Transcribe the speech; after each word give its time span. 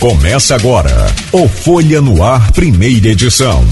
Começa 0.00 0.54
agora 0.54 0.90
o 1.30 1.46
Folha 1.46 2.00
no 2.00 2.24
Ar, 2.24 2.50
primeira 2.52 3.08
edição. 3.08 3.62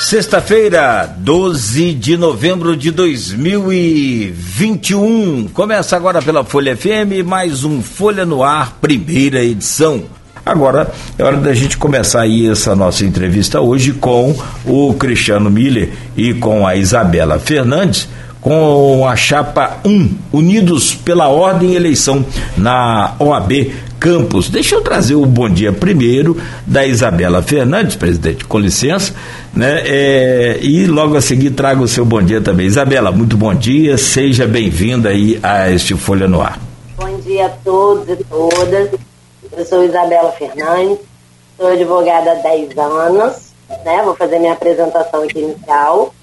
Sexta-feira, 0.00 1.06
12 1.18 1.94
de 1.94 2.16
novembro 2.16 2.76
de 2.76 2.90
2021. 2.90 5.50
Começa 5.54 5.94
agora 5.94 6.20
pela 6.20 6.42
Folha 6.42 6.76
FM, 6.76 7.24
mais 7.24 7.62
um 7.62 7.80
Folha 7.80 8.26
no 8.26 8.42
Ar, 8.42 8.76
primeira 8.80 9.44
edição. 9.44 10.02
Agora 10.44 10.92
é 11.16 11.22
hora 11.22 11.36
da 11.36 11.54
gente 11.54 11.78
começar 11.78 12.22
aí 12.22 12.50
essa 12.50 12.74
nossa 12.74 13.04
entrevista 13.04 13.60
hoje 13.60 13.92
com 13.92 14.36
o 14.66 14.94
Cristiano 14.94 15.48
Miller 15.48 15.92
e 16.16 16.34
com 16.34 16.66
a 16.66 16.74
Isabela 16.74 17.38
Fernandes 17.38 18.08
com 18.40 19.06
a 19.06 19.14
chapa 19.16 19.78
1, 19.84 20.16
Unidos 20.32 20.94
pela 20.94 21.28
Ordem 21.28 21.72
e 21.72 21.76
Eleição 21.76 22.24
na 22.56 23.14
OAB 23.18 23.72
Campos. 23.98 24.48
Deixa 24.48 24.74
eu 24.74 24.80
trazer 24.80 25.14
o 25.14 25.26
bom 25.26 25.48
dia 25.48 25.72
primeiro 25.72 26.40
da 26.66 26.86
Isabela 26.86 27.42
Fernandes, 27.42 27.96
presidente, 27.96 28.46
com 28.46 28.58
licença, 28.58 29.14
né? 29.52 29.82
É, 29.84 30.58
e 30.62 30.86
logo 30.86 31.16
a 31.16 31.20
seguir 31.20 31.50
trago 31.50 31.84
o 31.84 31.88
seu 31.88 32.04
bom 32.04 32.22
dia 32.22 32.40
também. 32.40 32.66
Isabela, 32.66 33.12
muito 33.12 33.36
bom 33.36 33.54
dia, 33.54 33.98
seja 33.98 34.46
bem-vinda 34.46 35.10
aí 35.10 35.38
a 35.42 35.70
este 35.70 35.94
Folha 35.94 36.26
no 36.26 36.40
Ar. 36.40 36.58
Bom 36.96 37.20
dia 37.20 37.46
a 37.46 37.50
todos 37.50 38.08
e 38.08 38.24
todas. 38.24 38.88
Eu 39.54 39.64
sou 39.66 39.84
Isabela 39.84 40.32
Fernandes, 40.32 40.98
sou 41.58 41.66
advogada 41.66 42.32
há 42.32 42.34
10 42.36 42.78
anos, 42.78 43.52
né? 43.84 44.00
Vou 44.02 44.16
fazer 44.16 44.38
minha 44.38 44.54
apresentação 44.54 45.26
inicial. 45.34 46.14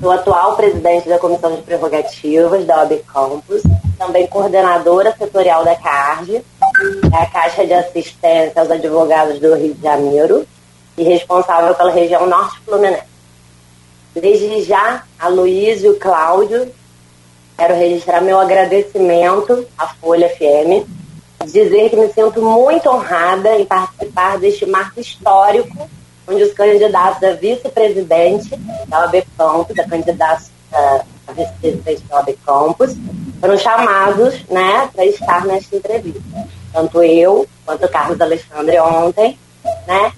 Sou 0.00 0.10
atual 0.10 0.56
presidente 0.56 1.08
da 1.08 1.18
Comissão 1.18 1.56
de 1.56 1.62
Prerrogativas 1.62 2.66
da 2.66 2.80
OAB 2.80 2.98
Campus, 3.10 3.62
também 3.96 4.26
coordenadora 4.26 5.14
setorial 5.16 5.64
da 5.64 5.74
CARD, 5.74 6.42
a 7.12 7.26
Caixa 7.26 7.66
de 7.66 7.72
Assistência 7.72 8.60
aos 8.60 8.70
Advogados 8.70 9.40
do 9.40 9.54
Rio 9.54 9.72
de 9.72 9.82
Janeiro, 9.82 10.46
e 10.98 11.02
responsável 11.02 11.74
pela 11.74 11.90
região 11.90 12.26
Norte 12.26 12.60
Fluminense. 12.60 13.14
Desde 14.14 14.62
já, 14.62 15.02
a 15.18 15.28
Luiz 15.28 15.82
e 15.82 15.88
o 15.88 15.98
Cláudio, 15.98 16.70
quero 17.56 17.74
registrar 17.74 18.20
meu 18.20 18.38
agradecimento 18.38 19.66
à 19.78 19.88
Folha 19.88 20.28
FM, 20.28 20.86
dizer 21.46 21.88
que 21.88 21.96
me 21.96 22.12
sinto 22.12 22.42
muito 22.42 22.88
honrada 22.90 23.56
em 23.56 23.64
participar 23.64 24.38
deste 24.38 24.66
marco 24.66 25.00
histórico 25.00 25.88
onde 26.26 26.42
os 26.42 26.52
candidatos 26.52 27.22
a 27.22 27.32
vice-presidente 27.32 28.56
da 28.86 29.00
OAB 29.00 29.24
Campus, 29.36 29.78
a 29.78 29.84
candidata 29.84 30.42
a 30.72 31.32
vice-presidente 31.32 32.02
da 32.08 32.16
OAB 32.16 32.38
Campus, 32.44 32.96
foram 33.40 33.58
chamados 33.58 34.44
né, 34.50 34.88
para 34.94 35.04
estar 35.06 35.44
nesta 35.46 35.76
entrevista. 35.76 36.20
Tanto 36.72 37.02
eu 37.02 37.46
quanto 37.64 37.84
o 37.84 37.88
Carlos 37.88 38.20
Alexandre 38.20 38.78
ontem, 38.80 39.38
né? 39.86 40.12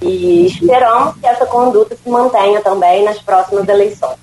E 0.00 0.46
esperamos 0.46 1.16
que 1.16 1.26
essa 1.26 1.46
conduta 1.46 1.96
se 2.02 2.08
mantenha 2.08 2.60
também 2.60 3.04
nas 3.04 3.18
próximas 3.18 3.68
eleições. 3.68 4.16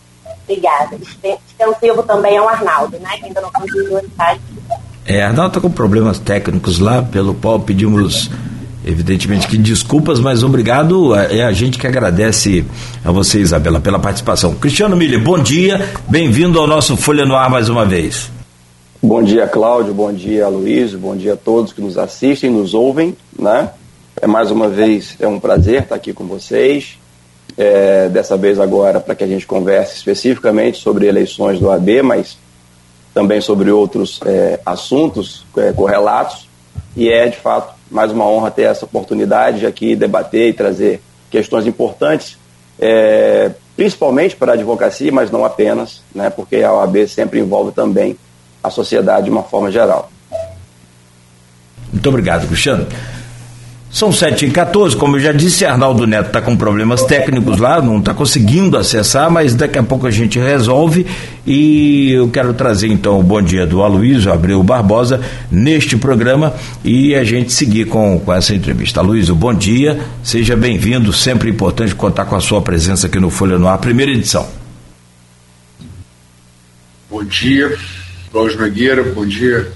Obrigada. 0.44 0.96
Extensivo 0.96 2.04
também 2.04 2.38
ao 2.38 2.48
Arnaldo, 2.48 2.98
né? 3.00 3.18
Que 3.18 3.26
ainda 3.26 3.42
não 3.42 3.52
conseguiu 3.52 4.00
estar. 4.00 4.38
É, 5.06 5.24
Arnaldo 5.24 5.58
está 5.58 5.62
com 5.62 5.74
problemas 5.74 6.20
técnicos 6.20 6.80
lá, 6.80 7.04
pelo 7.04 7.34
qual 7.36 7.60
pedimos 7.60 8.30
Evidentemente 8.88 9.48
que 9.50 9.58
desculpas, 9.58 10.18
mas 10.18 10.44
obrigado. 10.44 11.14
É 11.14 11.44
a 11.44 11.52
gente 11.52 11.78
que 11.78 11.86
agradece 11.86 12.64
a 13.04 13.12
você, 13.12 13.42
Isabela, 13.42 13.82
pela 13.82 14.00
participação. 14.00 14.56
Cristiano 14.56 14.96
Miller, 14.96 15.22
bom 15.22 15.38
dia, 15.38 15.90
bem-vindo 16.08 16.58
ao 16.58 16.66
nosso 16.66 16.96
Folha 16.96 17.26
no 17.26 17.36
Ar 17.36 17.50
mais 17.50 17.68
uma 17.68 17.86
vez. 17.86 18.32
Bom 19.04 19.22
dia, 19.22 19.46
Cláudio, 19.46 19.94
bom 19.94 20.14
dia, 20.14 20.48
Luiz, 20.48 20.94
bom 20.94 21.18
dia 21.18 21.34
a 21.34 21.36
todos 21.36 21.74
que 21.74 21.82
nos 21.82 21.98
assistem, 21.98 22.50
nos 22.50 22.74
ouvem, 22.74 23.14
né? 23.38 23.72
É 24.22 24.26
mais 24.26 24.52
uma 24.52 24.70
vez 24.70 25.18
é 25.20 25.28
um 25.28 25.38
prazer 25.38 25.84
estar 25.84 25.96
aqui 25.96 26.14
com 26.14 26.26
vocês. 26.26 26.98
É, 27.58 28.08
dessa 28.08 28.38
vez 28.38 28.58
agora 28.58 29.02
para 29.02 29.16
que 29.16 29.24
a 29.24 29.28
gente 29.28 29.46
converse 29.46 29.96
especificamente 29.96 30.80
sobre 30.80 31.08
eleições 31.08 31.60
do 31.60 31.70
AB, 31.70 32.04
mas 32.04 32.38
também 33.14 33.42
sobre 33.42 33.70
outros 33.70 34.22
é, 34.26 34.62
assuntos 34.66 35.46
é, 35.58 35.74
correlatos. 35.74 36.48
E 36.96 37.10
é 37.10 37.28
de 37.28 37.38
fato 37.38 37.77
mais 37.90 38.12
uma 38.12 38.26
honra 38.26 38.52
ter 38.52 38.64
essa 38.64 38.86
oportunidade 38.86 39.60
de 39.60 39.66
aqui 39.66 39.96
debater 39.96 40.50
e 40.50 40.54
trazer 40.54 41.02
questões 41.30 41.66
importantes, 41.66 42.38
é, 42.80 43.52
principalmente 43.76 44.36
para 44.36 44.54
a 44.54 44.56
advocacia, 44.56 45.12
mas 45.12 45.32
não 45.32 45.46
apenas, 45.46 46.02
né, 46.14 46.30
porque 46.30 46.58
a 46.58 46.74
OAB 46.74 47.08
sempre 47.08 47.40
envolve 47.40 47.72
também 47.72 48.18
a 48.64 48.70
sociedade 48.70 49.26
de 49.26 49.32
uma 49.32 49.44
forma 49.44 49.72
geral. 49.72 50.12
Muito 51.92 52.10
obrigado, 52.10 52.48
Cristiano. 52.48 52.88
São 53.98 54.12
7 54.12 54.46
e 54.46 54.52
14 54.52 54.96
como 54.96 55.16
eu 55.16 55.20
já 55.20 55.32
disse, 55.32 55.66
Arnaldo 55.66 56.06
Neto 56.06 56.28
está 56.28 56.40
com 56.40 56.56
problemas 56.56 57.04
técnicos 57.06 57.58
lá, 57.58 57.82
não 57.82 57.98
está 57.98 58.14
conseguindo 58.14 58.78
acessar, 58.78 59.32
mas 59.32 59.56
daqui 59.56 59.80
a 59.80 59.82
pouco 59.82 60.06
a 60.06 60.12
gente 60.12 60.38
resolve. 60.38 61.08
E 61.48 62.12
eu 62.12 62.30
quero 62.30 62.54
trazer 62.54 62.90
então 62.90 63.20
o 63.20 63.24
bom 63.24 63.42
dia 63.42 63.66
do 63.66 63.82
Aloysio 63.82 64.32
Abreu 64.32 64.62
Barbosa 64.62 65.20
neste 65.50 65.98
programa 65.98 66.54
e 66.86 67.16
a 67.16 67.24
gente 67.24 67.52
seguir 67.52 67.86
com, 67.86 68.20
com 68.20 68.32
essa 68.32 68.54
entrevista. 68.54 69.00
Aloysio, 69.00 69.34
bom 69.34 69.52
dia, 69.52 70.00
seja 70.22 70.56
bem-vindo, 70.56 71.12
sempre 71.12 71.50
importante 71.50 71.96
contar 71.96 72.26
com 72.26 72.36
a 72.36 72.40
sua 72.40 72.62
presença 72.62 73.08
aqui 73.08 73.20
no 73.20 73.32
Folha 73.32 73.58
no 73.58 73.68
Ar, 73.68 73.80
primeira 73.80 74.12
edição. 74.12 74.48
Bom 77.10 77.24
dia, 77.24 77.76
Cláudio 78.32 78.60
Nogueira, 78.60 79.02
bom 79.02 79.26
dia, 79.26 79.72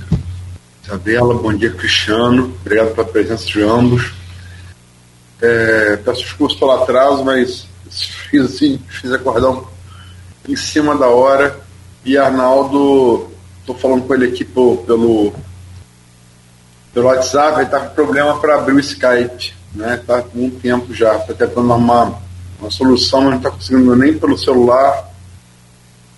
Isabela, 0.83 1.35
bom 1.35 1.53
dia, 1.53 1.71
Cristiano. 1.71 2.53
Obrigado 2.61 2.95
pela 2.95 3.07
presença 3.07 3.45
de 3.45 3.61
ambos. 3.61 4.13
É, 5.39 5.95
peço 5.97 6.21
desculpas 6.21 6.57
pelo 6.57 6.71
atraso, 6.71 7.23
mas 7.23 7.67
fiz 8.29 8.45
assim, 8.45 8.79
fiz 8.89 9.11
acordar 9.11 9.61
em 10.47 10.55
cima 10.55 10.95
da 10.95 11.07
hora. 11.07 11.59
E 12.03 12.17
Arnaldo, 12.17 13.29
estou 13.59 13.75
falando 13.77 14.07
com 14.07 14.13
ele 14.15 14.25
aqui 14.25 14.43
pelo, 14.43 14.77
pelo, 14.77 15.33
pelo 16.93 17.05
WhatsApp, 17.05 17.57
ele 17.57 17.65
está 17.65 17.79
com 17.79 17.93
problema 17.93 18.39
para 18.39 18.55
abrir 18.55 18.73
o 18.73 18.79
Skype. 18.79 19.53
Né? 19.75 19.95
Está 19.95 20.23
com 20.23 20.45
um 20.45 20.49
tempo 20.49 20.93
já, 20.93 21.15
está 21.15 21.33
tentando 21.33 21.71
arrumar 21.71 22.19
uma 22.59 22.71
solução, 22.71 23.21
mas 23.21 23.29
não 23.31 23.37
está 23.37 23.51
conseguindo 23.51 23.95
nem 23.95 24.17
pelo 24.17 24.37
celular, 24.37 25.09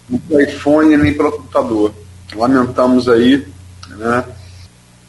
nem 0.10 0.20
pelo 0.22 0.42
iPhone, 0.42 0.98
nem 0.98 1.14
pelo 1.14 1.34
computador. 1.34 1.94
Lamentamos 2.34 3.10
aí, 3.10 3.46
né? 3.90 4.24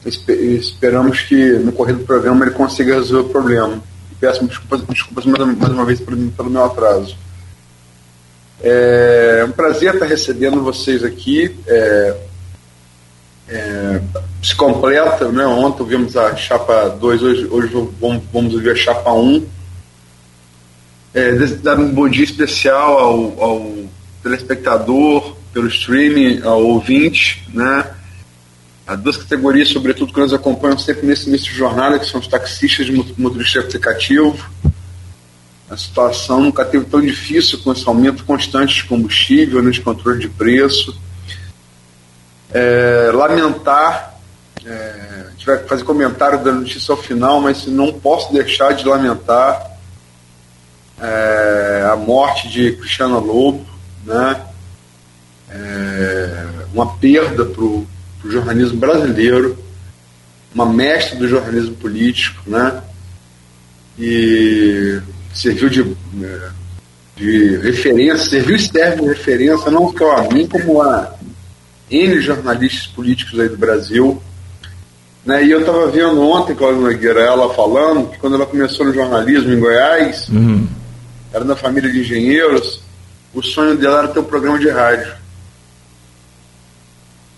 Esperamos 0.06 1.22
que 1.22 1.53
no 1.59 1.72
correr 1.72 1.94
do 1.94 2.04
programa 2.04 2.44
ele 2.44 2.54
consiga 2.54 2.94
resolver 2.94 3.28
o 3.28 3.32
problema. 3.32 3.82
Peço 4.20 4.47
desculpas, 4.47 4.82
desculpas 4.82 5.26
mais, 5.26 5.59
mais 5.59 5.72
uma 5.72 5.84
vez 5.84 6.00
pelo, 6.00 6.31
pelo 6.31 6.50
meu 6.50 6.65
atraso. 6.65 7.16
É 8.62 9.44
um 9.47 9.53
prazer 9.53 9.94
estar 9.94 10.06
recebendo 10.06 10.62
vocês 10.62 11.03
aqui. 11.03 11.56
É, 11.66 12.16
é, 13.48 14.00
se 14.43 14.54
completa, 14.54 15.31
né? 15.31 15.44
Ontem 15.47 15.84
vimos 15.84 16.16
a 16.16 16.34
chapa 16.37 16.88
2, 16.88 17.22
hoje, 17.22 17.47
hoje 17.50 17.88
vamos, 18.00 18.22
vamos 18.32 18.62
ver 18.62 18.72
a 18.72 18.76
chapa 18.76 19.12
1. 19.12 19.20
Um. 19.20 19.47
É, 21.12 21.32
dar 21.62 21.78
um 21.78 21.93
bom 21.93 22.09
dia 22.09 22.25
especial 22.25 22.98
ao, 22.98 23.43
ao 23.43 23.72
telespectador, 24.22 25.37
pelo 25.53 25.69
streaming, 25.69 26.43
ao 26.43 26.64
ouvinte, 26.64 27.47
né? 27.53 27.94
As 28.86 29.00
duas 29.00 29.16
categorias, 29.16 29.68
sobretudo, 29.68 30.12
que 30.12 30.20
nós 30.20 30.32
acompanhamos 30.32 30.84
sempre 30.84 31.06
nesse 31.06 31.28
início 31.28 31.50
de 31.50 31.56
jornada, 31.58 31.98
que 31.98 32.06
são 32.06 32.20
os 32.20 32.26
taxistas 32.26 32.86
de 32.86 32.92
motorista 32.92 33.60
aplicativo. 33.60 34.50
A 35.70 35.76
situação 35.76 36.42
nunca 36.42 36.64
teve 36.64 36.84
tão 36.84 37.00
difícil 37.00 37.58
com 37.60 37.72
esse 37.72 37.88
aumento 37.88 38.24
constante 38.24 38.74
de 38.74 38.84
combustível, 38.84 39.62
né, 39.62 39.70
de 39.70 39.80
controle 39.80 40.20
de 40.20 40.28
preço. 40.28 41.00
É, 42.52 43.10
lamentar, 43.12 44.19
é, 44.64 45.14
gente 45.44 45.46
vai 45.46 45.58
fazer 45.58 45.84
comentário 45.84 46.42
da 46.42 46.52
notícia 46.52 46.92
ao 46.92 46.96
final, 46.96 47.40
mas 47.40 47.66
não 47.66 47.92
posso 47.92 48.32
deixar 48.32 48.72
de 48.72 48.84
lamentar 48.84 49.70
é, 51.00 51.88
a 51.92 51.96
morte 51.96 52.48
de 52.48 52.72
Cristiano 52.72 53.20
Lobo, 53.20 53.66
né? 54.04 54.40
É, 55.50 56.46
uma 56.72 56.96
perda 56.96 57.44
para 57.44 57.62
o 57.62 57.87
para 58.25 58.29
o 58.29 58.32
jornalismo 58.32 58.79
brasileiro, 58.79 59.59
uma 60.55 60.65
mestre 60.65 61.19
do 61.19 61.29
jornalismo 61.29 61.75
político, 61.76 62.43
né? 62.47 62.82
E 63.99 64.99
serviu 65.32 65.69
de, 65.69 65.85
né, 66.15 66.50
de 67.17 67.56
referência, 67.59 68.31
serviu 68.31 68.56
e 68.56 68.61
serve 68.61 69.03
de 69.03 69.09
referência 69.09 69.71
não 69.71 69.93
só 69.97 70.17
a 70.17 70.23
mim, 70.32 70.47
como 70.47 70.81
a 70.81 71.15
N 71.91 72.21
jornalistas 72.21 72.87
políticos 72.87 73.38
aí 73.38 73.49
do 73.49 73.59
Brasil. 73.59 74.23
Né? 75.25 75.44
E 75.44 75.50
eu 75.50 75.61
estava 75.61 75.87
vendo 75.88 76.21
ontem, 76.23 76.55
Cláudia 76.55 76.81
Nogueira, 76.81 77.21
ela 77.21 77.53
falando 77.53 78.11
que 78.11 78.19
quando 78.19 78.35
ela 78.35 78.47
começou 78.47 78.87
no 78.87 78.94
jornalismo 78.94 79.53
em 79.53 79.61
Goiás, 79.61 80.29
uhum. 80.29 80.67
era 81.32 81.44
da 81.44 81.56
família 81.56 81.91
de 81.91 82.00
engenheiros, 82.00 82.81
o 83.32 83.43
sonho 83.43 83.76
dela 83.76 83.99
era 84.00 84.09
ter 84.09 84.21
um 84.21 84.25
programa 84.25 84.59
de 84.59 84.71
rádio. 84.71 85.24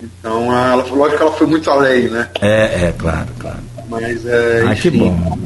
Então, 0.03 0.53
ela, 0.53 0.85
lógico 0.85 1.17
que 1.17 1.23
ela 1.23 1.33
foi 1.33 1.47
muito 1.47 1.71
além, 1.71 2.09
né? 2.09 2.29
É, 2.41 2.87
é, 2.87 2.95
claro, 2.97 3.29
claro. 3.39 3.59
Mas, 3.89 4.27
é, 4.27 4.65
ah, 4.67 4.73
enfim, 4.73 4.91
que 4.91 4.99
bom. 4.99 5.39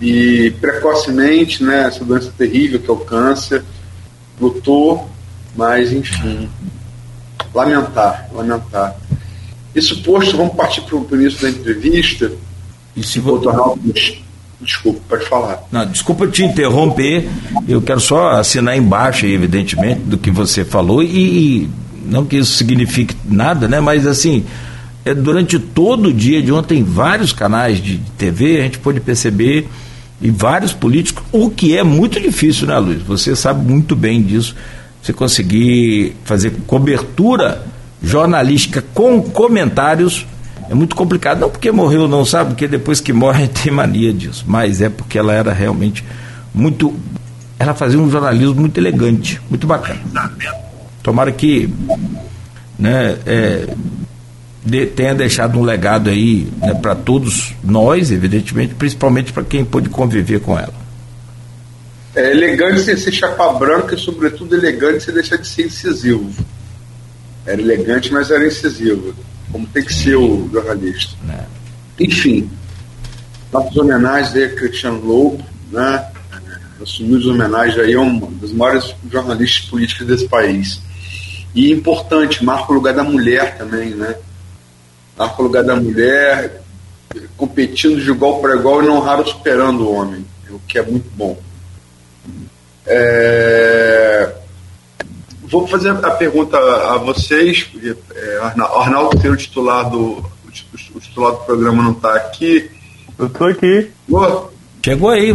E 0.00 0.50
precocemente, 0.60 1.62
né, 1.62 1.86
essa 1.88 2.04
doença 2.04 2.32
terrível 2.36 2.80
que 2.80 2.88
é 2.88 2.92
o 2.92 2.98
câncer, 2.98 3.62
lutou, 4.40 5.08
mas, 5.56 5.92
enfim, 5.92 6.48
lamentar, 7.52 8.28
lamentar. 8.32 8.96
Isso 9.74 10.02
posto, 10.02 10.36
vamos 10.36 10.54
partir 10.54 10.80
para 10.82 10.96
o 10.96 11.06
início 11.12 11.42
da 11.42 11.50
entrevista. 11.50 12.32
E 12.96 13.02
se 13.02 13.18
vou... 13.20 13.40
Desculpa, 14.60 15.00
pode 15.08 15.26
falar. 15.26 15.62
Não, 15.72 15.86
desculpa 15.86 16.26
te 16.26 16.44
interromper, 16.44 17.26
eu 17.66 17.80
quero 17.80 17.98
só 17.98 18.32
assinar 18.32 18.76
embaixo, 18.76 19.24
evidentemente, 19.24 20.00
do 20.00 20.18
que 20.18 20.30
você 20.30 20.66
falou 20.66 21.02
e 21.02 21.70
não 22.10 22.24
que 22.24 22.36
isso 22.36 22.52
signifique 22.56 23.16
nada, 23.24 23.68
né? 23.68 23.80
Mas 23.80 24.06
assim, 24.06 24.44
é, 25.04 25.14
durante 25.14 25.58
todo 25.58 26.08
o 26.08 26.12
dia 26.12 26.42
de 26.42 26.52
ontem, 26.52 26.82
vários 26.82 27.32
canais 27.32 27.82
de 27.82 27.98
TV, 28.18 28.60
a 28.60 28.62
gente 28.64 28.78
pôde 28.78 29.00
perceber, 29.00 29.68
e 30.20 30.30
vários 30.30 30.72
políticos, 30.72 31.24
o 31.32 31.48
que 31.48 31.76
é 31.76 31.82
muito 31.82 32.20
difícil, 32.20 32.66
né, 32.66 32.78
Luiz? 32.78 33.02
Você 33.02 33.34
sabe 33.34 33.66
muito 33.66 33.96
bem 33.96 34.22
disso. 34.22 34.54
Você 35.02 35.14
conseguir 35.14 36.14
fazer 36.24 36.52
cobertura 36.66 37.64
jornalística 38.02 38.84
com 38.92 39.22
comentários 39.22 40.26
é 40.68 40.74
muito 40.74 40.94
complicado. 40.94 41.40
Não 41.40 41.50
porque 41.50 41.72
morreu, 41.72 42.06
não 42.06 42.24
sabe, 42.24 42.50
porque 42.50 42.68
depois 42.68 43.00
que 43.00 43.12
morre 43.12 43.48
tem 43.62 43.72
mania 43.72 44.12
disso. 44.12 44.44
Mas 44.46 44.82
é 44.82 44.90
porque 44.90 45.18
ela 45.18 45.32
era 45.32 45.52
realmente 45.52 46.04
muito. 46.54 46.94
Ela 47.58 47.74
fazia 47.74 47.98
um 47.98 48.10
jornalismo 48.10 48.54
muito 48.54 48.78
elegante, 48.78 49.40
muito 49.48 49.66
bacana. 49.66 50.00
Tomara 51.02 51.32
que 51.32 51.68
né, 52.78 53.18
é, 53.26 53.74
de, 54.64 54.86
tenha 54.86 55.14
deixado 55.14 55.58
um 55.58 55.62
legado 55.62 56.10
aí 56.10 56.48
né, 56.58 56.74
para 56.74 56.94
todos 56.94 57.54
nós, 57.62 58.10
evidentemente, 58.10 58.74
principalmente 58.74 59.32
para 59.32 59.44
quem 59.44 59.64
pôde 59.64 59.88
conviver 59.88 60.40
com 60.40 60.58
ela. 60.58 60.74
É 62.14 62.32
elegante 62.32 62.80
sem 62.80 62.96
ser 62.96 63.12
chapa 63.12 63.52
branca 63.52 63.94
e, 63.94 63.98
sobretudo, 63.98 64.54
elegante 64.54 65.04
sem 65.04 65.14
deixar 65.14 65.36
de 65.36 65.46
ser 65.46 65.66
incisivo. 65.66 66.30
Era 67.46 67.60
elegante, 67.60 68.12
mas 68.12 68.30
era 68.30 68.46
incisivo, 68.46 69.14
como 69.50 69.66
tem 69.66 69.82
que 69.82 69.94
ser 69.94 70.16
o 70.16 70.48
jornalista. 70.52 71.14
É. 71.30 71.44
Enfim, 71.98 72.50
nossas 73.52 73.76
homenagens 73.76 74.34
aí 74.34 74.44
a 74.44 74.54
Cristiano 74.54 75.00
Lobo, 75.04 75.44
né? 75.70 76.04
assumimos 76.82 77.26
homenagem 77.26 77.80
aí 77.80 77.94
a 77.94 78.00
um 78.00 78.18
dos 78.18 78.52
maiores 78.52 78.94
jornalistas 79.10 79.68
políticos 79.68 80.06
desse 80.06 80.26
país. 80.26 80.80
E 81.54 81.72
importante, 81.72 82.44
marca 82.44 82.70
o 82.70 82.74
lugar 82.74 82.94
da 82.94 83.02
mulher 83.02 83.56
também, 83.58 83.90
né? 83.90 84.16
Marca 85.16 85.42
o 85.42 85.44
lugar 85.44 85.64
da 85.64 85.76
mulher 85.76 86.62
competindo 87.36 88.00
de 88.00 88.10
igual 88.10 88.40
para 88.40 88.56
igual 88.56 88.82
e 88.82 88.86
não 88.86 89.00
raro 89.00 89.26
superando 89.26 89.80
o 89.80 89.92
homem, 89.92 90.24
o 90.48 90.60
que 90.60 90.78
é 90.78 90.82
muito 90.82 91.10
bom. 91.16 91.38
É... 92.86 94.32
Vou 95.42 95.66
fazer 95.66 95.90
a 95.90 96.10
pergunta 96.12 96.56
a 96.56 96.96
vocês. 96.98 97.68
É, 98.14 98.40
Arnaldo, 98.40 99.18
que 99.18 99.26
é 99.26 99.30
o 99.30 99.36
titular 99.36 99.90
do, 99.90 100.24
o 100.94 101.00
titular 101.00 101.32
do 101.32 101.38
programa, 101.38 101.82
não 101.82 101.90
está 101.92 102.14
aqui. 102.14 102.70
Eu 103.18 103.26
estou 103.26 103.48
aqui. 103.48 103.90
Chegou 104.84 105.10
aí. 105.10 105.30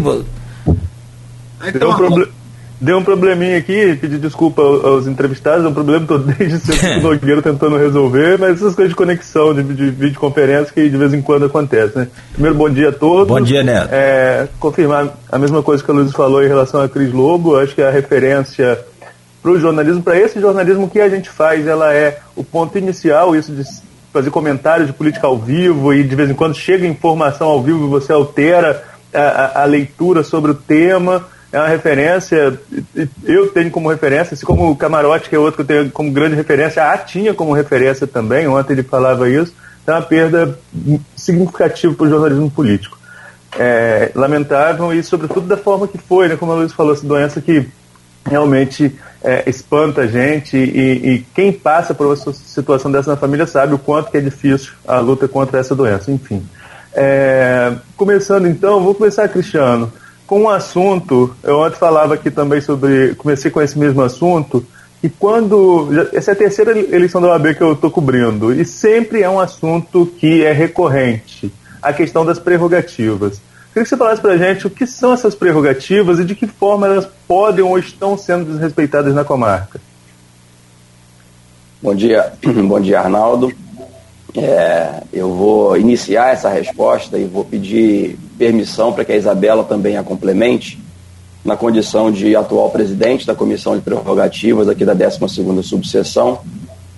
Então, 1.68 1.92
Arnaldo, 1.92 2.32
Deu 2.80 2.98
um 2.98 3.04
probleminha 3.04 3.58
aqui, 3.58 3.96
pedi 3.96 4.18
desculpa 4.18 4.62
aos 4.62 5.08
entrevistados, 5.08 5.64
é 5.64 5.68
um 5.68 5.74
problema 5.74 6.06
todo 6.06 6.26
desde 6.26 6.60
sempre 6.60 6.98
o 6.98 7.02
Nogueira 7.10 7.42
tentando 7.42 7.78
resolver, 7.78 8.38
mas 8.38 8.58
essas 8.58 8.76
coisas 8.76 8.90
de 8.90 8.96
conexão, 8.96 9.54
de, 9.54 9.64
de 9.64 9.90
videoconferência 9.92 10.74
que 10.74 10.90
de 10.90 10.98
vez 10.98 11.14
em 11.14 11.22
quando 11.22 11.46
acontece, 11.46 11.98
né? 11.98 12.08
Primeiro, 12.34 12.58
bom 12.58 12.70
dia 12.70 12.90
a 12.90 12.92
todos. 12.92 13.28
Bom 13.28 13.40
dia, 13.40 13.64
Neto. 13.64 13.90
É, 13.92 14.48
confirmar 14.60 15.18
a 15.32 15.40
mesma 15.40 15.64
coisa 15.64 15.82
que 15.82 15.90
a 15.90 15.94
Luiz 15.94 16.12
falou 16.12 16.44
em 16.44 16.48
relação 16.48 16.82
a 16.82 16.90
Cris 16.90 17.14
Lobo, 17.14 17.56
acho 17.58 17.74
que 17.74 17.82
a 17.82 17.90
referência 17.90 18.78
para 19.42 19.52
o 19.52 19.60
jornalismo, 19.60 20.04
para 20.04 20.20
esse 20.20 20.40
jornalismo 20.42 20.90
que 20.90 21.00
a 21.00 21.08
gente 21.08 21.30
faz, 21.30 21.66
ela 21.66 21.94
é 21.94 22.20
o 22.36 22.44
ponto 22.44 22.78
inicial, 22.78 23.36
isso 23.36 23.54
de 23.54 23.64
fazer 24.12 24.32
comentários 24.32 24.88
de 24.88 24.94
política 24.94 25.28
ao 25.28 25.38
vivo 25.38 25.94
e 25.94 26.04
de 26.04 26.16
vez 26.16 26.30
em 26.30 26.34
quando 26.34 26.56
chega 26.56 26.86
informação 26.86 27.48
ao 27.48 27.62
vivo 27.62 27.86
e 27.86 27.90
você 27.90 28.12
altera 28.12 28.84
a, 29.14 29.20
a, 29.20 29.62
a 29.62 29.66
leitura 29.66 30.24
sobre 30.24 30.52
o 30.52 30.56
tema 30.56 31.24
é 31.52 31.60
uma 31.60 31.68
referência, 31.68 32.60
eu 33.24 33.48
tenho 33.48 33.72
como 33.72 33.90
referência, 33.90 34.34
assim 34.34 34.46
como 34.46 34.70
o 34.70 34.76
Camarote, 34.76 35.30
que 35.30 35.36
é 35.36 35.40
outro 35.40 35.64
que 35.64 35.72
eu 35.72 35.78
tenho 35.78 35.92
como 35.92 36.12
grande 36.12 36.36
referência, 36.36 36.84
a 36.92 36.98
tinha 36.98 37.34
como 37.34 37.54
referência 37.54 38.06
também, 38.06 38.48
ontem 38.48 38.74
ele 38.74 38.84
falava 38.84 39.30
isso, 39.30 39.54
é 39.88 39.92
uma 39.92 40.02
perda 40.02 40.58
significativa 41.16 41.94
para 41.94 42.06
o 42.06 42.10
jornalismo 42.10 42.50
político. 42.50 42.98
É, 43.58 44.12
lamentável 44.16 44.94
e, 44.94 45.02
sobretudo, 45.02 45.48
da 45.48 45.56
forma 45.56 45.88
que 45.88 45.98
foi, 45.98 46.28
né, 46.28 46.36
como 46.36 46.52
a 46.52 46.56
Luiz 46.56 46.74
falou, 46.74 46.94
essa 46.94 47.06
doença 47.06 47.40
que 47.40 47.66
realmente 48.26 48.94
é, 49.24 49.48
espanta 49.50 50.02
a 50.02 50.08
gente 50.08 50.58
e, 50.58 51.14
e, 51.14 51.26
quem 51.34 51.54
passa 51.54 51.94
por 51.94 52.08
uma 52.08 52.16
situação 52.16 52.92
dessa 52.92 53.12
na 53.12 53.18
família 53.18 53.46
sabe 53.46 53.74
o 53.74 53.78
quanto 53.78 54.12
que 54.12 54.18
é 54.18 54.22
difícil 54.22 54.74
a 54.88 55.00
luta 55.00 55.28
contra 55.28 55.60
essa 55.60 55.76
doença, 55.76 56.12
enfim. 56.12 56.46
É, 56.94 57.74
começando 57.96 58.48
então, 58.48 58.84
vou 58.84 58.96
começar, 58.96 59.28
Cristiano, 59.28 59.92
com 60.26 60.42
um 60.42 60.50
assunto, 60.50 61.36
eu 61.44 61.60
ontem 61.60 61.78
falava 61.78 62.16
aqui 62.16 62.32
também 62.32 62.62
sobre, 62.62 63.14
comecei 63.16 63.52
com 63.52 63.62
esse 63.62 63.78
mesmo 63.78 64.02
assunto, 64.02 64.66
e 65.04 65.10
quando, 65.10 65.90
essa 66.14 66.32
é 66.32 66.34
a 66.34 66.38
terceira 66.38 66.72
eleição 66.72 67.22
da 67.22 67.28
OAB 67.28 67.54
que 67.54 67.62
eu 67.62 67.74
estou 67.74 67.92
cobrindo, 67.92 68.54
e 68.54 68.66
sempre 68.66 69.22
é 69.22 69.30
um 69.30 69.40
assunto 69.40 70.06
que 70.18 70.44
é 70.44 70.52
recorrente, 70.52 71.52
a 71.82 71.94
questão 71.94 72.26
das 72.26 72.40
prerrogativas. 72.40 73.40
Queria 73.72 73.84
que 73.84 73.90
você 73.90 73.98
falasse 73.98 74.22
para 74.22 74.32
a 74.32 74.38
gente 74.38 74.66
o 74.66 74.70
que 74.70 74.88
são 74.88 75.14
essas 75.14 75.36
prerrogativas 75.36 76.18
e 76.18 76.24
de 76.24 76.34
que 76.34 76.48
forma 76.48 76.88
elas 76.88 77.08
podem 77.28 77.64
ou 77.64 77.78
estão 77.78 78.18
sendo 78.18 78.46
desrespeitadas 78.46 79.14
na 79.14 79.24
comarca. 79.24 79.80
Bom 81.82 81.94
dia, 81.94 82.34
bom 82.68 82.80
dia 82.80 83.02
Arnaldo. 83.02 83.54
É, 84.34 85.04
eu 85.14 85.34
vou 85.34 85.78
iniciar 85.78 86.34
essa 86.34 86.50
resposta 86.50 87.18
e 87.18 87.26
vou 87.26 87.46
pedir 87.46 88.18
permissão 88.38 88.92
para 88.92 89.06
que 89.06 89.12
a 89.12 89.16
Isabela 89.16 89.64
também 89.64 89.98
a 89.98 90.04
complemente, 90.04 90.80
na 91.44 91.56
condição 91.56 92.12
de 92.12 92.36
atual 92.36 92.70
presidente 92.70 93.26
da 93.26 93.36
Comissão 93.36 93.76
de 93.76 93.82
Prerrogativas 93.82 94.68
aqui 94.68 94.84
da 94.84 94.96
12ª 94.96 95.64
Subseção. 95.64 96.40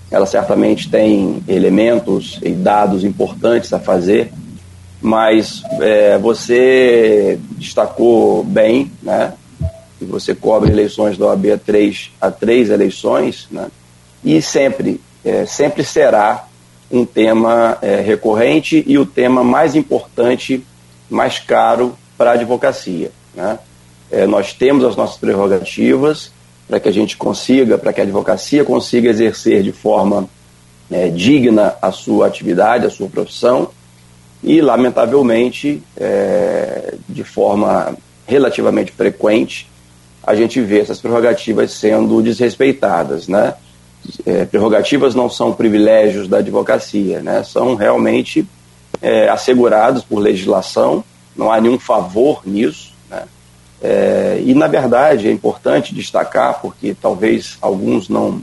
Ela 0.10 0.26
certamente 0.26 0.90
tem 0.90 1.44
elementos 1.48 2.40
e 2.42 2.52
dados 2.52 3.04
importantes 3.04 3.74
a 3.74 3.80
fazer, 3.80 4.32
mas 5.02 5.62
é, 5.82 6.18
você 6.18 7.38
destacou 7.52 8.44
bem, 8.44 8.92
né? 9.04 9.34
que 10.00 10.06
você 10.06 10.34
cobre 10.34 10.72
eleições 10.72 11.18
da 11.18 11.26
OAB 11.26 11.52
a 11.52 11.58
três, 11.58 12.12
a 12.22 12.32
três 12.32 12.70
eleições, 12.70 13.48
né? 13.52 13.68
e 14.24 14.42
sempre, 14.42 15.02
é, 15.26 15.46
sempre 15.46 15.84
será 15.84 16.48
um 16.92 17.06
tema 17.06 17.78
é, 17.82 18.02
recorrente 18.02 18.84
e 18.88 18.98
o 18.98 19.06
tema 19.06 19.44
mais 19.44 19.76
importante, 19.76 20.64
mais 21.10 21.40
caro 21.40 21.98
para 22.18 22.32
a 22.32 22.34
advocacia. 22.34 23.12
Né? 23.36 23.60
É, 24.10 24.26
nós 24.26 24.54
temos 24.54 24.84
as 24.84 24.96
nossas 24.96 25.18
prerrogativas 25.18 26.32
para 26.68 26.80
que 26.80 26.90
a 26.90 26.94
gente 26.94 27.16
consiga, 27.16 27.78
para 27.78 27.94
que 27.94 28.02
a 28.02 28.04
advocacia 28.04 28.64
consiga 28.64 29.10
exercer 29.10 29.64
de 29.64 29.72
forma 29.72 30.30
é, 30.90 31.10
digna 31.10 31.76
a 31.82 31.92
sua 31.92 32.28
atividade, 32.28 32.86
a 32.86 32.90
sua 32.90 33.08
profissão, 33.08 33.70
e, 34.44 34.62
lamentavelmente, 34.62 35.82
é, 35.96 36.96
de 37.08 37.24
forma 37.24 37.98
relativamente 38.26 38.92
frequente, 38.92 39.68
a 40.24 40.36
gente 40.36 40.62
vê 40.62 40.82
essas 40.82 41.00
prerrogativas 41.00 41.72
sendo 41.72 42.22
desrespeitadas, 42.22 43.28
né? 43.28 43.56
É, 44.26 44.46
prerrogativas 44.46 45.16
não 45.16 45.30
são 45.30 45.54
privilégios 45.54 46.28
da 46.28 46.38
advocacia, 46.38 47.22
né? 47.22 47.44
são 47.44 47.76
realmente 47.76 48.48
é, 49.02 49.30
assegurados 49.30 50.04
por 50.04 50.20
legislação, 50.20 51.04
não 51.36 51.52
há 51.52 51.60
nenhum 51.62 51.80
favor 51.80 52.42
nisso. 52.46 52.94
Né? 53.10 53.24
É, 53.82 54.42
e, 54.44 54.54
na 54.54 54.68
verdade, 54.68 55.28
é 55.28 55.32
importante 55.32 55.94
destacar, 55.94 56.60
porque 56.62 56.96
talvez 57.00 57.58
alguns 57.62 58.10
não 58.10 58.42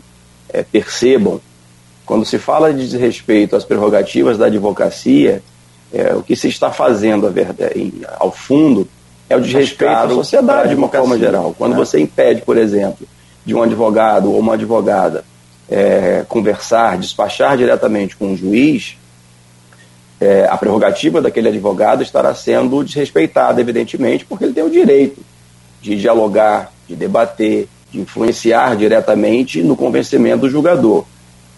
é, 0.49 0.63
percebam, 0.63 1.41
quando 2.07 2.25
se 2.25 2.39
fala 2.39 2.73
de 2.73 2.81
desrespeito 2.81 3.57
às 3.57 3.65
prerrogativas 3.65 4.37
da 4.37 4.47
advocacia, 4.47 5.43
é, 5.93 6.15
o 6.15 6.23
que 6.23 6.37
se 6.37 6.49
está 6.49 6.71
fazendo 6.71 7.31
verdade, 7.31 8.03
ao 8.19 8.31
fundo 8.31 8.87
é 9.29 9.37
o 9.37 9.41
desrespeito 9.41 9.95
à 9.95 10.09
sociedade 10.09 10.71
de 10.71 10.75
uma 10.75 10.89
forma 10.89 11.19
geral. 11.19 11.55
Quando 11.57 11.73
né? 11.73 11.79
você 11.79 11.99
impede, 11.99 12.43
por 12.43 12.57
exemplo, 12.59 13.07
de 13.45 13.55
um 13.55 13.63
advogado 13.63 14.31
ou 14.31 14.39
uma 14.39 14.55
advogada 14.55 15.25
é, 15.69 16.25
conversar, 16.29 16.99
despachar 16.99 17.57
diretamente 17.57 18.17
com 18.17 18.33
o 18.33 18.37
juiz, 18.37 18.97
é, 20.21 20.47
a 20.49 20.57
prerrogativa 20.57 21.21
daquele 21.21 21.49
advogado 21.49 22.03
estará 22.03 22.35
sendo 22.35 22.83
desrespeitada, 22.85 23.61
evidentemente, 23.61 24.25
porque 24.25 24.45
ele 24.45 24.53
tem 24.53 24.65
o 24.65 24.71
direito 24.71 25.21
de 25.83 25.97
dialogar, 25.97 26.73
de 26.89 26.97
debater, 26.97 27.69
de 27.91 28.01
influenciar 28.01 28.77
diretamente 28.77 29.63
no 29.63 29.77
convencimento 29.77 30.43
do 30.43 30.51
julgador. 30.51 31.05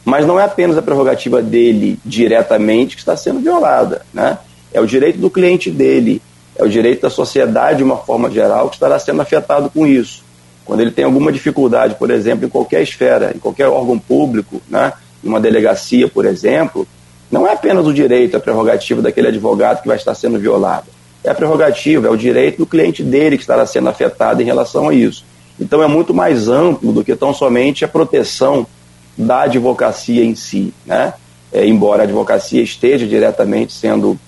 Mas 0.05 0.27
não 0.27 0.39
é 0.39 0.45
apenas 0.45 0.77
a 0.77 0.83
prerrogativa 0.83 1.43
dele 1.43 1.99
diretamente 2.05 2.95
que 2.97 3.01
está 3.03 3.17
sendo 3.17 3.41
violada, 3.41 4.05
né? 4.13 4.39
É 4.73 4.81
o 4.81 4.87
direito 4.87 5.19
do 5.19 5.31
cliente 5.31 5.71
dele, 5.71 6.21
é 6.57 6.65
o 6.65 6.69
direito 6.69 7.03
da 7.03 7.11
sociedade 7.11 7.79
de 7.79 7.85
uma 7.85 7.97
forma 7.97 8.31
geral 8.31 8.69
que 8.69 8.77
estará 8.77 8.99
sendo 8.99 9.23
afetado 9.23 9.71
com 9.71 9.87
isso. 9.87 10.26
Quando 10.67 10.81
ele 10.81 10.91
tem 10.91 11.05
alguma 11.05 11.33
dificuldade, 11.33 11.95
por 11.95 12.11
exemplo, 12.11 12.45
em 12.45 12.49
qualquer 12.49 12.83
esfera, 12.83 13.33
em 13.35 13.39
qualquer 13.39 13.69
órgão 13.69 13.99
público, 13.99 14.61
né? 14.69 14.93
uma 15.23 15.41
delegacia, 15.41 16.09
por 16.09 16.27
exemplo, 16.27 16.87
não 17.31 17.47
é 17.47 17.53
apenas 17.53 17.87
o 17.87 17.95
direito, 17.95 18.37
a 18.37 18.41
prerrogativa 18.41 19.01
daquele 19.01 19.29
advogado 19.29 19.83
que 19.83 19.89
vai 19.89 19.97
estar 19.97 20.15
sendo 20.15 20.39
violada. 20.39 20.87
É 21.25 21.31
a 21.31 21.35
prerrogativa, 21.35 22.09
é 22.09 22.11
o 22.11 22.17
direito 22.17 22.59
do 22.59 22.67
cliente 22.67 23.03
dele 23.03 23.37
que 23.37 23.43
estará 23.43 23.65
sendo 23.65 23.89
afetado 23.89 24.43
em 24.43 24.45
relação 24.45 24.89
a 24.89 24.95
isso. 24.95 25.25
Então 25.59 25.83
é 25.83 25.87
muito 25.87 26.13
mais 26.13 26.49
amplo 26.49 26.93
do 26.93 27.03
que 27.03 27.17
tão 27.17 27.33
somente 27.33 27.85
a 27.85 27.89
proteção 27.89 28.67
da 29.17 29.43
advocacia 29.43 30.25
em 30.25 30.35
si, 30.35 30.75
né? 30.85 31.15
É, 31.53 31.67
embora 31.67 32.03
a 32.03 32.05
advocacia 32.05 32.63
esteja 32.63 33.07
diretamente 33.07 33.73
sendo 33.73 34.19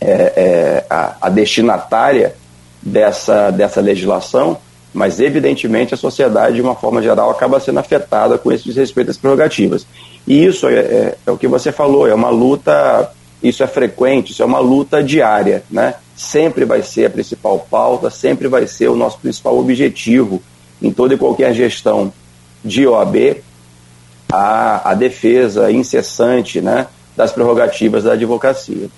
é, 0.00 0.10
é, 0.10 0.86
a, 0.90 1.16
a, 1.20 1.28
destinatária 1.28 2.34
dessa, 2.82 3.50
dessa 3.50 3.80
legislação, 3.80 4.58
mas 4.92 5.20
evidentemente 5.20 5.94
a 5.94 5.96
sociedade, 5.96 6.56
de 6.56 6.62
uma 6.62 6.74
forma 6.74 7.02
geral, 7.02 7.30
acaba 7.30 7.60
sendo 7.60 7.78
afetada 7.78 8.38
com 8.38 8.50
esse 8.50 8.64
desrespeito 8.64 9.10
às 9.10 9.16
prerrogativas. 9.16 9.86
E 10.26 10.44
isso 10.44 10.68
é, 10.68 10.74
é, 10.74 11.18
é 11.26 11.30
o 11.30 11.36
que 11.36 11.46
você 11.46 11.70
falou, 11.70 12.08
é 12.08 12.14
uma 12.14 12.30
luta, 12.30 13.10
isso 13.42 13.62
é 13.62 13.66
frequente, 13.66 14.32
isso 14.32 14.42
é 14.42 14.46
uma 14.46 14.58
luta 14.58 15.02
diária, 15.02 15.62
né? 15.70 15.94
Sempre 16.16 16.64
vai 16.64 16.82
ser 16.82 17.06
a 17.06 17.10
principal 17.10 17.66
pauta, 17.70 18.10
sempre 18.10 18.48
vai 18.48 18.66
ser 18.66 18.88
o 18.88 18.96
nosso 18.96 19.18
principal 19.18 19.58
objetivo 19.58 20.42
em 20.80 20.90
toda 20.90 21.14
e 21.14 21.18
qualquer 21.18 21.52
gestão 21.52 22.12
de 22.64 22.86
OAB, 22.86 23.42
a, 24.32 24.90
a 24.90 24.94
defesa 24.94 25.70
incessante 25.70 26.60
né, 26.60 26.86
das 27.16 27.32
prerrogativas 27.32 28.04
da 28.04 28.12
advocacia. 28.12 28.88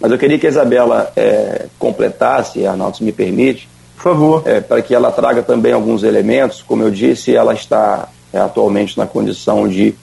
Mas 0.00 0.10
eu 0.10 0.18
queria 0.18 0.38
que 0.38 0.46
a 0.46 0.50
Isabela 0.50 1.12
é, 1.14 1.66
completasse, 1.78 2.66
Arnaldo, 2.66 2.96
se 2.96 3.04
me 3.04 3.12
permite. 3.12 3.68
Por 4.02 4.12
favor. 4.12 4.42
É, 4.46 4.60
para 4.60 4.80
que 4.80 4.94
ela 4.94 5.12
traga 5.12 5.42
também 5.42 5.72
alguns 5.72 6.02
elementos. 6.02 6.62
Como 6.62 6.82
eu 6.82 6.90
disse, 6.90 7.36
ela 7.36 7.52
está 7.52 8.08
é, 8.32 8.38
atualmente 8.38 8.96
na 8.96 9.06
condição 9.06 9.68
de, 9.68 9.94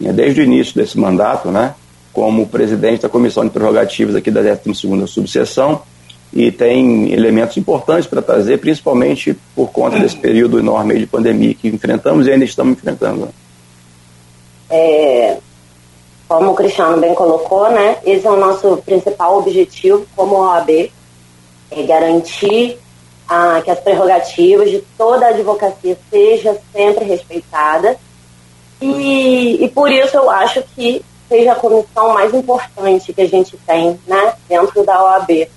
né, 0.00 0.12
desde 0.12 0.40
o 0.40 0.44
início 0.44 0.74
desse 0.74 0.98
mandato, 0.98 1.50
né, 1.50 1.74
como 2.12 2.46
presidente 2.46 3.02
da 3.02 3.08
Comissão 3.08 3.44
de 3.44 3.50
Prerrogativas 3.50 4.16
aqui 4.16 4.30
da 4.30 4.40
12ª 4.40 5.06
Subseção, 5.06 5.82
e 6.32 6.50
tem 6.50 7.12
elementos 7.12 7.56
importantes 7.56 8.06
para 8.06 8.22
trazer, 8.22 8.58
principalmente 8.58 9.36
por 9.54 9.70
conta 9.70 9.98
desse 9.98 10.16
período 10.16 10.58
enorme 10.58 10.98
de 10.98 11.06
pandemia 11.06 11.54
que 11.54 11.68
enfrentamos 11.68 12.26
e 12.26 12.30
ainda 12.30 12.44
estamos 12.44 12.78
enfrentando. 12.78 13.28
É, 14.70 15.36
como 16.26 16.50
o 16.50 16.54
Cristiano 16.54 16.98
bem 16.98 17.14
colocou, 17.14 17.70
né, 17.70 17.98
esse 18.04 18.26
é 18.26 18.30
o 18.30 18.36
nosso 18.36 18.78
principal 18.78 19.38
objetivo 19.38 20.06
como 20.16 20.36
OAB, 20.36 20.90
é 21.70 21.82
garantir 21.82 22.78
ah, 23.28 23.60
que 23.62 23.70
as 23.70 23.80
prerrogativas 23.80 24.70
de 24.70 24.80
toda 24.96 25.26
a 25.26 25.30
advocacia 25.30 25.98
seja 26.10 26.58
sempre 26.72 27.04
respeitada 27.04 27.96
e, 28.80 29.64
e 29.64 29.68
por 29.68 29.90
isso 29.90 30.16
eu 30.16 30.30
acho 30.30 30.62
que 30.74 31.04
seja 31.28 31.52
a 31.52 31.56
comissão 31.56 32.14
mais 32.14 32.32
importante 32.32 33.12
que 33.12 33.20
a 33.20 33.28
gente 33.28 33.56
tem 33.66 34.00
né, 34.06 34.34
dentro 34.48 34.84
da 34.84 35.02
OAB 35.02 35.48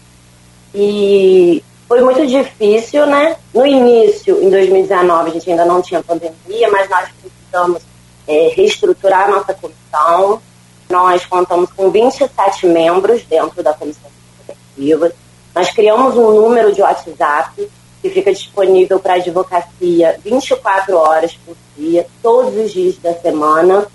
e 0.74 1.64
foi 1.88 2.02
muito 2.02 2.26
difícil, 2.26 3.06
né? 3.06 3.36
No 3.54 3.66
início, 3.66 4.42
em 4.42 4.50
2019, 4.50 5.30
a 5.30 5.34
gente 5.34 5.50
ainda 5.50 5.66
não 5.66 5.82
tinha 5.82 6.02
pandemia, 6.02 6.70
mas 6.72 6.90
nós 6.90 7.10
precisamos 7.22 7.82
é, 8.26 8.54
reestruturar 8.56 9.28
a 9.28 9.32
nossa 9.32 9.54
comissão. 9.54 10.42
Nós 10.90 11.26
contamos 11.26 11.70
com 11.72 11.90
27 11.90 12.66
membros 12.68 13.24
dentro 13.26 13.62
da 13.62 13.74
comissão 13.74 14.10
executiva. 14.42 15.12
Nós 15.54 15.70
criamos 15.70 16.16
um 16.16 16.32
número 16.32 16.74
de 16.74 16.82
WhatsApp 16.82 17.70
que 18.02 18.10
fica 18.10 18.34
disponível 18.34 19.00
para 19.00 19.16
advocacia 19.16 20.20
24 20.24 20.98
horas 20.98 21.38
por 21.46 21.56
dia, 21.78 22.08
todos 22.24 22.56
os 22.56 22.72
dias 22.72 22.98
da 22.98 23.14
semana, 23.14 23.86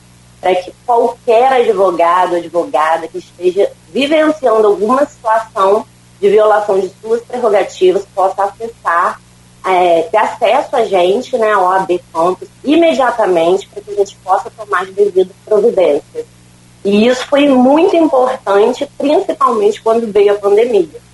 para 0.41 0.55
que 0.55 0.73
qualquer 0.85 1.53
advogado, 1.53 2.37
advogada 2.37 3.09
que 3.09 3.19
esteja 3.19 3.71
vivenciando 3.93 4.67
alguma 4.67 5.05
situação 5.07 5.85
de 6.21 6.29
violação 6.29 6.79
de 6.79 6.91
suas 7.01 7.23
prerrogativas 7.23 8.07
possa 8.15 8.45
acessar, 8.45 9.21
é, 9.65 10.03
ter 10.03 10.19
acesso 10.19 10.77
a 10.77 10.85
gente, 10.85 11.37
né, 11.37 11.53
ao 11.53 11.65
OAB 11.65 12.01
Campus, 12.13 12.49
imediatamente, 12.63 13.67
para 13.69 13.83
que 13.83 13.91
a 13.91 13.95
gente 13.95 14.17
possa 14.23 14.51
tomar 14.51 14.83
as 14.83 14.91
devidas 14.91 15.35
providências. 15.45 16.27
E 16.85 17.09
isso 17.09 17.27
foi 17.27 17.49
muito 17.49 17.97
importante, 17.97 18.89
principalmente 18.97 19.83
quando 19.83 20.13
veio 20.13 20.35
a 20.35 20.39
pandemia. 20.39 21.07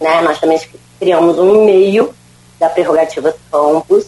Né? 0.00 0.20
Nós 0.22 0.38
também 0.38 0.60
criamos 0.98 1.38
um 1.38 1.62
e-mail 1.62 2.14
da 2.58 2.68
Prerrogativas 2.68 3.34
Campus, 3.50 4.06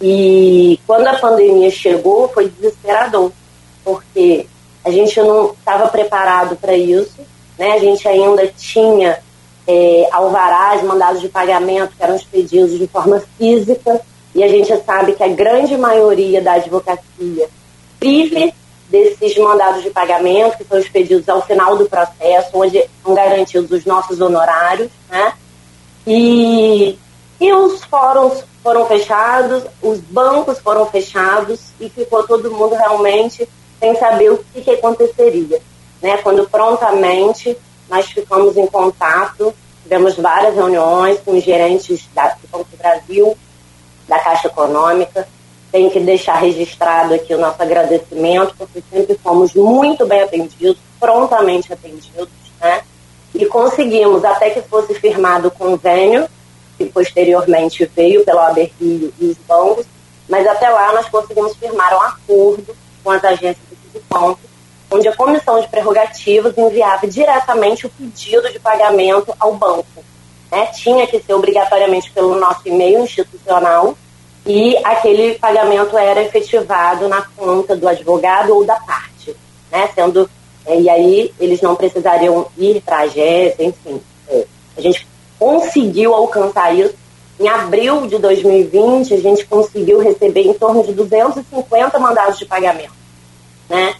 e 0.00 0.80
quando 0.84 1.06
a 1.06 1.18
pandemia 1.18 1.70
chegou, 1.70 2.28
foi 2.28 2.48
desesperador, 2.48 3.30
porque 3.84 4.46
a 4.84 4.90
gente 4.90 5.20
não 5.20 5.52
estava 5.52 5.88
preparado 5.88 6.56
para 6.56 6.76
isso, 6.76 7.20
né? 7.56 7.72
a 7.72 7.78
gente 7.78 8.06
ainda 8.08 8.46
tinha 8.48 9.20
é, 9.66 10.08
alvarás, 10.10 10.82
mandados 10.82 11.20
de 11.20 11.28
pagamento 11.28 11.94
que 11.96 12.02
eram 12.02 12.16
expedidos 12.16 12.76
de 12.76 12.88
forma 12.88 13.22
física, 13.38 14.00
e 14.34 14.42
a 14.42 14.48
gente 14.48 14.76
sabe 14.84 15.12
que 15.12 15.22
a 15.22 15.28
grande 15.28 15.76
maioria 15.76 16.40
da 16.42 16.54
advocacia 16.54 17.48
vive 18.00 18.52
desses 18.92 19.36
mandados 19.38 19.82
de 19.82 19.88
pagamento, 19.88 20.58
que 20.58 20.64
são 20.64 20.78
expedidos 20.78 21.26
ao 21.26 21.40
final 21.40 21.76
do 21.78 21.88
processo, 21.88 22.50
onde 22.52 22.84
são 23.02 23.14
garantidos 23.14 23.70
os 23.70 23.86
nossos 23.86 24.20
honorários, 24.20 24.90
né? 25.08 25.32
E, 26.06 26.98
e 27.40 27.52
os 27.54 27.82
fóruns 27.84 28.44
foram 28.62 28.86
fechados, 28.86 29.64
os 29.80 29.98
bancos 29.98 30.58
foram 30.58 30.84
fechados 30.86 31.60
e 31.80 31.88
ficou 31.88 32.26
todo 32.26 32.50
mundo 32.50 32.74
realmente 32.74 33.48
sem 33.80 33.96
saber 33.96 34.30
o 34.30 34.44
que, 34.52 34.60
que 34.60 34.70
aconteceria. 34.72 35.60
Né? 36.02 36.18
Quando 36.18 36.46
prontamente 36.48 37.56
nós 37.88 38.06
ficamos 38.06 38.56
em 38.56 38.66
contato, 38.66 39.54
tivemos 39.82 40.16
várias 40.16 40.54
reuniões 40.54 41.18
com 41.20 41.36
os 41.36 41.42
gerentes 41.42 42.08
da, 42.14 42.36
Banco 42.50 42.66
do 42.70 42.76
Brasil, 42.76 43.36
da 44.06 44.18
Caixa 44.18 44.48
Econômica. 44.48 45.26
Tenho 45.72 45.90
que 45.90 45.98
deixar 45.98 46.34
registrado 46.34 47.14
aqui 47.14 47.34
o 47.34 47.38
nosso 47.38 47.60
agradecimento, 47.60 48.54
porque 48.56 48.82
sempre 48.92 49.18
fomos 49.18 49.54
muito 49.54 50.06
bem 50.06 50.20
atendidos, 50.20 50.76
prontamente 51.00 51.72
atendidos, 51.72 52.28
né? 52.60 52.82
E 53.34 53.46
conseguimos, 53.46 54.24
até 54.24 54.50
que 54.50 54.60
fosse 54.60 54.94
firmado 54.94 55.48
o 55.48 55.50
convênio, 55.50 56.28
que 56.76 56.84
posteriormente 56.84 57.90
veio 57.96 58.24
pela 58.24 58.48
OAB 58.48 58.70
Rio 58.78 59.12
e 59.18 59.26
os 59.26 59.38
bancos, 59.48 59.86
mas 60.28 60.46
até 60.46 60.68
lá 60.68 60.92
nós 60.92 61.08
conseguimos 61.08 61.56
firmar 61.56 61.94
um 61.94 62.02
acordo 62.02 62.76
com 63.02 63.10
as 63.10 63.24
agências 63.24 63.56
de 63.92 64.00
ponto 64.00 64.52
onde 64.92 65.08
a 65.08 65.16
Comissão 65.16 65.58
de 65.58 65.68
Prerrogativas 65.68 66.56
enviava 66.56 67.06
diretamente 67.06 67.86
o 67.86 67.90
pedido 67.90 68.52
de 68.52 68.60
pagamento 68.60 69.34
ao 69.40 69.54
banco. 69.54 70.04
Né? 70.50 70.66
Tinha 70.66 71.06
que 71.06 71.18
ser 71.18 71.32
obrigatoriamente 71.32 72.10
pelo 72.10 72.38
nosso 72.38 72.60
e-mail 72.66 73.00
institucional 73.00 73.96
e 74.44 74.76
aquele 74.84 75.34
pagamento 75.34 75.96
era 75.96 76.22
efetivado 76.22 77.08
na 77.08 77.22
conta 77.36 77.76
do 77.76 77.86
advogado 77.86 78.54
ou 78.54 78.64
da 78.64 78.76
parte, 78.76 79.36
né? 79.70 79.88
Sendo 79.94 80.28
é, 80.66 80.80
e 80.80 80.88
aí 80.88 81.34
eles 81.38 81.60
não 81.60 81.76
precisariam 81.76 82.46
ir 82.56 82.80
para 82.82 82.98
a 82.98 83.02
agência, 83.02 83.64
enfim. 83.64 84.00
É, 84.28 84.46
a 84.76 84.80
gente 84.80 85.06
conseguiu 85.38 86.14
alcançar 86.14 86.74
isso. 86.74 86.94
Em 87.40 87.48
abril 87.48 88.06
de 88.06 88.18
2020, 88.18 89.14
a 89.14 89.20
gente 89.20 89.44
conseguiu 89.46 89.98
receber 89.98 90.42
em 90.42 90.54
torno 90.54 90.84
de 90.84 90.92
250 90.92 91.98
mandados 91.98 92.38
de 92.38 92.46
pagamento, 92.46 92.92
né? 93.68 93.94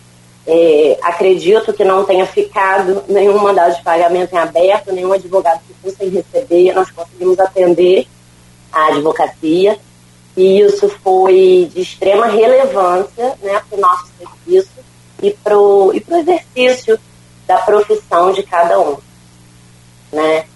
É, 0.45 0.99
acredito 1.03 1.73
que 1.73 1.85
não 1.85 2.05
tenha 2.05 2.27
ficado 2.27 3.05
nenhum 3.09 3.39
mandado 3.39 3.77
de 3.77 3.83
pagamento 3.83 4.35
em 4.35 4.39
aberto, 4.39 4.93
nenhum 4.93 5.13
advogado 5.13 5.61
que 5.83 5.91
sem 5.93 6.09
receber. 6.09 6.75
Nós 6.75 6.91
conseguimos 6.91 7.39
atender 7.39 8.09
a 8.73 8.89
advocacia 8.89 9.79
e 10.37 10.61
isso 10.61 10.89
foi 11.03 11.71
de 11.73 11.83
extrema 11.83 12.27
relevância 12.27 13.37
né, 13.43 13.63
para 13.69 13.79
o 13.79 13.81
nosso 13.81 14.07
serviço 14.19 14.71
e 15.23 15.31
para 15.31 15.59
o 15.59 15.93
e 15.93 16.05
exercício 16.09 16.99
da 17.47 17.59
profissão 17.59 18.33
de 18.33 18.43
cada 18.43 18.81
um. 18.81 18.97
Né? 20.11 20.47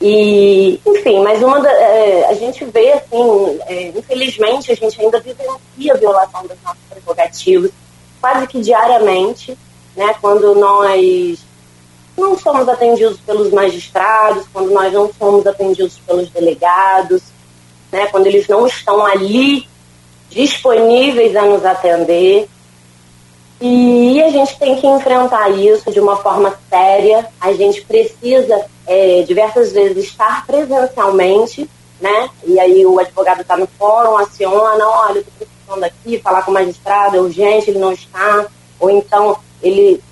E, 0.00 0.80
enfim, 0.86 1.20
mas 1.22 1.42
uma 1.42 1.60
da, 1.60 1.70
é, 1.70 2.26
a 2.28 2.34
gente 2.34 2.64
vê, 2.64 2.92
assim, 2.92 3.60
é, 3.66 3.88
infelizmente, 3.88 4.72
a 4.72 4.74
gente 4.74 5.00
ainda 5.00 5.20
vivencia 5.20 5.92
a 5.92 5.96
violação 5.96 6.46
das 6.46 6.56
nossas 6.62 6.80
prerrogativas 6.88 7.70
quase 8.20 8.46
que 8.46 8.60
diariamente, 8.60 9.56
né, 9.96 10.14
quando 10.20 10.54
nós 10.54 11.38
não 12.16 12.38
somos 12.38 12.68
atendidos 12.68 13.18
pelos 13.20 13.50
magistrados, 13.50 14.46
quando 14.52 14.70
nós 14.70 14.92
não 14.92 15.10
somos 15.18 15.46
atendidos 15.46 15.98
pelos 16.06 16.28
delegados, 16.28 17.22
né, 17.90 18.06
quando 18.06 18.26
eles 18.26 18.46
não 18.48 18.66
estão 18.66 19.04
ali 19.04 19.68
disponíveis 20.28 21.34
a 21.36 21.42
nos 21.42 21.64
atender. 21.64 22.48
E 23.60 24.22
a 24.22 24.30
gente 24.30 24.58
tem 24.58 24.76
que 24.76 24.86
enfrentar 24.86 25.50
isso 25.50 25.90
de 25.92 26.00
uma 26.00 26.16
forma 26.16 26.58
séria. 26.70 27.26
A 27.38 27.52
gente 27.52 27.82
precisa, 27.82 28.64
é, 28.86 29.22
diversas 29.22 29.72
vezes, 29.72 30.04
estar 30.04 30.46
presencialmente, 30.46 31.68
né? 32.00 32.30
E 32.46 32.58
aí 32.58 32.86
o 32.86 32.98
advogado 32.98 33.42
está 33.42 33.58
no 33.58 33.66
fórum, 33.78 34.16
aciona, 34.16 34.86
olha, 34.86 35.18
estou 35.18 35.46
precisando 35.46 35.84
aqui, 35.84 36.18
falar 36.18 36.42
com 36.42 36.50
o 36.50 36.54
magistrado, 36.54 37.16
é 37.16 37.20
urgente, 37.20 37.70
ele 37.70 37.78
não 37.78 37.92
está. 37.92 38.46
Ou 38.78 38.90
então 38.90 39.36
ele 39.62 40.02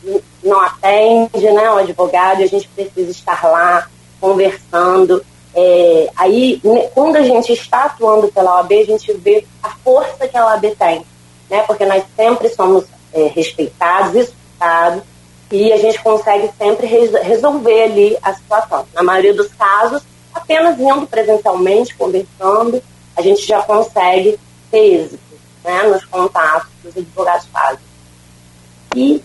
não 0.42 0.60
atende, 0.60 1.50
né, 1.50 1.70
o 1.70 1.78
advogado, 1.78 2.40
e 2.40 2.44
a 2.44 2.48
gente 2.48 2.68
precisa 2.68 3.10
estar 3.10 3.42
lá 3.44 3.88
conversando. 4.20 5.24
É, 5.54 6.10
aí, 6.16 6.60
quando 6.94 7.16
a 7.16 7.22
gente 7.22 7.52
está 7.52 7.84
atuando 7.84 8.28
pela 8.28 8.56
OAB, 8.56 8.72
a 8.72 8.84
gente 8.84 9.12
vê 9.14 9.44
a 9.62 9.70
força 9.70 10.28
que 10.28 10.36
a 10.36 10.46
OAB 10.46 10.76
tem, 10.78 11.04
né, 11.50 11.62
porque 11.66 11.84
nós 11.84 12.04
sempre 12.14 12.48
somos 12.50 12.84
é, 13.12 13.26
respeitados, 13.26 14.14
escutados, 14.14 15.02
e 15.50 15.72
a 15.72 15.78
gente 15.78 16.02
consegue 16.02 16.50
sempre 16.58 16.86
res 16.86 17.10
resolver 17.22 17.82
ali 17.82 18.18
a 18.22 18.34
situação. 18.34 18.86
Na 18.92 19.02
maioria 19.02 19.32
dos 19.32 19.48
casos, 19.48 20.02
apenas 20.34 20.78
indo 20.78 21.06
presencialmente, 21.06 21.94
conversando, 21.96 22.82
a 23.16 23.22
gente 23.22 23.46
já 23.46 23.62
consegue 23.62 24.38
ter 24.70 24.78
êxito 24.78 25.18
né, 25.64 25.82
nos 25.84 26.04
contatos 26.04 26.68
que 26.80 26.88
os 26.88 26.96
advogados 26.96 27.46
fazem. 27.46 27.80
E 28.94 29.22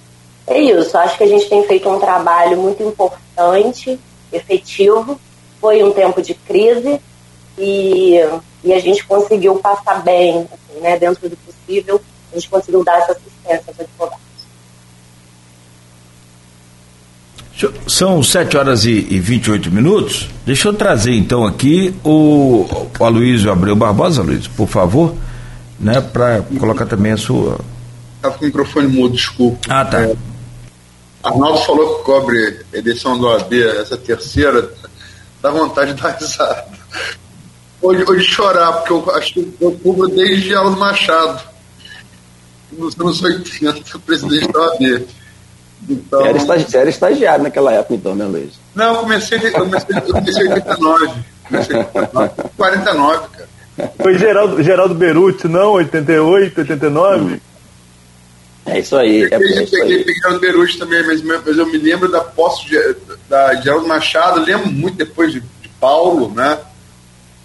é 0.47 0.59
isso, 0.59 0.97
acho 0.97 1.17
que 1.17 1.23
a 1.23 1.27
gente 1.27 1.47
tem 1.47 1.63
feito 1.63 1.89
um 1.89 1.99
trabalho 1.99 2.57
muito 2.57 2.83
importante, 2.83 3.99
efetivo. 4.31 5.19
Foi 5.63 5.81
um 5.81 5.93
tempo 5.93 6.21
de 6.21 6.33
crise 6.33 6.99
e, 7.57 8.17
e 8.65 8.73
a 8.73 8.79
gente 8.81 9.01
conseguiu 9.05 9.55
passar 9.55 10.03
bem, 10.03 10.45
assim, 10.51 10.81
né, 10.81 10.99
dentro 10.99 11.29
do 11.29 11.37
possível, 11.37 12.01
a 12.29 12.35
gente 12.35 12.49
conseguiu 12.49 12.83
dar 12.83 12.97
essa 12.97 13.13
assistência 13.13 13.63
aos 13.69 13.79
advogados. 13.79 14.23
São 17.87 18.21
7 18.21 18.57
horas 18.57 18.83
e, 18.83 19.07
e 19.09 19.21
28 19.21 19.71
minutos. 19.71 20.27
Deixa 20.45 20.67
eu 20.67 20.73
trazer 20.73 21.13
então 21.13 21.45
aqui 21.45 21.95
o, 22.03 22.67
o 22.99 23.05
Aloysio 23.05 23.49
Abreu 23.49 23.73
Barbosa, 23.73 24.21
Luiz, 24.21 24.45
por 24.49 24.67
favor, 24.67 25.15
né, 25.79 26.01
para 26.01 26.41
colocar 26.59 26.85
também 26.85 27.13
a 27.13 27.17
sua. 27.17 27.57
Estava 28.17 28.37
com 28.37 28.43
o 28.43 28.47
microfone 28.47 28.87
mudo, 28.89 29.15
desculpa. 29.15 29.59
Ah, 29.69 29.85
tá. 29.85 30.01
É, 30.01 30.13
Arnaldo 31.23 31.59
falou 31.59 31.99
que 31.99 32.03
cobre 32.03 32.65
edição 32.73 33.17
do 33.17 33.27
OAB, 33.27 33.53
essa 33.79 33.95
terceira, 33.95 34.69
dá 35.43 35.51
vontade 35.51 35.93
de 35.93 36.01
dar 36.01 36.17
risada. 36.17 36.65
Ou 37.81 37.93
de, 37.93 38.03
ou 38.03 38.15
de 38.15 38.23
chorar, 38.23 38.71
porque 38.71 38.93
eu 38.93 39.15
acho 39.15 39.33
que 39.33 39.53
eu 39.59 39.71
cubro 39.83 40.07
desde 40.07 40.55
Aldo 40.55 40.77
Machado, 40.77 41.43
nos 42.71 42.97
anos 42.97 43.21
80, 43.21 43.99
presidente 43.99 44.49
da 44.51 44.59
OAB. 44.61 45.05
Então... 45.89 46.25
Era, 46.25 46.37
estagi 46.37 46.77
era 46.77 46.89
estagiário 46.89 47.43
naquela 47.43 47.73
época, 47.73 47.95
então, 47.95 48.15
né, 48.15 48.23
Luiz? 48.23 48.53
Não, 48.73 48.95
eu 48.95 49.01
comecei, 49.01 49.37
eu 49.37 49.51
comecei, 49.51 49.97
eu 49.97 50.13
comecei 50.13 50.47
em 50.47 50.53
89. 50.53 51.13
Comecei 51.45 51.77
em 51.77 51.83
49, 52.55 53.27
cara. 53.27 53.49
Foi 54.01 54.17
Geraldo, 54.17 54.63
Geraldo 54.63 54.95
Beruti, 54.95 55.49
não? 55.49 55.71
88, 55.71 56.61
89? 56.61 57.21
Hum. 57.21 57.39
É 58.65 58.79
isso 58.79 58.95
aí. 58.95 59.23
É 59.23 59.29
peguei, 59.29 59.57
é 59.57 59.65
peguei, 59.65 60.03
peguei 60.03 60.31
o 60.31 60.39
Beruti 60.39 60.77
também, 60.77 61.05
mas, 61.05 61.21
mas, 61.21 61.57
eu 61.57 61.65
me 61.65 61.77
lembro 61.77 62.09
da 62.09 62.21
posse 62.21 62.65
de, 62.65 62.77
da 63.27 63.55
Geraldo 63.55 63.87
Machado, 63.87 64.41
lembro 64.41 64.69
muito 64.71 64.97
depois 64.97 65.31
de, 65.33 65.41
de, 65.41 65.69
Paulo, 65.79 66.33
né? 66.33 66.59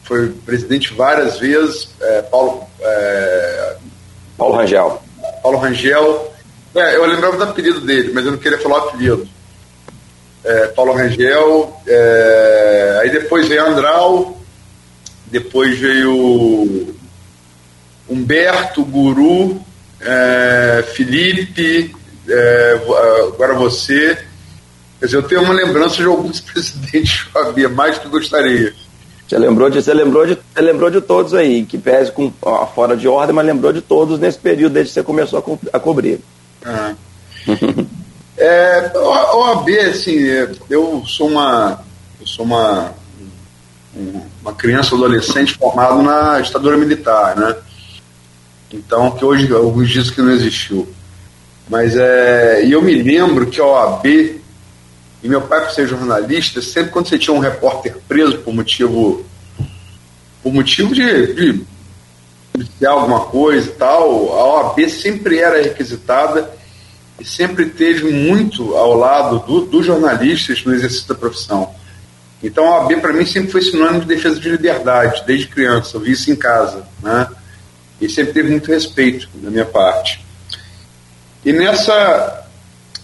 Foi 0.04 0.28
presidente 0.28 0.94
várias 0.94 1.38
vezes, 1.38 1.88
é, 2.00 2.22
Paulo. 2.22 2.62
É, 2.80 3.76
Paulo 4.36 4.56
Rangel. 4.56 5.02
Paulo 5.42 5.58
Rangel. 5.58 6.32
É, 6.74 6.96
eu 6.96 7.04
lembrava 7.06 7.36
do 7.36 7.44
apelido 7.44 7.80
dele, 7.80 8.12
mas 8.14 8.24
eu 8.24 8.32
não 8.32 8.38
queria 8.38 8.58
falar 8.58 8.84
o 8.84 8.88
apelido. 8.88 9.28
É, 10.44 10.68
Paulo 10.68 10.92
Rangel, 10.92 11.80
é, 11.86 13.00
aí 13.02 13.10
depois 13.10 13.48
veio 13.48 13.66
Andral, 13.66 14.38
depois 15.26 15.78
veio 15.78 16.94
Humberto, 18.08 18.84
Guru, 18.84 19.60
é, 20.00 20.84
Felipe, 20.94 21.94
é, 22.28 22.80
agora 23.28 23.54
você. 23.54 24.18
Quer 24.98 25.06
dizer, 25.06 25.18
eu 25.18 25.22
tenho 25.22 25.42
uma 25.42 25.54
lembrança 25.54 25.96
de 25.96 26.04
alguns 26.04 26.40
presidentes 26.42 27.24
que 27.24 27.38
havia, 27.38 27.68
mais 27.68 27.96
do 27.96 28.02
que 28.02 28.08
gostaria. 28.08 28.74
Você 29.26 29.38
lembrou 29.38 29.68
de, 29.68 29.82
você 29.82 29.92
lembrou 29.92 30.26
de, 30.26 30.38
você 30.54 30.60
lembrou 30.62 30.90
de 30.90 31.00
todos 31.00 31.34
aí, 31.34 31.64
que 31.64 31.76
pese 31.76 32.10
com 32.10 32.32
ó, 32.40 32.66
fora 32.66 32.96
de 32.96 33.06
ordem, 33.06 33.34
mas 33.34 33.46
lembrou 33.46 33.72
de 33.72 33.82
todos 33.82 34.18
nesse 34.18 34.38
período 34.38 34.72
desde 34.72 34.90
que 34.90 34.94
você 34.94 35.02
começou 35.02 35.38
a, 35.38 35.42
co 35.42 35.58
a 35.72 35.78
cobrir. 35.78 36.20
Ah. 36.64 36.94
é, 38.38 38.90
OAB, 38.96 39.68
assim, 39.90 40.18
eu 40.70 41.04
sou 41.06 41.28
uma, 41.28 41.80
eu 42.20 42.26
sou 42.26 42.44
uma, 42.46 42.94
uma 44.40 44.54
criança 44.54 44.94
adolescente 44.94 45.54
formado 45.54 46.02
na 46.02 46.40
ditadura 46.40 46.76
militar, 46.78 47.36
né? 47.36 47.54
Então, 48.72 49.10
que 49.12 49.24
hoje 49.24 49.52
alguns 49.52 49.88
dizem 49.88 50.12
que 50.12 50.22
não 50.22 50.32
existiu. 50.32 50.88
Mas 51.68 51.96
é. 51.96 52.64
E 52.64 52.72
eu 52.72 52.82
me 52.82 52.94
lembro 53.02 53.46
que 53.46 53.60
a 53.60 53.64
OAB, 53.64 54.06
e 54.06 55.28
meu 55.28 55.42
pai, 55.42 55.64
por 55.64 55.70
ser 55.72 55.86
jornalista, 55.86 56.60
sempre 56.62 56.90
quando 56.90 57.08
você 57.08 57.18
tinha 57.18 57.34
um 57.34 57.40
repórter 57.40 57.96
preso 58.06 58.38
por 58.38 58.54
motivo. 58.54 59.24
por 60.42 60.52
motivo 60.52 60.94
de, 60.94 61.64
de 62.78 62.86
alguma 62.86 63.20
coisa 63.26 63.68
e 63.68 63.72
tal, 63.72 64.32
a 64.32 64.70
OAB 64.70 64.88
sempre 64.88 65.38
era 65.38 65.62
requisitada 65.62 66.50
e 67.20 67.24
sempre 67.24 67.66
teve 67.66 68.10
muito 68.10 68.76
ao 68.76 68.94
lado 68.94 69.40
do, 69.40 69.66
dos 69.66 69.84
jornalistas 69.84 70.64
no 70.64 70.74
exercício 70.74 71.08
da 71.08 71.14
profissão. 71.14 71.74
Então 72.42 72.66
a 72.66 72.82
OAB 72.82 73.00
para 73.00 73.12
mim 73.12 73.26
sempre 73.26 73.50
foi 73.50 73.62
sinônimo 73.62 74.00
de 74.00 74.06
defesa 74.06 74.38
de 74.38 74.48
liberdade, 74.48 75.24
desde 75.26 75.48
criança, 75.48 75.96
eu 75.96 76.00
vi 76.00 76.12
isso 76.12 76.30
em 76.30 76.36
casa, 76.36 76.86
né? 77.02 77.26
E 78.00 78.08
sempre 78.08 78.32
teve 78.32 78.50
muito 78.50 78.70
respeito 78.70 79.28
da 79.34 79.50
minha 79.50 79.64
parte. 79.64 80.24
E 81.44 81.52
nessa, 81.52 82.46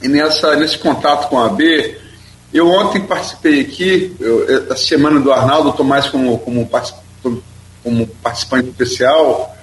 e 0.03 0.09
nessa 0.09 0.57
nesse 0.57 0.79
contato 0.79 1.29
com 1.29 1.39
a 1.39 1.47
AB, 1.47 1.97
eu 2.53 2.69
ontem 2.69 3.01
participei 3.01 3.61
aqui, 3.63 4.15
eu, 4.21 4.73
a 4.73 4.77
semana 4.77 5.21
do 5.21 5.33
Arnaldo, 5.33 5.71
estou 5.71 5.85
mais 5.85 6.07
como, 6.07 6.39
como, 6.39 6.69
como 7.83 8.07
participante 8.23 8.69
especial, 8.69 9.57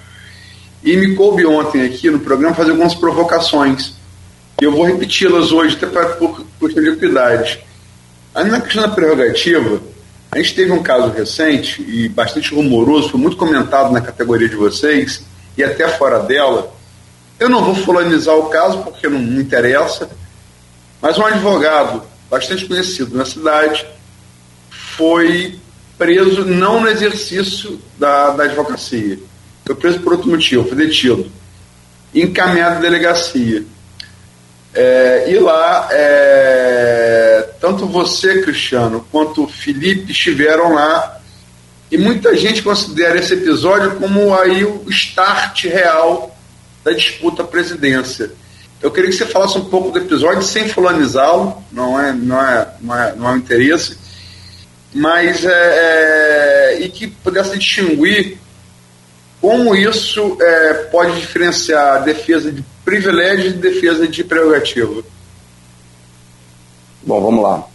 e 0.82 0.96
me 0.96 1.14
coube 1.14 1.46
ontem 1.46 1.82
aqui 1.82 2.10
no 2.10 2.20
programa 2.20 2.54
fazer 2.54 2.72
algumas 2.72 2.94
provocações. 2.94 3.94
E 4.60 4.64
eu 4.64 4.72
vou 4.72 4.84
repeti-las 4.84 5.52
hoje, 5.52 5.76
até 5.76 5.86
para, 5.86 6.06
por, 6.16 6.44
por 6.58 6.70
equidade. 6.70 7.60
Aí 8.34 8.50
na 8.50 8.60
questão 8.60 8.82
da 8.82 8.88
prerrogativa, 8.88 9.80
a 10.32 10.38
gente 10.38 10.54
teve 10.54 10.72
um 10.72 10.82
caso 10.82 11.10
recente 11.10 11.82
e 11.82 12.08
bastante 12.08 12.54
rumoroso, 12.54 13.10
foi 13.10 13.20
muito 13.20 13.36
comentado 13.36 13.92
na 13.92 14.00
categoria 14.00 14.48
de 14.48 14.56
vocês 14.56 15.22
e 15.58 15.62
até 15.62 15.86
fora 15.86 16.20
dela. 16.20 16.74
Eu 17.38 17.50
não 17.50 17.62
vou 17.62 17.74
fulanizar 17.74 18.34
o 18.34 18.48
caso 18.48 18.78
porque 18.78 19.08
não 19.08 19.18
me 19.18 19.42
interessa, 19.42 20.08
mas 21.02 21.18
um 21.18 21.26
advogado 21.26 22.02
bastante 22.30 22.64
conhecido 22.64 23.14
na 23.14 23.26
cidade 23.26 23.84
foi 24.70 25.60
preso 25.98 26.46
não 26.46 26.80
no 26.80 26.88
exercício 26.88 27.78
da, 27.98 28.30
da 28.30 28.44
advocacia. 28.44 29.18
Foi 29.66 29.74
preso 29.74 30.00
por 30.00 30.14
outro 30.14 30.30
motivo, 30.30 30.66
foi 30.66 30.78
detido. 30.78 31.30
Encaminhado 32.14 32.76
à 32.76 32.80
delegacia. 32.80 33.66
É, 34.74 35.26
e 35.28 35.38
lá, 35.38 35.88
é, 35.90 37.48
tanto 37.60 37.86
você, 37.86 38.40
Cristiano, 38.42 39.06
quanto 39.10 39.44
o 39.44 39.48
Felipe 39.48 40.12
estiveram 40.12 40.74
lá. 40.74 41.18
E 41.90 41.98
muita 41.98 42.34
gente 42.34 42.62
considera 42.62 43.18
esse 43.18 43.34
episódio 43.34 43.96
como 43.96 44.34
aí 44.34 44.64
o 44.64 44.84
start 44.88 45.64
real 45.64 46.34
da 46.82 46.92
disputa 46.92 47.42
à 47.42 47.46
presidência. 47.46 48.30
Eu 48.80 48.90
queria 48.90 49.10
que 49.10 49.16
você 49.16 49.26
falasse 49.26 49.58
um 49.58 49.66
pouco 49.66 49.90
do 49.90 49.98
episódio 49.98 50.42
sem 50.42 50.68
fulanizá-lo, 50.68 51.62
não 51.70 52.00
é, 52.00 52.12
não, 52.12 52.42
é, 52.42 52.68
não, 52.80 52.98
é, 52.98 53.14
não 53.14 53.28
é 53.28 53.32
um 53.32 53.36
interesse, 53.36 53.96
mas 54.92 55.44
é, 55.44 55.50
é, 55.50 56.78
e 56.80 56.88
que 56.88 57.06
pudesse 57.06 57.56
distinguir 57.56 58.38
como 59.40 59.74
isso 59.74 60.36
é, 60.40 60.74
pode 60.90 61.20
diferenciar 61.20 61.96
a 61.96 61.98
defesa 61.98 62.50
de 62.50 62.64
privilégio 62.84 63.50
e 63.50 63.52
defesa 63.52 64.06
de 64.06 64.24
prerrogativa? 64.24 65.02
Bom, 67.04 67.20
vamos 67.20 67.42
lá. 67.42 67.66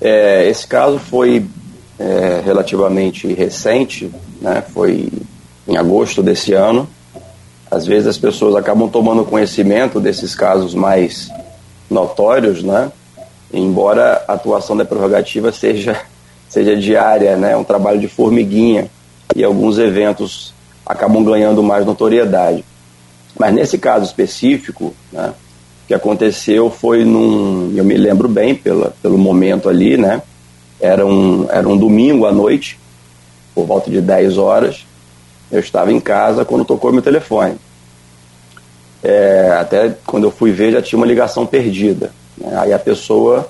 É, 0.00 0.48
esse 0.48 0.66
caso 0.66 0.98
foi 0.98 1.46
é, 1.98 2.40
relativamente 2.44 3.32
recente, 3.32 4.10
né? 4.40 4.62
foi 4.62 5.08
em 5.66 5.76
agosto 5.76 6.22
desse 6.22 6.52
ano. 6.52 6.88
Às 7.70 7.86
vezes 7.86 8.06
as 8.06 8.18
pessoas 8.18 8.54
acabam 8.54 8.88
tomando 8.88 9.24
conhecimento 9.24 10.00
desses 10.00 10.34
casos 10.34 10.74
mais 10.74 11.30
notórios, 11.88 12.62
né? 12.62 12.90
embora 13.52 14.24
a 14.26 14.34
atuação 14.34 14.76
da 14.76 14.84
prerrogativa 14.84 15.52
seja, 15.52 16.00
seja 16.48 16.76
diária, 16.76 17.36
né? 17.36 17.56
um 17.56 17.64
trabalho 17.64 18.00
de 18.00 18.08
formiguinha, 18.08 18.90
e 19.34 19.42
alguns 19.42 19.78
eventos 19.78 20.52
acabam 20.84 21.24
ganhando 21.24 21.62
mais 21.62 21.86
notoriedade. 21.86 22.64
Mas 23.42 23.52
nesse 23.52 23.76
caso 23.76 24.04
específico, 24.04 24.94
né, 25.12 25.30
o 25.30 25.86
que 25.88 25.94
aconteceu 25.94 26.70
foi 26.70 27.04
num. 27.04 27.74
Eu 27.76 27.82
me 27.82 27.96
lembro 27.96 28.28
bem 28.28 28.54
pela, 28.54 28.94
pelo 29.02 29.18
momento 29.18 29.68
ali, 29.68 29.96
né? 29.96 30.22
Era 30.78 31.04
um, 31.04 31.48
era 31.50 31.68
um 31.68 31.76
domingo 31.76 32.24
à 32.24 32.30
noite, 32.30 32.78
por 33.52 33.66
volta 33.66 33.90
de 33.90 34.00
10 34.00 34.38
horas. 34.38 34.86
Eu 35.50 35.58
estava 35.58 35.92
em 35.92 35.98
casa 35.98 36.44
quando 36.44 36.64
tocou 36.64 36.92
meu 36.92 37.02
telefone. 37.02 37.56
É, 39.02 39.56
até 39.58 39.92
quando 40.06 40.22
eu 40.22 40.30
fui 40.30 40.52
ver 40.52 40.70
já 40.70 40.80
tinha 40.80 40.96
uma 40.96 41.06
ligação 41.06 41.44
perdida. 41.44 42.12
Né? 42.38 42.56
Aí 42.56 42.72
a 42.72 42.78
pessoa, 42.78 43.48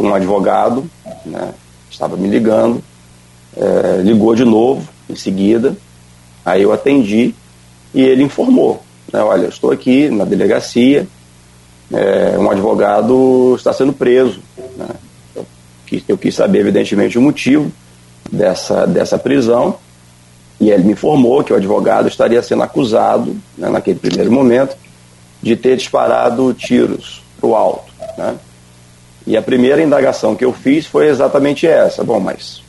um 0.00 0.12
advogado, 0.12 0.84
né, 1.24 1.54
estava 1.90 2.14
me 2.14 2.28
ligando, 2.28 2.84
é, 3.56 4.02
ligou 4.02 4.34
de 4.34 4.44
novo 4.44 4.86
em 5.08 5.16
seguida. 5.16 5.74
Aí 6.44 6.60
eu 6.62 6.74
atendi 6.74 7.34
e 7.94 8.02
ele 8.02 8.22
informou: 8.22 8.82
né, 9.12 9.22
olha, 9.22 9.42
eu 9.42 9.48
estou 9.48 9.70
aqui 9.70 10.08
na 10.08 10.24
delegacia, 10.24 11.06
é, 11.92 12.38
um 12.38 12.50
advogado 12.50 13.54
está 13.56 13.72
sendo 13.72 13.92
preso. 13.92 14.40
Né? 14.76 14.88
Eu, 15.36 15.46
quis, 15.86 16.02
eu 16.08 16.18
quis 16.18 16.34
saber, 16.34 16.60
evidentemente, 16.60 17.18
o 17.18 17.22
motivo 17.22 17.70
dessa, 18.30 18.86
dessa 18.86 19.18
prisão. 19.18 19.76
E 20.60 20.70
ele 20.70 20.84
me 20.84 20.92
informou 20.92 21.42
que 21.42 21.52
o 21.52 21.56
advogado 21.56 22.08
estaria 22.08 22.40
sendo 22.40 22.62
acusado, 22.62 23.36
né, 23.58 23.68
naquele 23.68 23.98
primeiro 23.98 24.30
momento, 24.30 24.76
de 25.42 25.56
ter 25.56 25.76
disparado 25.76 26.54
tiros 26.54 27.22
para 27.40 27.48
o 27.48 27.56
alto. 27.56 27.92
Né? 28.16 28.36
E 29.26 29.36
a 29.36 29.42
primeira 29.42 29.82
indagação 29.82 30.36
que 30.36 30.44
eu 30.44 30.52
fiz 30.52 30.86
foi 30.86 31.08
exatamente 31.08 31.66
essa. 31.66 32.04
Bom, 32.04 32.20
mas 32.20 32.62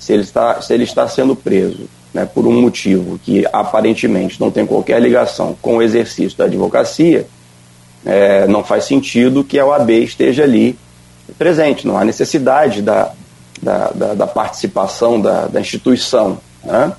se 0.00 0.12
ele 0.12 0.22
está, 0.22 0.60
se 0.60 0.74
ele 0.74 0.84
está 0.84 1.06
sendo 1.08 1.36
preso 1.36 1.88
né, 2.12 2.26
por 2.26 2.46
um 2.46 2.60
motivo 2.60 3.18
que 3.18 3.46
aparentemente 3.52 4.40
não 4.40 4.50
tem 4.50 4.66
qualquer 4.66 5.00
ligação 5.00 5.56
com 5.60 5.76
o 5.76 5.82
exercício 5.82 6.36
da 6.38 6.44
advocacia, 6.44 7.26
é, 8.04 8.46
não 8.46 8.64
faz 8.64 8.84
sentido 8.84 9.44
que 9.44 9.58
a 9.58 9.66
OAB 9.66 9.90
esteja 9.90 10.44
ali 10.44 10.78
presente, 11.36 11.86
não 11.86 11.98
há 11.98 12.04
necessidade 12.04 12.80
da, 12.80 13.12
da, 13.60 13.90
da, 13.90 14.14
da 14.14 14.26
participação 14.26 15.20
da, 15.20 15.46
da 15.46 15.60
instituição. 15.60 16.38
Né? 16.64 16.92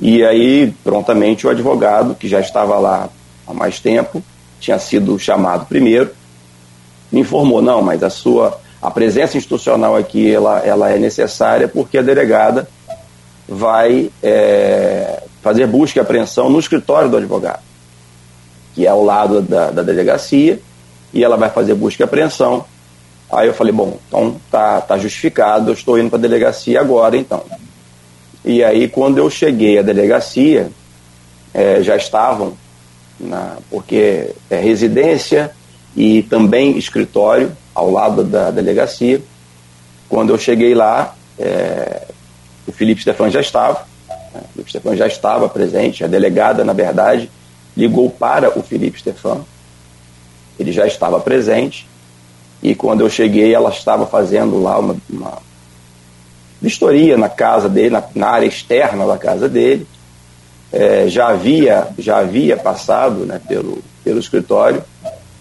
E 0.00 0.24
aí, 0.24 0.74
prontamente, 0.84 1.46
o 1.46 1.50
advogado, 1.50 2.14
que 2.14 2.28
já 2.28 2.40
estava 2.40 2.78
lá 2.78 3.08
há 3.46 3.54
mais 3.54 3.80
tempo, 3.80 4.22
tinha 4.60 4.78
sido 4.78 5.18
chamado 5.18 5.66
primeiro, 5.66 6.10
me 7.10 7.20
informou, 7.20 7.62
não, 7.62 7.80
mas 7.80 8.02
a 8.02 8.10
sua 8.10 8.60
a 8.80 8.90
presença 8.90 9.36
institucional 9.36 9.96
aqui 9.96 10.32
ela, 10.32 10.60
ela 10.60 10.90
é 10.90 10.98
necessária 10.98 11.66
porque 11.66 11.98
a 11.98 12.02
delegada 12.02 12.68
vai 13.48 14.10
é, 14.22 15.22
fazer 15.42 15.66
busca 15.66 15.98
e 15.98 16.02
apreensão 16.02 16.50
no 16.50 16.58
escritório 16.58 17.08
do 17.08 17.16
advogado, 17.16 17.62
que 18.74 18.86
é 18.86 18.88
ao 18.90 19.02
lado 19.02 19.40
da, 19.40 19.70
da 19.70 19.82
delegacia, 19.82 20.60
e 21.12 21.24
ela 21.24 21.36
vai 21.36 21.48
fazer 21.48 21.74
busca 21.74 22.02
e 22.02 22.04
apreensão. 22.04 22.64
Aí 23.30 23.48
eu 23.48 23.54
falei, 23.54 23.72
bom, 23.72 23.98
então 24.06 24.36
tá, 24.50 24.80
tá 24.80 24.98
justificado, 24.98 25.70
eu 25.70 25.74
estou 25.74 25.98
indo 25.98 26.10
para 26.10 26.18
a 26.18 26.22
delegacia 26.22 26.80
agora, 26.80 27.16
então. 27.16 27.42
E 28.44 28.62
aí, 28.62 28.88
quando 28.88 29.18
eu 29.18 29.28
cheguei 29.28 29.78
à 29.78 29.82
delegacia, 29.82 30.70
é, 31.52 31.82
já 31.82 31.96
estavam, 31.96 32.52
na, 33.18 33.56
porque 33.70 34.30
é 34.48 34.56
residência 34.56 35.50
e 35.96 36.22
também 36.22 36.78
escritório 36.78 37.52
ao 37.74 37.90
lado 37.90 38.22
da 38.24 38.50
delegacia. 38.50 39.20
Quando 40.08 40.30
eu 40.30 40.38
cheguei 40.38 40.74
lá, 40.74 41.14
é, 41.38 42.02
o 42.68 42.72
Felipe 42.72 43.00
Stefan 43.00 43.30
já 43.30 43.40
estava, 43.40 43.86
né? 44.08 44.42
o 44.44 44.52
Felipe 44.52 44.70
Stefan 44.70 44.94
já 44.94 45.06
estava 45.06 45.48
presente, 45.48 46.04
a 46.04 46.06
delegada, 46.06 46.62
na 46.62 46.74
verdade, 46.74 47.30
ligou 47.76 48.10
para 48.10 48.56
o 48.58 48.62
Felipe 48.62 49.00
Stefan, 49.00 49.40
ele 50.58 50.70
já 50.70 50.86
estava 50.86 51.18
presente, 51.18 51.88
e 52.62 52.74
quando 52.74 53.00
eu 53.00 53.08
cheguei, 53.08 53.54
ela 53.54 53.70
estava 53.70 54.06
fazendo 54.06 54.60
lá 54.62 54.78
uma, 54.78 54.96
uma 55.08 55.38
vistoria 56.60 57.16
na 57.16 57.28
casa 57.28 57.68
dele, 57.68 57.90
na, 57.90 58.02
na, 58.14 58.28
área 58.28 58.46
externa 58.46 59.06
da 59.06 59.16
casa 59.16 59.48
dele, 59.48 59.86
é, 60.70 61.08
já 61.08 61.28
havia 61.28 61.88
já 61.98 62.18
havia 62.18 62.56
passado 62.56 63.24
né, 63.24 63.40
pelo, 63.48 63.78
pelo 64.04 64.18
escritório 64.18 64.82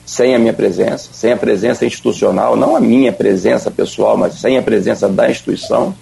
sem 0.06 0.34
a 0.34 0.40
minha 0.40 0.54
presença, 0.54 1.10
sem 1.12 1.34
a 1.34 1.38
presença 1.38 1.86
institucional, 1.86 2.56
não 2.56 2.78
a 2.78 2.80
minha 2.80 3.12
presença 3.12 3.70
pessoal, 3.70 4.16
mas 4.16 4.36
sem 4.36 4.58
a 4.58 4.62
presença 4.62 5.10
da 5.10 5.30
instituição. 5.30 5.94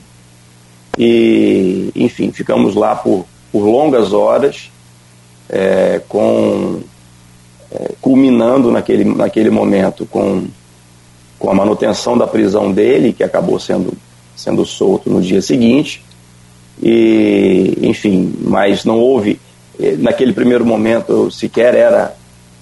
E, 0.98 1.92
enfim, 1.96 2.32
ficamos 2.32 2.76
lá 2.76 2.96
por, 2.96 3.26
por 3.52 3.64
longas 3.64 4.14
horas, 4.14 4.72
é, 5.50 6.02
com, 6.08 6.82
é, 7.72 7.92
culminando 8.02 8.72
naquele, 8.72 9.04
naquele 9.04 9.50
momento 9.50 10.06
com, 10.06 10.48
com 11.38 11.50
a 11.50 11.54
manutenção 11.54 12.18
da 12.18 12.26
prisão 12.26 12.72
dele, 12.72 13.14
que 13.14 13.24
acabou 13.24 13.60
sendo, 13.60 13.94
sendo 14.36 14.66
solto 14.66 15.10
no 15.10 15.22
dia 15.22 15.42
seguinte. 15.42 16.04
E, 16.82 17.78
enfim, 17.82 18.34
mas 18.42 18.84
não 18.84 19.00
houve, 19.00 19.40
eh, 19.80 19.96
naquele 19.98 20.34
primeiro 20.34 20.66
momento, 20.66 21.12
eu 21.12 21.32
sequer 21.32 21.74
era, 21.74 22.16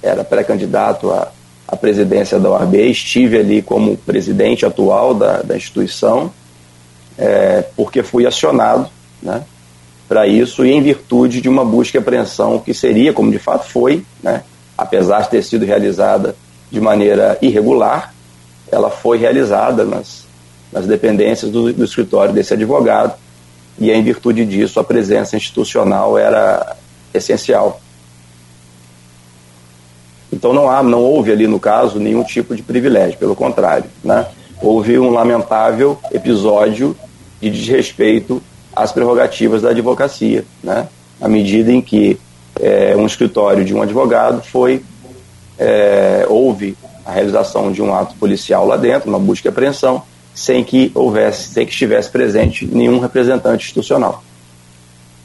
era 0.03 0.23
pré-candidato 0.23 1.09
à, 1.11 1.31
à 1.67 1.75
presidência 1.75 2.39
da 2.39 2.51
OAB, 2.51 2.75
estive 2.75 3.39
ali 3.39 3.61
como 3.63 3.97
presidente 3.97 4.67
atual 4.67 5.15
da, 5.15 5.41
da 5.41 5.57
instituição 5.57 6.31
é, 7.17 7.63
porque 7.75 8.03
fui 8.03 8.25
acionado 8.25 8.89
né, 9.21 9.43
para 10.07 10.27
isso 10.27 10.65
e 10.65 10.71
em 10.71 10.81
virtude 10.81 11.41
de 11.41 11.49
uma 11.49 11.63
busca 11.63 11.97
e 11.97 11.99
apreensão 11.99 12.59
que 12.59 12.73
seria, 12.73 13.13
como 13.13 13.31
de 13.31 13.39
fato 13.39 13.69
foi, 13.69 14.05
né, 14.21 14.43
apesar 14.77 15.21
de 15.21 15.29
ter 15.29 15.43
sido 15.43 15.65
realizada 15.65 16.35
de 16.71 16.81
maneira 16.81 17.37
irregular, 17.41 18.13
ela 18.71 18.89
foi 18.89 19.17
realizada 19.17 19.85
nas, 19.85 20.25
nas 20.71 20.87
dependências 20.87 21.51
do, 21.51 21.71
do 21.71 21.83
escritório 21.83 22.33
desse 22.33 22.53
advogado 22.53 23.13
e 23.79 23.91
em 23.91 24.03
virtude 24.03 24.45
disso 24.45 24.79
a 24.79 24.83
presença 24.83 25.35
institucional 25.35 26.17
era 26.17 26.75
essencial. 27.13 27.79
Então 30.31 30.51
não 30.51 30.69
há, 30.69 30.81
não 30.81 30.99
houve 30.99 31.31
ali 31.31 31.45
no 31.45 31.59
caso 31.59 31.99
nenhum 31.99 32.23
tipo 32.23 32.55
de 32.55 32.63
privilégio, 32.63 33.19
pelo 33.19 33.35
contrário, 33.35 33.85
né? 34.03 34.27
Houve 34.63 34.97
um 34.97 35.11
lamentável 35.11 35.99
episódio 36.11 36.95
de 37.41 37.49
desrespeito 37.49 38.41
às 38.73 38.93
prerrogativas 38.93 39.61
da 39.61 39.69
advocacia, 39.69 40.45
né? 40.63 40.87
à 41.19 41.27
medida 41.27 41.71
em 41.71 41.81
que 41.81 42.17
é, 42.59 42.95
um 42.95 43.05
escritório 43.05 43.65
de 43.65 43.75
um 43.75 43.81
advogado 43.81 44.41
foi 44.41 44.81
é, 45.59 46.25
houve 46.29 46.77
a 47.05 47.11
realização 47.11 47.71
de 47.71 47.81
um 47.81 47.93
ato 47.93 48.15
policial 48.15 48.65
lá 48.65 48.77
dentro, 48.77 49.09
uma 49.09 49.19
busca 49.19 49.47
e 49.47 49.49
apreensão, 49.49 50.01
sem 50.33 50.63
que 50.63 50.91
houvesse, 50.95 51.49
sem 51.49 51.65
que 51.65 51.73
estivesse 51.73 52.09
presente 52.09 52.65
nenhum 52.65 52.99
representante 52.99 53.65
institucional. 53.65 54.23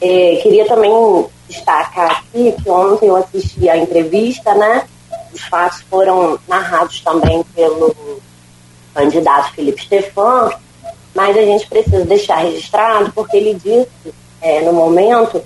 É, 0.01 0.35
queria 0.43 0.65
também 0.65 0.91
destacar 1.47 2.11
aqui 2.19 2.53
que 2.61 2.69
ontem 2.69 3.07
eu 3.07 3.15
assisti 3.15 3.69
a 3.69 3.77
entrevista, 3.77 4.53
né? 4.53 4.83
Os 5.33 5.41
fatos 5.41 5.81
foram 5.89 6.37
narrados 6.47 7.01
também 7.01 7.43
pelo 7.55 7.95
candidato 8.99 9.53
Felipe 9.53 9.81
Stefan, 9.81 10.51
mas 11.15 11.37
a 11.37 11.41
gente 11.41 11.67
precisa 11.67 12.03
deixar 12.03 12.37
registrado 12.37 13.11
porque 13.13 13.37
ele 13.37 13.53
disse 13.53 14.13
é, 14.41 14.61
no 14.61 14.73
momento 14.73 15.41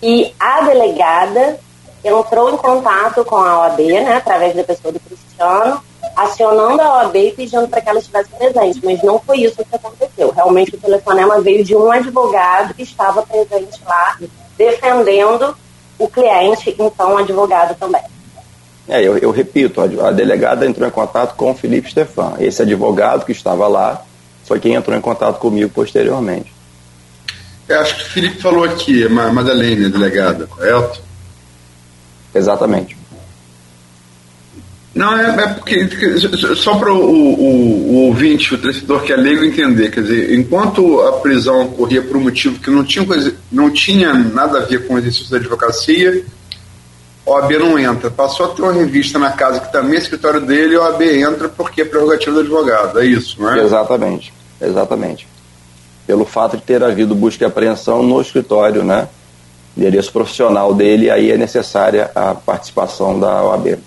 que 0.00 0.34
a 0.40 0.62
delegada 0.62 1.58
entrou 2.02 2.50
em 2.50 2.56
contato 2.56 3.24
com 3.24 3.36
a 3.36 3.60
OAB, 3.60 3.80
né, 3.80 4.14
através 4.14 4.54
da 4.54 4.64
pessoa 4.64 4.92
do 4.92 5.00
Cristiano, 5.00 5.80
acionando 6.16 6.82
a 6.82 6.98
OAB 6.98 7.16
e 7.16 7.32
pedindo 7.32 7.68
para 7.68 7.80
que 7.80 7.88
ela 7.88 7.98
estivesse 7.98 8.30
presente, 8.30 8.80
mas 8.84 9.02
não 9.02 9.18
foi 9.18 9.38
isso 9.38 9.64
que 9.64 9.74
aconteceu. 9.74 10.30
Realmente 10.30 10.74
o 10.74 10.80
telefonema 10.80 11.40
veio 11.40 11.64
de 11.64 11.74
um 11.74 11.90
advogado 11.90 12.74
que 12.74 12.82
estava 12.82 13.22
presente 13.22 13.80
lá, 13.86 14.18
defendendo 14.56 15.56
o 15.98 16.08
cliente, 16.08 16.74
então 16.78 17.16
advogado 17.16 17.74
também. 17.76 18.02
É, 18.88 19.02
eu, 19.02 19.16
eu 19.16 19.30
repito, 19.30 19.80
a, 19.80 20.08
a, 20.08 20.12
delegada 20.12 20.66
entrou 20.66 20.86
em 20.86 20.90
contato 20.90 21.34
com 21.36 21.50
o 21.50 21.54
Felipe 21.54 21.90
Stefan. 21.90 22.34
Esse 22.38 22.62
advogado 22.62 23.24
que 23.24 23.32
estava 23.32 23.66
lá 23.66 24.02
foi 24.44 24.60
quem 24.60 24.74
entrou 24.74 24.96
em 24.96 25.00
contato 25.00 25.38
comigo 25.38 25.70
posteriormente. 25.70 26.52
Eu 27.66 27.80
acho 27.80 27.96
que 27.96 28.02
o 28.02 28.06
Felipe 28.06 28.42
falou 28.42 28.64
aqui, 28.64 29.08
Madalene, 29.08 29.86
a 29.86 29.88
delegada, 29.88 30.46
correto? 30.46 31.00
Exatamente. 32.34 33.04
Não, 34.94 35.16
é, 35.18 35.42
é 35.42 35.46
porque, 35.48 35.88
só 36.54 36.76
para 36.76 36.92
o, 36.92 36.98
o, 36.98 37.90
o, 37.90 37.94
ouvinte, 38.06 38.54
o 38.54 38.58
torcedor 38.58 39.02
que 39.02 39.12
é 39.12 39.16
leigo 39.16 39.44
entender, 39.44 39.90
quer 39.90 40.02
dizer, 40.02 40.34
enquanto 40.34 41.00
a 41.00 41.12
prisão 41.14 41.62
ocorria 41.62 42.00
por 42.00 42.16
um 42.16 42.20
motivo 42.20 42.60
que 42.60 42.70
não 42.70 42.84
tinha, 42.84 43.04
coisa, 43.04 43.34
não 43.50 43.70
tinha 43.72 44.14
nada 44.14 44.58
a 44.58 44.64
ver 44.64 44.86
com 44.86 44.94
o 44.94 44.98
exercício 44.98 45.30
da 45.30 45.38
advocacia, 45.38 46.24
OAB 47.26 47.52
não 47.58 47.78
entra. 47.78 48.10
Passou 48.10 48.46
a 48.46 48.48
ter 48.50 48.62
uma 48.62 48.72
revista 48.72 49.18
na 49.18 49.32
casa 49.32 49.60
que 49.60 49.72
também 49.72 49.96
é 49.96 49.98
escritório 49.98 50.40
dele, 50.40 50.76
OAB 50.76 51.02
entra 51.02 51.48
porque 51.48 51.82
é 51.82 51.84
prerrogativa 51.84 52.32
do 52.32 52.40
advogado. 52.40 53.00
É 53.00 53.06
isso, 53.06 53.40
não 53.40 53.52
é? 53.52 53.62
Exatamente, 53.62 54.32
exatamente. 54.60 55.26
Pelo 56.06 56.24
fato 56.24 56.56
de 56.56 56.62
ter 56.62 56.82
havido 56.82 57.14
busca 57.14 57.44
e 57.44 57.46
apreensão 57.46 58.02
no 58.02 58.20
escritório, 58.20 58.84
né? 58.84 59.08
endereço 59.76 60.12
profissional 60.12 60.72
dele, 60.72 61.10
aí 61.10 61.30
é 61.30 61.36
necessária 61.36 62.10
a 62.14 62.34
participação 62.34 63.18
da 63.18 63.42
OAB. 63.42 63.78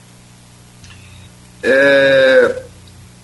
É, 1.64 2.62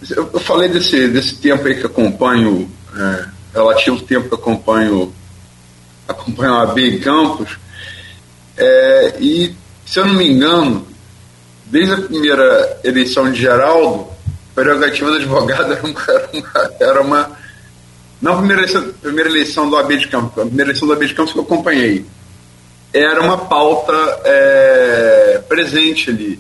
eu 0.10 0.40
falei 0.40 0.70
desse, 0.70 1.08
desse 1.08 1.36
tempo 1.36 1.68
aí 1.68 1.76
que 1.76 1.86
acompanho, 1.86 2.70
é, 2.96 3.26
relativo 3.54 4.02
tempo 4.02 4.30
que 4.30 4.36
acompanho, 4.36 5.14
acompanho 6.08 6.54
a 6.54 6.60
OAB 6.60 6.78
em 6.80 7.00
Campos, 7.00 7.58
é, 8.58 9.16
e 9.20 9.56
se 9.94 10.00
eu 10.00 10.08
não 10.08 10.16
me 10.16 10.28
engano, 10.28 10.88
desde 11.68 11.94
a 11.94 11.98
primeira 11.98 12.80
eleição 12.84 13.32
de 13.32 13.40
Geraldo, 13.40 14.08
a 14.26 14.56
prerrogativa 14.56 15.12
do 15.12 15.18
advogado 15.18 15.70
era 15.72 15.86
uma, 15.86 16.02
era 16.10 16.30
uma, 16.34 16.74
era 16.80 17.02
uma 17.02 17.38
não 18.20 18.34
a 18.34 18.38
primeira 18.38 18.64
eleição, 18.64 18.92
primeira 19.00 19.30
eleição 19.30 19.70
do 19.70 19.78
AB 19.78 19.98
de 19.98 20.08
Campos, 20.08 20.42
a 20.42 20.48
primeira 20.48 20.72
eleição 20.72 20.88
do 20.88 20.96
AB 20.96 21.06
de 21.06 21.14
Campos 21.14 21.34
que 21.34 21.38
eu 21.38 21.44
acompanhei, 21.44 22.08
era 22.92 23.22
uma 23.22 23.38
pauta 23.38 23.94
é, 24.26 25.44
presente 25.48 26.10
ali. 26.10 26.40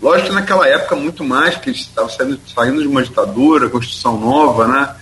Lógico 0.00 0.28
que 0.28 0.34
naquela 0.34 0.66
época 0.66 0.96
muito 0.96 1.22
mais, 1.22 1.56
porque 1.56 1.72
estava 1.72 2.08
saindo, 2.08 2.40
saindo 2.54 2.80
de 2.80 2.88
uma 2.88 3.02
ditadura, 3.02 3.68
Constituição 3.68 4.18
nova, 4.18 4.66
né? 4.66 4.96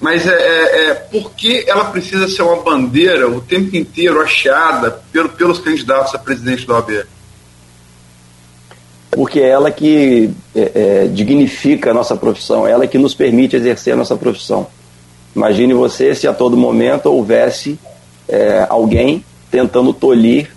Mas 0.00 0.26
é, 0.26 0.32
é, 0.32 0.90
é, 0.90 0.94
por 0.94 1.32
que 1.32 1.64
ela 1.68 1.84
precisa 1.84 2.26
ser 2.26 2.42
uma 2.42 2.62
bandeira 2.62 3.28
o 3.28 3.40
tempo 3.40 3.76
inteiro 3.76 4.20
achada 4.20 5.02
pelo, 5.12 5.28
pelos 5.28 5.58
candidatos 5.58 6.14
a 6.14 6.18
presidente 6.18 6.66
da 6.66 6.74
OAB? 6.74 7.04
Porque 9.10 9.40
é 9.40 9.48
ela 9.48 9.70
que 9.70 10.30
é, 10.54 10.72
é, 10.74 11.06
dignifica 11.08 11.90
a 11.90 11.94
nossa 11.94 12.16
profissão, 12.16 12.66
é 12.66 12.70
ela 12.70 12.86
que 12.86 12.96
nos 12.96 13.14
permite 13.14 13.56
exercer 13.56 13.92
a 13.92 13.96
nossa 13.96 14.16
profissão. 14.16 14.66
Imagine 15.36 15.74
você 15.74 16.14
se 16.14 16.26
a 16.26 16.32
todo 16.32 16.56
momento 16.56 17.06
houvesse 17.06 17.78
é, 18.26 18.66
alguém 18.70 19.22
tentando 19.50 19.92
tolir 19.92 20.50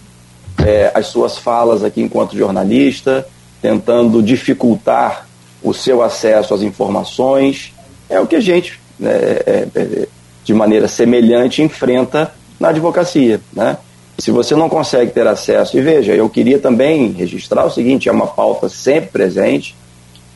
as 0.93 1.08
suas 1.08 1.38
falas 1.38 1.84
aqui 1.84 2.01
enquanto 2.01 2.38
jornalista, 2.38 3.27
tentando 3.62 4.21
dificultar 4.21 5.27
o 5.62 5.73
seu 5.73 6.01
acesso 6.01 6.53
às 6.53 6.62
informações. 6.62 7.73
É 8.08 8.19
o 8.19 8.27
que 8.27 8.36
a 8.36 8.39
gente, 8.39 8.79
é, 9.10 9.68
é, 9.76 10.08
de 10.44 10.54
maneira 10.54 10.88
semelhante, 10.88 11.62
enfrenta 11.62 12.32
na 12.60 12.70
advocacia. 12.70 13.39
Né? 13.54 13.78
Se 14.18 14.32
você 14.32 14.56
não 14.56 14.70
consegue 14.70 15.12
ter 15.12 15.26
acesso, 15.28 15.78
e 15.78 15.82
veja, 15.82 16.13
eu 16.13 16.30
queria 16.30 16.60
também 16.60 17.12
registrar 17.12 17.66
o 17.66 17.72
seguinte: 17.72 18.10
é 18.10 18.12
uma 18.12 18.28
pauta 18.28 18.70
sempre 18.70 19.10
presente, 19.10 19.76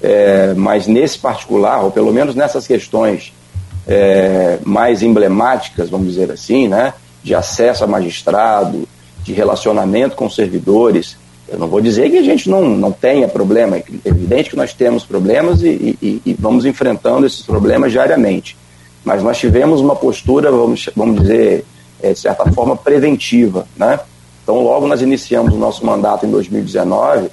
é, 0.01 0.53
mas 0.56 0.88
nesse 0.88 1.17
particular, 1.19 1.84
ou 1.84 1.91
pelo 1.91 2.12
menos 2.12 2.36
nessas 2.36 2.65
questões 2.65 3.34
é, 3.88 4.60
mais 4.63 5.01
emblemáticas, 5.01 5.89
vamos 5.89 6.08
dizer 6.08 6.32
assim, 6.32 6.67
né, 6.67 6.93
de 7.23 7.34
acesso 7.36 7.84
a 7.84 7.88
magistrado, 7.88 8.88
de 9.23 9.34
relacionamento 9.34 10.15
com 10.15 10.30
servidores. 10.30 11.17
Eu 11.47 11.57
não 11.57 11.67
vou 11.67 11.79
dizer 11.79 12.10
que 12.10 12.17
a 12.17 12.23
gente 12.23 12.49
não, 12.49 12.67
não 12.69 12.91
tenha 12.91 13.27
problema, 13.27 13.77
é 13.77 13.83
evidente 14.03 14.49
que 14.49 14.55
nós 14.55 14.73
temos 14.73 15.05
problemas 15.05 15.62
e, 15.62 15.97
e, 16.01 16.21
e 16.25 16.33
vamos 16.38 16.65
enfrentando 16.65 17.25
esses 17.25 17.41
problemas 17.41 17.91
diariamente. 17.91 18.57
Mas 19.05 19.23
nós 19.23 19.38
tivemos 19.38 19.79
uma 19.79 19.95
postura, 19.95 20.51
vamos, 20.51 20.89
vamos 20.95 21.21
dizer, 21.21 21.63
é, 22.01 22.12
de 22.12 22.19
certa 22.19 22.51
forma, 22.51 22.75
preventiva. 22.75 23.65
Né? 23.77 23.97
Então, 24.43 24.62
logo 24.62 24.88
nós 24.88 25.01
iniciamos 25.01 25.53
o 25.53 25.57
nosso 25.57 25.86
mandato 25.86 26.25
em 26.25 26.31
2019, 26.31 27.29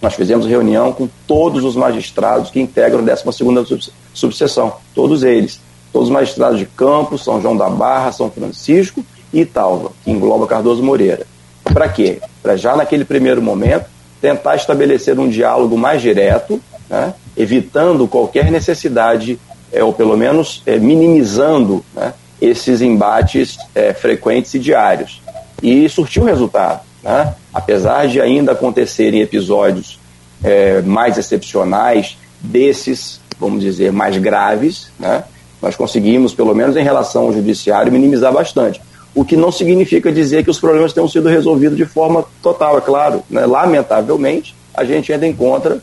nós 0.00 0.14
fizemos 0.14 0.46
reunião 0.46 0.92
com 0.92 1.08
todos 1.26 1.64
os 1.64 1.76
magistrados 1.76 2.50
que 2.50 2.60
integram 2.60 3.00
a 3.00 3.02
12 3.02 3.92
subseção, 4.14 4.72
todos 4.94 5.22
eles. 5.22 5.60
Todos 5.92 6.08
os 6.08 6.14
magistrados 6.14 6.58
de 6.58 6.66
Campos, 6.66 7.24
São 7.24 7.40
João 7.42 7.56
da 7.56 7.68
Barra, 7.68 8.12
São 8.12 8.30
Francisco 8.30 9.04
e 9.32 9.40
Italva, 9.40 9.90
que 10.04 10.10
engloba 10.10 10.46
Cardoso 10.46 10.82
Moreira. 10.82 11.26
Para 11.72 11.88
quê? 11.88 12.18
Para 12.42 12.56
já 12.56 12.76
naquele 12.76 13.04
primeiro 13.04 13.40
momento 13.40 13.86
tentar 14.20 14.56
estabelecer 14.56 15.18
um 15.18 15.28
diálogo 15.28 15.78
mais 15.78 16.02
direto, 16.02 16.60
né, 16.88 17.14
evitando 17.36 18.06
qualquer 18.06 18.50
necessidade, 18.50 19.38
é, 19.72 19.82
ou 19.82 19.92
pelo 19.92 20.16
menos 20.16 20.62
é, 20.66 20.78
minimizando 20.78 21.84
né, 21.94 22.12
esses 22.40 22.82
embates 22.82 23.56
é, 23.74 23.94
frequentes 23.94 24.52
e 24.54 24.58
diários. 24.58 25.22
E 25.62 25.88
surtiu 25.88 26.24
resultado. 26.24 26.80
Né? 27.02 27.34
Apesar 27.52 28.06
de 28.06 28.20
ainda 28.20 28.52
acontecerem 28.52 29.20
episódios 29.20 29.98
é, 30.42 30.82
mais 30.82 31.16
excepcionais, 31.16 32.18
desses, 32.40 33.20
vamos 33.38 33.60
dizer, 33.62 33.92
mais 33.92 34.16
graves, 34.16 34.90
né? 34.98 35.24
nós 35.62 35.76
conseguimos, 35.76 36.34
pelo 36.34 36.54
menos 36.54 36.76
em 36.76 36.82
relação 36.82 37.24
ao 37.24 37.32
judiciário, 37.32 37.92
minimizar 37.92 38.32
bastante 38.32 38.80
o 39.20 39.24
que 39.24 39.36
não 39.36 39.52
significa 39.52 40.10
dizer 40.10 40.42
que 40.42 40.50
os 40.50 40.58
problemas 40.58 40.94
tenham 40.94 41.06
sido 41.06 41.28
resolvidos 41.28 41.76
de 41.76 41.84
forma 41.84 42.24
total, 42.42 42.78
é 42.78 42.80
claro. 42.80 43.22
Né? 43.28 43.44
Lamentavelmente, 43.44 44.54
a 44.72 44.82
gente 44.82 45.12
ainda 45.12 45.26
encontra 45.26 45.78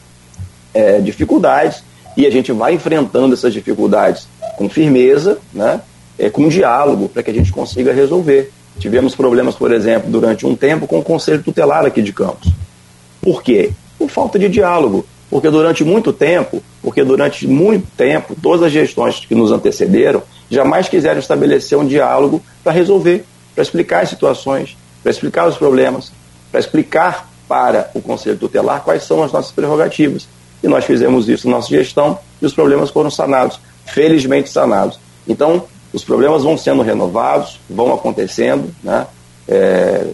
é, 0.73 0.99
dificuldades 0.99 1.83
e 2.17 2.25
a 2.25 2.31
gente 2.31 2.51
vai 2.51 2.73
enfrentando 2.73 3.35
essas 3.35 3.53
dificuldades 3.53 4.27
com 4.57 4.67
firmeza, 4.67 5.37
né? 5.53 5.81
É, 6.17 6.31
com 6.31 6.47
diálogo, 6.47 7.09
para 7.09 7.21
que 7.21 7.29
a 7.29 7.33
gente 7.33 7.51
consiga 7.51 7.93
resolver. 7.93 8.51
Tivemos 8.79 9.15
problemas, 9.15 9.53
por 9.53 9.71
exemplo, 9.71 10.09
durante 10.09 10.43
um 10.43 10.55
tempo 10.55 10.87
com 10.87 10.97
o 10.97 11.03
Conselho 11.03 11.43
Tutelar 11.43 11.85
aqui 11.85 12.01
de 12.01 12.11
Campos. 12.11 12.51
Por 13.21 13.43
quê? 13.43 13.69
Por 13.99 14.09
falta 14.09 14.39
de 14.39 14.49
diálogo. 14.49 15.05
Porque 15.29 15.51
durante 15.51 15.83
muito 15.83 16.11
tempo, 16.11 16.63
porque 16.81 17.03
durante 17.03 17.45
muito 17.47 17.85
tempo, 17.95 18.35
todas 18.41 18.63
as 18.63 18.71
gestões 18.71 19.23
que 19.23 19.35
nos 19.35 19.51
antecederam 19.51 20.23
jamais 20.49 20.87
quiseram 20.89 21.19
estabelecer 21.19 21.77
um 21.77 21.85
diálogo 21.85 22.41
para 22.63 22.71
resolver, 22.71 23.25
para 23.53 23.61
explicar 23.61 24.03
as 24.03 24.09
situações, 24.09 24.77
para 25.01 25.11
explicar 25.11 25.47
os 25.47 25.57
problemas, 25.57 26.11
para 26.51 26.59
explicar 26.59 27.29
para 27.47 27.89
o 27.93 28.01
Conselho 28.01 28.37
Tutelar 28.37 28.81
quais 28.81 29.03
são 29.03 29.23
as 29.23 29.31
nossas 29.31 29.51
prerrogativas. 29.51 30.27
E 30.63 30.67
nós 30.67 30.85
fizemos 30.85 31.29
isso 31.29 31.47
na 31.49 31.57
nossa 31.57 31.69
gestão 31.69 32.19
e 32.41 32.45
os 32.45 32.53
problemas 32.53 32.89
foram 32.89 33.09
sanados, 33.09 33.59
felizmente 33.85 34.49
sanados. 34.49 34.99
Então, 35.27 35.63
os 35.93 36.03
problemas 36.03 36.43
vão 36.43 36.57
sendo 36.57 36.81
renovados, 36.81 37.59
vão 37.69 37.93
acontecendo, 37.93 38.73
né? 38.83 39.07
É, 39.47 40.07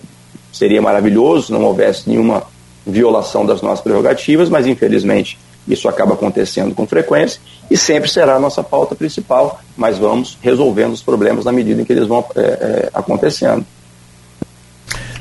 seria 0.52 0.82
maravilhoso 0.82 1.48
se 1.48 1.52
não 1.52 1.64
houvesse 1.64 2.08
nenhuma 2.08 2.44
violação 2.86 3.46
das 3.46 3.62
nossas 3.62 3.82
prerrogativas, 3.82 4.50
mas 4.50 4.68
infelizmente 4.68 5.40
isso 5.68 5.88
acaba 5.88 6.14
acontecendo 6.14 6.76
com 6.76 6.86
frequência 6.86 7.40
e 7.70 7.78
sempre 7.78 8.10
será 8.10 8.36
a 8.36 8.40
nossa 8.40 8.64
pauta 8.64 8.96
principal, 8.96 9.62
mas 9.78 9.98
vamos 9.98 10.38
resolvendo 10.42 10.94
os 10.94 11.02
problemas 11.02 11.46
na 11.46 11.52
medida 11.52 11.82
em 11.82 11.86
que 11.86 11.94
eles 11.94 12.08
vão 12.08 12.26
é, 12.36 12.42
é, 12.42 12.90
acontecendo. 12.94 13.66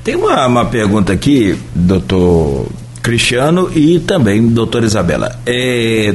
Tem 0.03 0.17
uma, 0.17 0.47
uma 0.47 0.65
pergunta 0.65 1.13
aqui, 1.13 1.57
doutor 1.75 2.67
Cristiano 3.03 3.71
e 3.75 4.01
também 4.01 4.45
doutora 4.49 4.85
Isabela, 4.85 5.41
é, 5.47 6.15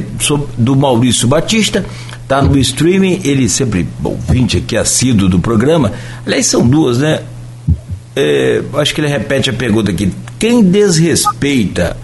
do 0.58 0.76
Maurício 0.76 1.26
Batista, 1.26 1.84
está 2.22 2.42
no 2.42 2.58
streaming, 2.58 3.22
ele 3.24 3.48
sempre 3.48 3.88
ouvinte 4.04 4.58
aqui, 4.58 4.76
assíduo 4.76 5.28
do 5.28 5.38
programa. 5.38 5.92
Aliás, 6.26 6.46
são 6.46 6.66
duas, 6.66 6.98
né? 6.98 7.22
É, 8.14 8.62
acho 8.74 8.94
que 8.94 9.00
ele 9.00 9.08
repete 9.08 9.48
a 9.48 9.52
pergunta 9.52 9.90
aqui. 9.90 10.12
Quem 10.38 10.62
desrespeita 10.62 11.96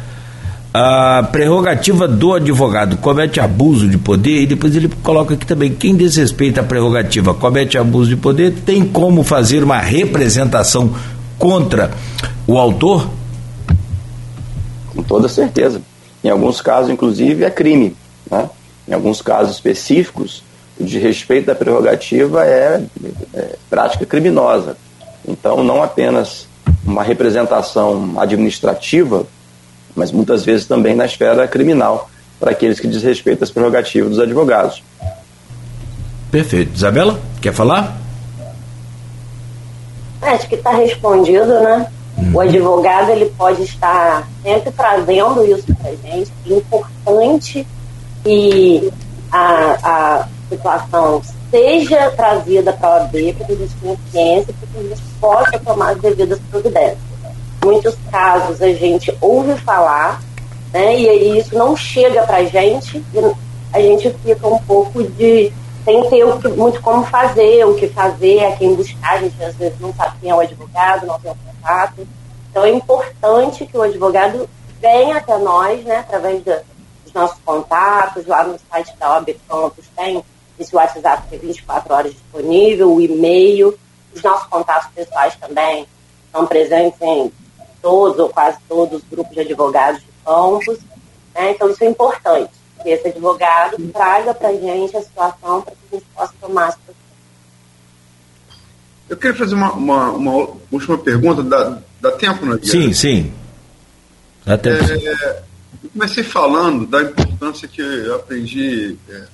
a 0.76 1.22
prerrogativa 1.30 2.08
do 2.08 2.34
advogado 2.34 2.96
comete 2.96 3.38
abuso 3.38 3.86
de 3.86 3.96
poder 3.96 4.42
e 4.42 4.46
depois 4.46 4.74
ele 4.74 4.88
coloca 5.04 5.34
aqui 5.34 5.46
também 5.46 5.72
quem 5.72 5.94
desrespeita 5.94 6.62
a 6.62 6.64
prerrogativa 6.64 7.32
comete 7.32 7.78
abuso 7.78 8.10
de 8.10 8.16
poder 8.16 8.52
tem 8.66 8.84
como 8.84 9.22
fazer 9.22 9.62
uma 9.62 9.78
representação 9.78 10.92
contra 11.38 11.92
o 12.44 12.58
autor? 12.58 13.08
Com 14.92 15.04
toda 15.04 15.28
certeza. 15.28 15.80
Em 16.24 16.28
alguns 16.28 16.60
casos 16.60 16.90
inclusive 16.90 17.44
é 17.44 17.50
crime 17.50 17.96
né? 18.28 18.50
em 18.88 18.94
alguns 18.94 19.22
casos 19.22 19.54
específicos 19.54 20.42
o 20.76 20.82
desrespeito 20.82 21.46
da 21.46 21.54
prerrogativa 21.54 22.44
é, 22.44 22.82
é 23.32 23.56
prática 23.70 24.04
criminosa. 24.04 24.76
Então 25.24 25.62
não 25.62 25.84
apenas 25.84 26.48
uma 26.84 27.04
representação 27.04 28.14
administrativa 28.18 29.24
mas 29.94 30.10
muitas 30.10 30.44
vezes 30.44 30.66
também 30.66 30.94
na 30.94 31.06
esfera 31.06 31.46
criminal, 31.46 32.10
para 32.38 32.50
aqueles 32.50 32.80
que 32.80 32.86
desrespeitam 32.86 33.44
as 33.44 33.50
prerrogativas 33.50 34.10
dos 34.10 34.18
advogados. 34.18 34.82
Perfeito. 36.30 36.74
Isabela, 36.74 37.18
quer 37.40 37.52
falar? 37.52 37.96
Acho 40.20 40.48
que 40.48 40.56
está 40.56 40.72
respondido, 40.72 41.60
né? 41.60 41.86
Hum. 42.18 42.32
O 42.34 42.40
advogado 42.40 43.10
ele 43.10 43.26
pode 43.36 43.62
estar 43.62 44.28
sempre 44.42 44.70
trazendo 44.72 45.44
isso 45.44 45.66
para 45.76 45.90
a 45.90 45.94
gente. 45.94 46.32
É 46.46 46.56
importante 46.56 47.66
que 48.22 48.92
a, 49.30 49.78
a 49.82 50.28
situação 50.48 51.22
seja 51.50 52.10
trazida 52.10 52.72
para 52.72 52.88
a 52.88 53.02
OAB, 53.02 53.34
para 53.36 53.46
que 53.46 53.52
a 53.52 53.56
gente 53.56 53.74
tenha 53.80 53.96
ciência, 54.10 54.54
para 54.54 54.68
que 54.72 54.78
a 54.78 54.88
gente 54.88 55.02
possa 55.20 55.58
tomar 55.58 55.90
as 55.90 56.00
devidas 56.00 56.38
providências 56.50 57.13
muitos 57.64 57.96
casos 58.10 58.60
a 58.62 58.72
gente 58.72 59.16
ouve 59.20 59.56
falar, 59.60 60.22
né? 60.72 60.98
E 60.98 61.08
aí 61.08 61.38
isso 61.38 61.56
não 61.56 61.76
chega 61.76 62.22
para 62.22 62.38
a 62.38 62.44
gente 62.44 63.02
a 63.72 63.80
gente 63.80 64.08
fica 64.22 64.46
um 64.46 64.58
pouco 64.58 65.02
de 65.02 65.52
sem 65.84 66.08
ter 66.08 66.24
muito 66.56 66.80
como 66.80 67.04
fazer, 67.04 67.66
o 67.66 67.74
que 67.74 67.88
fazer, 67.88 68.44
a 68.44 68.56
quem 68.56 68.74
buscar, 68.74 69.14
a 69.14 69.18
gente 69.18 69.42
às 69.42 69.54
vezes 69.56 69.78
não 69.80 69.92
sabe 69.92 70.16
quem 70.20 70.30
é 70.30 70.34
o 70.34 70.40
advogado, 70.40 71.06
não 71.06 71.18
tem 71.18 71.32
o 71.32 71.34
contato. 71.34 72.06
Então 72.50 72.64
é 72.64 72.70
importante 72.70 73.66
que 73.66 73.76
o 73.76 73.82
advogado 73.82 74.48
venha 74.80 75.16
até 75.16 75.36
nós, 75.38 75.84
né, 75.84 75.98
através 75.98 76.42
dos 76.42 77.12
nossos 77.12 77.38
contatos, 77.44 78.26
lá 78.26 78.44
no 78.44 78.56
site 78.70 78.96
da 78.96 79.14
OAB 79.14 79.36
Campos 79.48 79.84
tem 79.96 80.24
esse 80.58 80.74
WhatsApp 80.74 81.28
que 81.28 81.34
é 81.34 81.38
24 81.38 81.92
horas 81.92 82.12
disponível, 82.12 82.94
o 82.94 83.00
e-mail, 83.00 83.76
os 84.14 84.22
nossos 84.22 84.46
contatos 84.46 84.88
pessoais 84.94 85.34
também 85.36 85.86
estão 86.26 86.46
presentes 86.46 87.00
em 87.02 87.32
todos 87.84 88.18
ou 88.18 88.30
quase 88.30 88.56
todos 88.66 89.02
os 89.02 89.08
grupos 89.10 89.34
de 89.34 89.40
advogados 89.40 90.00
de 90.00 90.06
campos. 90.24 90.78
Né? 91.34 91.50
Então 91.50 91.68
isso 91.68 91.84
é 91.84 91.86
importante, 91.86 92.50
que 92.82 92.88
esse 92.88 93.08
advogado 93.08 93.76
traga 93.92 94.32
para 94.32 94.48
a 94.48 94.52
gente 94.54 94.96
a 94.96 95.02
situação 95.02 95.60
para 95.60 95.72
que 95.72 95.78
a 95.92 95.94
gente 95.96 96.06
possa 96.14 96.32
tomar 96.40 96.68
as 96.68 96.76
Eu 99.10 99.16
queria 99.18 99.36
fazer 99.36 99.54
uma, 99.54 99.72
uma, 99.74 100.10
uma 100.12 100.48
última 100.72 100.96
pergunta, 100.96 101.42
dá, 101.42 101.78
dá 102.00 102.12
tempo, 102.12 102.46
né? 102.46 102.58
Sim, 102.62 102.92
sim. 102.94 103.32
Dá 104.46 104.56
tempo. 104.56 104.82
É, 104.82 105.42
eu 105.84 105.90
comecei 105.90 106.24
falando 106.24 106.86
da 106.86 107.02
importância 107.02 107.68
que 107.68 107.82
eu 107.82 108.14
aprendi 108.14 108.96
é, 109.10 109.24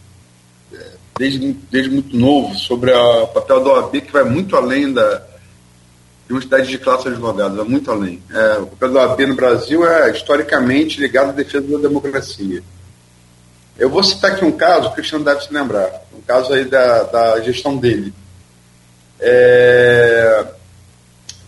desde, 1.17 1.53
desde 1.71 1.91
muito 1.91 2.17
novo, 2.17 2.53
sobre 2.57 2.93
o 2.93 3.27
papel 3.29 3.63
da 3.63 3.71
OAB, 3.75 4.01
que 4.01 4.13
vai 4.13 4.25
muito 4.25 4.57
além 4.57 4.93
da, 4.93 5.23
de 6.31 6.35
uma 6.35 6.39
entidade 6.39 6.69
de 6.69 6.79
classe 6.79 7.09
advogados, 7.09 7.57
vai 7.57 7.67
muito 7.67 7.91
além. 7.91 8.23
É, 8.33 8.59
o 8.59 8.67
papel 8.69 8.93
da 8.93 9.01
OAB 9.09 9.21
no 9.27 9.35
Brasil 9.35 9.85
é 9.85 10.13
historicamente 10.13 11.01
ligado 11.01 11.31
à 11.31 11.33
defesa 11.33 11.67
da 11.67 11.79
democracia. 11.79 12.63
Eu 13.77 13.91
vou 13.91 14.01
citar 14.01 14.31
aqui 14.31 14.45
um 14.45 14.53
caso, 14.53 14.87
o 14.87 14.93
Cristiano 14.93 15.25
deve 15.25 15.41
se 15.41 15.53
lembrar, 15.53 15.91
um 16.17 16.21
caso 16.21 16.53
aí 16.53 16.65
da, 16.65 17.03
da 17.03 17.41
gestão 17.41 17.77
dele. 17.77 18.15
É, 19.19 20.47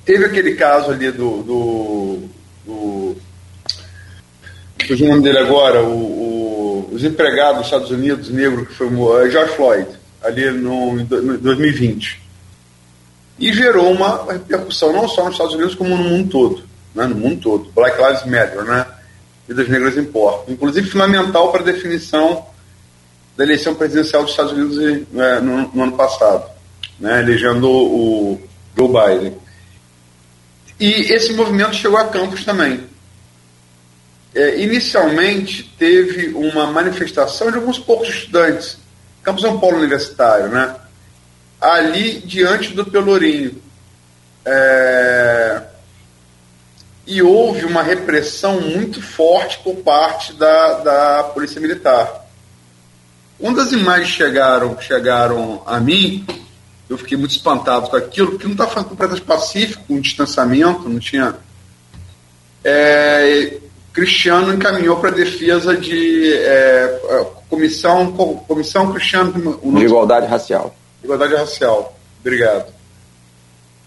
teve 0.04 0.24
aquele 0.24 0.56
caso 0.56 0.90
ali 0.90 1.12
do. 1.12 1.42
do, 1.44 2.18
do 2.66 3.16
o 4.90 5.06
nome 5.06 5.22
dele 5.22 5.38
agora, 5.38 5.80
o, 5.84 6.88
os 6.90 7.04
empregados 7.04 7.58
dos 7.58 7.66
Estados 7.66 7.90
Unidos 7.92 8.28
negro 8.30 8.66
que 8.66 8.74
foi 8.74 8.88
uh, 8.88 9.30
George 9.30 9.54
Floyd, 9.54 9.86
ali 10.24 10.50
no, 10.50 11.00
em 11.00 11.04
2020. 11.04 12.21
E 13.42 13.52
gerou 13.52 13.90
uma 13.90 14.32
repercussão 14.32 14.92
não 14.92 15.08
só 15.08 15.24
nos 15.24 15.32
Estados 15.32 15.54
Unidos, 15.54 15.74
como 15.74 15.96
no 15.96 16.04
mundo 16.04 16.30
todo. 16.30 16.62
Né, 16.94 17.06
no 17.06 17.16
mundo 17.16 17.40
todo. 17.40 17.72
Black 17.72 18.00
Lives 18.00 18.24
Matter, 18.24 18.62
né? 18.62 18.86
Vidas 19.48 19.68
negras 19.68 19.96
importam. 19.96 20.54
Inclusive 20.54 20.88
fundamental 20.88 21.50
para 21.50 21.62
a 21.62 21.64
definição 21.64 22.46
da 23.36 23.42
eleição 23.42 23.74
presidencial 23.74 24.22
dos 24.22 24.30
Estados 24.30 24.52
Unidos 24.52 24.78
né, 25.10 25.40
no, 25.40 25.68
no, 25.74 25.82
ano 25.82 25.96
passado, 25.96 26.48
né, 27.00 27.18
elegendo 27.18 27.68
o, 27.68 28.40
Joe 28.78 28.88
Biden. 28.88 29.36
E 30.78 31.12
esse 31.12 31.32
movimento 31.32 31.74
chegou 31.74 31.98
a 31.98 32.06
Campos 32.06 32.44
também. 32.44 32.86
É, 34.32 34.62
inicialmente 34.62 35.64
teve 35.76 36.28
uma 36.28 36.68
manifestação 36.68 37.50
de 37.50 37.56
alguns 37.56 37.80
poucos 37.80 38.08
estudantes, 38.08 38.78
Campus 39.24 39.42
São 39.42 39.58
Paulo 39.58 39.78
Universitário, 39.78 40.46
né? 40.46 40.76
Ali 41.62 42.20
diante 42.20 42.74
do 42.74 42.84
Pelourinho. 42.84 43.62
É, 44.44 45.62
e 47.06 47.22
houve 47.22 47.64
uma 47.64 47.82
repressão 47.82 48.60
muito 48.60 49.00
forte 49.00 49.58
por 49.62 49.76
parte 49.76 50.32
da, 50.34 50.74
da 50.80 51.24
Polícia 51.24 51.60
Militar. 51.60 52.26
Quando 53.38 53.60
as 53.60 53.72
imagens 53.72 54.08
chegaram, 54.08 54.80
chegaram 54.80 55.62
a 55.66 55.80
mim, 55.80 56.24
eu 56.88 56.98
fiquei 56.98 57.16
muito 57.16 57.32
espantado 57.32 57.88
com 57.88 57.96
aquilo, 57.96 58.32
porque 58.32 58.44
não 58.44 58.52
estava 58.52 58.84
completamente 58.84 59.24
pacífico, 59.24 59.82
um 59.88 60.00
distanciamento, 60.00 60.88
não 60.88 60.98
tinha. 60.98 61.34
É, 62.64 63.58
Cristiano 63.92 64.54
encaminhou 64.54 64.96
para 64.96 65.10
a 65.10 65.14
defesa 65.14 65.76
de 65.76 66.32
é, 66.34 67.00
comissão, 67.50 68.12
comissão 68.46 68.92
Cristiano 68.92 69.60
de 69.60 69.84
igualdade 69.84 70.26
racial. 70.26 70.74
Igualdade 71.02 71.34
racial. 71.34 71.98
Obrigado. 72.20 72.72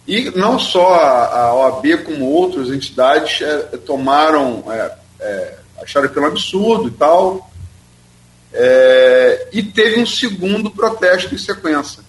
E 0.08 0.30
não 0.32 0.60
só 0.60 0.94
a, 0.94 1.56
OAB, 1.56 2.04
como 2.04 2.26
outras 2.30 2.70
entidades 2.70 3.42
é, 3.42 3.78
tomaram, 3.78 4.64
é, 4.68 4.92
é 5.20 5.58
acharam 5.82 6.08
aquilo 6.08 6.26
um 6.26 6.28
absurdo 6.28 6.88
e 6.88 6.92
tal. 6.92 7.52
É, 8.54 9.50
e 9.52 9.64
teve 9.64 10.00
um 10.00 10.06
segundo 10.06 10.70
protesto 10.70 11.34
em 11.34 11.38
sequência. 11.38 12.04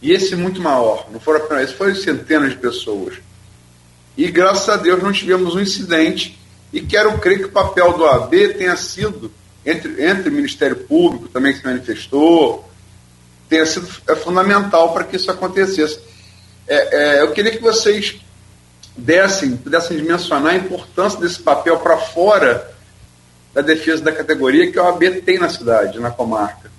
E 0.00 0.12
esse 0.12 0.36
muito 0.36 0.60
maior. 0.60 1.08
Não 1.10 1.18
foram 1.18 1.44
apenas, 1.44 1.72
foram 1.72 1.94
centenas 1.94 2.50
de 2.50 2.58
pessoas. 2.58 3.16
E 4.16 4.30
graças 4.30 4.68
a 4.68 4.76
Deus 4.76 5.02
não 5.02 5.12
tivemos 5.12 5.54
um 5.54 5.60
incidente 5.60 6.38
e 6.72 6.80
quero 6.80 7.18
crer 7.18 7.38
que 7.38 7.44
o 7.46 7.52
papel 7.52 7.92
do 7.94 8.06
AB 8.06 8.54
tenha 8.54 8.76
sido, 8.76 9.32
entre, 9.64 10.04
entre 10.04 10.28
o 10.28 10.32
Ministério 10.32 10.76
Público 10.76 11.28
também 11.28 11.52
que 11.52 11.58
se 11.58 11.64
manifestou, 11.64 12.68
tenha 13.48 13.66
sido 13.66 13.88
é, 14.08 14.14
fundamental 14.14 14.92
para 14.92 15.04
que 15.04 15.16
isso 15.16 15.30
acontecesse. 15.30 15.98
É, 16.66 17.18
é, 17.18 17.22
eu 17.22 17.32
queria 17.32 17.50
que 17.50 17.62
vocês 17.62 18.20
dessem, 18.96 19.56
pudessem 19.56 19.96
dimensionar 19.96 20.54
a 20.54 20.56
importância 20.56 21.20
desse 21.20 21.40
papel 21.40 21.78
para 21.78 21.96
fora 21.96 22.72
da 23.52 23.60
defesa 23.60 24.02
da 24.02 24.12
categoria 24.12 24.70
que 24.70 24.78
a 24.78 24.84
OAB 24.84 25.22
tem 25.24 25.38
na 25.38 25.48
cidade, 25.48 26.00
na 26.00 26.10
comarca. 26.10 26.70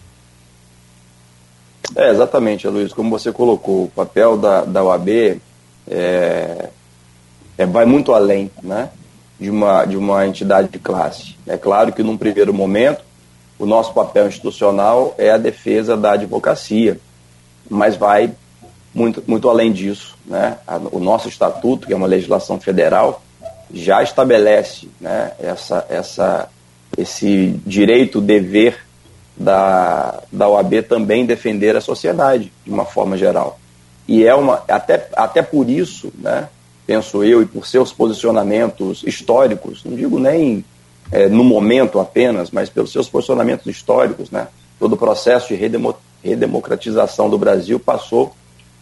É, 1.95 2.09
exatamente, 2.09 2.67
Luiz, 2.67 2.91
como 2.91 3.09
você 3.09 3.31
colocou, 3.31 3.85
o 3.85 3.89
papel 3.89 4.37
da, 4.37 4.65
da 4.65 4.83
OAB 4.83 5.39
é, 5.87 6.69
é, 7.57 7.65
vai 7.65 7.85
muito 7.85 8.13
além, 8.13 8.51
né? 8.61 8.89
de 9.39 9.49
uma, 9.49 9.85
de 9.85 9.97
uma 9.97 10.25
entidade 10.25 10.69
de 10.69 10.79
classe. 10.79 11.35
É 11.45 11.57
claro 11.57 11.91
que, 11.93 12.01
num 12.01 12.17
primeiro 12.17 12.53
momento, 12.53 13.03
o 13.57 13.65
nosso 13.65 13.93
papel 13.93 14.27
institucional 14.27 15.15
é 15.17 15.31
a 15.31 15.37
defesa 15.37 15.95
da 15.95 16.13
advocacia, 16.13 16.99
mas 17.69 17.95
vai 17.95 18.31
muito, 18.93 19.23
muito 19.27 19.49
além 19.49 19.71
disso. 19.71 20.17
Né? 20.25 20.57
O 20.91 20.99
nosso 20.99 21.27
estatuto, 21.27 21.87
que 21.87 21.93
é 21.93 21.95
uma 21.95 22.07
legislação 22.07 22.59
federal, 22.59 23.21
já 23.73 24.03
estabelece 24.03 24.89
né, 24.99 25.31
essa, 25.39 25.85
essa, 25.89 26.49
esse 26.97 27.59
direito, 27.65 28.21
dever 28.21 28.77
da, 29.35 30.21
da 30.31 30.47
OAB 30.47 30.83
também 30.87 31.25
defender 31.25 31.75
a 31.75 31.81
sociedade, 31.81 32.51
de 32.63 32.71
uma 32.71 32.85
forma 32.85 33.17
geral. 33.17 33.59
E 34.07 34.25
é 34.25 34.33
uma, 34.35 34.63
até, 34.67 35.09
até 35.13 35.41
por 35.41 35.69
isso, 35.69 36.11
né, 36.17 36.47
penso 36.85 37.23
eu, 37.23 37.41
e 37.41 37.45
por 37.45 37.65
seus 37.65 37.91
posicionamentos 37.91 39.03
históricos, 39.03 39.83
não 39.83 39.95
digo 39.95 40.19
nem 40.19 40.63
é, 41.11 41.27
no 41.27 41.43
momento 41.43 41.99
apenas, 41.99 42.51
mas 42.51 42.69
pelos 42.69 42.91
seus 42.91 43.09
posicionamentos 43.09 43.67
históricos, 43.67 44.31
né? 44.31 44.47
todo 44.79 44.93
o 44.93 44.97
processo 44.97 45.49
de 45.49 45.55
redemo 45.55 45.95
redemocratização 46.23 47.29
do 47.29 47.37
Brasil 47.37 47.79
passou 47.79 48.35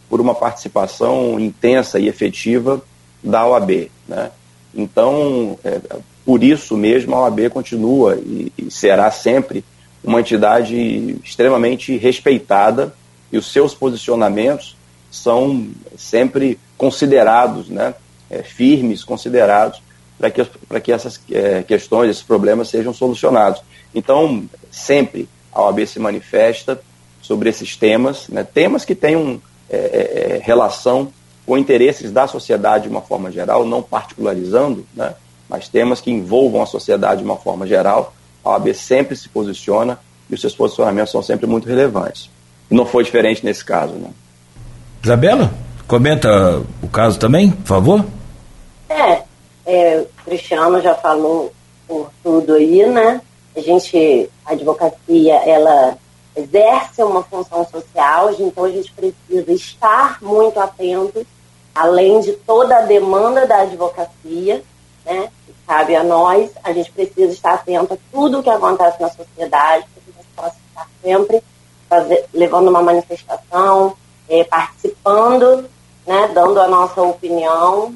por 0.10 0.22
uma 0.22 0.34
participação 0.34 1.38
intensa 1.38 2.00
e 2.00 2.08
efetiva 2.08 2.82
da 3.22 3.46
OAB. 3.46 3.92
Né? 4.08 4.32
Então, 4.74 5.60
é, 5.62 5.82
por 6.26 6.42
isso 6.42 6.78
mesmo, 6.78 7.16
a 7.16 7.22
OAB 7.22 7.50
continua 7.50 8.16
e, 8.16 8.52
e 8.58 8.72
será 8.72 9.12
sempre 9.12 9.64
uma 10.04 10.22
entidade 10.22 11.18
extremamente 11.24 11.98
respeitada 11.98 12.94
e 13.32 13.38
os 13.38 13.52
seus 13.52 13.74
posicionamentos 13.74 14.78
são 15.10 15.68
sempre 15.98 16.60
considerados, 16.78 17.70
né, 17.70 17.94
é, 18.30 18.44
firmes, 18.44 19.04
considerados, 19.04 19.82
para 20.18 20.30
que, 20.30 20.46
que 20.84 20.92
essas 20.92 21.20
é, 21.32 21.64
questões, 21.64 22.10
esses 22.10 22.24
problemas 22.24 22.70
sejam 22.70 22.94
solucionados. 22.94 23.62
Então, 23.94 24.44
sempre 24.72 25.28
a 25.52 25.62
OAB 25.62 25.86
se 25.86 26.00
manifesta 26.00 26.82
sobre 27.22 27.50
esses 27.50 27.76
temas, 27.76 28.28
né, 28.28 28.44
temas 28.44 28.84
que 28.84 28.96
tenham 28.96 29.42
é, 29.70 29.78
é, 29.78 30.42
relação 30.44 31.12
com 31.46 31.58
interesses 31.58 32.12
da 32.12 32.28
sociedade 32.28 32.84
de 32.84 32.90
uma 32.90 33.02
forma 33.02 33.32
geral, 33.32 33.66
não 33.66 33.82
particularizando, 33.82 34.86
né, 34.94 35.14
mas 35.50 35.68
temas 35.68 36.02
que 36.02 36.12
envolvam 36.12 36.62
a 36.62 36.66
sociedade 36.66 37.20
de 37.22 37.26
uma 37.26 37.38
forma 37.38 37.68
geral. 37.68 38.14
A 38.44 38.52
OAB 38.52 38.74
sempre 38.74 39.16
se 39.16 39.30
posiciona 39.30 40.00
e 40.30 40.34
os 40.34 40.42
seus 40.42 40.56
posicionamentos 40.56 41.12
são 41.12 41.22
sempre 41.22 41.46
muito 41.46 41.68
relevantes. 41.68 42.30
E 42.70 42.76
não 42.76 42.86
foi 42.86 43.04
diferente 43.04 43.46
nesse 43.46 43.64
caso. 43.64 43.94
Né? 43.94 44.10
Isabela? 45.04 45.54
Comenta 45.88 46.62
o 46.82 46.88
caso 46.88 47.20
também, 47.20 47.52
por 47.52 47.68
favor. 47.68 48.06
É, 48.90 49.22
é, 49.66 50.00
o 50.00 50.24
Cristiano 50.26 50.82
já 50.82 50.96
falou 50.96 51.52
por 51.88 52.12
tudo 52.24 52.54
aí, 52.54 52.86
né? 52.88 53.22
A 53.56 53.60
gente, 53.60 54.30
a 54.46 54.54
advocacia, 54.54 55.36
ela 55.36 55.98
exerce 56.36 57.04
uma 57.04 57.24
função 57.24 57.66
social, 57.68 58.34
então 58.40 58.66
a 58.66 58.70
gente 58.70 58.92
precisa 58.92 59.52
estar 59.52 60.18
muito 60.22 60.60
atento, 60.60 61.26
além 61.74 62.20
de 62.22 62.34
toda 62.34 62.78
a 62.78 62.82
demanda 62.82 63.46
da 63.46 63.62
advocacia, 63.62 64.64
né? 65.06 65.30
Que 65.46 65.54
cabe 65.68 65.96
a 65.96 66.04
nós, 66.04 66.52
a 66.64 66.74
gente 66.74 66.92
precisa 66.92 67.32
estar 67.32 67.54
atento 67.54 67.94
a 67.94 67.98
tudo 68.12 68.40
o 68.40 68.44
que 68.44 68.50
acontece 68.50 69.02
na 69.02 69.10
sociedade, 69.10 69.86
para 69.94 70.02
que 70.04 70.10
a 70.10 70.22
gente 70.22 70.34
possa 70.36 70.56
estar 70.70 70.90
sempre 71.02 71.44
fazer, 71.88 72.26
levando 72.34 72.70
uma 72.70 72.82
manifestação, 72.82 73.96
é, 74.28 74.44
participando, 74.44 75.70
né, 76.08 76.32
dando 76.34 76.60
a 76.60 76.68
nossa 76.68 77.02
opinião, 77.02 77.94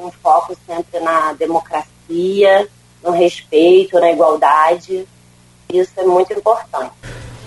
com 0.00 0.10
foco 0.10 0.56
sempre 0.66 0.98
na 1.00 1.32
democracia, 1.34 2.66
no 3.04 3.10
respeito, 3.10 4.00
na 4.00 4.10
igualdade. 4.10 5.06
Isso 5.72 5.92
é 5.96 6.04
muito 6.04 6.32
importante. 6.32 6.92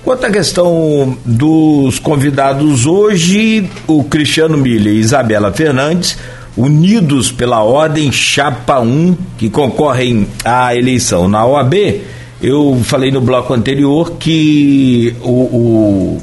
Quanto 0.03 0.25
à 0.25 0.31
questão 0.31 1.17
dos 1.25 1.97
convidados 1.99 2.85
hoje, 2.85 3.69
o 3.87 4.03
Cristiano 4.03 4.57
Milha 4.57 4.89
e 4.89 4.99
Isabela 4.99 5.51
Fernandes, 5.51 6.17
unidos 6.57 7.31
pela 7.31 7.63
Ordem 7.63 8.11
Chapa 8.11 8.79
1, 8.79 9.17
que 9.37 9.49
concorrem 9.49 10.27
à 10.43 10.75
eleição 10.75 11.27
na 11.27 11.45
OAB, 11.45 11.73
eu 12.41 12.81
falei 12.83 13.11
no 13.11 13.21
bloco 13.21 13.53
anterior 13.53 14.11
que 14.17 15.15
o, 15.21 15.31
o, 15.31 16.21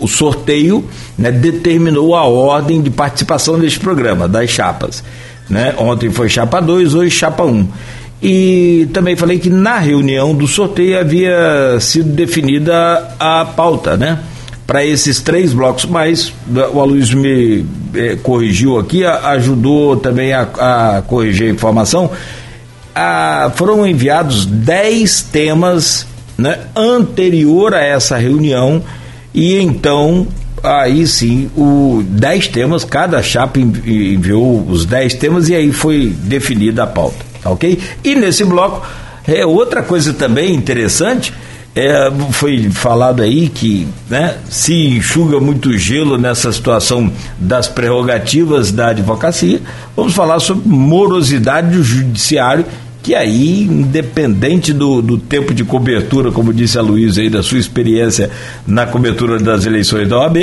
o 0.00 0.08
sorteio 0.08 0.84
né, 1.16 1.30
determinou 1.30 2.16
a 2.16 2.24
ordem 2.24 2.80
de 2.80 2.90
participação 2.90 3.58
deste 3.58 3.78
programa, 3.78 4.26
das 4.26 4.50
chapas. 4.50 5.04
Né? 5.48 5.74
Ontem 5.78 6.10
foi 6.10 6.28
chapa 6.28 6.60
2, 6.60 6.94
hoje 6.94 7.10
chapa 7.10 7.44
1. 7.44 7.68
E 8.22 8.88
também 8.92 9.16
falei 9.16 9.38
que 9.38 9.48
na 9.48 9.78
reunião 9.78 10.34
do 10.34 10.46
sorteio 10.46 10.98
havia 10.98 11.78
sido 11.80 12.10
definida 12.10 13.14
a 13.18 13.44
pauta, 13.44 13.96
né? 13.96 14.18
Para 14.66 14.84
esses 14.84 15.20
três 15.20 15.52
blocos, 15.52 15.86
mas 15.86 16.32
o 16.72 16.80
Aloysio 16.80 17.18
me 17.18 17.64
eh, 17.94 18.16
corrigiu 18.22 18.78
aqui, 18.78 19.04
a, 19.04 19.30
ajudou 19.30 19.96
também 19.96 20.32
a, 20.32 20.42
a, 20.42 21.02
corrigir 21.02 21.48
a 21.48 21.50
informação. 21.50 22.10
Ah, 22.94 23.50
foram 23.56 23.86
enviados 23.86 24.44
dez 24.44 25.22
temas 25.22 26.06
né, 26.36 26.60
anterior 26.76 27.74
a 27.74 27.82
essa 27.82 28.16
reunião 28.16 28.82
e 29.34 29.58
então 29.58 30.26
aí 30.62 31.06
sim 31.06 31.50
o 31.56 32.02
dez 32.06 32.48
temas, 32.48 32.84
cada 32.84 33.22
chapa 33.22 33.58
enviou 33.58 34.66
os 34.68 34.84
dez 34.84 35.14
temas 35.14 35.48
e 35.48 35.54
aí 35.54 35.72
foi 35.72 36.14
definida 36.24 36.82
a 36.82 36.86
pauta 36.86 37.30
tá 37.42 37.50
ok? 37.50 37.78
E 38.04 38.14
nesse 38.14 38.44
bloco, 38.44 38.86
é 39.26 39.44
outra 39.44 39.82
coisa 39.82 40.12
também 40.12 40.54
interessante, 40.54 41.32
é, 41.74 42.10
foi 42.32 42.68
falado 42.70 43.22
aí 43.22 43.48
que 43.48 43.86
né, 44.08 44.36
se 44.48 44.74
enxuga 44.74 45.38
muito 45.38 45.76
gelo 45.78 46.18
nessa 46.18 46.52
situação 46.52 47.10
das 47.38 47.68
prerrogativas 47.68 48.72
da 48.72 48.88
advocacia. 48.88 49.60
Vamos 49.96 50.14
falar 50.14 50.40
sobre 50.40 50.68
morosidade 50.68 51.76
do 51.76 51.82
judiciário, 51.82 52.66
que 53.02 53.14
aí, 53.14 53.62
independente 53.62 54.72
do, 54.72 55.00
do 55.00 55.16
tempo 55.18 55.54
de 55.54 55.64
cobertura, 55.64 56.30
como 56.30 56.52
disse 56.52 56.78
a 56.78 56.82
Luísa 56.82 57.20
aí, 57.20 57.30
da 57.30 57.42
sua 57.42 57.58
experiência 57.58 58.30
na 58.66 58.86
cobertura 58.86 59.38
das 59.38 59.64
eleições 59.64 60.08
da 60.08 60.18
OAB, 60.18 60.36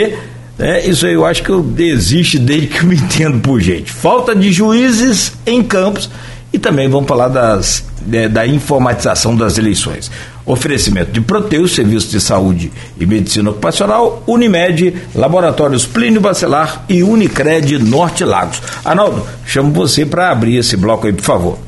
né, 0.57 0.85
isso 0.85 1.05
aí 1.05 1.13
eu 1.13 1.25
acho 1.25 1.43
que 1.43 1.83
existe 1.83 2.39
desde 2.39 2.67
que 2.67 2.79
eu 2.79 2.87
me 2.87 2.95
entendo 2.95 3.39
por 3.39 3.61
gente. 3.61 3.91
Falta 3.91 4.35
de 4.35 4.51
juízes 4.51 5.33
em 5.45 5.61
campos 5.61 6.09
e 6.51 6.57
também 6.57 6.89
vamos 6.89 7.07
falar 7.07 7.27
das, 7.27 7.85
é, 8.11 8.27
da 8.27 8.47
informatização 8.47 9.35
das 9.35 9.57
eleições. 9.57 10.09
Oferecimento 10.45 11.11
de 11.11 11.21
Proteus, 11.21 11.75
Serviço 11.75 12.07
de 12.07 12.21
Saúde 12.21 12.71
e 12.99 13.05
Medicina 13.05 13.51
Ocupacional, 13.51 14.23
Unimed, 14.25 14.95
Laboratórios 15.13 15.85
Plínio 15.85 16.21
Bacelar 16.21 16.85
e 16.89 17.03
Unicred 17.03 17.77
Norte 17.79 18.23
Lagos. 18.23 18.61
Arnaldo, 18.83 19.23
chamo 19.45 19.71
você 19.71 20.05
para 20.05 20.31
abrir 20.31 20.55
esse 20.55 20.77
bloco 20.77 21.05
aí, 21.05 21.13
por 21.13 21.23
favor. 21.23 21.59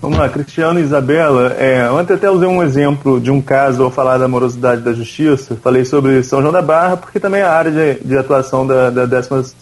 Vamos 0.00 0.18
lá, 0.18 0.28
Cristiano 0.28 0.78
e 0.78 0.82
Isabela. 0.82 1.54
É, 1.58 1.90
ontem 1.90 2.14
até 2.14 2.30
usei 2.30 2.46
um 2.46 2.62
exemplo 2.62 3.18
de 3.18 3.30
um 3.30 3.40
caso 3.40 3.82
ao 3.82 3.90
falar 3.90 4.18
da 4.18 4.28
morosidade 4.28 4.82
da 4.82 4.92
justiça. 4.92 5.56
Falei 5.62 5.84
sobre 5.84 6.22
São 6.22 6.40
João 6.40 6.52
da 6.52 6.60
Barra, 6.60 6.98
porque 6.98 7.18
também 7.18 7.40
é 7.40 7.44
a 7.44 7.52
área 7.52 7.70
de, 7.70 8.04
de 8.06 8.16
atuação 8.16 8.66
da, 8.66 8.90
da 8.90 9.06
12 9.06 9.54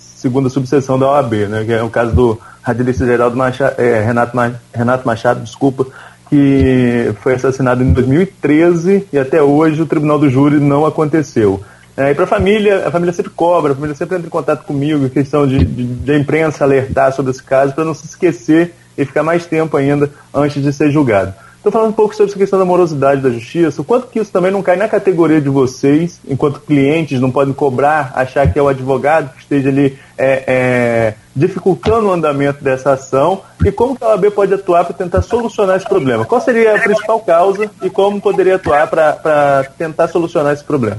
subseção 0.50 0.98
da 0.98 1.06
OAB, 1.06 1.32
né, 1.48 1.64
que 1.64 1.72
é 1.72 1.82
o 1.82 1.90
caso 1.90 2.12
do 2.12 2.40
radialista 2.62 3.06
Geraldo 3.06 3.36
Machado, 3.36 3.74
é, 3.78 4.00
Renato, 4.00 4.36
Renato 4.72 5.06
Machado, 5.06 5.40
desculpa, 5.40 5.86
que 6.28 7.14
foi 7.20 7.34
assassinado 7.34 7.82
em 7.82 7.92
2013 7.92 9.06
e 9.12 9.18
até 9.18 9.42
hoje 9.42 9.82
o 9.82 9.86
Tribunal 9.86 10.18
do 10.18 10.28
Júri 10.28 10.58
não 10.58 10.84
aconteceu. 10.84 11.62
É, 11.96 12.10
e 12.10 12.14
para 12.14 12.24
a 12.24 12.26
família, 12.26 12.88
a 12.88 12.90
família 12.90 13.12
sempre 13.12 13.30
cobra, 13.30 13.70
a 13.70 13.74
família 13.74 13.94
sempre 13.94 14.16
entra 14.16 14.26
em 14.26 14.30
contato 14.30 14.64
comigo, 14.64 15.08
questão 15.10 15.46
de, 15.46 15.64
de, 15.64 15.84
de 15.84 16.18
imprensa 16.18 16.64
alertar 16.64 17.12
sobre 17.12 17.30
esse 17.30 17.42
caso, 17.42 17.72
para 17.72 17.84
não 17.84 17.94
se 17.94 18.06
esquecer 18.06 18.74
e 18.96 19.04
ficar 19.04 19.22
mais 19.22 19.46
tempo 19.46 19.76
ainda 19.76 20.10
antes 20.32 20.62
de 20.62 20.72
ser 20.72 20.90
julgado. 20.90 21.34
Estou 21.64 21.72
falando 21.72 21.92
um 21.92 21.94
pouco 21.94 22.14
sobre 22.14 22.30
essa 22.30 22.38
questão 22.38 22.58
da 22.58 22.64
morosidade 22.66 23.22
da 23.22 23.30
justiça, 23.30 23.80
o 23.80 23.84
quanto 23.84 24.08
que 24.08 24.18
isso 24.18 24.30
também 24.30 24.50
não 24.50 24.62
cai 24.62 24.76
na 24.76 24.86
categoria 24.86 25.40
de 25.40 25.48
vocês, 25.48 26.20
enquanto 26.28 26.60
clientes 26.60 27.18
não 27.18 27.30
podem 27.30 27.54
cobrar, 27.54 28.12
achar 28.14 28.52
que 28.52 28.58
é 28.58 28.62
o 28.62 28.68
advogado 28.68 29.32
que 29.32 29.40
esteja 29.40 29.70
ali 29.70 29.98
é, 30.18 30.44
é, 30.46 31.14
dificultando 31.34 32.08
o 32.08 32.12
andamento 32.12 32.62
dessa 32.62 32.92
ação, 32.92 33.40
e 33.64 33.72
como 33.72 33.96
que 33.96 34.04
a 34.04 34.08
OAB 34.08 34.26
pode 34.32 34.52
atuar 34.52 34.84
para 34.84 34.94
tentar 34.94 35.22
solucionar 35.22 35.78
esse 35.78 35.88
problema? 35.88 36.26
Qual 36.26 36.38
seria 36.38 36.76
a 36.76 36.80
principal 36.80 37.18
causa 37.20 37.70
e 37.80 37.88
como 37.88 38.20
poderia 38.20 38.56
atuar 38.56 38.86
para 38.86 39.64
tentar 39.78 40.08
solucionar 40.08 40.52
esse 40.52 40.64
problema? 40.64 40.98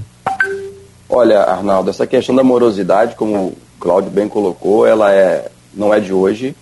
Olha, 1.07 1.41
Arnaldo, 1.41 1.91
essa 1.91 2.07
questão 2.07 2.35
da 2.35 2.43
morosidade, 2.43 3.15
como 3.15 3.35
o 3.35 3.57
Cláudio 3.79 4.09
bem 4.09 4.27
colocou, 4.27 4.87
ela 4.87 5.13
é, 5.13 5.51
não 5.75 5.93
é 5.93 5.99
de 5.99 6.11
hoje, 6.11 6.55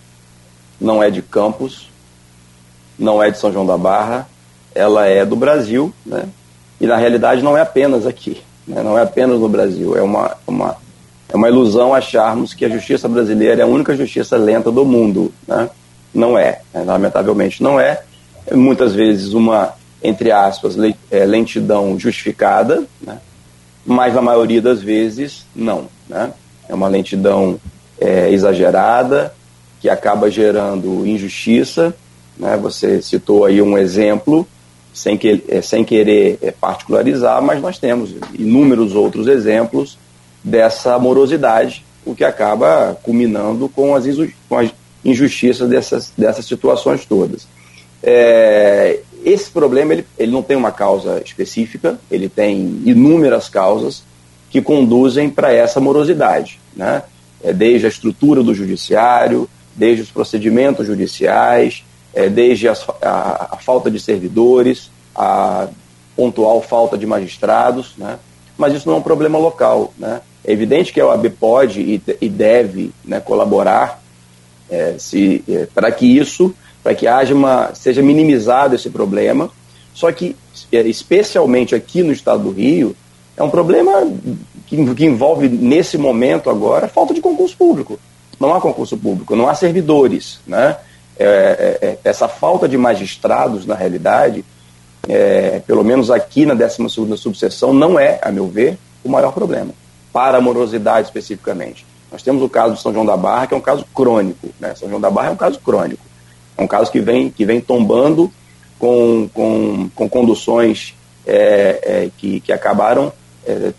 não 0.84 1.02
é 1.02 1.10
de 1.10 1.22
Campos, 1.22 1.90
não 3.00 3.24
é 3.24 3.32
de 3.32 3.38
São 3.38 3.52
João 3.52 3.66
da 3.66 3.78
Barra, 3.78 4.28
ela 4.76 5.08
é 5.08 5.26
do 5.26 5.36
Brasil, 5.36 5.94
né? 6.06 6.26
E 6.80 6.86
na 6.86 6.98
realidade 6.98 7.42
não 7.42 7.56
é 7.56 7.62
apenas 7.62 8.06
aqui, 8.06 8.42
né? 8.68 8.84
não 8.84 8.98
é 8.98 9.02
apenas 9.02 9.40
no 9.40 9.48
Brasil. 9.48 9.96
É 9.96 10.02
uma, 10.02 10.36
uma, 10.46 10.76
é 11.30 11.36
uma 11.36 11.48
ilusão 11.48 11.94
acharmos 11.94 12.54
que 12.54 12.66
a 12.66 12.70
justiça 12.70 13.08
brasileira 13.08 13.62
é 13.62 13.64
a 13.64 13.68
única 13.68 13.96
justiça 13.96 14.36
lenta 14.36 14.70
do 14.70 14.84
mundo, 14.84 15.34
né? 15.48 15.70
Não 16.14 16.38
é, 16.38 16.60
né? 16.74 16.84
lamentavelmente 16.84 17.64
não 17.64 17.80
é. 17.80 18.02
é. 18.46 18.56
Muitas 18.56 18.94
vezes 18.94 19.34
uma, 19.34 19.74
entre 20.04 20.32
aspas, 20.32 20.76
é, 21.10 21.26
lentidão 21.26 21.98
justificada, 21.98 22.84
né? 23.02 23.20
mas 23.86 24.14
na 24.14 24.22
maioria 24.22 24.62
das 24.62 24.82
vezes 24.82 25.46
não. 25.56 25.88
Né? 26.10 26.32
É 26.68 26.74
uma 26.74 26.88
lentidão 26.88 27.60
é, 28.00 28.30
exagerada 28.30 29.34
que 29.84 29.90
acaba 29.90 30.32
gerando 30.32 31.06
injustiça 31.06 31.96
né? 32.38 32.58
Você 32.58 33.02
citou 33.02 33.46
aí 33.46 33.62
um 33.62 33.78
exemplo, 33.78 34.48
sem, 34.94 35.18
que, 35.18 35.44
é, 35.48 35.62
sem 35.62 35.84
querer 35.84 36.38
é, 36.42 36.52
particularizar, 36.52 37.42
mas 37.42 37.62
nós 37.62 37.78
temos 37.78 38.16
inúmeros 38.38 38.96
outros 38.96 39.28
exemplos 39.28 39.98
dessa 40.44 40.98
morosidade, 41.00 41.86
o 42.06 42.14
que 42.14 42.24
acaba 42.24 42.98
culminando 43.02 43.70
com 43.70 43.96
as, 43.96 44.06
com 44.50 44.58
as 44.58 44.72
injustiças 45.06 45.70
dessas, 45.70 46.12
dessas 46.18 46.46
situações 46.46 47.06
todas. 47.06 47.48
É, 48.02 49.00
esse 49.24 49.50
problema 49.50 49.94
ele, 49.94 50.06
ele 50.18 50.32
não 50.32 50.44
tem 50.44 50.58
uma 50.58 50.72
causa 50.72 51.22
específica, 51.24 51.98
ele 52.12 52.28
tem 52.28 52.82
inúmeras 52.86 53.48
causas 53.48 54.04
que 54.50 54.62
conduzem 54.62 55.30
para 55.30 55.52
essa 55.54 55.80
morosidade, 55.80 56.60
né? 56.76 57.04
É 57.42 57.52
desde 57.52 57.86
a 57.86 57.90
estrutura 57.90 58.42
do 58.42 58.54
judiciário, 58.54 59.50
desde 59.76 60.04
os 60.04 60.12
procedimentos 60.12 60.88
judiciais, 60.88 61.84
é, 62.14 62.30
desde 62.30 62.68
as, 62.68 62.88
a, 63.02 63.50
a, 63.52 63.58
falta 63.58 63.90
de 63.90 64.00
servidores, 64.00 64.92
a 65.16 65.68
pontual 66.16 66.62
falta 66.62 66.98
de 66.98 67.06
magistrados, 67.06 67.94
né? 67.98 68.20
mas 68.58 68.74
isso 68.74 68.88
não 68.88 68.96
é 68.96 69.00
um 69.00 69.04
problema 69.04 69.38
local. 69.38 69.94
Né? 69.98 70.22
É 70.46 70.52
evidente 70.52 70.94
que 70.94 71.02
a 71.02 71.08
OAB 71.08 71.30
pode 71.40 71.82
e, 71.82 72.02
e 72.22 72.30
deve 72.30 72.92
né, 73.04 73.20
colaborar 73.20 74.02
é, 74.70 74.96
é, 75.50 75.68
para 75.74 75.92
que 75.92 76.06
isso, 76.06 76.54
para 76.84 76.94
que 76.94 77.08
haja 77.08 77.34
uma, 77.34 77.74
seja 77.74 78.02
minimizado 78.02 78.76
esse 78.76 78.90
problema, 78.90 79.50
só 79.94 80.12
que, 80.12 80.36
é, 80.72 80.82
especialmente 80.82 81.76
aqui 81.76 82.04
no 82.04 82.12
estado 82.12 82.44
do 82.44 82.52
Rio, 82.52 82.96
é 83.36 83.44
um 83.44 83.50
problema 83.50 84.08
que, 84.68 84.94
que 84.94 85.06
envolve, 85.06 85.50
nesse 85.50 85.98
momento 85.98 86.50
agora, 86.50 86.88
falta 86.88 87.14
de 87.14 87.22
concurso 87.22 87.56
público. 87.58 88.00
Não 88.40 88.54
há 88.54 88.62
concurso 88.62 88.98
público, 88.98 89.36
não 89.36 89.48
há 89.48 89.56
servidores, 89.56 90.40
né? 90.46 90.78
É, 91.18 91.26
é, 91.82 91.88
é, 91.88 91.98
essa 92.04 92.28
falta 92.28 92.68
de 92.68 92.78
magistrados, 92.78 93.66
na 93.66 93.76
realidade, 93.76 94.44
é, 95.08 95.62
pelo 95.66 95.84
menos 95.84 96.10
aqui 96.10 96.46
na 96.46 96.54
12 96.54 97.18
subseção, 97.18 97.72
não 97.72 98.00
é, 98.00 98.20
a 98.22 98.32
meu 98.32 98.48
ver, 98.48 98.78
o 99.04 99.10
maior 99.10 99.32
problema, 99.32 99.72
para 100.12 100.38
a 100.38 100.42
morosidade 100.42 101.08
especificamente. 101.08 101.86
Nós 102.12 102.24
temos 102.24 102.42
o 102.42 102.50
caso 102.50 102.76
de 102.76 102.82
São 102.82 102.94
João 102.94 103.06
da 103.06 103.18
Barra, 103.18 103.48
que 103.48 103.54
é 103.54 103.58
um 103.58 103.62
caso 103.62 103.86
crônico. 103.94 104.50
Né? 104.60 104.74
São 104.76 104.90
João 104.90 105.02
da 105.02 105.10
Barra 105.10 105.30
é 105.30 105.32
um 105.32 105.38
caso 105.38 105.60
crônico. 105.60 106.04
É 106.58 106.62
um 106.62 106.68
caso 106.68 106.92
que 106.92 107.00
vem, 107.00 107.30
que 107.30 107.46
vem 107.46 107.60
tombando 107.60 108.32
com, 108.78 109.30
com, 109.34 109.90
com 109.96 110.10
conduções 110.10 110.96
é, 111.26 111.80
é, 111.84 112.10
que, 112.18 112.40
que 112.40 112.52
acabaram 112.52 113.12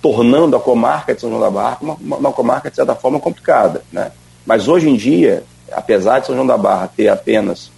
tornando 0.03 0.55
a 0.57 0.61
comarca 0.61 1.15
de 1.15 1.23
São 1.23 1.31
João 1.31 1.41
da 1.41 1.51
Barra 1.51 1.79
uma, 1.81 1.97
uma 1.99 2.33
comarca, 2.33 2.69
de 2.69 2.77
certa 2.77 2.95
forma, 2.95 3.19
complicada. 3.19 3.83
Né? 3.91 4.11
Mas 4.47 4.69
hoje 4.69 4.89
em 4.89 4.97
dia, 4.97 5.45
apesar 5.73 6.19
de 6.19 6.27
São 6.27 6.35
João 6.35 6.47
da 6.47 6.59
Barra 6.59 6.89
ter 6.95 7.09
apenas 7.09 7.71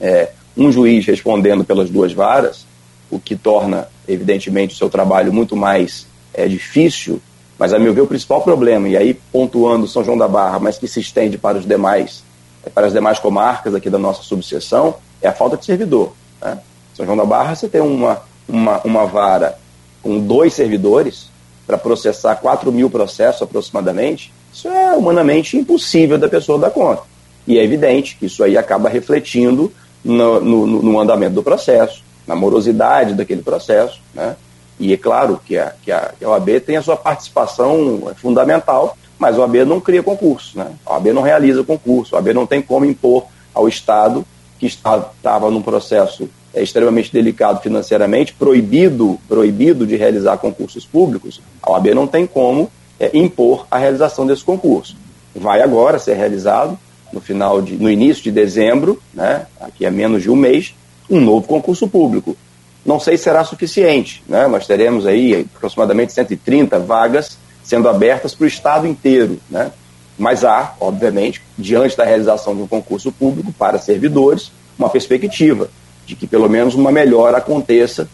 é, 0.00 0.30
um 0.56 0.70
juiz 0.70 1.06
respondendo 1.06 1.64
pelas 1.64 1.90
duas 1.90 2.12
varas, 2.12 2.66
o 3.10 3.18
que 3.18 3.36
torna, 3.36 3.88
evidentemente, 4.08 4.74
o 4.74 4.78
seu 4.78 4.90
trabalho 4.90 5.32
muito 5.32 5.56
mais 5.56 6.06
é, 6.32 6.48
difícil, 6.48 7.20
mas, 7.58 7.72
a 7.72 7.78
meu 7.78 7.94
ver, 7.94 8.00
o 8.00 8.06
principal 8.06 8.42
problema, 8.42 8.88
e 8.88 8.96
aí 8.96 9.14
pontuando 9.14 9.86
São 9.86 10.02
João 10.02 10.18
da 10.18 10.26
Barra, 10.26 10.58
mas 10.58 10.76
que 10.76 10.88
se 10.88 11.00
estende 11.00 11.38
para 11.38 11.56
os 11.56 11.64
demais, 11.64 12.24
é, 12.64 12.70
para 12.70 12.86
as 12.86 12.92
demais 12.92 13.18
comarcas 13.18 13.74
aqui 13.74 13.88
da 13.88 13.98
nossa 13.98 14.22
subseção, 14.22 14.96
é 15.22 15.28
a 15.28 15.32
falta 15.32 15.56
de 15.56 15.64
servidor. 15.64 16.12
Né? 16.42 16.58
São 16.94 17.06
João 17.06 17.16
da 17.16 17.24
Barra, 17.24 17.54
você 17.54 17.68
tem 17.68 17.80
uma, 17.80 18.22
uma, 18.48 18.80
uma 18.84 19.06
vara 19.06 19.56
com 20.02 20.18
dois 20.18 20.52
servidores 20.52 21.28
para 21.66 21.78
processar 21.78 22.36
4 22.36 22.70
mil 22.72 22.90
processos 22.90 23.42
aproximadamente, 23.42 24.32
isso 24.54 24.68
é 24.68 24.96
humanamente 24.96 25.56
impossível 25.56 26.16
da 26.16 26.28
pessoa 26.28 26.60
dar 26.60 26.70
conta. 26.70 27.02
E 27.44 27.58
é 27.58 27.64
evidente 27.64 28.16
que 28.16 28.26
isso 28.26 28.44
aí 28.44 28.56
acaba 28.56 28.88
refletindo 28.88 29.72
no, 30.04 30.40
no, 30.40 30.66
no 30.80 31.00
andamento 31.00 31.34
do 31.34 31.42
processo, 31.42 32.04
na 32.24 32.36
morosidade 32.36 33.14
daquele 33.14 33.42
processo, 33.42 34.00
né? 34.14 34.36
E 34.78 34.92
é 34.92 34.96
claro 34.96 35.40
que 35.44 35.58
a, 35.58 35.72
que 35.82 35.90
a, 35.90 36.12
que 36.16 36.24
a 36.24 36.30
OAB 36.30 36.60
tem 36.60 36.76
a 36.76 36.82
sua 36.82 36.96
participação 36.96 38.12
fundamental, 38.16 38.96
mas 39.18 39.36
a 39.36 39.40
OAB 39.40 39.56
não 39.66 39.80
cria 39.80 40.02
concurso, 40.02 40.56
né? 40.56 40.68
A 40.86 40.94
OAB 40.94 41.06
não 41.08 41.22
realiza 41.22 41.64
concurso, 41.64 42.14
a 42.14 42.18
OAB 42.18 42.28
não 42.28 42.46
tem 42.46 42.62
como 42.62 42.84
impor 42.84 43.26
ao 43.52 43.68
Estado, 43.68 44.24
que 44.58 44.66
estava 44.66 45.50
num 45.50 45.62
processo 45.62 46.28
é, 46.54 46.62
extremamente 46.62 47.12
delicado 47.12 47.60
financeiramente, 47.60 48.32
proibido, 48.32 49.18
proibido 49.28 49.84
de 49.84 49.96
realizar 49.96 50.38
concursos 50.38 50.86
públicos, 50.86 51.40
a 51.60 51.72
OAB 51.72 51.88
não 51.88 52.06
tem 52.06 52.24
como 52.24 52.70
é, 53.04 53.10
impor 53.16 53.66
a 53.70 53.78
realização 53.78 54.26
desse 54.26 54.44
concurso. 54.44 54.96
Vai 55.34 55.60
agora 55.60 55.98
ser 55.98 56.14
realizado, 56.14 56.78
no 57.12 57.20
final 57.20 57.60
de, 57.60 57.74
no 57.74 57.90
início 57.90 58.22
de 58.22 58.30
dezembro, 58.30 59.00
né, 59.12 59.46
aqui 59.60 59.84
a 59.86 59.90
menos 59.90 60.22
de 60.22 60.30
um 60.30 60.36
mês, 60.36 60.74
um 61.08 61.20
novo 61.20 61.46
concurso 61.46 61.86
público. 61.88 62.36
Não 62.84 63.00
sei 63.00 63.16
se 63.16 63.24
será 63.24 63.44
suficiente, 63.44 64.22
né? 64.28 64.46
Nós 64.46 64.66
teremos 64.66 65.06
aí 65.06 65.46
aproximadamente 65.56 66.12
130 66.12 66.78
vagas 66.80 67.38
sendo 67.62 67.88
abertas 67.88 68.34
para 68.34 68.44
o 68.44 68.46
estado 68.46 68.86
inteiro, 68.86 69.40
né? 69.48 69.72
Mas 70.18 70.44
há, 70.44 70.74
obviamente, 70.78 71.42
diante 71.56 71.96
da 71.96 72.04
realização 72.04 72.54
de 72.54 72.60
um 72.60 72.66
concurso 72.66 73.10
público 73.10 73.52
para 73.52 73.78
servidores, 73.78 74.52
uma 74.78 74.90
perspectiva 74.90 75.70
de 76.06 76.14
que 76.14 76.26
pelo 76.26 76.48
menos 76.48 76.74
uma 76.74 76.92
melhora 76.92 77.38
aconteça 77.38 78.06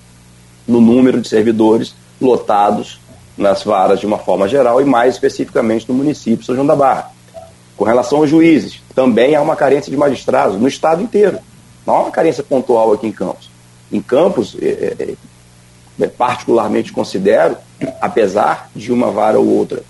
no 0.66 0.80
número 0.80 1.20
de 1.20 1.28
servidores 1.28 1.94
lotados 2.20 2.99
nas 3.40 3.62
varas 3.64 3.98
de 3.98 4.06
uma 4.06 4.18
forma 4.18 4.46
geral 4.46 4.82
e 4.82 4.84
mais 4.84 5.14
especificamente 5.14 5.88
no 5.88 5.94
município 5.94 6.40
de 6.40 6.44
São 6.44 6.54
João 6.54 6.66
da 6.66 6.76
Barra. 6.76 7.10
Com 7.74 7.84
relação 7.84 8.18
aos 8.18 8.28
juízes, 8.28 8.82
também 8.94 9.34
há 9.34 9.40
uma 9.40 9.56
carência 9.56 9.90
de 9.90 9.96
magistrados 9.96 10.60
no 10.60 10.68
estado 10.68 11.02
inteiro. 11.02 11.38
Não 11.86 11.96
há 11.96 12.00
uma 12.02 12.10
carência 12.10 12.42
pontual 12.42 12.92
aqui 12.92 13.06
em 13.06 13.12
Campos. 13.12 13.50
Em 13.90 14.02
Campos, 14.02 14.54
é, 14.60 14.94
é, 14.98 15.14
é, 15.98 16.06
particularmente 16.06 16.92
considero, 16.92 17.56
apesar 17.98 18.70
de 18.76 18.92
uma 18.92 19.10
vara 19.10 19.40
ou 19.40 19.48
outra 19.48 19.82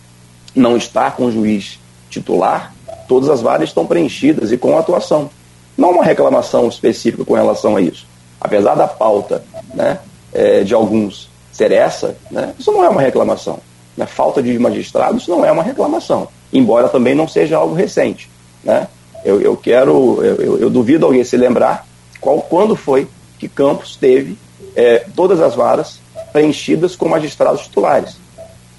não 0.54 0.76
estar 0.76 1.16
com 1.16 1.24
o 1.24 1.32
juiz 1.32 1.80
titular, 2.08 2.72
todas 3.08 3.28
as 3.28 3.42
varas 3.42 3.68
estão 3.68 3.84
preenchidas 3.84 4.52
e 4.52 4.56
com 4.56 4.78
atuação. 4.78 5.28
Não 5.76 5.90
uma 5.90 6.04
reclamação 6.04 6.68
específica 6.68 7.24
com 7.24 7.34
relação 7.34 7.74
a 7.76 7.80
isso. 7.80 8.06
Apesar 8.40 8.76
da 8.76 8.86
pauta 8.86 9.42
né, 9.74 9.98
é, 10.32 10.62
de 10.62 10.72
alguns 10.72 11.29
ser 11.68 11.72
essa, 11.72 12.16
né, 12.30 12.54
isso 12.58 12.72
não 12.72 12.84
é 12.84 12.88
uma 12.88 13.02
reclamação. 13.02 13.58
Né? 13.96 14.06
Falta 14.06 14.42
de 14.42 14.58
magistrados 14.58 15.28
não 15.28 15.44
é 15.44 15.52
uma 15.52 15.62
reclamação 15.62 16.28
embora 16.52 16.88
também 16.88 17.14
não 17.14 17.28
seja 17.28 17.56
algo 17.56 17.74
recente. 17.74 18.30
Né? 18.62 18.88
Eu, 19.24 19.40
eu 19.40 19.56
quero, 19.56 20.22
eu, 20.22 20.58
eu, 20.58 20.70
duvido 20.70 21.06
alguém 21.06 21.24
se 21.24 21.36
lembrar 21.36 21.86
qual, 22.20 22.40
quando 22.40 22.74
foi 22.74 23.06
que 23.38 23.48
Campos 23.48 23.96
teve 23.96 24.38
é, 24.74 25.04
todas 25.14 25.40
as 25.40 25.54
varas 25.54 26.00
preenchidas 26.32 26.96
com 26.96 27.08
magistrados 27.08 27.62
titulares. 27.62 28.16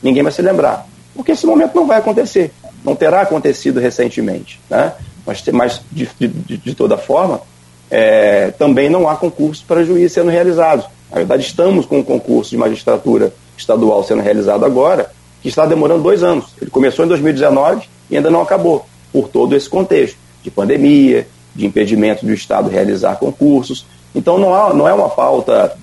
Ninguém 0.01 0.23
vai 0.23 0.31
se 0.31 0.41
lembrar, 0.41 0.87
porque 1.15 1.31
esse 1.31 1.45
momento 1.45 1.75
não 1.75 1.85
vai 1.85 1.97
acontecer, 1.97 2.51
não 2.83 2.95
terá 2.95 3.21
acontecido 3.21 3.79
recentemente. 3.79 4.59
Né? 4.69 4.93
Mas, 5.25 5.43
mas 5.47 5.81
de, 5.91 6.09
de, 6.19 6.57
de 6.57 6.75
toda 6.75 6.97
forma, 6.97 7.41
é, 7.89 8.51
também 8.51 8.89
não 8.89 9.07
há 9.07 9.15
concurso 9.15 9.63
para 9.67 9.83
juiz 9.83 10.11
sendo 10.11 10.31
realizados. 10.31 10.85
Na 11.11 11.17
verdade, 11.17 11.43
estamos 11.43 11.85
com 11.85 11.99
um 11.99 12.03
concurso 12.03 12.51
de 12.51 12.57
magistratura 12.57 13.33
estadual 13.57 14.03
sendo 14.03 14.21
realizado 14.21 14.65
agora, 14.65 15.11
que 15.41 15.49
está 15.49 15.65
demorando 15.65 16.01
dois 16.01 16.23
anos. 16.23 16.45
Ele 16.61 16.71
começou 16.71 17.03
em 17.03 17.07
2019 17.09 17.87
e 18.09 18.15
ainda 18.15 18.29
não 18.29 18.41
acabou, 18.41 18.85
por 19.11 19.27
todo 19.27 19.55
esse 19.55 19.69
contexto 19.69 20.17
de 20.41 20.49
pandemia, 20.49 21.27
de 21.53 21.65
impedimento 21.65 22.25
do 22.25 22.33
Estado 22.33 22.69
realizar 22.69 23.17
concursos. 23.17 23.85
Então 24.15 24.37
não, 24.37 24.55
há, 24.55 24.73
não 24.73 24.87
é 24.87 24.93
uma 24.93 25.09
pauta. 25.09 25.77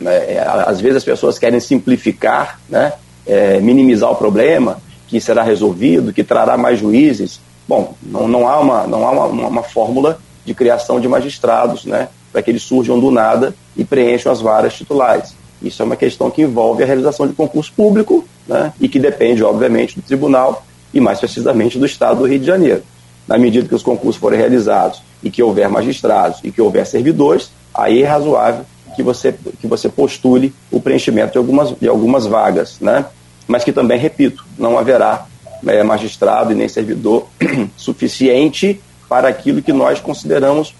Né, 0.00 0.34
é, 0.34 0.44
às 0.66 0.80
vezes 0.80 0.98
as 0.98 1.04
pessoas 1.04 1.38
querem 1.38 1.60
simplificar, 1.60 2.60
né, 2.68 2.92
é, 3.24 3.60
minimizar 3.60 4.10
o 4.10 4.16
problema, 4.16 4.78
que 5.06 5.20
será 5.20 5.42
resolvido, 5.42 6.12
que 6.12 6.24
trará 6.24 6.56
mais 6.56 6.78
juízes. 6.78 7.40
Bom, 7.68 7.94
não, 8.02 8.26
não 8.26 8.48
há, 8.48 8.58
uma, 8.58 8.86
não 8.86 9.06
há 9.06 9.10
uma, 9.12 9.48
uma 9.48 9.62
fórmula 9.62 10.18
de 10.44 10.54
criação 10.54 11.00
de 11.00 11.08
magistrados 11.08 11.84
né, 11.84 12.08
para 12.36 12.42
que 12.42 12.50
eles 12.50 12.64
surjam 12.64 13.00
do 13.00 13.10
nada 13.10 13.54
e 13.74 13.82
preencham 13.82 14.30
as 14.30 14.42
varas 14.42 14.74
titulares. 14.74 15.34
Isso 15.62 15.80
é 15.80 15.86
uma 15.86 15.96
questão 15.96 16.30
que 16.30 16.42
envolve 16.42 16.82
a 16.82 16.86
realização 16.86 17.26
de 17.26 17.32
concurso 17.32 17.72
público 17.74 18.28
né, 18.46 18.74
e 18.78 18.90
que 18.90 18.98
depende, 18.98 19.42
obviamente, 19.42 19.96
do 19.96 20.02
tribunal 20.02 20.62
e, 20.92 21.00
mais 21.00 21.18
precisamente, 21.18 21.78
do 21.78 21.86
Estado 21.86 22.18
do 22.18 22.26
Rio 22.26 22.38
de 22.38 22.44
Janeiro. 22.44 22.82
Na 23.26 23.38
medida 23.38 23.66
que 23.66 23.74
os 23.74 23.82
concursos 23.82 24.20
forem 24.20 24.38
realizados 24.38 25.00
e 25.22 25.30
que 25.30 25.42
houver 25.42 25.66
magistrados 25.70 26.40
e 26.44 26.50
que 26.50 26.60
houver 26.60 26.86
servidores, 26.86 27.50
aí 27.72 28.02
é 28.02 28.06
razoável 28.06 28.66
que 28.94 29.02
você, 29.02 29.34
que 29.58 29.66
você 29.66 29.88
postule 29.88 30.52
o 30.70 30.78
preenchimento 30.78 31.32
de 31.32 31.38
algumas, 31.38 31.70
de 31.70 31.88
algumas 31.88 32.26
vagas, 32.26 32.76
né? 32.82 33.06
mas 33.48 33.64
que 33.64 33.72
também, 33.72 33.98
repito, 33.98 34.44
não 34.58 34.78
haverá 34.78 35.24
é, 35.66 35.82
magistrado 35.82 36.52
e 36.52 36.54
nem 36.54 36.68
servidor 36.68 37.28
suficiente 37.78 38.78
para 39.08 39.26
aquilo 39.26 39.62
que 39.62 39.72
nós 39.72 40.00
consideramos 40.00 40.74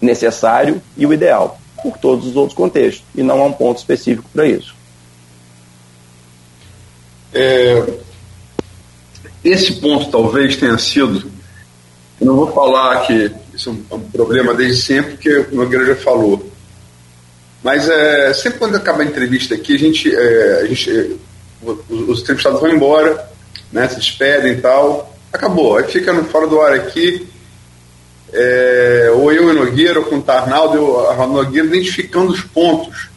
necessário 0.00 0.80
e 0.96 1.06
o 1.06 1.12
ideal 1.12 1.60
por 1.82 1.96
todos 1.96 2.26
os 2.26 2.36
outros 2.36 2.56
contextos, 2.56 3.04
e 3.14 3.22
não 3.22 3.40
há 3.40 3.44
um 3.44 3.52
ponto 3.52 3.78
específico 3.78 4.28
para 4.32 4.46
isso. 4.46 4.74
É, 7.32 7.86
esse 9.44 9.74
ponto 9.74 10.10
talvez 10.10 10.56
tenha 10.56 10.76
sido, 10.78 11.30
eu 12.20 12.26
não 12.26 12.36
vou 12.36 12.52
falar 12.52 13.06
que 13.06 13.30
isso 13.54 13.76
é 13.90 13.94
um 13.94 14.00
problema 14.00 14.54
desde 14.54 14.82
sempre, 14.82 15.12
porque 15.12 15.46
o 15.52 15.54
Nogueira 15.54 15.86
já 15.86 15.96
falou, 15.96 16.50
mas 17.62 17.88
é, 17.88 18.32
sempre 18.34 18.58
quando 18.58 18.76
acaba 18.76 19.02
a 19.02 19.06
entrevista 19.06 19.54
aqui, 19.54 19.74
a 19.74 19.78
gente, 19.78 20.14
é, 20.14 20.60
a 20.62 20.66
gente 20.66 21.16
os, 21.62 21.78
os 22.08 22.20
entrevistados 22.22 22.60
vão 22.60 22.70
embora, 22.70 23.28
né, 23.72 23.88
se 23.88 23.96
despedem 23.96 24.52
e 24.52 24.60
tal, 24.60 25.14
acabou, 25.32 25.76
aí 25.76 25.84
fica 25.84 26.12
no 26.12 26.24
fora 26.24 26.46
do 26.46 26.60
ar 26.60 26.72
aqui, 26.72 27.28
é, 28.32 29.10
ou 29.14 29.32
eu 29.32 29.50
e 29.50 29.54
Nogueira, 29.54 30.00
ou 30.00 30.06
com 30.06 30.16
o 30.16 30.22
Tarnaldo, 30.22 30.76
eu, 30.76 31.10
a 31.10 31.26
Nogueira, 31.26 31.66
identificando 31.66 32.32
os 32.32 32.40
pontos. 32.40 33.08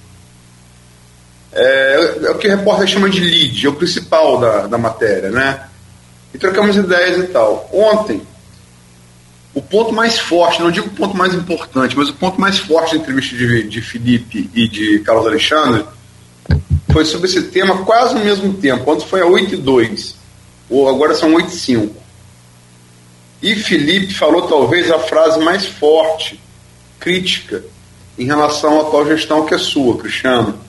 É, 1.51 2.19
é, 2.23 2.31
o 2.31 2.37
que 2.37 2.47
repórter 2.47 2.87
chama 2.87 3.09
de 3.09 3.19
lead, 3.19 3.65
é 3.65 3.69
o 3.69 3.73
principal 3.73 4.39
da, 4.39 4.67
da 4.67 4.77
matéria, 4.77 5.29
né? 5.29 5.67
E 6.33 6.37
trocamos 6.37 6.77
ideias 6.77 7.17
e 7.17 7.27
tal. 7.27 7.69
Ontem, 7.73 8.21
o 9.53 9.61
ponto 9.61 9.91
mais 9.91 10.17
forte, 10.17 10.61
não 10.61 10.71
digo 10.71 10.87
o 10.87 10.91
ponto 10.91 11.15
mais 11.15 11.33
importante, 11.33 11.97
mas 11.97 12.09
o 12.09 12.13
ponto 12.13 12.39
mais 12.39 12.57
forte 12.57 12.95
da 12.95 13.01
entrevista 13.01 13.35
de, 13.35 13.63
de 13.63 13.81
Felipe 13.81 14.49
e 14.53 14.67
de 14.67 14.99
Carlos 14.99 15.27
Alexandre 15.27 15.83
foi 16.91 17.03
sobre 17.03 17.27
esse 17.27 17.43
tema 17.43 17.83
quase 17.83 18.15
no 18.15 18.23
mesmo 18.23 18.53
tempo. 18.53 18.89
Ontem 18.89 19.05
foi 19.05 19.21
a 19.21 19.25
8 19.25 19.55
e 19.55 19.57
2, 19.57 20.15
ou 20.69 20.87
agora 20.87 21.13
são 21.15 21.33
8 21.33 21.49
e 21.49 21.55
5. 21.55 22.00
E 23.41 23.55
Felipe 23.55 24.13
falou 24.13 24.43
talvez 24.43 24.91
a 24.91 24.99
frase 24.99 25.39
mais 25.39 25.65
forte, 25.65 26.39
crítica, 26.99 27.63
em 28.17 28.25
relação 28.25 28.79
à 28.79 28.81
atual 28.83 29.05
gestão 29.07 29.45
que 29.45 29.55
é 29.55 29.57
sua, 29.57 29.97
Cristiano. 29.97 30.59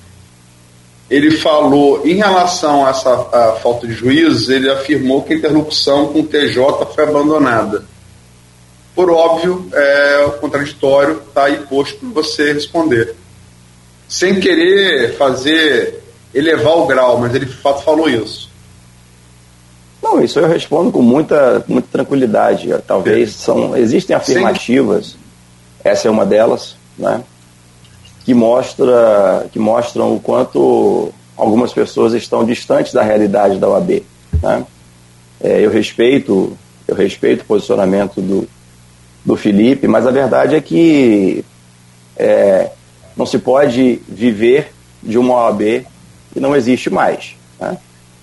Ele 1.11 1.33
falou, 1.33 2.07
em 2.07 2.15
relação 2.15 2.87
a 2.87 2.91
essa 2.91 3.17
falta 3.63 3.87
de 3.87 3.93
juízes, 3.93 4.49
ele 4.49 4.71
afirmou 4.71 5.23
que 5.23 5.35
a 5.35 5.37
interlocução 5.37 6.11
com 6.11 6.21
o 6.21 6.27
TJ 6.27 6.87
foi 6.95 7.05
abandonada. 7.05 7.85
Por 8.95 9.11
óbvio, 9.11 9.69
é, 9.73 10.25
o 10.27 10.33
contraditório 10.33 11.23
está 11.29 11.45
aí 11.45 11.59
posto 11.67 11.99
para 11.99 12.23
você 12.23 12.55
responder. 12.55 13.15
Sem 14.09 14.41
querer 14.41 15.17
fazer, 15.17 16.03
elevar 16.35 16.79
o 16.79 16.87
grau, 16.87 17.19
mas 17.19 17.35
ele 17.35 17.45
de 17.45 17.57
fato 17.57 17.83
falou 17.83 18.09
isso. 18.09 18.52
Não, 20.03 20.23
isso 20.23 20.39
eu 20.41 20.49
respondo 20.49 20.91
com 20.91 21.01
muita, 21.01 21.65
muita 21.69 21.89
tranquilidade. 21.91 22.69
Talvez 22.87 23.33
são, 23.33 23.77
existem 23.77 24.17
afirmativas, 24.17 25.17
essa 25.85 26.09
é 26.09 26.11
uma 26.11 26.27
delas, 26.27 26.77
né, 26.99 27.23
que, 28.25 28.35
mostra, 28.35 29.47
que 29.53 29.59
mostram 29.59 30.15
o 30.15 30.21
quanto 30.21 31.13
algumas 31.37 31.73
pessoas 31.73 32.13
estão 32.15 32.45
distantes 32.45 32.93
da 32.93 33.03
realidade 33.03 33.59
da 33.59 33.69
OAB. 33.69 34.03
Né. 34.43 34.67
É, 35.41 35.61
eu 35.61 35.71
respeito 35.71 36.57
eu 36.87 36.95
respeito 36.95 37.43
o 37.43 37.45
posicionamento 37.45 38.21
do, 38.21 38.49
do 39.25 39.37
Felipe, 39.37 39.89
mas 39.89 40.07
a 40.07 40.11
verdade 40.11 40.55
é 40.55 40.61
que 40.61 41.45
é, 42.17 42.71
Não 43.17 43.27
se 43.27 43.39
pode 43.39 44.01
viver 44.09 44.73
de 45.03 45.19
uma 45.19 45.35
OAB 45.35 45.87
que 46.33 46.41
não 46.41 46.55
existe 46.55 46.91
mais. 46.91 47.35
Né? 47.61 47.77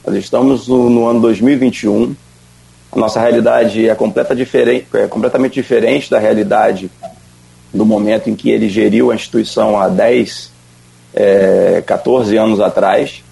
Nós 0.06 0.16
estamos 0.16 0.68
no, 0.68 0.90
no, 0.90 1.08
ano 1.08 1.20
2021, 1.22 2.16
a 2.92 3.00
nossa 3.00 3.20
realidade 3.20 3.88
é, 3.88 3.94
completa 3.94 4.36
diferente, 4.36 4.88
é 4.94 5.08
completamente 5.08 5.54
diferente 5.54 6.10
da 6.10 6.18
realidade 6.18 6.90
do 7.74 7.86
momento 7.86 8.30
em 8.30 8.36
que 8.36 8.50
ele 8.50 8.70
geriu 8.70 9.12
a 9.12 9.16
instituição 9.16 9.80
há 9.80 9.88
10, 9.88 10.52
é, 11.14 11.84
14 11.86 12.36
anos 12.38 12.60
atrás. 12.60 13.24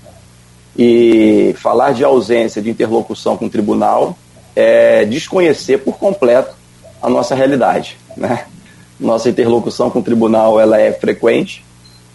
E 0.77 1.55
falar 1.57 1.93
de 1.93 2.03
ausência 2.03 2.61
de 2.61 2.69
interlocução 2.69 3.35
com 3.35 3.45
o 3.45 3.49
tribunal 3.49 4.15
é 4.55 5.05
desconhecer 5.05 5.79
por 5.79 5.97
completo 5.97 6.53
a 7.01 7.09
nossa 7.09 7.33
realidade. 7.33 7.97
Né? 8.15 8.45
Nossa 8.99 9.29
interlocução 9.29 9.89
com 9.89 9.99
o 9.99 10.03
tribunal 10.03 10.59
ela 10.59 10.79
é 10.79 10.91
frequente, 10.91 11.63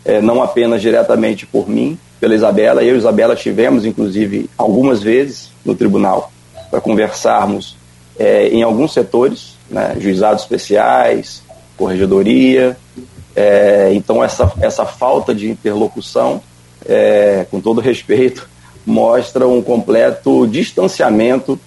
é, 0.05 0.21
não 0.21 0.43
apenas 0.43 0.81
diretamente 0.81 1.47
por 1.47 1.69
mim, 1.69 1.99
pela 2.21 2.35
Isabela. 2.35 2.83
Eu 2.83 2.95
e 2.95 2.99
Isabela 2.99 3.35
tivemos, 3.35 3.85
inclusive, 3.85 4.49
algumas 4.57 5.03
vezes 5.03 5.51
no 5.65 5.75
tribunal 5.75 6.33
para 6.71 6.81
conversarmos 6.81 7.77
é, 8.19 8.49
em 8.49 8.63
alguns 8.63 8.93
setores, 8.93 9.57
né, 9.71 9.97
juizados 9.99 10.43
especiais, 10.43 11.43
corregedoria. 11.77 12.77
É, 13.35 13.91
então, 13.95 14.23
essa, 14.23 14.53
essa 14.61 14.85
falta 14.85 15.35
de 15.35 15.51
interlocução, 15.51 16.43
é, 16.87 17.47
com 17.51 17.61
todo 17.61 17.81
respeito, 17.83 18.49
mostra 18.85 19.47
um 19.47 19.63
completo 19.63 20.47
distanciamento 20.47 21.59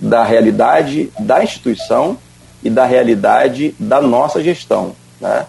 da 0.00 0.24
realidade 0.24 1.12
da 1.18 1.44
instituição 1.44 2.18
e 2.62 2.70
da 2.70 2.84
realidade 2.84 3.74
da 3.78 4.00
nossa 4.00 4.42
gestão, 4.42 4.92
né? 5.20 5.46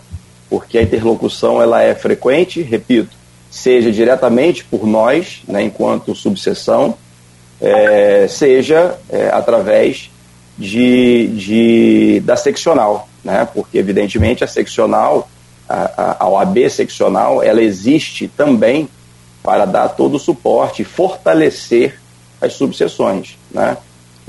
Porque 0.54 0.78
a 0.78 0.84
interlocução 0.84 1.60
ela 1.60 1.82
é 1.82 1.95
frequente, 1.95 2.62
repito, 2.62 3.18
seja 3.49 3.91
diretamente 3.91 4.64
por 4.64 4.86
nós, 4.86 5.41
né, 5.47 5.64
enquanto 5.64 6.14
subseção, 6.14 6.93
é, 7.60 8.28
seja 8.30 8.95
é, 9.10 9.30
através 9.30 10.12
de, 10.56 11.28
de, 11.30 12.20
da 12.20 12.36
seccional, 12.36 13.10
né, 13.24 13.47
porque 13.51 13.80
evidentemente 13.80 14.43
a 14.43 14.47
seccional, 14.47 15.28
a, 15.68 16.24
a 16.24 16.30
OAB 16.30 16.70
seccional, 16.70 17.41
ela 17.41 17.64
existe 17.64 18.28
também 18.28 18.88
para 19.41 19.66
dar 19.66 19.89
todo 19.89 20.18
o 20.18 20.20
suporte 20.20 20.84
fortalecer 20.84 21.99
as 22.39 22.54
subseções, 22.54 23.39
né, 23.49 23.76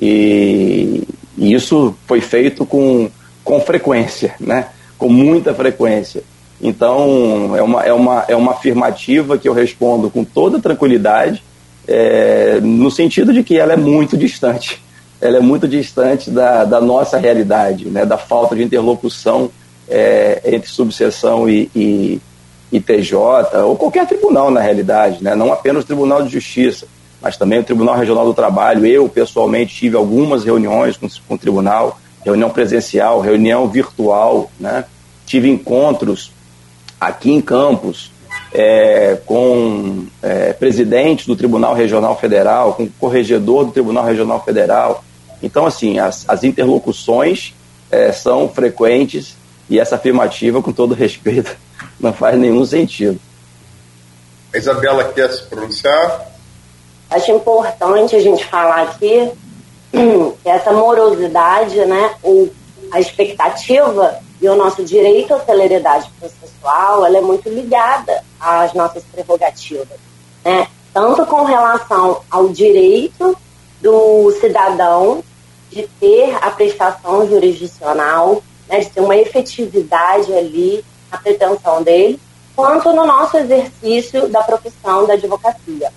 e, 0.01 1.07
e 1.37 1.53
isso 1.53 1.95
foi 2.07 2.23
feito 2.23 2.65
com, 2.65 3.11
com 3.45 3.61
frequência, 3.61 4.35
né? 4.41 4.69
Com 4.99 5.09
muita 5.09 5.55
frequência. 5.55 6.23
Então, 6.61 7.55
é 7.57 7.63
uma, 7.63 7.83
é, 7.83 7.93
uma, 7.93 8.25
é 8.29 8.37
uma 8.37 8.53
afirmativa 8.53 9.37
que 9.37 9.49
eu 9.49 9.53
respondo 9.53 10.09
com 10.09 10.25
toda 10.25 10.61
tranquilidade, 10.61 11.43
é, 11.87 12.61
no 12.63 12.91
sentido 12.91 13.33
de 13.33 13.43
que 13.43 13.59
ela 13.59 13.73
é 13.73 13.77
muito 13.77 14.17
distante. 14.17 14.83
Ela 15.21 15.39
é 15.39 15.41
muito 15.41 15.67
distante 15.67 16.29
da, 16.29 16.67
da 16.67 16.83
nossa 16.83 17.17
realidade, 17.17 17.87
né? 17.87 18.05
da 18.05 18.19
falta 18.19 18.55
de 18.55 18.63
interlocução 18.63 19.49
é, 19.89 20.43
entre 20.45 20.69
subseção 20.69 21.49
e, 21.49 21.71
e, 21.75 22.21
e, 22.71 22.79
TJ, 22.79 23.17
ou 23.65 23.75
qualquer 23.75 24.07
tribunal, 24.07 24.51
na 24.51 24.61
realidade, 24.61 25.25
né? 25.25 25.35
não 25.35 25.51
apenas 25.51 25.85
o 25.85 25.87
Tribunal 25.87 26.23
de 26.25 26.31
Justiça 26.31 26.87
mas 27.25 27.39
também 27.39 27.59
o 27.59 27.65
Tribunal 27.65 27.97
Regional 27.97 28.27
do 28.27 28.35
Trabalho. 28.35 28.85
Eu, 28.85 29.09
pessoalmente, 29.09 29.75
tive 29.75 29.97
algumas 29.97 30.45
reuniões 30.45 30.99
com, 30.99 31.09
com 31.27 31.35
o 31.37 31.39
tribunal, 31.39 31.99
reunião 32.25 32.51
presencial, 32.51 33.21
reunião 33.21 33.69
virtual, 33.69 34.51
né? 34.59 34.85
tive 35.27 35.49
encontros 35.49 36.33
aqui 37.01 37.31
em 37.31 37.41
Campos 37.41 38.11
é, 38.53 39.19
com 39.27 40.07
é, 40.23 40.53
presidente 40.53 41.27
do 41.27 41.37
Tribunal 41.37 41.75
Regional 41.75 42.19
Federal, 42.19 42.75
com 42.75 42.89
corregedor 42.89 43.65
do 43.67 43.73
Tribunal 43.73 44.05
Regional 44.05 44.43
Federal. 44.45 45.05
Então, 45.43 45.67
assim, 45.67 45.99
as, 45.99 46.25
as 46.29 46.45
interlocuções 46.45 47.53
é, 47.91 48.13
são 48.13 48.49
frequentes 48.49 49.37
e 49.69 49.79
essa 49.79 49.97
afirmativa, 49.97 50.63
com 50.63 50.73
todo 50.73 50.95
respeito, 50.95 51.57
não 51.99 52.13
faz 52.13 52.39
nenhum 52.39 52.65
sentido. 52.65 53.21
A 54.55 54.59
Isabela 54.59 55.05
quer 55.13 55.31
se 55.33 55.43
pronunciar? 55.43 56.33
Acho 57.11 57.33
importante 57.33 58.15
a 58.15 58.21
gente 58.21 58.45
falar 58.45 58.83
aqui 58.83 59.31
essa 60.45 60.73
morosidade, 60.73 61.85
né, 61.85 62.15
ou 62.23 62.51
a 62.91 63.01
expectativa 63.01 64.19
e 64.41 64.49
o 64.49 64.57
nosso 64.57 64.85
direito 64.85 65.35
à 65.35 65.41
celeridade 65.41 66.11
processual, 66.19 67.07
ela 67.07 67.19
é 67.19 67.21
muito 67.21 67.49
ligada 67.49 68.23
às 68.39 68.73
nossas 68.75 69.03
prerrogativas, 69.05 69.99
né? 70.45 70.69
Tanto 70.93 71.27
com 71.27 71.45
relação 71.45 72.21
ao 72.31 72.49
direito 72.49 73.37
do 73.81 74.31
cidadão 74.41 75.25
de 75.71 75.89
ter 75.99 76.37
a 76.41 76.51
prestação 76.51 77.27
jurisdicional, 77.29 78.43
né, 78.69 78.81
de 78.81 78.91
ter 78.91 79.01
uma 79.01 79.17
efetividade 79.17 80.33
ali 80.33 80.85
na 81.11 81.19
pretensão 81.19 81.83
dele, 81.83 82.21
quanto 82.55 82.93
no 82.93 83.05
nosso 83.05 83.37
exercício 83.37 84.29
da 84.29 84.43
profissão 84.43 85.07
da 85.07 85.15
advocacia. 85.15 85.93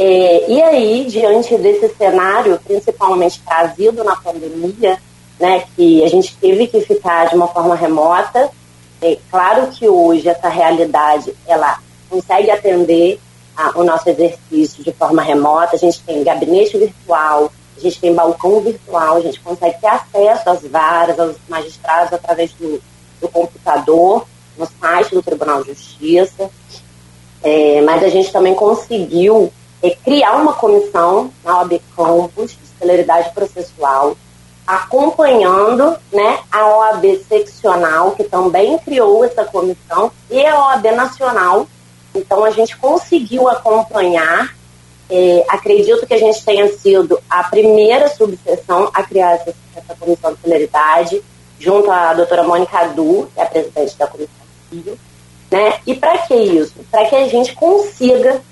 É, 0.00 0.48
e 0.48 0.62
aí, 0.62 1.06
diante 1.06 1.58
desse 1.58 1.92
cenário, 1.96 2.60
principalmente 2.64 3.42
trazido 3.44 4.04
na 4.04 4.14
pandemia, 4.14 4.96
né, 5.40 5.64
que 5.74 6.04
a 6.04 6.08
gente 6.08 6.36
teve 6.36 6.68
que 6.68 6.80
ficar 6.82 7.28
de 7.28 7.34
uma 7.34 7.48
forma 7.48 7.74
remota, 7.74 8.48
é 9.02 9.18
claro 9.28 9.66
que 9.72 9.88
hoje 9.88 10.28
essa 10.28 10.48
realidade 10.48 11.34
ela 11.48 11.80
consegue 12.08 12.48
atender 12.48 13.18
a, 13.56 13.76
o 13.76 13.82
nosso 13.82 14.08
exercício 14.08 14.84
de 14.84 14.92
forma 14.92 15.20
remota. 15.20 15.74
A 15.74 15.78
gente 15.80 16.00
tem 16.04 16.22
gabinete 16.22 16.78
virtual, 16.78 17.50
a 17.76 17.80
gente 17.80 18.00
tem 18.00 18.14
balcão 18.14 18.60
virtual, 18.60 19.16
a 19.16 19.20
gente 19.20 19.40
consegue 19.40 19.80
ter 19.80 19.88
acesso 19.88 20.48
às 20.48 20.62
varas, 20.62 21.18
aos 21.18 21.34
magistrados 21.48 22.12
através 22.12 22.52
do, 22.52 22.80
do 23.20 23.28
computador, 23.28 24.28
no 24.56 24.68
site 24.80 25.12
do 25.12 25.22
Tribunal 25.24 25.64
de 25.64 25.70
Justiça. 25.70 26.48
É, 27.42 27.80
mas 27.80 28.04
a 28.04 28.08
gente 28.08 28.30
também 28.30 28.54
conseguiu 28.54 29.52
é, 29.82 29.90
criar 29.90 30.36
uma 30.36 30.54
comissão 30.54 31.30
na 31.44 31.58
OAB 31.58 31.80
Campus 31.96 32.52
de 32.52 32.66
celeridade 32.78 33.30
processual, 33.32 34.16
acompanhando 34.66 35.96
né, 36.12 36.40
a 36.50 36.76
OAB 36.76 37.24
seccional, 37.28 38.12
que 38.12 38.24
também 38.24 38.78
criou 38.78 39.24
essa 39.24 39.44
comissão, 39.44 40.12
e 40.30 40.44
a 40.44 40.58
OAB 40.66 40.84
nacional. 40.92 41.66
Então, 42.14 42.44
a 42.44 42.50
gente 42.50 42.76
conseguiu 42.76 43.48
acompanhar. 43.48 44.56
É, 45.10 45.42
acredito 45.48 46.06
que 46.06 46.12
a 46.12 46.18
gente 46.18 46.44
tenha 46.44 46.68
sido 46.68 47.18
a 47.30 47.42
primeira 47.44 48.08
subseção 48.08 48.90
a 48.92 49.02
criar 49.02 49.36
essa, 49.36 49.54
essa 49.74 49.94
comissão 49.98 50.34
de 50.34 50.40
celeridade, 50.42 51.22
junto 51.58 51.90
à 51.90 52.12
doutora 52.12 52.42
Mônica 52.42 52.88
Du, 52.88 53.26
que 53.32 53.40
é 53.40 53.42
a 53.42 53.46
presidente 53.46 53.96
da 53.96 54.06
comissão. 54.06 54.98
Né? 55.50 55.80
E 55.86 55.94
para 55.94 56.18
que 56.18 56.34
isso? 56.34 56.74
Para 56.90 57.06
que 57.06 57.16
a 57.16 57.26
gente 57.26 57.54
consiga 57.54 58.42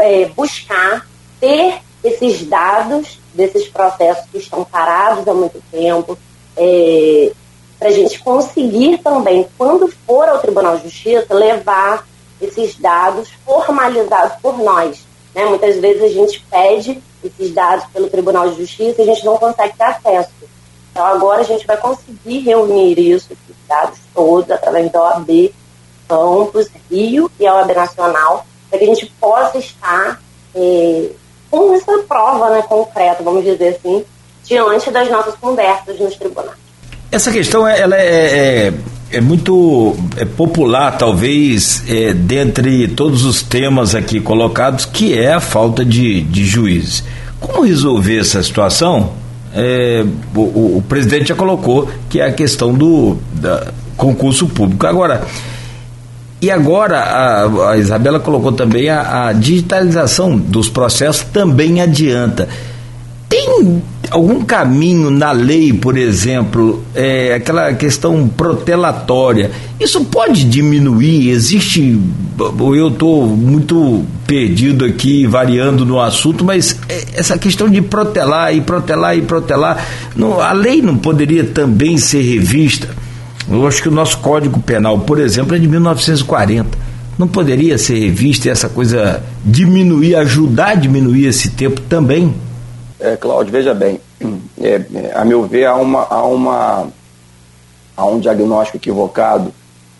é, 0.00 0.26
buscar 0.26 1.06
ter 1.40 1.80
esses 2.02 2.46
dados 2.46 3.18
desses 3.34 3.68
processos 3.68 4.24
que 4.30 4.38
estão 4.38 4.64
parados 4.64 5.26
há 5.26 5.34
muito 5.34 5.62
tempo, 5.70 6.18
é, 6.56 7.32
para 7.78 7.88
a 7.88 7.92
gente 7.92 8.18
conseguir 8.20 8.98
também, 8.98 9.46
quando 9.56 9.88
for 10.06 10.28
ao 10.28 10.38
Tribunal 10.38 10.76
de 10.76 10.84
Justiça, 10.84 11.32
levar 11.32 12.06
esses 12.40 12.76
dados 12.76 13.30
formalizados 13.44 14.36
por 14.42 14.58
nós. 14.58 15.04
Né? 15.34 15.44
Muitas 15.46 15.76
vezes 15.78 16.02
a 16.02 16.08
gente 16.08 16.44
pede 16.50 17.02
esses 17.22 17.52
dados 17.52 17.86
pelo 17.92 18.08
Tribunal 18.08 18.50
de 18.50 18.56
Justiça 18.56 19.00
e 19.00 19.02
a 19.02 19.14
gente 19.14 19.24
não 19.24 19.36
consegue 19.36 19.76
ter 19.76 19.84
acesso. 19.84 20.30
Então 20.90 21.04
agora 21.04 21.40
a 21.40 21.44
gente 21.44 21.66
vai 21.66 21.76
conseguir 21.76 22.40
reunir 22.40 22.98
isso, 22.98 23.32
esses 23.32 23.56
dados 23.68 23.98
todos, 24.14 24.50
através 24.50 24.90
da 24.90 25.02
OAB 25.02 25.52
Campos, 26.08 26.68
Rio 26.90 27.30
e 27.38 27.46
a 27.46 27.54
OAB 27.54 27.74
Nacional, 27.74 28.44
para 28.70 28.78
que 28.78 28.84
a 28.84 28.88
gente 28.88 29.12
possa 29.20 29.58
estar 29.58 30.22
é, 30.54 31.08
com 31.50 31.74
essa 31.74 31.98
prova 32.08 32.50
né, 32.50 32.62
concreta, 32.62 33.22
vamos 33.22 33.44
dizer 33.44 33.76
assim, 33.76 34.04
diante 34.44 34.90
das 34.90 35.10
nossas 35.10 35.34
conversas 35.34 35.98
nos 35.98 36.14
tribunais. 36.16 36.58
Essa 37.10 37.32
questão 37.32 37.66
ela 37.66 37.96
é, 37.96 38.68
é, 38.68 38.72
é 39.12 39.20
muito 39.20 39.96
é 40.16 40.24
popular, 40.24 40.96
talvez, 40.96 41.82
é, 41.88 42.14
dentre 42.14 42.86
todos 42.88 43.24
os 43.24 43.42
temas 43.42 43.94
aqui 43.94 44.20
colocados, 44.20 44.84
que 44.84 45.18
é 45.18 45.32
a 45.32 45.40
falta 45.40 45.84
de, 45.84 46.22
de 46.22 46.44
juízes. 46.44 47.02
Como 47.40 47.62
resolver 47.62 48.20
essa 48.20 48.42
situação? 48.42 49.14
É, 49.52 50.04
o, 50.36 50.76
o, 50.76 50.84
presidente 50.88 51.30
já 51.30 51.34
colocou 51.34 51.88
que 52.08 52.20
é 52.20 52.26
a 52.26 52.32
questão 52.32 52.72
do 52.72 53.18
concurso 53.96 54.46
público. 54.46 54.86
Agora, 54.86 55.26
e 56.42 56.50
agora 56.50 56.98
a, 56.98 57.70
a 57.70 57.76
Isabela 57.76 58.18
colocou 58.18 58.52
também 58.52 58.88
a, 58.88 59.28
a, 59.28 59.32
digitalização 59.32 60.36
dos 60.38 60.68
processos 60.68 61.22
também 61.24 61.82
adianta. 61.82 62.48
Tem 63.28 63.80
algum 64.10 64.42
caminho 64.42 65.10
na 65.10 65.30
lei, 65.32 65.72
por 65.72 65.96
exemplo, 65.96 66.82
é, 66.94 67.34
aquela 67.34 67.72
questão 67.74 68.26
protelatória, 68.26 69.50
isso 69.78 70.04
pode 70.06 70.44
diminuir? 70.44 71.30
Existe. 71.30 72.00
Eu 72.58 72.88
estou 72.88 73.26
muito 73.26 74.04
perdido 74.26 74.84
aqui, 74.84 75.26
variando 75.26 75.84
no 75.84 76.00
assunto, 76.00 76.44
mas 76.44 76.76
é, 76.88 77.04
essa 77.14 77.36
questão 77.38 77.68
de 77.68 77.82
protelar 77.82 78.54
e 78.54 78.62
protelar 78.62 79.16
e 79.16 79.22
protelar, 79.22 79.86
não, 80.16 80.40
a 80.40 80.52
lei 80.52 80.80
não 80.80 80.96
poderia 80.96 81.44
também 81.44 81.98
ser 81.98 82.22
revista? 82.22 82.88
Eu 83.48 83.66
acho 83.66 83.82
que 83.82 83.88
o 83.88 83.92
nosso 83.92 84.18
Código 84.18 84.60
Penal, 84.60 84.98
por 85.00 85.18
exemplo, 85.18 85.54
é 85.54 85.58
de 85.58 85.68
1940 85.68 86.90
não 87.20 87.28
poderia 87.28 87.76
ser 87.76 87.98
revista 87.98 88.48
essa 88.48 88.66
coisa 88.66 89.22
diminuir, 89.44 90.16
ajudar 90.16 90.68
a 90.68 90.74
diminuir 90.74 91.26
esse 91.26 91.50
tempo 91.50 91.78
também? 91.82 92.34
É, 92.98 93.14
Cláudio, 93.14 93.52
veja 93.52 93.74
bem, 93.74 94.00
é, 94.58 94.80
é, 94.94 95.12
a 95.14 95.22
meu 95.22 95.42
ver, 95.44 95.66
há, 95.66 95.74
uma, 95.74 96.06
há, 96.08 96.24
uma, 96.24 96.88
há 97.94 98.06
um 98.06 98.18
diagnóstico 98.18 98.78
equivocado 98.78 99.52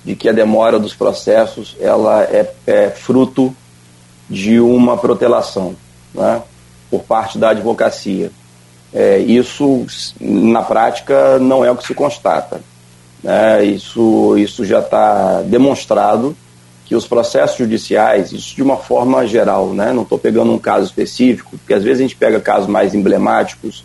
de 0.02 0.16
que 0.16 0.30
a 0.30 0.32
demora 0.32 0.78
dos 0.78 0.94
processos 0.94 1.76
ela 1.78 2.22
é, 2.22 2.50
é 2.66 2.88
fruto 2.88 3.54
de 4.28 4.58
uma 4.58 4.96
protelação 4.96 5.76
né, 6.14 6.40
por 6.90 7.02
parte 7.02 7.36
da 7.36 7.50
advocacia. 7.50 8.30
É, 8.94 9.18
isso, 9.18 9.84
na 10.18 10.62
prática, 10.62 11.38
não 11.38 11.62
é 11.62 11.70
o 11.70 11.76
que 11.76 11.86
se 11.86 11.92
constata. 11.92 12.62
Né, 13.22 13.64
isso, 13.64 14.36
isso 14.38 14.64
já 14.64 14.80
está 14.80 15.42
demonstrado 15.42 16.36
que 16.90 16.96
os 16.96 17.06
processos 17.06 17.56
judiciais, 17.56 18.32
isso 18.32 18.56
de 18.56 18.62
uma 18.62 18.76
forma 18.76 19.24
geral, 19.24 19.68
né? 19.68 19.92
não 19.92 20.02
estou 20.02 20.18
pegando 20.18 20.52
um 20.52 20.58
caso 20.58 20.86
específico, 20.86 21.56
porque 21.56 21.72
às 21.72 21.84
vezes 21.84 22.00
a 22.00 22.02
gente 22.02 22.16
pega 22.16 22.40
casos 22.40 22.66
mais 22.66 22.96
emblemáticos 22.96 23.84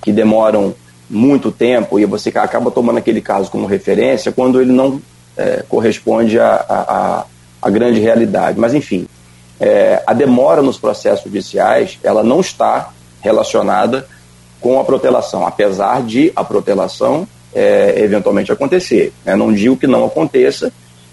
que 0.00 0.10
demoram 0.10 0.74
muito 1.08 1.52
tempo 1.52 2.00
e 2.00 2.06
você 2.06 2.30
acaba 2.30 2.70
tomando 2.70 2.96
aquele 2.96 3.20
caso 3.20 3.50
como 3.50 3.66
referência 3.66 4.32
quando 4.32 4.58
ele 4.58 4.72
não 4.72 5.02
é, 5.36 5.64
corresponde 5.68 6.40
à, 6.40 7.26
grande 7.66 8.00
realidade. 8.00 8.58
Mas, 8.58 8.72
enfim, 8.72 9.06
é, 9.60 10.02
a 10.06 10.14
demora 10.14 10.62
nos 10.62 10.78
processos 10.78 11.24
judiciais 11.24 11.98
ela 12.02 12.22
não 12.22 12.40
está 12.40 12.90
relacionada 13.20 14.08
com 14.62 14.80
a 14.80 14.84
protelação, 14.84 15.46
apesar 15.46 16.02
de 16.02 16.32
a 16.34 16.42
protelação 16.42 17.28
é, 17.56 17.94
eventualmente 18.02 18.52
acontecer. 18.52 19.14
Né? 19.24 19.34
Não 19.34 19.50
digo 19.50 19.78
que 19.78 19.86
não 19.86 20.04
aconteça, 20.04 20.70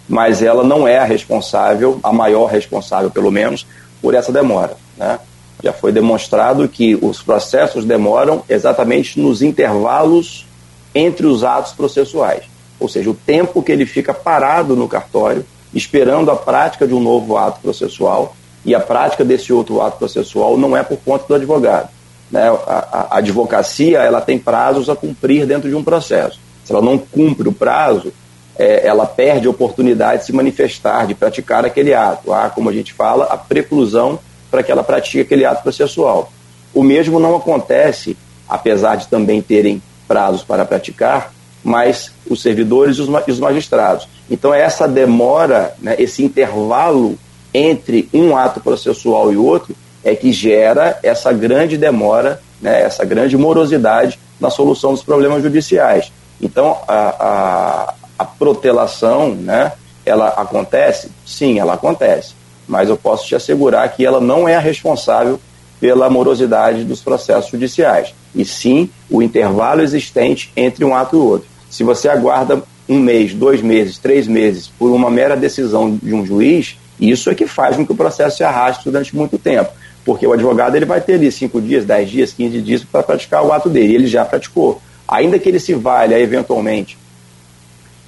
mas 0.09 0.43
ela 0.43 0.61
não 0.61 0.85
é 0.85 0.97
a 0.97 1.05
responsável, 1.05 2.01
a 2.03 2.11
maior 2.11 2.47
responsável, 2.47 3.09
pelo 3.09 3.31
menos, 3.31 3.65
por 4.01 4.13
essa 4.13 4.29
demora. 4.29 4.75
Né? 4.97 5.17
Já 5.63 5.71
foi 5.71 5.93
demonstrado 5.93 6.67
que 6.67 6.95
os 7.01 7.23
processos 7.23 7.85
demoram 7.85 8.43
exatamente 8.49 9.17
nos 9.21 9.41
intervalos 9.41 10.45
entre 10.93 11.25
os 11.25 11.45
atos 11.45 11.71
processuais, 11.71 12.43
ou 12.77 12.89
seja, 12.89 13.09
o 13.09 13.13
tempo 13.13 13.63
que 13.63 13.71
ele 13.71 13.85
fica 13.85 14.13
parado 14.13 14.75
no 14.75 14.87
cartório, 14.87 15.45
esperando 15.73 16.29
a 16.29 16.35
prática 16.35 16.85
de 16.85 16.93
um 16.93 16.99
novo 16.99 17.37
ato 17.37 17.61
processual, 17.61 18.35
e 18.65 18.75
a 18.75 18.79
prática 18.81 19.23
desse 19.23 19.51
outro 19.51 19.81
ato 19.81 19.97
processual 19.97 20.57
não 20.57 20.75
é 20.75 20.83
por 20.83 20.97
conta 20.97 21.25
do 21.27 21.35
advogado. 21.35 21.89
Né? 22.33 22.49
A, 22.65 23.07
a 23.11 23.17
advocacia 23.19 23.99
ela 23.99 24.19
tem 24.19 24.39
prazos 24.39 24.89
a 24.89 24.95
cumprir 24.95 25.45
dentro 25.45 25.69
de 25.69 25.75
um 25.75 25.83
processo. 25.83 26.39
Se 26.65 26.73
ela 26.73 26.81
não 26.81 26.97
cumpre 26.97 27.47
o 27.47 27.53
prazo, 27.53 28.11
é, 28.57 28.87
ela 28.87 29.05
perde 29.05 29.45
a 29.45 29.51
oportunidade 29.51 30.21
de 30.21 30.25
se 30.25 30.33
manifestar, 30.33 31.05
de 31.05 31.13
praticar 31.13 31.63
aquele 31.63 31.93
ato. 31.93 32.33
Há, 32.33 32.49
como 32.49 32.71
a 32.71 32.73
gente 32.73 32.91
fala, 32.91 33.25
a 33.25 33.37
preclusão 33.37 34.17
para 34.49 34.63
que 34.63 34.71
ela 34.71 34.83
pratique 34.83 35.19
aquele 35.19 35.45
ato 35.45 35.61
processual. 35.61 36.33
O 36.73 36.81
mesmo 36.81 37.19
não 37.19 37.35
acontece, 37.35 38.17
apesar 38.49 38.95
de 38.95 39.07
também 39.07 39.39
terem 39.39 39.79
prazos 40.07 40.41
para 40.43 40.65
praticar, 40.65 41.31
mas 41.63 42.11
os 42.27 42.41
servidores 42.41 42.97
e 42.97 43.31
os 43.31 43.39
magistrados. 43.39 44.07
Então, 44.29 44.51
essa 44.51 44.87
demora, 44.87 45.75
né, 45.79 45.95
esse 45.99 46.23
intervalo 46.23 47.15
entre 47.53 48.09
um 48.11 48.35
ato 48.35 48.59
processual 48.59 49.31
e 49.31 49.37
outro, 49.37 49.75
é 50.03 50.15
que 50.15 50.31
gera 50.31 50.99
essa 51.01 51.31
grande 51.31 51.77
demora, 51.77 52.41
né, 52.61 52.81
essa 52.81 53.05
grande 53.05 53.37
morosidade 53.37 54.19
na 54.39 54.49
solução 54.49 54.91
dos 54.91 55.03
problemas 55.03 55.41
judiciais. 55.41 56.11
Então, 56.41 56.77
a, 56.87 57.93
a 58.19 58.25
protelação, 58.25 59.33
né, 59.33 59.71
ela 60.05 60.27
acontece? 60.29 61.09
Sim, 61.25 61.59
ela 61.59 61.73
acontece. 61.73 62.33
Mas 62.67 62.89
eu 62.89 62.97
posso 62.97 63.25
te 63.27 63.35
assegurar 63.35 63.87
que 63.93 64.05
ela 64.05 64.19
não 64.19 64.47
é 64.47 64.55
a 64.55 64.59
responsável 64.59 65.39
pela 65.79 66.09
morosidade 66.09 66.83
dos 66.83 67.01
processos 67.01 67.51
judiciais, 67.51 68.13
e 68.33 68.45
sim 68.45 68.89
o 69.09 69.21
intervalo 69.21 69.81
existente 69.81 70.49
entre 70.55 70.85
um 70.85 70.95
ato 70.95 71.17
e 71.17 71.19
outro. 71.19 71.47
Se 71.69 71.83
você 71.83 72.07
aguarda 72.07 72.63
um 72.87 72.99
mês, 72.99 73.33
dois 73.33 73.61
meses, 73.61 73.97
três 73.97 74.25
meses 74.25 74.71
por 74.79 74.91
uma 74.91 75.09
mera 75.09 75.35
decisão 75.35 75.97
de 76.01 76.13
um 76.13 76.25
juiz, 76.25 76.77
isso 76.99 77.29
é 77.29 77.35
que 77.35 77.45
faz 77.45 77.75
com 77.75 77.85
que 77.85 77.91
o 77.91 77.95
processo 77.95 78.37
se 78.37 78.43
arraste 78.43 78.85
durante 78.85 79.13
muito 79.13 79.37
tempo. 79.37 79.71
Porque 80.05 80.27
o 80.27 80.33
advogado 80.33 80.75
ele 80.75 80.85
vai 80.85 80.99
ter 80.99 81.13
ali 81.13 81.31
cinco 81.31 81.61
dias, 81.61 81.85
dez 81.85 82.09
dias, 82.09 82.33
quinze 82.33 82.61
dias 82.61 82.83
para 82.83 83.03
praticar 83.03 83.45
o 83.45 83.53
ato 83.53 83.69
dele. 83.69 83.95
Ele 83.95 84.07
já 84.07 84.25
praticou. 84.25 84.81
Ainda 85.07 85.39
que 85.39 85.47
ele 85.47 85.59
se 85.59 85.73
valha 85.73 86.19
eventualmente 86.19 86.97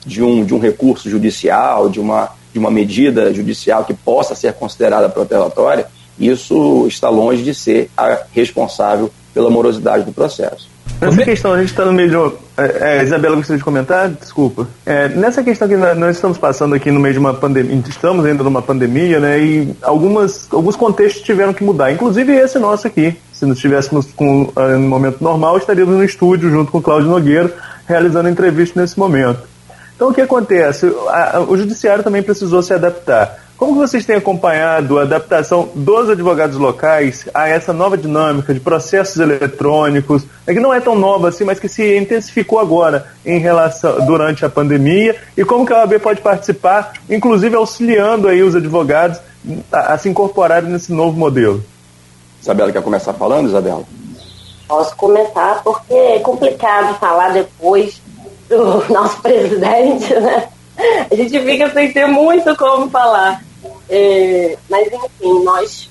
de 0.06 0.22
um, 0.22 0.44
de 0.44 0.54
um 0.54 0.60
recurso 0.60 1.10
judicial, 1.10 1.90
de 1.90 2.00
uma, 2.00 2.32
de 2.54 2.60
uma 2.60 2.70
medida 2.70 3.34
judicial 3.34 3.86
que 3.86 3.94
possa 3.94 4.36
ser 4.36 4.54
considerada 4.54 5.10
protelatória, 5.10 5.88
isso 6.20 6.86
está 6.88 7.10
longe 7.10 7.44
de 7.44 7.54
ser 7.54 7.90
a 7.98 8.24
responsável 8.32 9.12
pela 9.34 9.50
morosidade 9.50 10.04
do 10.04 10.14
processo. 10.14 10.75
Nessa 11.02 11.24
questão, 11.24 11.54
a 11.54 11.60
gente 11.60 11.70
está 11.70 11.86
no 11.86 11.94
meio 11.94 12.10
de 12.10 12.16
uma. 12.16 12.34
É, 12.58 13.00
é, 13.00 13.04
Isabela, 13.04 13.36
gostaria 13.36 13.58
de 13.58 13.64
comentar? 13.64 14.10
Desculpa. 14.10 14.68
É, 14.86 15.10
nessa 15.10 15.44
questão 15.44 15.68
que 15.68 15.76
nós 15.76 16.16
estamos 16.16 16.38
passando 16.38 16.74
aqui 16.74 16.90
no 16.90 17.00
meio 17.00 17.14
de 17.14 17.20
uma 17.20 17.34
pandemia, 17.34 17.84
estamos 17.88 18.26
ainda 18.26 18.44
numa 18.44 18.62
pandemia, 18.62 19.20
né? 19.20 19.40
E 19.40 19.76
algumas, 19.82 20.48
alguns 20.52 20.76
contextos 20.76 21.22
tiveram 21.22 21.54
que 21.54 21.64
mudar, 21.64 21.92
inclusive 21.92 22.34
esse 22.34 22.58
nosso 22.58 22.88
aqui. 22.88 23.16
Se 23.34 23.46
nós 23.46 23.58
estivéssemos 23.58 24.08
com, 24.14 24.52
no 24.56 24.80
momento 24.80 25.22
normal, 25.22 25.58
estaríamos 25.58 25.96
no 25.96 26.04
estúdio 26.04 26.50
junto 26.50 26.72
com 26.72 26.78
o 26.78 26.82
Cláudio 26.82 27.10
Nogueira, 27.10 27.54
realizando 27.86 28.30
entrevista 28.30 28.80
nesse 28.80 28.98
momento. 28.98 29.42
Então, 29.96 30.10
o 30.10 30.14
que 30.14 30.22
acontece? 30.22 30.86
o 31.48 31.58
judiciário 31.58 32.04
também 32.04 32.24
precisou 32.24 32.62
se 32.62 32.74
adaptar. 32.74 33.45
Como 33.58 33.76
vocês 33.76 34.06
têm 34.06 34.18
acompanhado 34.18 35.00
a 35.00 35.04
adaptação 35.04 35.70
dos 35.74 36.10
advogados 36.10 36.58
locais 36.58 37.26
a 37.34 37.48
essa 37.48 37.72
nova 37.72 37.98
dinâmica 37.98 38.54
de 38.54 38.60
processos 38.60 39.18
eletrônicos, 39.18 40.24
é 40.46 40.54
que 40.54 40.60
não 40.60 40.74
é 40.74 40.82
tão 40.82 40.94
nova 40.94 41.30
assim, 41.30 41.46
mas 41.46 41.58
que 41.58 41.70
se 41.70 41.98
intensificou 41.98 42.60
agora 42.60 43.08
em 43.26 43.40
relação 43.40 44.06
durante 44.06 44.44
a 44.44 44.50
pandemia, 44.50 45.16
e 45.38 45.46
como 45.46 45.66
que 45.66 45.72
a 45.72 45.80
OAB 45.80 46.00
pode 46.00 46.20
participar, 46.20 46.94
inclusive 47.10 47.56
auxiliando 47.56 48.28
aí 48.28 48.44
os 48.44 48.56
advogados 48.56 49.20
a, 49.72 49.94
a 49.94 49.98
se 49.98 50.10
incorporarem 50.10 50.70
nesse 50.70 50.92
novo 50.92 51.18
modelo? 51.18 51.64
Isabela, 52.42 52.74
quer 52.74 52.84
começar 52.84 53.14
falando, 53.14 53.48
Isabela? 53.48 53.84
Posso 54.68 54.96
começar 54.98 55.64
porque 55.64 55.94
é 55.94 56.20
complicado 56.20 57.00
falar 57.00 57.32
depois 57.32 58.02
do 58.50 58.84
nosso 58.92 59.22
presidente, 59.22 60.14
né? 60.14 60.50
A 61.12 61.16
gente 61.16 61.40
fica 61.40 61.70
sem 61.72 61.92
ter 61.92 62.08
muito 62.08 62.56
como 62.56 62.90
falar. 62.90 63.44
É, 63.90 64.58
mas, 64.70 64.88
enfim, 64.88 65.44
nós, 65.44 65.90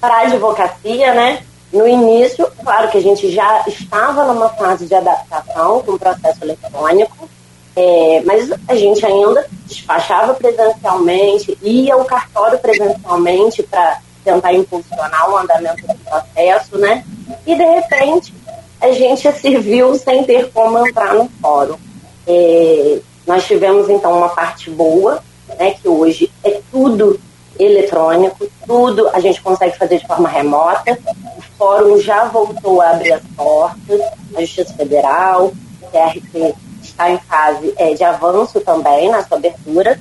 para 0.00 0.14
a 0.14 0.20
advocacia, 0.22 1.14
né? 1.14 1.42
No 1.72 1.88
início, 1.88 2.46
claro 2.62 2.90
que 2.90 2.98
a 2.98 3.02
gente 3.02 3.30
já 3.30 3.64
estava 3.66 4.24
numa 4.26 4.50
fase 4.50 4.86
de 4.86 4.94
adaptação 4.94 5.80
com 5.80 5.92
o 5.92 5.98
processo 5.98 6.44
eletrônico, 6.44 7.28
é, 7.74 8.22
mas 8.26 8.50
a 8.68 8.74
gente 8.74 9.04
ainda 9.06 9.46
despachava 9.64 10.34
presencialmente, 10.34 11.56
ia 11.62 11.94
ao 11.94 12.04
cartório 12.04 12.58
presencialmente 12.58 13.62
para 13.62 14.00
tentar 14.22 14.52
impulsionar 14.52 15.30
o 15.30 15.36
andamento 15.38 15.86
do 15.86 15.94
processo, 15.94 16.76
né? 16.76 17.04
E 17.46 17.54
de 17.54 17.64
repente 17.64 18.34
a 18.78 18.92
gente 18.92 19.32
se 19.32 19.56
viu 19.56 19.94
sem 19.94 20.24
ter 20.24 20.50
como 20.52 20.86
entrar 20.86 21.14
no 21.14 21.30
fórum. 21.40 21.78
É, 22.26 23.00
nós 23.32 23.46
tivemos 23.46 23.88
então 23.88 24.18
uma 24.18 24.28
parte 24.28 24.68
boa, 24.68 25.22
né, 25.58 25.70
que 25.70 25.88
hoje 25.88 26.30
é 26.44 26.60
tudo 26.70 27.18
eletrônico, 27.58 28.46
tudo 28.66 29.08
a 29.08 29.20
gente 29.20 29.40
consegue 29.40 29.78
fazer 29.78 30.00
de 30.00 30.06
forma 30.06 30.28
remota. 30.28 30.98
O 31.38 31.42
fórum 31.56 31.98
já 31.98 32.24
voltou 32.24 32.82
a 32.82 32.90
abrir 32.90 33.14
as 33.14 33.22
portas, 33.34 34.00
a 34.36 34.40
Justiça 34.42 34.74
Federal, 34.74 35.46
o 35.46 35.86
TRT 35.86 36.54
está 36.82 37.10
em 37.10 37.18
fase 37.20 37.72
é, 37.78 37.94
de 37.94 38.04
avanço 38.04 38.60
também 38.60 39.08
na 39.08 39.24
sua 39.24 39.38
abertura. 39.38 39.98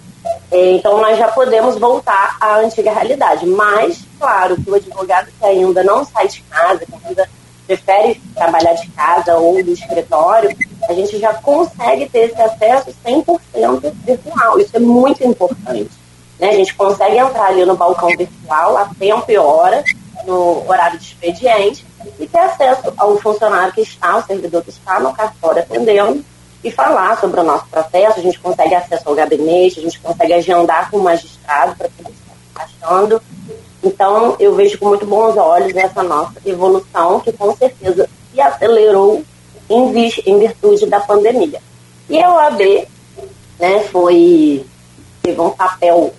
É, 0.51 0.71
então 0.71 0.97
nós 0.99 1.17
já 1.17 1.29
podemos 1.29 1.77
voltar 1.77 2.35
à 2.41 2.57
antiga 2.57 2.91
realidade. 2.91 3.45
Mas, 3.45 4.01
claro, 4.19 4.57
que 4.57 4.69
o 4.69 4.75
advogado 4.75 5.29
que 5.39 5.45
ainda 5.45 5.81
não 5.85 6.03
sai 6.03 6.27
de 6.27 6.41
casa, 6.41 6.79
que 6.79 7.07
ainda 7.07 7.29
prefere 7.71 8.21
trabalhar 8.35 8.73
de 8.73 8.87
casa 8.89 9.37
ou 9.37 9.63
do 9.63 9.71
escritório, 9.71 10.55
a 10.89 10.93
gente 10.93 11.17
já 11.19 11.33
consegue 11.33 12.09
ter 12.09 12.31
esse 12.31 12.41
acesso 12.41 12.93
100% 13.05 13.93
virtual. 14.03 14.59
Isso 14.59 14.75
é 14.75 14.79
muito 14.79 15.23
importante. 15.23 15.91
Né? 16.39 16.49
A 16.49 16.53
gente 16.53 16.73
consegue 16.73 17.17
entrar 17.17 17.45
ali 17.45 17.63
no 17.65 17.77
balcão 17.77 18.09
virtual 18.09 18.77
a 18.77 18.91
tempo 18.99 19.25
e 19.29 19.37
hora 19.37 19.83
no 20.25 20.67
horário 20.69 20.99
de 20.99 21.05
expediente 21.05 21.85
e 22.19 22.27
ter 22.27 22.39
acesso 22.39 22.93
ao 22.97 23.17
funcionário 23.17 23.73
que 23.73 23.81
está, 23.81 24.17
o 24.17 24.23
servidor 24.23 24.63
que 24.63 24.69
está 24.69 24.99
no 24.99 25.13
cartório 25.13 25.61
atendendo 25.61 26.23
e 26.63 26.69
falar 26.69 27.19
sobre 27.19 27.39
o 27.39 27.43
nosso 27.43 27.65
processo. 27.67 28.19
A 28.19 28.23
gente 28.23 28.39
consegue 28.39 28.75
acesso 28.75 29.07
ao 29.07 29.15
gabinete, 29.15 29.79
a 29.79 29.83
gente 29.83 29.99
consegue 29.99 30.33
agendar 30.33 30.91
com 30.91 30.97
o 30.97 31.03
magistrado 31.03 31.75
para 31.75 31.89
poder 31.89 32.11
estar 32.11 32.63
achando. 32.63 33.21
Então, 33.83 34.35
eu 34.39 34.53
vejo 34.53 34.77
com 34.77 34.89
muito 34.89 35.05
bons 35.05 35.35
olhos 35.37 35.75
essa 35.75 36.03
nossa 36.03 36.33
evolução, 36.45 37.19
que 37.19 37.31
com 37.31 37.55
certeza 37.55 38.07
se 38.31 38.39
acelerou 38.39 39.23
em, 39.69 40.09
em 40.25 40.39
virtude 40.39 40.85
da 40.85 40.99
pandemia. 40.99 41.59
E 42.09 42.21
a 42.21 42.33
OAB 42.33 42.87
né, 43.59 43.79
foi, 43.91 44.65
teve 45.23 45.39
um 45.39 45.49
papel 45.49 46.13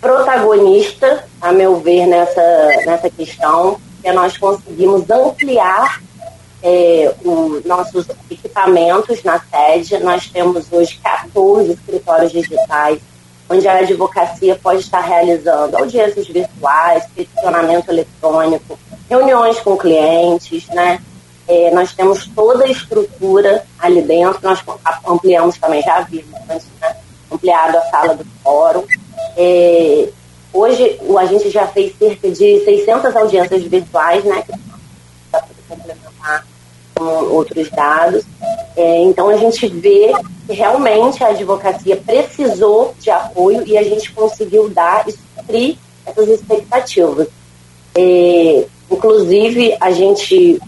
protagonista, 0.00 1.24
a 1.40 1.52
meu 1.52 1.76
ver, 1.76 2.06
nessa, 2.06 2.68
nessa 2.84 3.08
questão, 3.08 3.80
que 4.02 4.12
nós 4.12 4.36
conseguimos 4.36 5.08
ampliar 5.08 6.02
é, 6.62 7.14
os 7.24 7.64
nossos 7.64 8.06
equipamentos 8.30 9.22
na 9.22 9.38
sede. 9.38 9.98
Nós 9.98 10.28
temos 10.28 10.66
hoje 10.72 10.98
14 11.02 11.72
escritórios 11.72 12.32
digitais, 12.32 13.00
onde 13.48 13.68
a 13.68 13.78
advocacia 13.78 14.56
pode 14.56 14.80
estar 14.80 15.00
realizando 15.00 15.76
audiências 15.76 16.26
virtuais, 16.26 17.04
peticionamento 17.14 17.90
eletrônico, 17.90 18.78
reuniões 19.08 19.60
com 19.60 19.76
clientes, 19.76 20.66
né? 20.68 21.00
É, 21.46 21.70
nós 21.72 21.92
temos 21.92 22.26
toda 22.28 22.64
a 22.64 22.68
estrutura 22.68 23.66
ali 23.78 24.00
dentro, 24.00 24.40
nós 24.42 24.60
ampliamos 25.06 25.58
também, 25.58 25.82
já 25.82 26.00
vimos 26.00 26.40
antes, 26.48 26.66
né? 26.80 26.96
ampliado 27.30 27.76
a 27.76 27.82
sala 27.82 28.14
do 28.14 28.24
fórum. 28.42 28.84
É, 29.36 30.08
hoje 30.52 30.98
a 31.18 31.26
gente 31.26 31.50
já 31.50 31.66
fez 31.66 31.94
cerca 31.98 32.30
de 32.30 32.64
600 32.64 33.14
audiências 33.14 33.62
virtuais, 33.64 34.24
né? 34.24 34.42
Para 35.30 35.44
complementar 35.68 36.46
com 36.94 37.04
outros 37.04 37.70
dados. 37.70 38.24
É, 38.76 39.02
então 39.02 39.28
a 39.28 39.36
gente 39.36 39.66
vê 39.68 40.12
que 40.46 40.52
realmente 40.52 41.22
a 41.22 41.28
advocacia 41.28 41.96
precisou 41.96 42.94
de 42.98 43.10
apoio 43.10 43.62
e 43.66 43.76
a 43.76 43.82
gente 43.82 44.12
conseguiu 44.12 44.68
dar 44.68 45.08
e 45.08 45.12
suprir 45.12 45.76
essas 46.06 46.28
expectativas. 46.28 47.28
É, 47.96 48.66
inclusive, 48.90 49.76
a 49.80 49.90
gente 49.90 50.60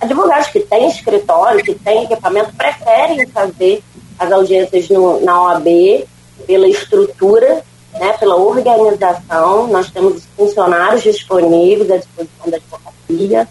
advogados 0.00 0.48
que 0.48 0.60
têm 0.60 0.88
escritório, 0.88 1.64
que 1.64 1.74
têm 1.74 2.04
equipamento, 2.04 2.52
preferem 2.54 3.26
fazer 3.28 3.82
as 4.18 4.30
audiências 4.30 4.88
no, 4.90 5.24
na 5.24 5.42
OAB 5.42 6.06
pela 6.46 6.68
estrutura, 6.68 7.62
né, 7.94 8.12
pela 8.14 8.36
organização. 8.36 9.66
Nós 9.68 9.90
temos 9.90 10.24
funcionários 10.36 11.02
disponíveis 11.02 11.90
à 11.90 11.96
disposição 11.96 12.50
da 12.50 12.56
advocacia. 12.56 13.48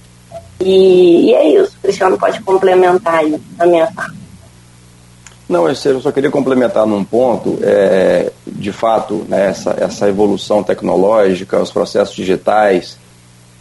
E, 0.59 1.29
e 1.29 1.33
é 1.33 1.61
isso. 1.61 1.77
O 1.77 1.81
Cristiano 1.81 2.17
pode 2.17 2.41
complementar 2.41 3.15
aí 3.15 3.39
a 3.59 3.65
minha 3.65 3.87
fala. 3.87 4.13
Não, 5.47 5.67
eu 5.67 6.01
só 6.01 6.11
queria 6.11 6.29
complementar 6.29 6.85
num 6.85 7.05
ponto, 7.05 7.57
é, 7.61 8.31
de 8.45 8.71
fato, 8.73 9.25
né, 9.29 9.47
essa, 9.47 9.77
essa 9.79 10.09
evolução 10.09 10.61
tecnológica, 10.61 11.61
os 11.61 11.71
processos 11.71 12.13
digitais, 12.13 12.97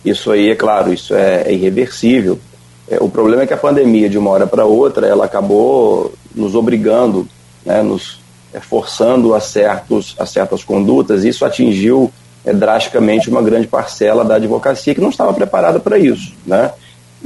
isso 0.04 0.32
aí, 0.32 0.50
é 0.50 0.56
claro, 0.56 0.92
isso 0.92 1.14
é, 1.14 1.42
é 1.42 1.52
irreversível. 1.52 2.40
É, 2.88 2.98
o 3.00 3.08
problema 3.08 3.42
é 3.42 3.46
que 3.46 3.54
a 3.54 3.56
pandemia, 3.56 4.08
de 4.08 4.18
uma 4.18 4.30
hora 4.30 4.48
para 4.48 4.64
outra, 4.64 5.06
ela 5.06 5.26
acabou 5.26 6.12
nos 6.34 6.56
obrigando, 6.56 7.28
né, 7.64 7.82
nos 7.82 8.20
é, 8.52 8.58
forçando 8.58 9.32
a, 9.32 9.40
certos, 9.40 10.16
a 10.18 10.26
certas 10.26 10.64
condutas, 10.64 11.24
e 11.24 11.28
isso 11.28 11.44
atingiu 11.44 12.12
é, 12.44 12.52
drasticamente 12.52 13.30
uma 13.30 13.42
grande 13.42 13.68
parcela 13.68 14.24
da 14.24 14.36
advocacia 14.36 14.94
que 14.94 15.00
não 15.00 15.10
estava 15.10 15.32
preparada 15.32 15.78
para 15.78 15.98
isso. 15.98 16.32
Né? 16.44 16.72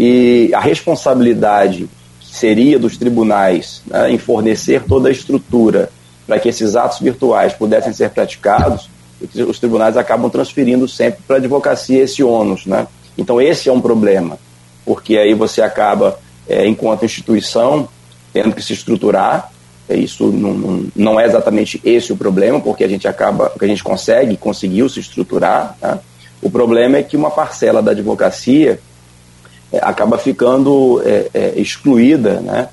E 0.02 0.50
a 0.54 0.60
responsabilidade 0.60 1.86
seria 2.22 2.78
dos 2.78 2.96
tribunais 2.96 3.82
né, 3.86 4.10
em 4.10 4.16
fornecer 4.16 4.82
toda 4.84 5.10
a 5.10 5.12
estrutura 5.12 5.90
para 6.26 6.38
que 6.38 6.48
esses 6.48 6.74
atos 6.74 7.00
virtuais 7.00 7.52
pudessem 7.52 7.92
ser 7.92 8.08
praticados, 8.08 8.88
os 9.46 9.58
tribunais 9.58 9.98
acabam 9.98 10.30
transferindo 10.30 10.88
sempre 10.88 11.20
para 11.26 11.36
a 11.36 11.38
advocacia 11.38 12.02
esse 12.02 12.22
ônus. 12.22 12.64
Né? 12.64 12.86
Então, 13.18 13.38
esse 13.42 13.68
é 13.68 13.72
um 13.72 13.80
problema, 13.80 14.38
porque 14.86 15.18
aí 15.18 15.34
você 15.34 15.60
acaba, 15.60 16.18
é, 16.48 16.66
enquanto 16.66 17.04
instituição, 17.04 17.86
tendo 18.32 18.54
que 18.54 18.62
se 18.62 18.72
estruturar. 18.72 19.52
É, 19.86 19.96
isso 19.96 20.28
não, 20.28 20.54
não, 20.54 20.86
não, 20.96 21.20
é 21.20 21.26
exatamente 21.26 21.78
esse 21.84 22.10
o 22.10 22.16
problema, 22.16 22.58
porque 22.58 22.84
a 22.84 22.88
gente 22.88 23.06
acaba, 23.06 23.52
a 23.60 23.66
gente 23.66 23.84
consegue, 23.84 24.34
conseguiu 24.38 24.88
se 24.88 25.00
estruturar. 25.00 25.76
Né? 25.82 25.98
O 26.40 26.48
problema 26.48 26.96
é 26.96 27.02
que 27.02 27.18
uma 27.18 27.30
parcela 27.30 27.82
da 27.82 27.90
advocacia 27.90 28.80
acaba 29.80 30.18
ficando 30.18 31.02
é, 31.04 31.30
é 31.32 31.60
excluída, 31.60 32.40
né? 32.40 32.68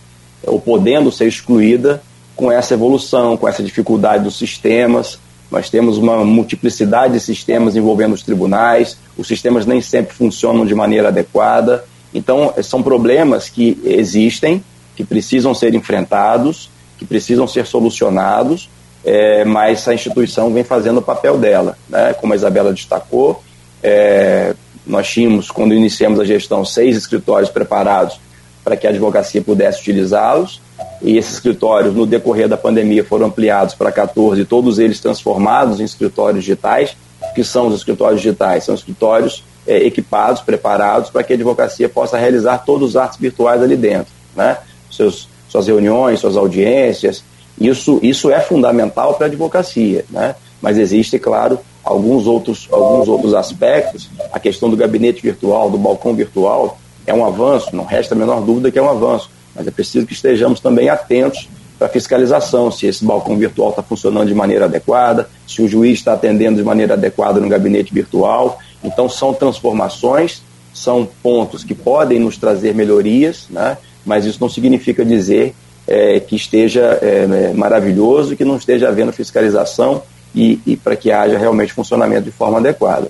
ou 0.45 0.60
podendo 0.60 1.12
ser 1.12 1.28
excluída 1.28 2.02
com 2.36 2.52
essa 2.52 2.74
evolução, 2.74 3.36
com 3.36 3.48
essa 3.48 3.64
dificuldade 3.64 4.24
dos 4.24 4.38
sistemas. 4.38 5.20
Nós 5.50 5.70
temos 5.70 5.98
uma 5.98 6.24
multiplicidade 6.24 7.14
de 7.14 7.20
sistemas 7.20 7.76
envolvendo 7.76 8.14
os 8.14 8.22
tribunais, 8.22 8.98
os 9.18 9.28
sistemas 9.28 9.66
nem 9.66 9.82
sempre 9.82 10.14
funcionam 10.14 10.66
de 10.66 10.76
maneira 10.76 11.08
adequada. 11.08 11.84
Então, 12.14 12.54
são 12.64 12.84
problemas 12.84 13.50
que 13.50 13.80
existem, 13.84 14.64
que 14.95 15.04
precisam 15.04 15.54
ser 15.54 15.74
enfrentados, 15.74 16.70
que 16.98 17.06
precisam 17.06 17.48
ser 17.48 17.66
solucionados, 17.66 18.70
é, 19.06 19.45
mas 19.45 19.88
a 19.88 19.93
instituição 19.93 20.52
vem 20.52 20.64
fazendo 20.64 20.98
o 20.98 21.02
papel 21.02 21.38
dela. 21.38 21.78
Né? 21.89 22.14
Como 22.14 22.34
a 22.34 22.36
Isabela 22.36 22.74
destacou, 22.74 23.41
é, 23.82 24.54
nós 24.88 25.08
tínhamos, 25.08 25.52
quando 25.52 25.74
iniciamos 25.74 26.20
a 26.20 26.26
gestão, 26.26 26.64
seis 26.64 26.96
escritórios 26.96 27.50
preparados 27.50 28.20
para 28.64 28.76
que 28.76 28.88
a 28.88 28.90
advocacia 28.90 29.42
pudesse 29.42 29.82
utilizá-los 29.82 30.62
e 31.02 31.18
esses 31.18 31.34
escritórios, 31.34 31.94
no 31.94 32.06
decorrer 32.06 32.48
da 32.48 32.58
pandemia, 32.58 33.04
foram 33.04 33.28
ampliados 33.28 33.76
para 33.76 33.92
14, 33.92 34.44
todos 34.46 34.80
eles 34.80 35.00
transformados 35.00 35.80
em 35.80 35.84
escritórios 35.84 36.44
digitais. 36.44 36.96
que 37.36 37.44
são 37.44 37.68
os 37.68 37.76
escritórios 37.76 38.22
digitais? 38.22 38.64
São 38.64 38.74
escritórios 38.74 39.44
é, 39.68 39.78
equipados, 39.78 40.42
preparados 40.42 41.10
para 41.10 41.24
que 41.24 41.34
a 41.34 41.36
advocacia 41.36 41.88
possa 41.88 42.18
realizar 42.18 42.60
todos 42.60 42.90
os 42.90 42.96
atos 42.96 43.20
virtuais 43.20 43.62
ali 43.62 43.76
dentro, 43.76 44.12
né? 44.36 44.58
Seus, 44.90 45.28
suas 45.48 45.68
reuniões, 45.68 46.20
suas 46.20 46.36
audiências. 46.36 47.24
Isso, 47.60 48.00
isso 48.02 48.32
é 48.32 48.40
fundamental 48.40 49.16
para 49.16 49.28
a 49.28 49.30
advocacia, 49.30 50.06
né? 50.10 50.36
Mas 50.62 50.78
existe, 50.78 51.20
claro, 51.20 51.60
alguns 51.88 52.28
outros, 52.28 52.68
alguns 52.72 53.08
outros 53.08 53.34
aspectos. 53.34 54.10
A 54.32 54.40
questão 54.40 54.70
do 54.70 54.78
gabinete 54.78 55.22
virtual, 55.22 55.70
do 55.70 55.78
balcão 55.78 56.14
virtual, 56.14 56.78
é 57.06 57.14
um 57.14 57.26
avanço, 57.26 57.76
não 57.76 57.86
resta 57.86 58.14
a 58.14 58.18
menor 58.18 58.42
dúvida 58.42 58.70
que 58.70 58.78
é 58.78 58.82
um 58.82 58.90
avanço 58.90 59.30
mas 59.58 59.68
é 59.68 59.72
preciso 59.72 60.06
que 60.06 60.14
estejamos 60.14 60.60
também 60.60 60.88
atentos 60.88 61.50
para 61.80 61.90
fiscalização, 61.90 62.72
se 62.72 62.86
esse 62.86 63.04
balcão 63.04 63.36
virtual 63.36 63.72
está 63.72 63.82
funcionando 63.82 64.28
de 64.28 64.34
maneira 64.34 64.66
adequada, 64.66 65.28
se 65.48 65.62
o 65.62 65.68
juiz 65.68 66.00
está 66.00 66.14
atendendo 66.14 66.58
de 66.58 66.64
maneira 66.64 66.94
adequada 66.94 67.40
no 67.40 67.50
gabinete 67.50 67.94
virtual. 67.94 68.60
Então, 68.84 69.10
são 69.10 69.34
transformações, 69.34 70.42
são 70.74 71.08
pontos 71.24 71.64
que 71.64 71.74
podem 71.74 72.20
nos 72.20 72.38
trazer 72.38 72.74
melhorias, 72.74 73.48
né? 73.50 73.78
mas 74.06 74.26
isso 74.26 74.40
não 74.40 74.50
significa 74.50 75.04
dizer 75.04 75.56
é, 75.88 76.20
que 76.20 76.36
esteja 76.36 77.00
é, 77.02 77.54
maravilhoso, 77.54 78.36
que 78.36 78.46
não 78.46 78.58
esteja 78.58 78.88
havendo 78.88 79.12
fiscalização 79.12 80.04
e, 80.34 80.59
e 80.65 80.78
para 80.78 80.95
que 80.95 81.11
haja 81.11 81.38
realmente 81.38 81.73
funcionamento 81.73 82.23
de 82.23 82.32
forma 82.32 82.59
adequada. 82.59 83.09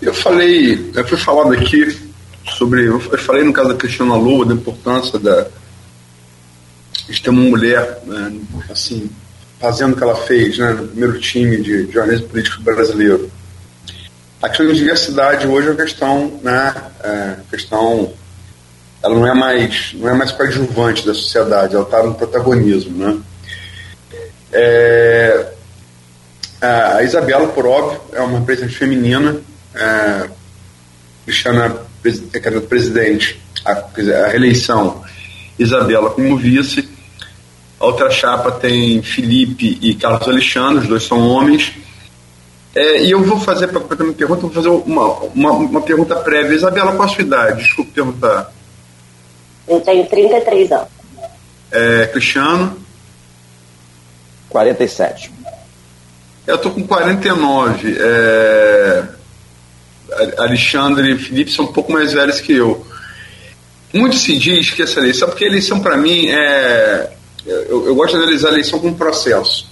Eu 0.00 0.14
falei, 0.14 0.90
eu 0.94 1.06
fui 1.06 1.18
falado 1.18 1.52
aqui 1.52 1.98
sobre. 2.56 2.86
Eu 2.86 3.00
falei 3.00 3.44
no 3.44 3.52
caso 3.52 3.70
da 3.70 3.74
Cristina 3.74 4.14
Lua 4.14 4.46
da 4.46 4.54
importância 4.54 5.18
da, 5.18 5.46
de 7.08 7.22
ter 7.22 7.30
uma 7.30 7.42
mulher, 7.42 8.00
né, 8.06 8.32
assim, 8.70 9.10
fazendo 9.58 9.94
o 9.94 9.96
que 9.96 10.02
ela 10.02 10.16
fez 10.16 10.58
né, 10.58 10.72
no 10.72 10.88
primeiro 10.88 11.18
time 11.18 11.56
de 11.56 11.90
jornalismo 11.90 12.28
político 12.28 12.62
brasileiro. 12.62 13.30
A 14.40 14.48
questão 14.48 14.68
da 14.68 14.72
diversidade 14.72 15.46
hoje 15.46 15.66
é 15.66 15.70
uma 15.72 15.76
questão, 15.76 16.40
né, 16.42 16.74
é, 17.02 17.36
questão, 17.50 18.12
ela 19.02 19.14
não 19.14 19.26
é 19.26 19.34
mais, 19.34 19.92
não 19.94 20.08
é 20.08 20.14
mais 20.14 20.30
coadjuvante 20.30 21.04
da 21.04 21.12
sociedade, 21.12 21.74
ela 21.74 21.84
está 21.84 22.02
no 22.04 22.14
protagonismo, 22.14 22.96
né. 22.96 23.18
É, 24.52 25.46
a 26.60 27.02
Isabela, 27.02 27.48
por 27.48 27.66
óbvio, 27.66 28.00
é 28.12 28.20
uma 28.20 28.38
representante 28.38 28.76
feminina. 28.76 29.40
É, 29.74 30.28
Cristiana 31.24 31.76
é 32.32 32.40
candidato 32.40 32.68
presidente, 32.68 33.40
a, 33.64 33.72
a 33.72 34.28
reeleição, 34.28 35.02
Isabela 35.58 36.10
como 36.10 36.36
vice. 36.36 36.88
A 37.78 37.86
outra 37.86 38.10
chapa 38.10 38.50
tem 38.50 39.02
Felipe 39.02 39.78
e 39.80 39.94
Carlos 39.94 40.26
Alexandre, 40.26 40.82
os 40.82 40.88
dois 40.88 41.04
são 41.04 41.28
homens. 41.28 41.72
É, 42.74 43.02
e 43.02 43.10
eu 43.10 43.22
vou 43.22 43.40
fazer, 43.40 43.68
para 43.68 43.80
a 43.80 44.02
minha 44.02 44.14
pergunta, 44.14 44.42
vou 44.42 44.50
fazer 44.50 44.68
uma, 44.68 45.12
uma, 45.34 45.52
uma, 45.52 45.80
pergunta 45.80 46.16
prévia. 46.16 46.54
Isabela, 46.54 46.92
qual 46.92 47.08
a 47.08 47.10
sua 47.10 47.22
idade? 47.22 47.62
Desculpe 47.62 47.92
perguntar. 47.92 48.52
Eu 49.66 49.80
tenho 49.80 50.06
33 50.06 50.72
anos. 50.72 50.88
É, 51.70 52.06
Cristiano? 52.06 52.76
47. 54.48 55.32
Eu 56.46 56.56
estou 56.56 56.72
com 56.72 56.86
49. 56.86 57.96
É... 57.98 59.04
Alexandre 60.38 61.12
e 61.12 61.18
Felipe 61.18 61.50
são 61.50 61.66
um 61.66 61.72
pouco 61.72 61.92
mais 61.92 62.12
velhos 62.12 62.40
que 62.40 62.54
eu. 62.54 62.86
Muito 63.92 64.16
se 64.16 64.36
diz 64.38 64.70
que 64.70 64.82
essa 64.82 64.98
eleição, 64.98 65.28
porque 65.28 65.44
a 65.44 65.48
eleição 65.48 65.80
para 65.80 65.96
mim 65.96 66.28
é. 66.28 67.12
Eu, 67.46 67.86
eu, 67.86 67.94
gosto 67.94 68.16
de 68.16 68.22
analisar 68.22 68.48
a 68.48 68.52
eleição 68.52 68.78
como 68.78 68.94
processo. 68.94 69.68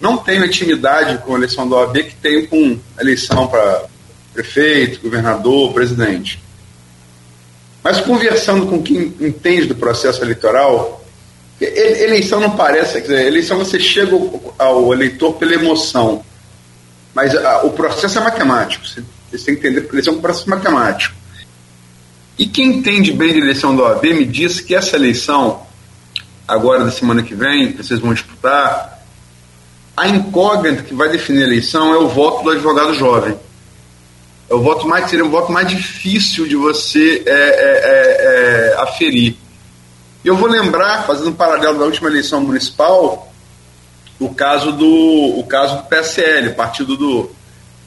Não 0.00 0.18
tenho 0.18 0.44
intimidade 0.44 1.18
com 1.18 1.34
a 1.34 1.38
eleição 1.38 1.68
da 1.68 1.76
OAB 1.76 1.96
que 2.04 2.14
tenho 2.16 2.46
com 2.46 2.78
a 2.96 3.02
eleição 3.02 3.48
para 3.48 3.86
prefeito, 4.32 5.00
governador, 5.00 5.72
presidente. 5.72 6.40
Mas 7.82 8.00
conversando 8.00 8.66
com 8.66 8.82
quem 8.82 9.14
entende 9.20 9.66
do 9.66 9.74
processo 9.74 10.22
eleitoral, 10.22 11.05
eleição 11.64 12.38
não 12.38 12.50
parece, 12.50 12.94
quer 12.94 13.00
dizer, 13.00 13.26
eleição 13.26 13.58
você 13.58 13.80
chega 13.80 14.16
ao 14.58 14.92
eleitor 14.92 15.34
pela 15.34 15.54
emoção, 15.54 16.22
mas 17.14 17.34
a, 17.34 17.62
o 17.64 17.70
processo 17.70 18.18
é 18.18 18.20
matemático. 18.22 18.86
Você, 18.86 19.02
você 19.30 19.46
tem 19.46 19.54
que 19.54 19.66
entender 19.66 19.86
que 19.86 19.94
eleição 19.94 20.14
é 20.14 20.16
um 20.16 20.20
processo 20.20 20.50
matemático. 20.50 21.14
E 22.38 22.46
quem 22.46 22.66
entende 22.66 23.12
bem 23.12 23.32
de 23.32 23.38
eleição 23.38 23.74
da 23.74 23.84
OAB 23.84 24.04
me 24.04 24.26
diz 24.26 24.60
que 24.60 24.74
essa 24.74 24.96
eleição, 24.96 25.62
agora 26.46 26.84
da 26.84 26.90
semana 26.90 27.22
que 27.22 27.34
vem, 27.34 27.72
que 27.72 27.82
vocês 27.82 27.98
vão 27.98 28.12
disputar, 28.12 29.02
a 29.96 30.08
incógnita 30.08 30.82
que 30.82 30.94
vai 30.94 31.08
definir 31.08 31.44
a 31.44 31.46
eleição 31.46 31.94
é 31.94 31.96
o 31.96 32.08
voto 32.08 32.44
do 32.44 32.50
advogado 32.50 32.92
jovem. 32.92 33.34
É 34.48 34.54
o 34.54 34.60
voto 34.60 34.86
mais, 34.86 35.08
seria 35.08 35.24
o 35.24 35.30
voto 35.30 35.50
mais 35.50 35.68
difícil 35.68 36.46
de 36.46 36.54
você 36.54 37.22
é, 37.24 37.30
é, 37.30 37.34
é, 37.34 38.74
é 38.74 38.82
aferir. 38.82 39.36
Eu 40.26 40.36
vou 40.36 40.48
lembrar, 40.48 41.06
fazendo 41.06 41.30
um 41.30 41.34
paralelo 41.34 41.78
da 41.78 41.84
última 41.84 42.08
eleição 42.08 42.40
municipal, 42.40 43.32
o 44.18 44.34
caso 44.34 44.72
do, 44.72 45.38
o 45.38 45.46
caso 45.46 45.76
do 45.76 45.82
PSL, 45.84 46.52
partido 46.54 46.96
do, 46.96 47.30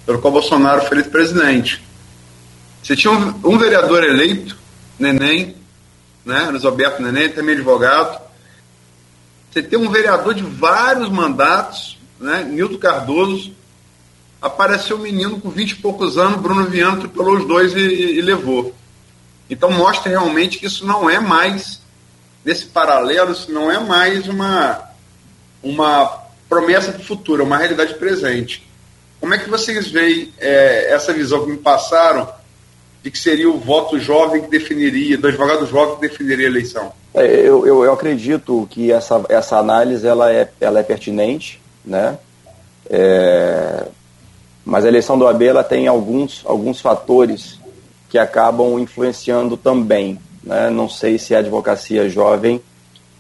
pelo 0.06 0.20
qual 0.20 0.32
Bolsonaro 0.32 0.86
foi 0.86 0.96
eleito 0.96 1.10
presidente. 1.10 1.84
Você 2.82 2.96
tinha 2.96 3.12
um, 3.12 3.42
um 3.44 3.58
vereador 3.58 4.06
eleito, 4.06 4.56
Neném, 4.98 5.54
né, 6.24 6.50
Roberto 6.64 7.02
Neném, 7.02 7.28
também 7.28 7.56
advogado. 7.56 8.22
Você 9.52 9.62
tem 9.62 9.78
um 9.78 9.90
vereador 9.90 10.34
de 10.34 10.44
vários 10.44 11.10
mandatos, 11.10 12.00
né, 12.18 12.42
Nildo 12.50 12.78
Cardoso. 12.78 13.52
Apareceu 14.42 14.96
um 14.96 15.02
menino 15.02 15.42
com 15.42 15.50
20 15.50 15.72
e 15.72 15.76
poucos 15.76 16.18
anos, 16.18 16.40
Bruno 16.40 16.64
Viana 16.68 17.00
atropelou 17.00 17.36
os 17.36 17.46
dois 17.46 17.74
e, 17.74 17.80
e, 17.80 18.18
e 18.18 18.22
levou. 18.22 18.74
Então 19.50 19.70
mostra 19.70 20.10
realmente 20.10 20.58
que 20.58 20.68
isso 20.68 20.88
não 20.88 21.10
é 21.10 21.20
mais, 21.20 21.82
nesse 22.44 22.66
paralelo, 22.68 23.32
isso 23.32 23.52
não 23.52 23.72
é 23.72 23.80
mais 23.80 24.28
uma, 24.28 24.90
uma 25.62 26.24
promessa 26.48 26.92
do 26.92 27.04
futuro, 27.04 27.42
é 27.42 27.46
uma 27.46 27.58
realidade 27.58 27.94
presente. 27.96 28.68
Como 29.20 29.34
é 29.34 29.38
que 29.38 29.50
vocês 29.50 29.90
veem 29.90 30.34
é, 30.40 30.92
essa 30.94 31.12
visão 31.12 31.44
que 31.44 31.52
me 31.52 31.58
passaram 31.58 32.28
de 33.04 33.12
que 33.12 33.18
seria 33.18 33.50
o 33.50 33.58
voto 33.58 34.00
jovem 34.00 34.42
que 34.42 34.50
definiria, 34.50 35.18
do 35.18 35.28
advogado 35.28 35.66
jovem 35.66 35.96
que 35.96 36.02
definiria 36.02 36.48
a 36.48 36.50
eleição? 36.50 36.92
É, 37.14 37.26
eu, 37.26 37.66
eu, 37.66 37.84
eu, 37.84 37.94
acredito 37.94 38.68
que 38.70 38.92
essa, 38.92 39.24
essa 39.30 39.58
análise 39.58 40.06
ela 40.08 40.32
é, 40.32 40.50
ela 40.60 40.80
é 40.80 40.84
pertinente, 40.84 41.62
né? 41.84 42.18
É, 42.90 43.86
mas 44.66 44.86
a 44.86 44.88
eleição 44.88 45.18
do 45.18 45.28
AB 45.28 45.46
ela 45.46 45.64
tem 45.64 45.88
alguns, 45.88 46.42
alguns 46.46 46.80
fatores 46.80 47.60
que 48.10 48.18
acabam 48.18 48.80
influenciando 48.80 49.58
também. 49.58 50.20
Né? 50.44 50.70
Não 50.70 50.90
sei 50.90 51.18
se 51.18 51.36
a 51.36 51.40
advocacia 51.40 52.10
jovem, 52.10 52.62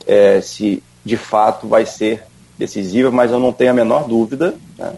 é, 0.07 0.41
se 0.41 0.83
de 1.03 1.17
fato 1.17 1.67
vai 1.67 1.85
ser 1.85 2.23
decisiva, 2.57 3.09
mas 3.09 3.31
eu 3.31 3.39
não 3.39 3.53
tenho 3.53 3.71
a 3.71 3.73
menor 3.73 4.07
dúvida 4.07 4.55
né? 4.77 4.93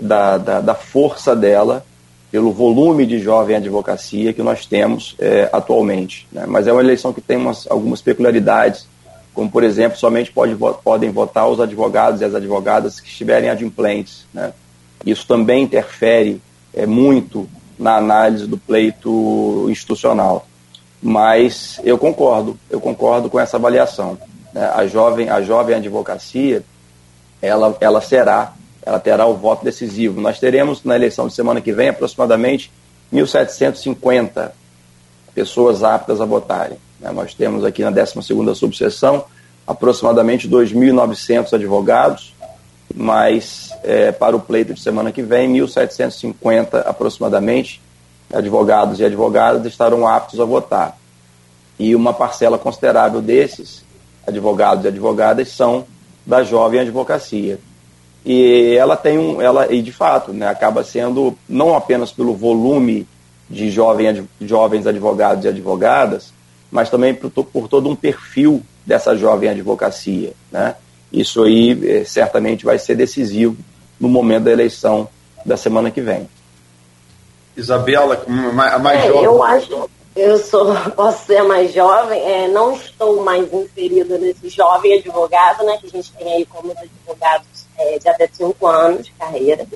da, 0.00 0.38
da, 0.38 0.60
da 0.60 0.74
força 0.74 1.36
dela 1.36 1.84
pelo 2.30 2.50
volume 2.50 3.06
de 3.06 3.20
jovem 3.20 3.54
advocacia 3.54 4.32
que 4.32 4.42
nós 4.42 4.66
temos 4.66 5.14
é, 5.20 5.48
atualmente. 5.52 6.26
Né? 6.32 6.44
Mas 6.48 6.66
é 6.66 6.72
uma 6.72 6.82
eleição 6.82 7.12
que 7.12 7.20
tem 7.20 7.36
umas, 7.36 7.70
algumas 7.70 8.02
peculiaridades, 8.02 8.88
como, 9.32 9.50
por 9.50 9.62
exemplo, 9.62 9.98
somente 9.98 10.32
pode, 10.32 10.56
podem 10.82 11.10
votar 11.10 11.48
os 11.48 11.60
advogados 11.60 12.20
e 12.20 12.24
as 12.24 12.34
advogadas 12.34 12.98
que 12.98 13.08
estiverem 13.08 13.50
adimplentes. 13.50 14.26
Né? 14.32 14.52
Isso 15.06 15.26
também 15.26 15.62
interfere 15.62 16.40
é, 16.72 16.86
muito 16.86 17.48
na 17.78 17.96
análise 17.96 18.46
do 18.46 18.56
pleito 18.56 19.66
institucional. 19.70 20.46
Mas 21.06 21.78
eu 21.84 21.98
concordo, 21.98 22.58
eu 22.70 22.80
concordo 22.80 23.28
com 23.28 23.38
essa 23.38 23.58
avaliação. 23.58 24.16
Né? 24.54 24.66
A, 24.74 24.86
jovem, 24.86 25.28
a 25.28 25.42
jovem 25.42 25.76
advocacia, 25.76 26.62
ela, 27.42 27.76
ela 27.78 28.00
será 28.00 28.54
ela 28.86 29.00
terá 29.00 29.26
o 29.26 29.34
voto 29.34 29.64
decisivo. 29.64 30.20
Nós 30.20 30.38
teremos 30.38 30.84
na 30.84 30.94
eleição 30.94 31.26
de 31.26 31.34
semana 31.34 31.60
que 31.60 31.72
vem 31.72 31.88
aproximadamente 31.88 32.70
1.750 33.12 34.50
pessoas 35.34 35.82
aptas 35.82 36.20
a 36.20 36.24
votarem. 36.24 36.78
Né? 37.00 37.10
Nós 37.10 37.34
temos 37.34 37.64
aqui 37.64 37.82
na 37.82 37.90
12ª 37.90 38.54
subseção 38.54 39.24
aproximadamente 39.66 40.48
2.900 40.48 41.54
advogados, 41.54 42.34
mas 42.94 43.70
é, 43.82 44.12
para 44.12 44.36
o 44.36 44.40
pleito 44.40 44.74
de 44.74 44.80
semana 44.80 45.10
que 45.10 45.22
vem, 45.22 45.50
1.750 45.54 46.86
aproximadamente 46.86 47.80
advogados 48.32 49.00
e 49.00 49.04
advogadas 49.04 49.64
estarão 49.66 50.06
aptos 50.06 50.40
a 50.40 50.44
votar. 50.44 50.98
E 51.78 51.94
uma 51.94 52.12
parcela 52.12 52.58
considerável 52.58 53.20
desses 53.20 53.84
advogados 54.26 54.84
e 54.84 54.88
advogadas 54.88 55.48
são 55.48 55.84
da 56.26 56.42
jovem 56.42 56.80
advocacia 56.80 57.58
e 58.24 58.74
ela 58.76 58.96
tem 58.96 59.18
um, 59.18 59.40
ela 59.40 59.70
e 59.72 59.82
de 59.82 59.92
fato, 59.92 60.32
né, 60.32 60.48
acaba 60.48 60.82
sendo 60.82 61.36
não 61.48 61.74
apenas 61.74 62.10
pelo 62.10 62.34
volume 62.34 63.06
de 63.50 63.70
jovem, 63.70 64.26
jovens 64.40 64.86
advogados 64.86 65.44
e 65.44 65.48
advogadas, 65.48 66.32
mas 66.70 66.88
também 66.88 67.14
por, 67.14 67.30
por 67.30 67.68
todo 67.68 67.88
um 67.88 67.94
perfil 67.94 68.62
dessa 68.86 69.14
jovem 69.14 69.50
advocacia, 69.50 70.32
né? 70.50 70.74
Isso 71.12 71.42
aí 71.44 71.78
é, 71.86 72.04
certamente 72.04 72.64
vai 72.64 72.78
ser 72.78 72.96
decisivo 72.96 73.56
no 74.00 74.08
momento 74.08 74.44
da 74.44 74.52
eleição 74.52 75.06
da 75.44 75.56
semana 75.56 75.90
que 75.90 76.00
vem. 76.00 76.28
Isabela, 77.56 78.24
a 78.26 78.78
mais 78.78 79.04
é, 79.04 79.08
jovem. 79.08 79.24
Eu 79.24 79.42
acho, 79.42 79.90
eu 80.16 80.38
sou, 80.38 80.74
posso 80.96 81.26
ser 81.26 81.42
mais 81.42 81.72
jovem, 81.72 82.20
é, 82.20 82.48
não 82.48 82.74
estou 82.74 83.22
mais 83.22 83.52
inserida 83.52 84.18
nesse 84.18 84.48
jovem 84.48 84.98
advogado, 84.98 85.64
né, 85.64 85.78
que 85.78 85.86
a 85.86 85.90
gente 85.90 86.12
tem 86.12 86.32
aí 86.32 86.46
como 86.46 86.72
advogados 86.72 87.66
é, 87.78 87.98
de 87.98 88.08
até 88.08 88.28
cinco 88.32 88.66
anos 88.66 89.06
de 89.06 89.12
carreira. 89.12 89.66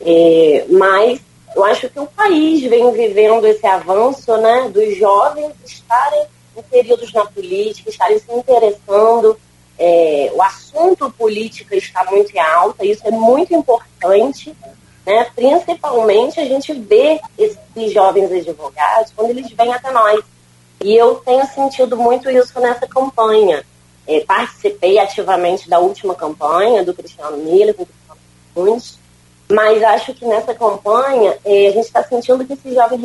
É, 0.00 0.64
mas 0.70 1.20
eu 1.54 1.64
acho 1.64 1.88
que 1.88 1.98
o 1.98 2.06
país 2.06 2.62
vem 2.62 2.90
vivendo 2.92 3.44
esse 3.46 3.66
avanço 3.66 4.36
né, 4.38 4.70
dos 4.72 4.96
jovens 4.96 5.52
estarem 5.64 6.26
inseridos 6.56 7.12
na 7.12 7.24
política, 7.26 7.90
estarem 7.90 8.18
se 8.18 8.32
interessando. 8.32 9.38
É, 9.78 10.30
o 10.34 10.42
assunto 10.42 11.10
política 11.10 11.74
está 11.74 12.04
muito 12.04 12.34
em 12.34 12.38
alta, 12.38 12.84
isso 12.84 13.06
é 13.06 13.10
muito 13.10 13.54
importante. 13.54 14.54
Né? 15.10 15.26
Principalmente 15.34 16.38
a 16.38 16.44
gente 16.44 16.72
vê 16.72 17.20
esses 17.36 17.92
jovens 17.92 18.30
advogados 18.30 19.12
quando 19.16 19.30
eles 19.30 19.50
vêm 19.50 19.72
até 19.72 19.90
nós. 19.90 20.24
E 20.80 20.96
eu 20.96 21.16
tenho 21.16 21.44
sentido 21.48 21.96
muito 21.96 22.30
isso 22.30 22.58
nessa 22.60 22.86
campanha. 22.86 23.64
É, 24.06 24.20
participei 24.20 24.98
ativamente 24.98 25.68
da 25.68 25.80
última 25.80 26.14
campanha 26.14 26.84
do 26.84 26.94
Cristiano 26.94 27.36
Miller, 27.38 27.74
com 27.74 27.82
o 27.82 27.86
Cristiano 27.86 28.20
Nunes, 28.56 28.98
mas 29.50 29.82
acho 29.82 30.14
que 30.14 30.24
nessa 30.24 30.54
campanha 30.54 31.36
é, 31.44 31.68
a 31.68 31.72
gente 31.72 31.86
está 31.86 32.02
sentindo 32.04 32.44
que 32.46 32.52
esses 32.52 32.72
jovens, 32.72 33.00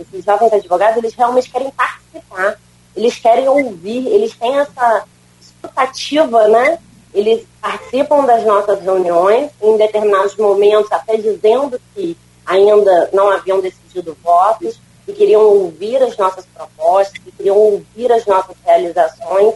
esses 0.00 0.24
jovens 0.24 0.52
advogados 0.52 0.98
eles 0.98 1.14
realmente 1.14 1.50
querem 1.50 1.70
participar, 1.70 2.58
eles 2.94 3.16
querem 3.18 3.48
ouvir, 3.48 4.06
eles 4.08 4.34
têm 4.36 4.58
essa 4.58 5.04
expectativa, 5.40 6.48
né? 6.48 6.78
Eles 7.16 7.46
participam 7.62 8.26
das 8.26 8.44
nossas 8.44 8.78
reuniões, 8.82 9.50
em 9.62 9.76
determinados 9.78 10.36
momentos 10.36 10.92
até 10.92 11.16
dizendo 11.16 11.80
que 11.94 12.14
ainda 12.44 13.08
não 13.10 13.30
haviam 13.30 13.58
decidido 13.58 14.14
votos, 14.22 14.78
e 15.08 15.12
queriam 15.14 15.40
ouvir 15.40 16.02
as 16.02 16.14
nossas 16.18 16.44
propostas, 16.44 17.18
que 17.18 17.32
queriam 17.32 17.56
ouvir 17.56 18.12
as 18.12 18.26
nossas 18.26 18.54
realizações 18.64 19.54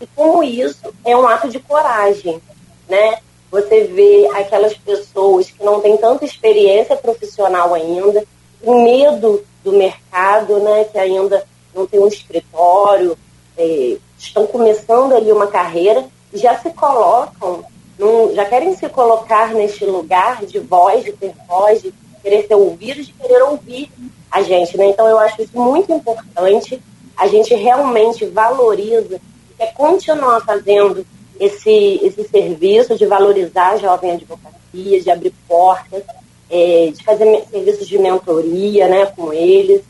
e 0.00 0.06
como 0.14 0.44
isso 0.44 0.92
é 1.04 1.16
um 1.16 1.26
ato 1.26 1.48
de 1.48 1.58
coragem, 1.58 2.40
né? 2.88 3.18
Você 3.50 3.84
vê 3.84 4.28
aquelas 4.34 4.74
pessoas 4.74 5.50
que 5.50 5.64
não 5.64 5.80
têm 5.80 5.96
tanta 5.96 6.24
experiência 6.24 6.96
profissional 6.96 7.74
ainda, 7.74 8.24
com 8.64 8.84
medo 8.84 9.44
do 9.64 9.72
mercado, 9.72 10.58
né? 10.60 10.84
Que 10.84 10.98
ainda 10.98 11.44
não 11.74 11.86
tem 11.86 12.00
um 12.00 12.08
escritório, 12.08 13.16
é, 13.56 13.96
estão 14.18 14.46
começando 14.46 15.14
ali 15.14 15.32
uma 15.32 15.46
carreira 15.46 16.04
já 16.34 16.58
se 16.58 16.70
colocam, 16.70 17.64
num, 17.98 18.34
já 18.34 18.44
querem 18.44 18.74
se 18.74 18.88
colocar 18.88 19.54
neste 19.54 19.84
lugar 19.84 20.44
de 20.44 20.58
voz, 20.58 21.04
de 21.04 21.12
ter 21.12 21.34
voz, 21.46 21.82
de 21.82 21.92
querer 22.22 22.46
ser 22.46 22.54
ouvido, 22.54 23.02
de 23.02 23.12
querer 23.12 23.42
ouvir 23.42 23.90
a 24.30 24.42
gente, 24.42 24.76
né? 24.76 24.86
Então 24.86 25.06
eu 25.06 25.18
acho 25.18 25.42
isso 25.42 25.58
muito 25.58 25.92
importante. 25.92 26.80
A 27.16 27.26
gente 27.26 27.54
realmente 27.54 28.24
valoriza 28.26 29.20
é 29.58 29.66
continuar 29.66 30.40
fazendo 30.40 31.06
esse, 31.38 32.00
esse 32.02 32.24
serviço 32.28 32.96
de 32.96 33.06
valorizar 33.06 33.72
a 33.72 33.76
jovem 33.76 34.12
advocacia. 34.12 34.52
de 34.72 35.10
abrir 35.10 35.34
portas, 35.46 36.02
é, 36.50 36.90
de 36.92 37.04
fazer 37.04 37.44
serviços 37.50 37.86
de 37.86 37.98
mentoria 37.98 38.88
né, 38.88 39.06
com 39.06 39.32
eles. 39.32 39.82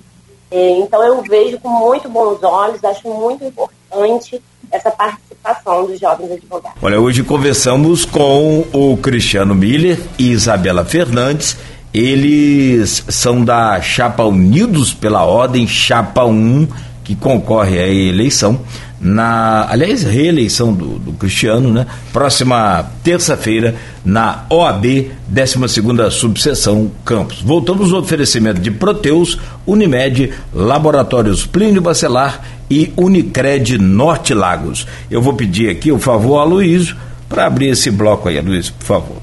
É, 0.50 0.70
então 0.70 1.02
eu 1.02 1.22
vejo 1.22 1.58
com 1.60 1.68
muito 1.68 2.08
bons 2.08 2.42
olhos, 2.42 2.84
acho 2.84 3.08
muito 3.08 3.44
importante 3.44 4.42
essa 4.72 4.90
participação 4.90 5.86
dos 5.86 6.00
jovens 6.00 6.32
advogados. 6.32 6.78
Olha, 6.82 7.00
hoje 7.00 7.22
conversamos 7.22 8.04
com 8.04 8.66
o 8.72 8.96
Cristiano 8.96 9.54
Miller 9.54 10.00
e 10.18 10.30
Isabela 10.30 10.84
Fernandes. 10.84 11.56
Eles 11.92 13.04
são 13.08 13.44
da 13.44 13.80
Chapa 13.82 14.24
Unidos 14.24 14.94
pela 14.94 15.24
Ordem, 15.24 15.68
Chapa 15.68 16.24
1, 16.24 16.66
que 17.04 17.14
concorre 17.14 17.78
à 17.78 17.86
eleição 17.86 18.60
na, 19.02 19.66
aliás, 19.68 20.04
reeleição 20.04 20.72
do, 20.72 20.96
do 20.96 21.12
Cristiano, 21.14 21.72
né? 21.72 21.86
Próxima 22.12 22.86
terça-feira, 23.02 23.74
na 24.04 24.44
OAB, 24.48 25.10
12 25.26 26.10
subseção 26.12 26.88
Campos. 27.04 27.42
Voltamos 27.42 27.92
ao 27.92 27.98
oferecimento 27.98 28.60
de 28.60 28.70
Proteus, 28.70 29.36
Unimed, 29.66 30.32
Laboratórios 30.54 31.44
Plínio 31.44 31.82
Bacelar 31.82 32.42
e 32.72 32.90
Unicred 32.96 33.76
Norte 33.76 34.32
Lagos. 34.32 34.86
Eu 35.10 35.20
vou 35.20 35.34
pedir 35.34 35.68
aqui 35.68 35.92
o 35.92 35.98
favor 35.98 36.38
a 36.38 36.44
Luiz 36.44 36.96
para 37.28 37.46
abrir 37.46 37.68
esse 37.68 37.90
bloco 37.90 38.30
aí, 38.30 38.40
Luiz, 38.40 38.70
por 38.70 38.84
favor. 38.86 39.16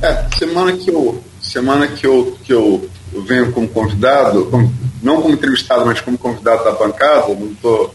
É, 0.00 0.24
semana 0.38 0.72
que 0.72 0.88
eu, 0.88 1.22
semana 1.42 1.86
que 1.86 2.06
eu, 2.06 2.38
que 2.42 2.54
eu 2.54 2.88
venho 3.26 3.52
como 3.52 3.68
convidado, 3.68 4.46
como 4.46 4.72
não 5.02 5.20
como 5.20 5.34
entrevistado, 5.34 5.84
mas 5.84 6.00
como 6.00 6.16
convidado 6.16 6.64
da 6.64 6.72
bancada, 6.72 7.28
não 7.34 7.54
tô... 7.60 7.90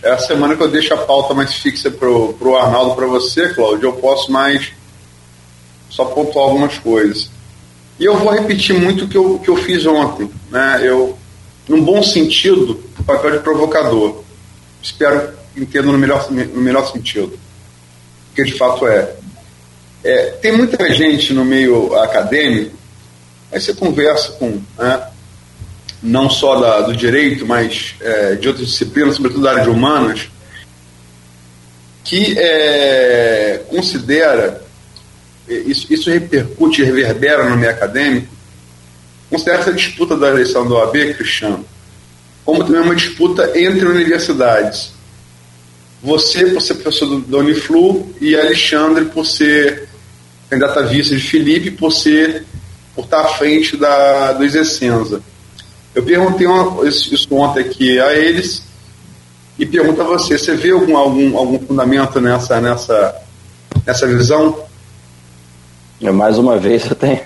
é 0.00 0.10
a 0.10 0.18
semana 0.18 0.54
que 0.54 0.62
eu 0.62 0.68
deixo 0.68 0.94
a 0.94 0.98
pauta 0.98 1.34
mais 1.34 1.54
fixa 1.54 1.90
para 1.90 2.08
o 2.08 2.56
Arnaldo, 2.56 2.94
para 2.94 3.06
você, 3.06 3.48
Cláudio, 3.48 3.88
eu 3.88 3.94
posso 3.94 4.30
mais 4.30 4.70
só 5.90 6.04
pontuar 6.04 6.44
algumas 6.44 6.78
coisas. 6.78 7.32
E 7.98 8.04
eu 8.04 8.16
vou 8.16 8.32
repetir 8.32 8.78
muito 8.78 9.06
o 9.06 9.08
que 9.08 9.18
eu, 9.18 9.40
que 9.40 9.50
eu 9.50 9.56
fiz 9.56 9.84
ontem, 9.86 10.30
né? 10.52 10.80
Eu, 10.84 11.17
num 11.68 11.84
bom 11.84 12.02
sentido, 12.02 12.82
o 12.98 13.04
papel 13.04 13.32
de 13.32 13.38
provocador. 13.40 14.24
Espero 14.82 15.32
que 15.54 15.60
entenda 15.60 15.92
no 15.92 15.98
melhor, 15.98 16.30
no 16.30 16.60
melhor 16.60 16.90
sentido. 16.90 17.38
Que 18.34 18.44
de 18.44 18.52
fato 18.52 18.86
é. 18.86 19.14
é. 20.02 20.26
Tem 20.40 20.52
muita 20.52 20.92
gente 20.92 21.32
no 21.32 21.44
meio 21.44 21.94
acadêmico, 21.96 22.76
aí 23.52 23.60
você 23.60 23.74
conversa 23.74 24.32
com 24.32 24.60
né, 24.78 25.08
não 26.02 26.30
só 26.30 26.58
da, 26.58 26.80
do 26.82 26.96
direito, 26.96 27.44
mas 27.44 27.94
é, 28.00 28.34
de 28.36 28.48
outras 28.48 28.68
disciplinas, 28.68 29.16
sobretudo 29.16 29.42
da 29.42 29.50
área 29.50 29.64
de 29.64 29.70
humanas, 29.70 30.30
que 32.04 32.38
é, 32.38 33.62
considera, 33.68 34.62
isso, 35.46 35.92
isso 35.92 36.10
repercute, 36.10 36.82
reverbera 36.82 37.50
no 37.50 37.56
meio 37.56 37.70
acadêmico, 37.70 38.37
considera 39.30 39.58
essa 39.58 39.72
disputa 39.72 40.16
da 40.16 40.28
eleição 40.28 40.66
do 40.66 40.74
OAB, 40.74 41.14
Cristiano, 41.14 41.64
como 42.44 42.64
também 42.64 42.80
uma 42.80 42.94
disputa 42.94 43.58
entre 43.58 43.86
universidades. 43.86 44.92
Você, 46.02 46.46
por 46.46 46.62
ser 46.62 46.74
professor 46.76 47.20
do, 47.20 47.38
Uniflu, 47.38 48.14
e 48.20 48.36
Alexandre, 48.36 49.06
por 49.06 49.26
ser 49.26 49.88
candidato 50.48 50.78
a 50.78 50.82
vice 50.82 51.16
de 51.16 51.22
Felipe, 51.22 51.70
por 51.72 51.92
ser 51.92 52.46
por 52.94 53.04
estar 53.04 53.20
à 53.20 53.28
frente 53.28 53.76
da, 53.76 54.32
do 54.32 54.44
Isecenza. 54.44 55.22
Eu 55.94 56.02
perguntei 56.02 56.48
uma, 56.48 56.86
isso, 56.88 57.14
isso 57.14 57.32
ontem 57.32 57.60
aqui 57.60 58.00
a 58.00 58.12
eles 58.12 58.62
e 59.56 59.64
pergunto 59.64 60.00
a 60.02 60.04
você, 60.04 60.36
você 60.36 60.56
vê 60.56 60.70
algum, 60.70 60.96
algum, 60.96 61.36
algum 61.36 61.58
fundamento 61.64 62.20
nessa, 62.20 62.60
nessa, 62.60 63.14
nessa 63.86 64.06
visão? 64.06 64.64
É, 66.00 66.10
mais 66.10 66.38
uma 66.38 66.58
vez 66.58 66.88
eu 66.88 66.96
tenho, 66.96 67.20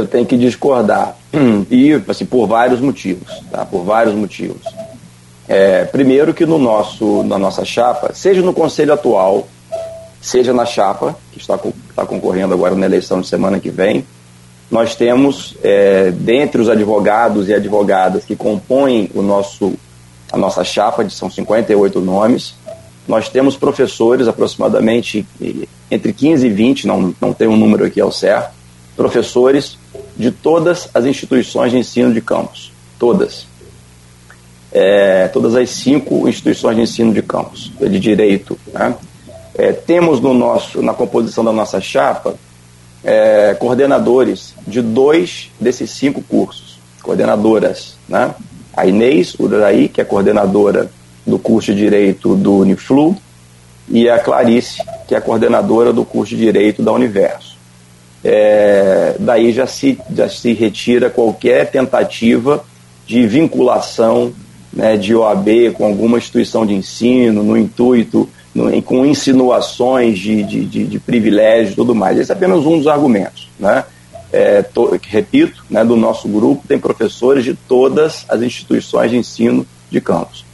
eu 0.00 0.06
tenho 0.06 0.26
que 0.26 0.36
discordar. 0.36 1.16
E 1.70 1.92
assim, 2.08 2.24
por 2.24 2.46
vários 2.46 2.80
motivos. 2.80 3.28
Tá? 3.50 3.64
Por 3.64 3.84
vários 3.84 4.14
motivos. 4.14 4.62
É, 5.48 5.84
primeiro 5.84 6.34
que 6.34 6.44
no 6.44 6.58
nosso, 6.58 7.22
na 7.22 7.38
nossa 7.38 7.64
chapa, 7.64 8.12
seja 8.14 8.42
no 8.42 8.52
conselho 8.52 8.92
atual, 8.92 9.48
seja 10.20 10.52
na 10.52 10.66
chapa, 10.66 11.16
que 11.32 11.38
está, 11.38 11.58
está 11.88 12.04
concorrendo 12.04 12.52
agora 12.52 12.74
na 12.74 12.84
eleição 12.84 13.20
de 13.20 13.26
semana 13.26 13.58
que 13.58 13.70
vem, 13.70 14.04
nós 14.70 14.94
temos, 14.94 15.54
é, 15.62 16.10
dentre 16.10 16.60
os 16.60 16.68
advogados 16.68 17.48
e 17.48 17.54
advogadas 17.54 18.24
que 18.24 18.36
compõem 18.36 19.10
o 19.14 19.22
nosso, 19.22 19.72
a 20.30 20.36
nossa 20.36 20.62
chapa, 20.62 21.02
de 21.02 21.14
são 21.14 21.30
58 21.30 21.98
nomes, 22.00 22.54
nós 23.06 23.30
temos 23.30 23.56
professores, 23.56 24.28
aproximadamente 24.28 25.26
entre 25.90 26.12
15 26.12 26.46
e 26.46 26.50
20, 26.50 26.86
não, 26.86 27.14
não 27.18 27.32
tem 27.32 27.48
um 27.48 27.56
número 27.56 27.86
aqui 27.86 28.02
ao 28.02 28.12
certo, 28.12 28.50
professores 28.94 29.77
de 30.16 30.30
todas 30.30 30.88
as 30.92 31.04
instituições 31.04 31.72
de 31.72 31.78
ensino 31.78 32.12
de 32.12 32.20
campus. 32.20 32.72
Todas. 32.98 33.46
É, 34.70 35.28
todas 35.28 35.54
as 35.54 35.70
cinco 35.70 36.28
instituições 36.28 36.76
de 36.76 36.82
ensino 36.82 37.12
de 37.12 37.22
campus, 37.22 37.72
de 37.80 37.98
direito. 37.98 38.58
Né? 38.72 38.94
É, 39.54 39.72
temos 39.72 40.20
no 40.20 40.34
nosso, 40.34 40.82
na 40.82 40.92
composição 40.92 41.44
da 41.44 41.52
nossa 41.52 41.80
chapa 41.80 42.34
é, 43.02 43.54
coordenadores 43.54 44.54
de 44.66 44.82
dois 44.82 45.50
desses 45.60 45.90
cinco 45.90 46.22
cursos, 46.22 46.78
coordenadoras, 47.02 47.96
né? 48.08 48.34
A 48.76 48.86
Inês 48.86 49.34
Uraí, 49.38 49.88
que 49.88 50.00
é 50.00 50.04
coordenadora 50.04 50.90
do 51.26 51.38
curso 51.38 51.72
de 51.72 51.80
Direito 51.80 52.36
do 52.36 52.58
Uniflu, 52.58 53.16
e 53.88 54.08
a 54.08 54.18
Clarice, 54.18 54.82
que 55.06 55.14
é 55.14 55.20
coordenadora 55.20 55.92
do 55.92 56.04
curso 56.04 56.36
de 56.36 56.42
Direito 56.42 56.82
da 56.82 56.92
Universo. 56.92 57.47
É, 58.24 59.14
daí 59.18 59.52
já 59.52 59.66
se, 59.66 59.98
já 60.14 60.28
se 60.28 60.52
retira 60.52 61.08
qualquer 61.08 61.70
tentativa 61.70 62.64
de 63.06 63.26
vinculação 63.26 64.32
né, 64.72 64.96
de 64.96 65.14
OAB 65.14 65.72
com 65.74 65.86
alguma 65.86 66.18
instituição 66.18 66.66
de 66.66 66.74
ensino, 66.74 67.42
no 67.42 67.56
intuito 67.56 68.28
com 68.84 69.06
insinuações 69.06 70.18
de, 70.18 70.42
de, 70.42 70.64
de, 70.64 70.84
de 70.84 70.98
privilégio 70.98 71.72
e 71.72 71.76
tudo 71.76 71.94
mais. 71.94 72.18
Esse 72.18 72.32
é 72.32 72.34
apenas 72.34 72.64
um 72.66 72.78
dos 72.78 72.86
argumentos. 72.86 73.48
Né? 73.58 73.84
É, 74.32 74.62
to, 74.62 74.98
repito, 75.02 75.64
né, 75.70 75.84
do 75.84 75.96
nosso 75.96 76.28
grupo 76.28 76.66
tem 76.66 76.78
professores 76.78 77.44
de 77.44 77.54
todas 77.54 78.24
as 78.28 78.42
instituições 78.42 79.10
de 79.10 79.16
ensino 79.16 79.66
de 79.90 80.00
campus. 80.00 80.44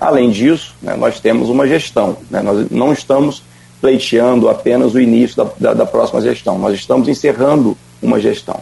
Além 0.00 0.30
disso, 0.30 0.74
né, 0.82 0.94
nós 0.96 1.20
temos 1.20 1.48
uma 1.48 1.66
gestão. 1.66 2.16
Né, 2.30 2.42
nós 2.42 2.70
não 2.70 2.92
estamos 2.92 3.42
pleiteando 3.84 4.48
apenas 4.48 4.94
o 4.94 4.98
início 4.98 5.36
da, 5.36 5.50
da, 5.60 5.74
da, 5.74 5.84
próxima 5.84 6.18
gestão, 6.22 6.58
nós 6.58 6.74
estamos 6.74 7.06
encerrando 7.06 7.76
uma 8.00 8.18
gestão. 8.18 8.60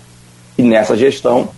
E 0.58 0.64
nessa 0.64 0.96
gestão, 0.96 1.48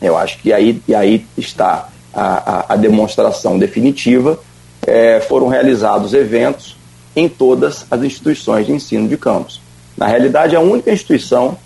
eu 0.00 0.16
acho 0.16 0.38
que 0.38 0.50
aí, 0.50 0.80
e 0.88 0.94
aí 0.94 1.26
está 1.36 1.90
a, 2.10 2.22
a, 2.22 2.72
a 2.72 2.76
demonstração 2.76 3.58
definitiva, 3.58 4.40
é, 4.86 5.20
foram 5.20 5.48
realizados 5.48 6.14
eventos 6.14 6.74
em 7.14 7.28
todas 7.28 7.84
as 7.90 8.02
instituições 8.02 8.64
de 8.64 8.72
ensino 8.72 9.06
de 9.06 9.18
campus. 9.18 9.60
Na 9.94 10.06
realidade, 10.06 10.56
a 10.56 10.60
única 10.60 10.90
instituição 10.90 11.58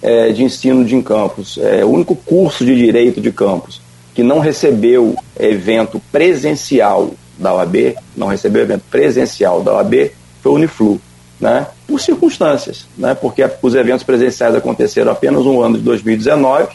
é, 0.00 0.30
de 0.30 0.44
ensino 0.44 0.84
de 0.84 1.02
campus, 1.02 1.58
é, 1.58 1.84
o 1.84 1.88
único 1.88 2.14
curso 2.14 2.64
de 2.64 2.76
direito 2.76 3.20
de 3.20 3.32
campus 3.32 3.82
que 4.14 4.22
não 4.22 4.38
recebeu 4.38 5.16
evento 5.40 6.00
presencial 6.12 7.10
da 7.36 7.52
OAB, 7.52 7.96
não 8.16 8.28
recebeu 8.28 8.62
evento 8.62 8.84
presencial 8.88 9.60
da 9.60 9.72
OAB, 9.72 10.12
foi 10.44 10.52
o 10.52 10.54
Uniflu, 10.56 11.00
né? 11.40 11.66
por 11.88 11.98
circunstâncias, 11.98 12.86
né? 12.98 13.14
porque 13.14 13.48
os 13.62 13.74
eventos 13.74 14.04
presenciais 14.04 14.54
aconteceram 14.54 15.10
apenas 15.10 15.42
no 15.42 15.62
ano 15.62 15.78
de 15.78 15.82
2019 15.82 16.68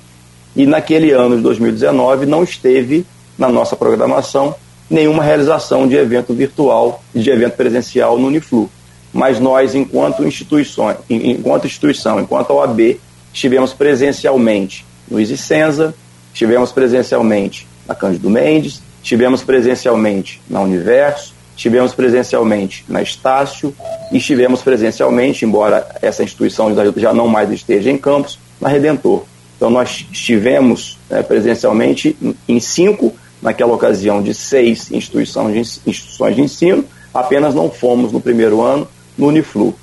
e 0.55 0.65
naquele 0.65 1.11
ano 1.11 1.37
de 1.37 1.43
2019 1.43 2.25
não 2.25 2.43
esteve 2.43 3.05
na 3.37 3.47
nossa 3.47 3.75
programação 3.75 4.55
nenhuma 4.89 5.23
realização 5.23 5.87
de 5.87 5.95
evento 5.95 6.33
virtual, 6.33 7.03
de 7.13 7.29
evento 7.29 7.55
presencial 7.55 8.17
no 8.17 8.25
Uniflu. 8.25 8.67
Mas 9.13 9.39
nós, 9.39 9.75
enquanto 9.75 10.25
instituições, 10.25 10.97
enquanto 11.07 11.67
instituição, 11.67 12.19
enquanto 12.19 12.49
OAB, 12.49 12.99
estivemos 13.31 13.71
presencialmente 13.71 14.83
no 15.07 15.19
Isicenza, 15.19 15.93
estivemos 16.33 16.71
presencialmente 16.71 17.67
na 17.87 17.93
Cândido 17.93 18.31
Mendes, 18.31 18.81
estivemos 19.03 19.43
presencialmente 19.43 20.41
na 20.49 20.59
Universo, 20.59 21.33
estivemos 21.59 21.93
presencialmente 21.93 22.85
na 22.87 23.01
Estácio 23.01 23.75
e 24.13 24.17
estivemos 24.17 24.61
presencialmente, 24.61 25.43
embora 25.43 25.85
essa 26.01 26.23
instituição 26.23 26.73
já 26.95 27.13
não 27.13 27.27
mais 27.27 27.51
esteja 27.51 27.91
em 27.91 27.97
campus, 27.97 28.39
na 28.61 28.69
Redentor. 28.69 29.23
Então 29.57 29.69
nós 29.69 30.07
estivemos 30.09 30.97
né, 31.09 31.21
presencialmente 31.21 32.15
em 32.47 32.61
cinco 32.61 33.13
naquela 33.41 33.73
ocasião 33.73 34.23
de 34.23 34.33
seis 34.33 34.89
instituições 34.89 35.53
de, 35.53 35.59
instituições 35.89 36.35
de 36.37 36.41
ensino, 36.41 36.85
apenas 37.13 37.53
não 37.53 37.69
fomos 37.69 38.13
no 38.13 38.21
primeiro 38.21 38.61
ano 38.61 38.87
no 39.17 39.27
Uniflu. 39.27 39.75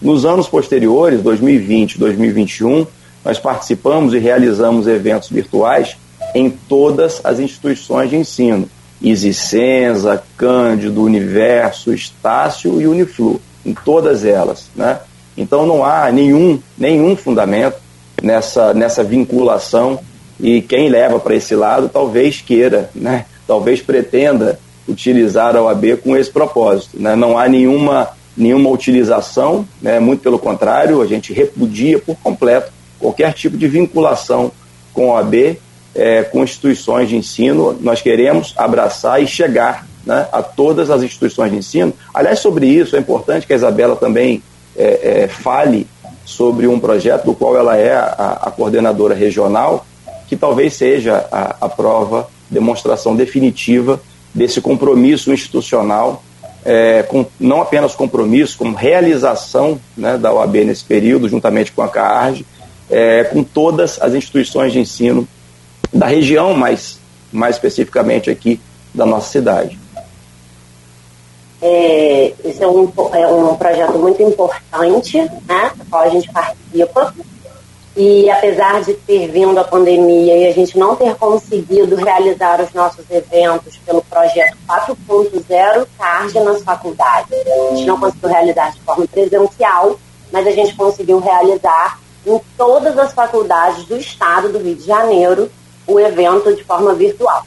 Nos 0.00 0.24
anos 0.24 0.48
posteriores, 0.48 1.20
2020 1.20 1.96
e 1.96 1.98
2021, 1.98 2.86
nós 3.22 3.38
participamos 3.38 4.14
e 4.14 4.18
realizamos 4.18 4.86
eventos 4.86 5.28
virtuais 5.28 5.94
em 6.34 6.48
todas 6.48 7.20
as 7.22 7.38
instituições 7.38 8.08
de 8.08 8.16
ensino. 8.16 8.70
Isicenza, 9.00 10.22
Cândido, 10.36 11.02
Universo, 11.02 11.92
Estácio 11.92 12.80
e 12.80 12.86
Uniflu, 12.86 13.40
em 13.64 13.72
todas 13.72 14.24
elas. 14.24 14.66
Né? 14.74 14.98
Então 15.36 15.66
não 15.66 15.84
há 15.84 16.10
nenhum, 16.10 16.60
nenhum 16.76 17.16
fundamento 17.16 17.76
nessa, 18.22 18.74
nessa 18.74 19.04
vinculação 19.04 20.00
e 20.40 20.60
quem 20.60 20.88
leva 20.88 21.18
para 21.18 21.34
esse 21.34 21.54
lado 21.54 21.88
talvez 21.88 22.40
queira, 22.40 22.90
né? 22.94 23.26
talvez 23.46 23.80
pretenda 23.80 24.58
utilizar 24.88 25.56
a 25.56 25.62
OAB 25.62 25.98
com 26.02 26.16
esse 26.16 26.30
propósito. 26.30 27.00
Né? 27.00 27.14
Não 27.14 27.38
há 27.38 27.48
nenhuma, 27.48 28.08
nenhuma 28.36 28.70
utilização, 28.70 29.66
né? 29.80 30.00
muito 30.00 30.22
pelo 30.22 30.38
contrário, 30.38 31.02
a 31.02 31.06
gente 31.06 31.32
repudia 31.32 31.98
por 31.98 32.16
completo 32.16 32.72
qualquer 32.98 33.32
tipo 33.32 33.56
de 33.56 33.68
vinculação 33.68 34.50
com 34.92 35.12
a 35.12 35.20
OAB, 35.20 35.58
é, 35.94 36.22
com 36.22 36.42
instituições 36.44 37.08
de 37.08 37.16
ensino. 37.16 37.76
Nós 37.80 38.00
queremos 38.00 38.54
abraçar 38.56 39.22
e 39.22 39.26
chegar 39.26 39.86
né, 40.04 40.26
a 40.32 40.42
todas 40.42 40.90
as 40.90 41.02
instituições 41.02 41.50
de 41.52 41.58
ensino. 41.58 41.92
Aliás, 42.14 42.38
sobre 42.38 42.66
isso, 42.66 42.96
é 42.96 42.98
importante 42.98 43.46
que 43.46 43.52
a 43.52 43.56
Isabela 43.56 43.96
também 43.96 44.42
é, 44.76 45.22
é, 45.22 45.28
fale 45.28 45.86
sobre 46.24 46.66
um 46.66 46.78
projeto 46.78 47.24
do 47.24 47.34
qual 47.34 47.56
ela 47.56 47.76
é 47.76 47.94
a, 47.94 48.38
a 48.42 48.50
coordenadora 48.50 49.14
regional, 49.14 49.86
que 50.28 50.36
talvez 50.36 50.74
seja 50.74 51.26
a, 51.32 51.56
a, 51.62 51.68
prova, 51.68 52.28
demonstração 52.50 53.16
definitiva 53.16 54.00
desse 54.34 54.60
compromisso 54.60 55.32
institucional, 55.32 56.22
é, 56.64 57.02
com, 57.02 57.24
não 57.40 57.62
apenas 57.62 57.94
compromisso, 57.94 58.58
como 58.58 58.76
realização 58.76 59.80
né, 59.96 60.18
da 60.18 60.32
OAB 60.32 60.56
nesse 60.56 60.84
período, 60.84 61.28
juntamente 61.28 61.72
com 61.72 61.82
a 61.82 61.88
CAARG, 61.88 62.44
é, 62.90 63.24
com 63.24 63.42
todas 63.42 64.00
as 64.00 64.14
instituições 64.14 64.72
de 64.72 64.80
ensino 64.80 65.26
da 65.92 66.06
região, 66.06 66.54
mas 66.54 66.98
mais 67.32 67.56
especificamente 67.56 68.30
aqui 68.30 68.60
da 68.94 69.04
nossa 69.04 69.30
cidade. 69.30 69.78
É, 71.60 72.32
esse 72.44 72.62
é 72.62 72.68
um, 72.68 72.90
é 73.12 73.26
um 73.28 73.54
projeto 73.56 73.98
muito 73.98 74.22
importante, 74.22 75.18
né, 75.46 75.72
do 75.74 75.84
qual 75.86 76.02
a 76.02 76.08
gente 76.08 76.30
participa. 76.32 77.14
E 77.96 78.30
apesar 78.30 78.80
de 78.82 78.94
ter 78.94 79.26
vindo 79.28 79.58
a 79.58 79.64
pandemia 79.64 80.36
e 80.36 80.46
a 80.46 80.52
gente 80.52 80.78
não 80.78 80.94
ter 80.94 81.16
conseguido 81.16 81.96
realizar 81.96 82.60
os 82.60 82.72
nossos 82.72 83.04
eventos 83.10 83.76
pelo 83.78 84.00
projeto 84.02 84.56
4.0 84.68 85.86
CARD 85.98 86.40
nas 86.40 86.62
faculdades, 86.62 87.32
a 87.32 87.74
gente 87.74 87.86
não 87.86 87.98
conseguiu 87.98 88.28
realizar 88.28 88.72
de 88.72 88.80
forma 88.82 89.04
presencial, 89.08 89.98
mas 90.30 90.46
a 90.46 90.52
gente 90.52 90.76
conseguiu 90.76 91.18
realizar 91.18 91.98
em 92.24 92.40
todas 92.56 92.96
as 92.96 93.12
faculdades 93.12 93.84
do 93.86 93.96
estado 93.96 94.48
do 94.48 94.60
Rio 94.60 94.76
de 94.76 94.84
Janeiro 94.84 95.50
o 95.88 95.98
evento 95.98 96.54
de 96.54 96.62
forma 96.62 96.94
virtual. 96.94 97.44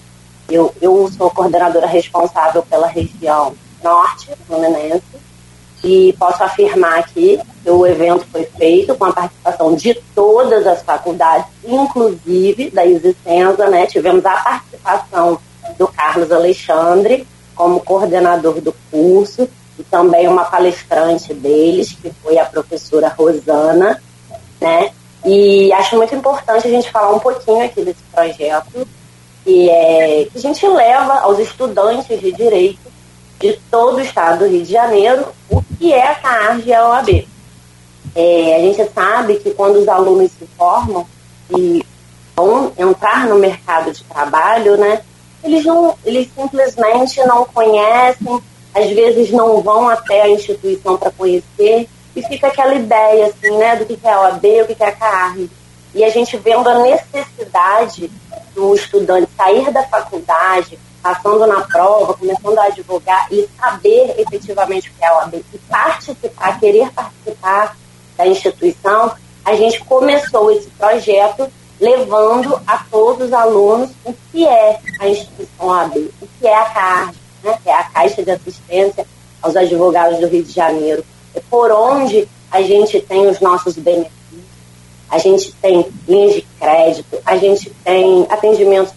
Eu, 0.49 0.73
eu 0.81 1.09
sou 1.15 1.29
coordenadora 1.29 1.87
responsável 1.87 2.63
pela 2.63 2.87
região 2.87 3.53
norte 3.81 4.29
fluminense 4.47 5.03
e 5.83 6.13
posso 6.19 6.43
afirmar 6.43 6.99
aqui 6.99 7.39
que 7.63 7.69
o 7.69 7.85
evento 7.85 8.25
foi 8.31 8.43
feito 8.45 8.95
com 8.95 9.05
a 9.05 9.13
participação 9.13 9.75
de 9.75 9.93
todas 10.15 10.65
as 10.67 10.81
faculdades, 10.81 11.45
inclusive 11.63 12.69
da 12.71 12.85
Isicenza, 12.85 13.67
né? 13.67 13.85
Tivemos 13.85 14.25
a 14.25 14.35
participação 14.35 15.39
do 15.77 15.87
Carlos 15.87 16.31
Alexandre 16.31 17.27
como 17.55 17.79
coordenador 17.79 18.59
do 18.59 18.73
curso 18.89 19.47
e 19.77 19.83
também 19.83 20.27
uma 20.27 20.45
palestrante 20.45 21.33
deles, 21.33 21.93
que 21.93 22.11
foi 22.23 22.37
a 22.37 22.45
professora 22.45 23.07
Rosana, 23.07 24.01
né? 24.59 24.91
E 25.25 25.71
acho 25.73 25.95
muito 25.97 26.15
importante 26.15 26.67
a 26.67 26.71
gente 26.71 26.91
falar 26.91 27.11
um 27.11 27.19
pouquinho 27.19 27.63
aqui 27.63 27.81
desse 27.83 28.01
projeto, 28.11 28.87
que 29.43 29.69
é 29.69 30.27
que 30.31 30.37
a 30.37 30.41
gente 30.41 30.67
leva 30.67 31.19
aos 31.19 31.39
estudantes 31.39 32.19
de 32.19 32.31
direito 32.31 32.91
de 33.39 33.59
todo 33.69 33.97
o 33.97 34.01
estado 34.01 34.39
do 34.39 34.47
Rio 34.47 34.63
de 34.63 34.71
Janeiro 34.71 35.27
o 35.49 35.63
que 35.77 35.91
é 35.91 36.07
a 36.07 36.15
CARG 36.15 36.67
e 36.67 36.73
a 36.73 36.87
OAB. 36.87 37.27
É, 38.15 38.55
a 38.55 38.59
gente 38.59 38.91
sabe 38.93 39.35
que 39.35 39.51
quando 39.51 39.77
os 39.77 39.87
alunos 39.87 40.31
se 40.31 40.47
formam 40.57 41.05
e 41.57 41.83
vão 42.35 42.71
entrar 42.77 43.27
no 43.27 43.37
mercado 43.37 43.91
de 43.91 44.03
trabalho, 44.03 44.77
né, 44.77 45.01
eles, 45.43 45.65
não, 45.65 45.95
eles 46.05 46.29
simplesmente 46.35 47.19
não 47.25 47.45
conhecem, 47.45 48.41
às 48.73 48.89
vezes 48.89 49.31
não 49.31 49.61
vão 49.61 49.89
até 49.89 50.21
a 50.21 50.29
instituição 50.29 50.97
para 50.97 51.11
conhecer, 51.11 51.89
e 52.15 52.21
fica 52.23 52.47
aquela 52.47 52.75
ideia 52.75 53.27
assim, 53.27 53.57
né, 53.57 53.75
do 53.75 53.85
que 53.85 53.99
é 54.03 54.11
a 54.11 54.21
OAB, 54.21 54.43
o 54.63 54.75
que 54.75 54.83
é 54.83 54.87
a 54.87 54.91
CARG. 54.91 55.49
E 55.93 56.03
a 56.03 56.09
gente 56.09 56.37
vendo 56.37 56.67
a 56.69 56.79
necessidade 56.79 58.09
do 58.53 58.73
estudante 58.75 59.29
sair 59.35 59.71
da 59.71 59.83
faculdade, 59.83 60.79
passando 61.01 61.45
na 61.47 61.61
prova, 61.61 62.13
começando 62.13 62.57
a 62.59 62.65
advogar 62.65 63.27
e 63.31 63.47
saber 63.59 64.15
efetivamente 64.17 64.89
o 64.89 64.93
que 64.93 65.03
é 65.03 65.07
a 65.07 65.17
OAB 65.17 65.43
e 65.53 65.57
participar, 65.57 66.59
querer 66.59 66.91
participar 66.91 67.77
da 68.17 68.27
instituição, 68.27 69.11
a 69.43 69.55
gente 69.55 69.83
começou 69.85 70.51
esse 70.51 70.69
projeto 70.69 71.51
levando 71.79 72.61
a 72.67 72.77
todos 72.91 73.27
os 73.27 73.33
alunos 73.33 73.89
o 74.05 74.13
que 74.31 74.47
é 74.47 74.79
a 74.99 75.07
instituição 75.07 75.67
OAB, 75.67 75.97
o 76.21 76.27
que 76.39 76.47
é 76.47 76.55
a 76.55 76.65
CARD, 76.65 77.15
né, 77.43 77.57
que 77.63 77.69
é 77.69 77.73
a 77.73 77.83
Caixa 77.85 78.23
de 78.23 78.31
Assistência 78.31 79.07
aos 79.41 79.55
Advogados 79.55 80.19
do 80.19 80.27
Rio 80.27 80.43
de 80.43 80.51
Janeiro, 80.51 81.03
por 81.49 81.71
onde 81.71 82.27
a 82.51 82.61
gente 82.61 82.99
tem 83.01 83.27
os 83.27 83.39
nossos 83.39 83.75
benefícios, 83.75 84.11
a 85.09 85.17
gente 85.17 85.53
tem 85.61 85.85
linhas 86.07 86.35
de 86.35 86.41
crédito, 86.59 87.17
a 87.25 87.37
gente 87.37 87.69
tem 87.83 88.25
atendimentos 88.29 88.93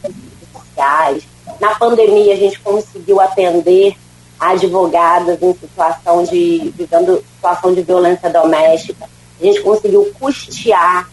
sociais, 0.52 1.24
na 1.61 1.74
pandemia, 1.74 2.32
a 2.32 2.36
gente 2.36 2.59
conseguiu 2.61 3.20
atender 3.20 3.97
advogadas 4.39 5.40
em 5.40 5.55
situação 5.55 6.24
de 6.24 6.73
vivendo 6.77 7.24
situação 7.36 7.73
de 7.73 7.82
violência 7.82 8.28
doméstica. 8.31 9.09
A 9.40 9.44
gente 9.44 9.61
conseguiu 9.62 10.12
custear 10.19 11.09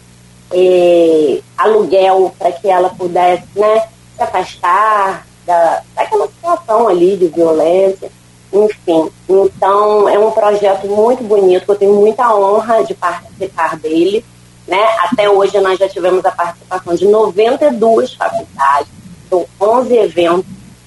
eh, 0.52 1.40
aluguel 1.56 2.34
para 2.38 2.52
que 2.52 2.68
ela 2.68 2.90
pudesse 2.90 3.44
né, 3.54 3.88
se 4.16 4.22
afastar 4.22 5.26
da, 5.46 5.82
daquela 5.94 6.26
situação 6.26 6.88
ali 6.88 7.16
de 7.16 7.28
violência. 7.28 8.10
Enfim, 8.52 9.10
então 9.28 10.08
é 10.08 10.18
um 10.18 10.30
projeto 10.30 10.86
muito 10.86 11.24
bonito, 11.24 11.64
eu 11.68 11.74
tenho 11.74 11.94
muita 11.94 12.34
honra 12.34 12.84
de 12.84 12.94
participar 12.94 13.78
dele. 13.78 14.24
Né? 14.68 14.82
Até 15.00 15.28
hoje 15.28 15.58
nós 15.60 15.78
já 15.78 15.88
tivemos 15.88 16.24
a 16.24 16.30
participação 16.30 16.94
de 16.94 17.06
92 17.08 18.14
faculdades 18.14 19.02
são 19.32 19.46
11 19.58 19.96
eventos 19.96 20.44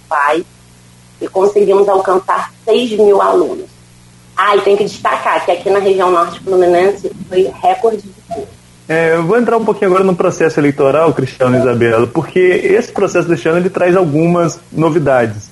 pais 0.08 0.44
e 1.20 1.28
conseguimos 1.28 1.90
alcançar 1.90 2.52
6 2.64 2.92
mil 2.92 3.20
alunos. 3.20 3.66
Ah, 4.38 4.56
e 4.56 4.62
tem 4.62 4.78
que 4.78 4.84
destacar 4.84 5.44
que 5.44 5.52
aqui 5.52 5.70
na 5.70 5.80
região 5.80 6.12
norte 6.12 6.40
fluminense 6.42 7.10
foi 7.28 7.52
recorde 7.62 8.02
de 8.04 8.14
curso. 8.28 8.48
É, 8.88 9.16
eu 9.16 9.24
vou 9.24 9.38
entrar 9.40 9.58
um 9.58 9.66
pouquinho 9.66 9.90
agora 9.90 10.04
no 10.04 10.16
processo 10.16 10.60
eleitoral, 10.60 11.12
Cristiano 11.14 11.56
e 11.56 11.60
Isabela, 11.60 12.06
porque 12.06 12.40
esse 12.40 12.92
processo 12.92 13.28
deste 13.28 13.48
ano 13.48 13.58
ele 13.58 13.70
traz 13.70 13.96
algumas 13.96 14.60
novidades. 14.72 15.50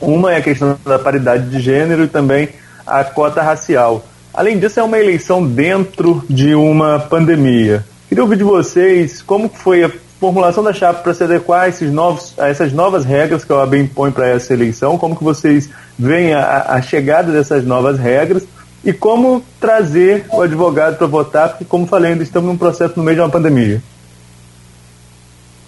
Uma 0.00 0.32
é 0.32 0.36
a 0.38 0.42
questão 0.42 0.78
da 0.84 0.98
paridade 0.98 1.50
de 1.50 1.60
gênero 1.60 2.04
e 2.04 2.08
também 2.08 2.48
a 2.86 3.04
cota 3.04 3.42
racial. 3.42 4.04
Além 4.32 4.58
disso, 4.58 4.80
é 4.80 4.82
uma 4.82 4.98
eleição 4.98 5.46
dentro 5.46 6.24
de 6.28 6.54
uma 6.54 6.98
pandemia. 6.98 7.84
Queria 8.08 8.22
ouvir 8.22 8.36
de 8.36 8.44
vocês 8.44 9.20
como 9.22 9.48
foi 9.48 9.84
a 9.84 9.90
formulação 10.18 10.62
da 10.62 10.72
chapa 10.72 11.00
para 11.02 11.14
se 11.14 11.24
adequar 11.24 11.62
a, 11.62 11.68
esses 11.68 11.90
novos, 11.90 12.34
a 12.38 12.48
essas 12.48 12.72
novas 12.72 13.04
regras 13.04 13.44
que 13.44 13.52
a 13.52 13.56
OAB 13.56 13.74
impõe 13.74 14.10
para 14.10 14.28
essa 14.28 14.52
eleição, 14.52 14.98
como 14.98 15.16
que 15.16 15.24
vocês 15.24 15.70
veem 15.98 16.34
a, 16.34 16.66
a 16.68 16.82
chegada 16.82 17.32
dessas 17.32 17.64
novas 17.64 17.98
regras 17.98 18.44
e 18.84 18.92
como 18.92 19.42
trazer 19.58 20.26
o 20.32 20.42
advogado 20.42 20.96
para 20.96 21.06
votar, 21.06 21.48
porque, 21.50 21.64
como 21.64 21.86
falei, 21.86 22.12
ainda 22.12 22.22
estamos 22.22 22.48
num 22.48 22.56
processo 22.56 22.94
no 22.96 23.02
meio 23.02 23.16
de 23.16 23.22
uma 23.22 23.30
pandemia. 23.30 23.82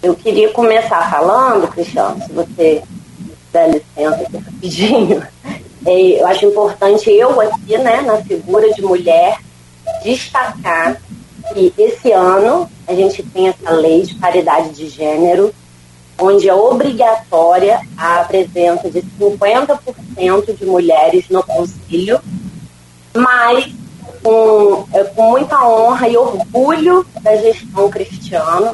Eu 0.01 0.15
queria 0.15 0.49
começar 0.49 1.09
falando, 1.09 1.67
Cristiano, 1.67 2.21
se 2.25 2.31
você 2.33 2.83
der 3.53 3.67
licença 3.69 4.23
aqui 4.23 4.37
rapidinho. 4.37 5.27
Eu 5.85 6.27
acho 6.27 6.45
importante 6.45 7.09
eu 7.11 7.39
aqui, 7.39 7.77
né, 7.77 8.01
na 8.01 8.17
figura 8.17 8.73
de 8.73 8.81
mulher, 8.81 9.37
destacar 10.03 10.97
que 11.53 11.73
esse 11.77 12.11
ano 12.11 12.69
a 12.87 12.93
gente 12.93 13.21
tem 13.21 13.49
essa 13.49 13.69
lei 13.71 14.01
de 14.01 14.15
paridade 14.15 14.69
de 14.69 14.87
gênero, 14.87 15.53
onde 16.17 16.47
é 16.47 16.53
obrigatória 16.53 17.81
a 17.97 18.23
presença 18.23 18.89
de 18.89 19.01
50% 19.19 20.57
de 20.57 20.65
mulheres 20.65 21.25
no 21.29 21.43
conselho, 21.43 22.19
mas 23.13 23.71
com, 24.21 24.87
é, 24.93 25.03
com 25.03 25.31
muita 25.31 25.67
honra 25.67 26.07
e 26.07 26.15
orgulho 26.15 27.05
da 27.21 27.35
gestão 27.35 27.89
cristiana, 27.89 28.73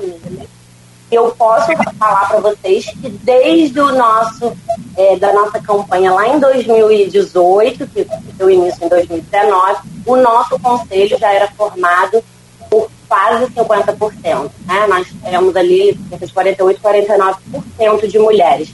eu 1.12 1.32
posso 1.32 1.72
falar 1.98 2.28
para 2.30 2.40
vocês 2.40 2.86
que 2.86 3.10
desde 3.10 3.80
o 3.80 3.92
nosso 3.92 4.56
é, 4.96 5.16
da 5.18 5.34
nossa 5.34 5.60
campanha 5.60 6.14
lá 6.14 6.28
em 6.28 6.40
2018, 6.40 7.88
que 7.88 8.08
deu 8.34 8.50
início 8.50 8.86
em 8.86 8.90
2019, 8.90 9.80
o 10.06 10.16
nosso 10.18 10.60
conselho 10.60 11.18
já 11.18 11.34
era 11.34 11.48
formado 11.52 12.24
por 12.70 12.90
quase 13.08 13.46
50%. 13.48 14.52
Né? 14.66 14.88
Nós 14.88 15.08
temos 15.24 15.56
ali 15.56 16.00
cerca 16.10 16.28
de 16.28 16.34
48, 16.34 16.82
49% 16.82 18.08
de 18.08 18.20
mulheres. 18.20 18.70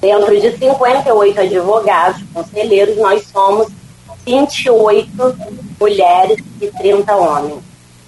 Dentro 0.00 0.38
de 0.38 0.56
58 0.56 1.40
advogados, 1.40 2.22
conselheiros, 2.32 2.96
nós 2.98 3.26
somos 3.26 3.68
28 4.24 5.36
mulheres 5.80 6.38
e 6.60 6.66
30 6.68 7.16
homens. 7.16 7.58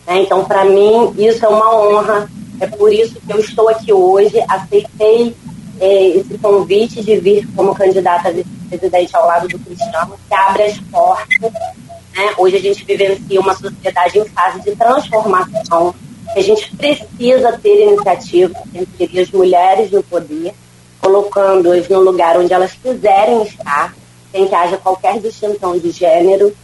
Né? 0.06 0.22
Então, 0.22 0.44
para 0.44 0.64
mim, 0.64 1.14
isso 1.16 1.44
é 1.44 1.48
uma 1.48 1.74
honra. 1.74 2.30
É 2.62 2.66
por 2.68 2.92
isso 2.92 3.20
que 3.20 3.32
eu 3.32 3.40
estou 3.40 3.68
aqui 3.68 3.92
hoje. 3.92 4.40
Aceitei 4.48 5.34
é, 5.80 6.06
esse 6.10 6.38
convite 6.38 7.02
de 7.02 7.16
vir 7.18 7.44
como 7.56 7.74
candidata 7.74 8.28
a 8.28 8.30
vice-presidente 8.30 9.16
ao 9.16 9.26
lado 9.26 9.48
do 9.48 9.58
Cristiano, 9.58 10.14
que 10.28 10.32
abre 10.32 10.62
as 10.62 10.78
portas. 10.78 11.40
Né? 11.42 12.34
Hoje 12.38 12.56
a 12.58 12.60
gente 12.60 12.84
vivencia 12.84 13.40
uma 13.40 13.56
sociedade 13.56 14.16
em 14.16 14.24
fase 14.26 14.60
de 14.60 14.76
transformação. 14.76 15.92
A 16.36 16.40
gente 16.40 16.76
precisa 16.76 17.58
ter 17.60 17.82
iniciativa 17.82 18.54
entre 18.72 19.20
as 19.20 19.30
mulheres 19.32 19.90
no 19.90 20.00
poder, 20.04 20.54
colocando-as 21.00 21.88
no 21.88 21.98
lugar 21.98 22.38
onde 22.38 22.54
elas 22.54 22.74
quiserem 22.74 23.42
estar, 23.42 23.92
sem 24.30 24.46
que 24.46 24.54
haja 24.54 24.76
qualquer 24.76 25.18
distinção 25.18 25.76
de 25.76 25.90
gênero. 25.90 26.54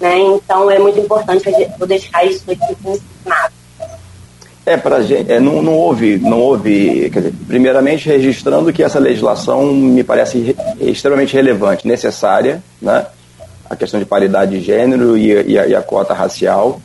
Né? 0.00 0.18
Então 0.18 0.70
é 0.70 0.78
muito 0.78 0.98
importante 0.98 1.44
eu 1.78 1.86
deixar 1.86 2.24
isso 2.24 2.50
aqui 2.50 2.74
ensinado. 2.86 3.61
É, 4.64 4.76
para 4.76 5.02
gente, 5.02 5.30
é, 5.30 5.40
não, 5.40 5.60
não 5.60 5.74
houve, 5.74 6.18
não 6.18 6.38
houve, 6.38 7.10
quer 7.10 7.18
dizer, 7.18 7.34
primeiramente 7.48 8.08
registrando 8.08 8.72
que 8.72 8.82
essa 8.82 9.00
legislação 9.00 9.72
me 9.74 10.04
parece 10.04 10.38
re, 10.38 10.56
extremamente 10.80 11.34
relevante, 11.34 11.86
necessária, 11.86 12.62
né? 12.80 13.06
A 13.68 13.74
questão 13.74 13.98
de 13.98 14.06
paridade 14.06 14.52
de 14.52 14.64
gênero 14.64 15.16
e, 15.16 15.32
e, 15.52 15.58
a, 15.58 15.66
e 15.66 15.74
a 15.74 15.82
cota 15.82 16.14
racial, 16.14 16.80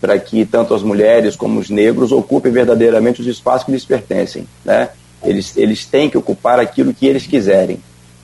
para 0.00 0.18
que 0.18 0.44
tanto 0.44 0.74
as 0.74 0.82
mulheres 0.82 1.36
como 1.36 1.60
os 1.60 1.70
negros 1.70 2.10
ocupem 2.10 2.50
verdadeiramente 2.50 3.20
os 3.20 3.26
espaços 3.28 3.64
que 3.64 3.72
lhes 3.72 3.84
pertencem, 3.84 4.44
né? 4.64 4.88
Eles, 5.22 5.56
eles 5.56 5.84
têm 5.84 6.10
que 6.10 6.18
ocupar 6.18 6.58
aquilo 6.58 6.92
que 6.92 7.06
eles 7.06 7.26
quiserem. 7.26 7.78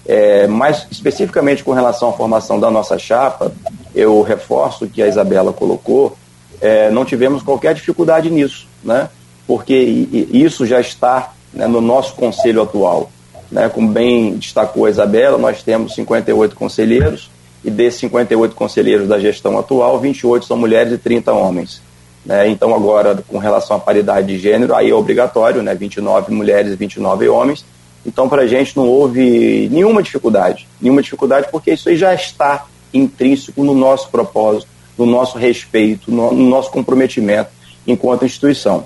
É, 0.09 0.47
mas 0.47 0.87
especificamente 0.91 1.63
com 1.63 1.73
relação 1.73 2.09
à 2.09 2.13
formação 2.13 2.59
da 2.59 2.71
nossa 2.71 2.99
chapa, 2.99 3.53
eu 3.95 4.21
reforço 4.23 4.87
que 4.89 5.03
a 5.03 5.07
Isabela 5.07 5.53
colocou, 5.53 6.17
é, 6.61 6.91
não 6.91 7.05
tivemos 7.05 7.43
qualquer 7.43 7.75
dificuldade 7.75 8.31
nisso, 8.31 8.66
né? 8.83 9.09
porque 9.47 9.75
isso 9.75 10.67
já 10.67 10.81
está 10.81 11.33
né, 11.53 11.67
no 11.67 11.81
nosso 11.81 12.15
conselho 12.15 12.63
atual. 12.63 13.11
Né? 13.51 13.69
Como 13.69 13.89
bem 13.89 14.35
destacou 14.37 14.87
a 14.87 14.91
Isabela, 14.91 15.39
nós 15.39 15.63
temos 15.63 15.95
58 15.95 16.57
conselheiros, 16.57 17.31
e 17.65 17.71
desses 17.71 18.01
58 18.01 18.55
conselheiros 18.55 19.09
da 19.09 19.19
gestão 19.19 19.59
atual, 19.59 19.99
28 19.99 20.47
são 20.47 20.57
mulheres 20.57 20.93
e 20.93 20.99
30 20.99 21.33
homens. 21.33 21.81
Né? 22.25 22.49
Então, 22.49 22.75
agora, 22.75 23.23
com 23.27 23.39
relação 23.39 23.77
à 23.77 23.81
paridade 23.81 24.27
de 24.27 24.39
gênero, 24.39 24.75
aí 24.75 24.91
é 24.91 24.95
obrigatório, 24.95 25.63
né? 25.63 25.75
29 25.75 26.33
mulheres 26.33 26.73
e 26.73 26.77
29 26.77 27.29
homens. 27.29 27.65
Então, 28.05 28.29
para 28.29 28.43
a 28.43 28.47
gente 28.47 28.77
não 28.77 28.89
houve 28.89 29.69
nenhuma 29.71 30.03
dificuldade, 30.03 30.67
nenhuma 30.81 31.03
dificuldade, 31.03 31.49
porque 31.51 31.73
isso 31.73 31.89
aí 31.89 31.97
já 31.97 32.15
está 32.15 32.67
intrínseco 32.93 33.65
no 33.65 33.75
nosso 33.75 34.09
propósito, 34.11 34.69
no 34.97 35.07
nosso 35.07 35.39
respeito, 35.39 36.11
no, 36.11 36.33
no 36.33 36.49
nosso 36.49 36.71
comprometimento 36.71 37.51
enquanto 37.87 38.25
instituição. 38.25 38.85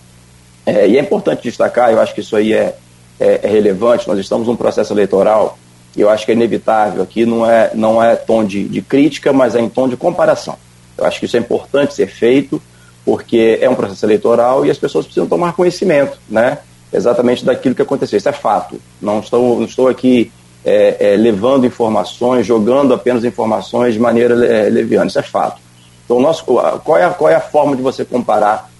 É, 0.66 0.89
e 0.89 0.98
é 0.98 1.01
importante 1.01 1.43
destacar, 1.43 1.90
eu 1.90 2.01
acho 2.01 2.14
que 2.14 2.20
isso 2.20 2.36
aí 2.36 2.52
é, 2.52 2.77
é, 3.18 3.40
é, 3.43 3.48
relevante, 3.48 4.06
nós 4.06 4.18
estamos 4.18 4.47
num 4.47 4.56
processo 4.56 4.93
eleitoral 4.93 5.59
e 5.97 6.01
eu 6.01 6.09
acho 6.09 6.24
que 6.24 6.32
é 6.32 6.35
inevitável 6.35 7.02
aqui, 7.02 7.27
não 7.27 7.51
é, 7.51 7.70
não 7.74 8.02
é 8.02 8.14
tom 8.14 8.44
de, 8.44 8.68
de 8.68 8.81
crítica, 8.81 9.32
mas 9.32 9.55
é 9.55 9.60
em 9.60 9.68
tom 9.68 9.89
de 9.89 9.97
comparação. 9.97 10.56
Eu 10.97 11.05
acho 11.05 11.18
que 11.18 11.27
isso 11.27 11.36
é 11.36 11.40
importante 11.40 11.94
ser 11.94 12.06
feito, 12.06 12.62
porque 13.05 13.59
é 13.60 13.68
um 13.68 13.74
processo 13.74 14.05
eleitoral 14.05 14.64
e 14.64 14.70
as 14.70 14.78
pessoas 14.78 15.06
precisam 15.06 15.27
tomar 15.27 15.55
conhecimento, 15.55 16.18
né? 16.28 16.59
Exatamente 16.93 17.44
daquilo 17.44 17.74
que 17.74 17.82
aconteceu. 17.82 18.16
Isso 18.16 18.28
é 18.28 18.32
fato. 18.32 18.81
Não 19.01 19.20
estou, 19.20 19.59
não 19.59 19.64
estou 19.64 19.89
aqui 19.89 20.31
é, 20.64 20.97
é, 21.12 21.16
levando 21.16 21.66
informações, 21.66 22.47
jogando 22.47 22.93
apenas 22.93 23.24
informações 23.24 23.94
de 23.94 24.01
maneira 24.01 24.35
é, 24.44 24.68
leviana. 24.68 25.06
Isso 25.06 25.18
é 25.18 25.22
fato. 25.22 25.60
Então, 26.05 26.20
nosso, 26.20 26.44
qual, 26.44 26.98
é 26.98 27.05
a, 27.05 27.10
qual 27.10 27.31
é 27.31 27.35
a 27.35 27.40
forma 27.40 27.74
de 27.74 27.82
você 27.82 28.05
comparar 28.05 28.70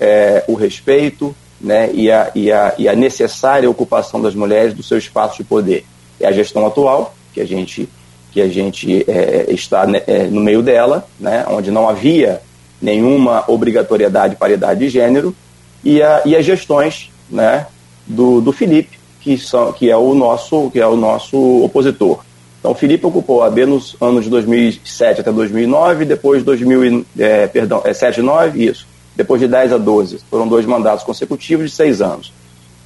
é, 0.00 0.44
o 0.48 0.54
respeito 0.54 1.34
né, 1.60 1.90
e, 1.92 2.10
a, 2.10 2.30
e, 2.34 2.52
a, 2.52 2.74
e 2.78 2.88
a 2.88 2.94
necessária 2.94 3.68
ocupação 3.68 4.20
das 4.20 4.34
mulheres 4.34 4.74
do 4.74 4.82
seu 4.82 4.98
espaço 4.98 5.38
de 5.38 5.44
poder? 5.44 5.84
É 6.20 6.26
a 6.26 6.32
gestão 6.32 6.66
atual, 6.66 7.14
que 7.32 7.40
a 7.40 7.46
gente, 7.46 7.88
que 8.32 8.40
a 8.40 8.48
gente 8.48 9.04
é, 9.08 9.46
está 9.48 9.86
né, 9.86 10.02
é, 10.06 10.24
no 10.24 10.40
meio 10.40 10.62
dela, 10.62 11.06
né, 11.18 11.44
onde 11.48 11.70
não 11.70 11.88
havia 11.88 12.40
nenhuma 12.80 13.44
obrigatoriedade 13.48 14.34
de 14.34 14.38
paridade 14.38 14.80
de 14.80 14.88
gênero, 14.88 15.34
e, 15.82 16.02
a, 16.02 16.22
e 16.24 16.36
as 16.36 16.44
gestões 16.44 17.10
né, 17.30 17.66
do, 18.06 18.40
do 18.40 18.52
Felipe, 18.52 18.98
que, 19.20 19.38
são, 19.38 19.72
que, 19.72 19.90
é 19.90 19.96
o 19.96 20.14
nosso, 20.14 20.70
que 20.70 20.78
é 20.78 20.86
o 20.86 20.96
nosso 20.96 21.64
opositor. 21.64 22.20
Então, 22.60 22.72
o 22.72 22.74
Felipe 22.74 23.06
ocupou 23.06 23.42
a 23.42 23.50
B 23.50 23.66
nos 23.66 23.96
anos 24.00 24.24
de 24.24 24.30
2007 24.30 25.20
até 25.20 25.30
2009, 25.30 26.04
depois 26.04 26.40
de 26.40 26.46
2000, 26.46 27.04
é, 27.18 27.46
perdão, 27.46 27.82
é 27.84 27.92
7 27.92 28.20
e 28.20 28.22
9, 28.22 28.64
isso. 28.64 28.86
Depois 29.16 29.40
de 29.40 29.48
10 29.48 29.72
a 29.72 29.78
12. 29.78 30.20
Foram 30.30 30.48
dois 30.48 30.66
mandatos 30.66 31.04
consecutivos 31.04 31.70
de 31.70 31.76
seis 31.76 32.02
anos. 32.02 32.32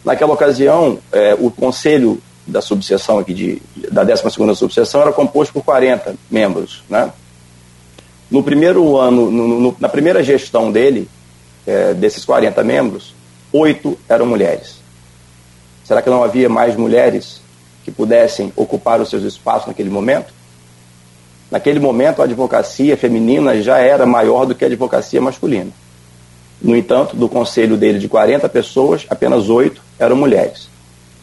Naquela 0.05 0.33
ocasião, 0.33 0.99
é, 1.13 1.37
o 1.39 1.51
conselho 1.51 2.21
da 2.47 2.61
subseção 2.61 3.19
aqui, 3.19 3.35
de, 3.35 3.63
da 3.91 4.05
12ª 4.05 4.55
subseção, 4.55 5.03
era 5.03 5.13
composto 5.13 5.53
por 5.53 5.63
40 5.65 6.15
membros. 6.31 6.83
Né? 6.89 7.13
No 8.31 8.43
primeiro 8.43 8.97
ano, 8.97 9.31
no, 9.31 9.61
no, 9.61 9.77
na 9.79 9.89
primeira 9.89 10.23
gestão 10.23 10.71
dele, 10.71 11.09
é, 11.67 11.93
desses 11.95 12.25
40 12.25 12.63
membros, 12.65 13.15
oito 13.53 13.99
eram 14.09 14.27
mulheres. 14.27 14.79
Será 15.85 16.03
que 16.03 16.11
não 16.11 16.23
havia 16.23 16.49
mais 16.49 16.77
mulheres 16.77 17.41
que 17.85 17.91
pudessem 17.91 18.53
ocupar 18.55 19.01
os 19.01 19.09
seus 19.09 19.23
espaços 19.23 19.69
naquele 19.69 19.91
momento? 19.91 20.33
Naquele 21.51 21.81
momento, 21.81 22.21
a 22.21 22.25
advocacia 22.25 22.97
feminina 22.97 23.61
já 23.63 23.79
era 23.79 24.05
maior 24.05 24.45
do 24.45 24.55
que 24.55 24.65
a 24.65 24.69
advocacia 24.69 25.21
masculina. 25.21 25.71
No 26.61 26.77
entanto, 26.77 27.17
do 27.17 27.29
conselho 27.29 27.77
dele 27.77 27.99
de 27.99 28.09
40 28.09 28.49
pessoas, 28.49 29.07
apenas 29.09 29.49
oito 29.49 29.81
eram 29.99 30.17
mulheres. 30.17 30.69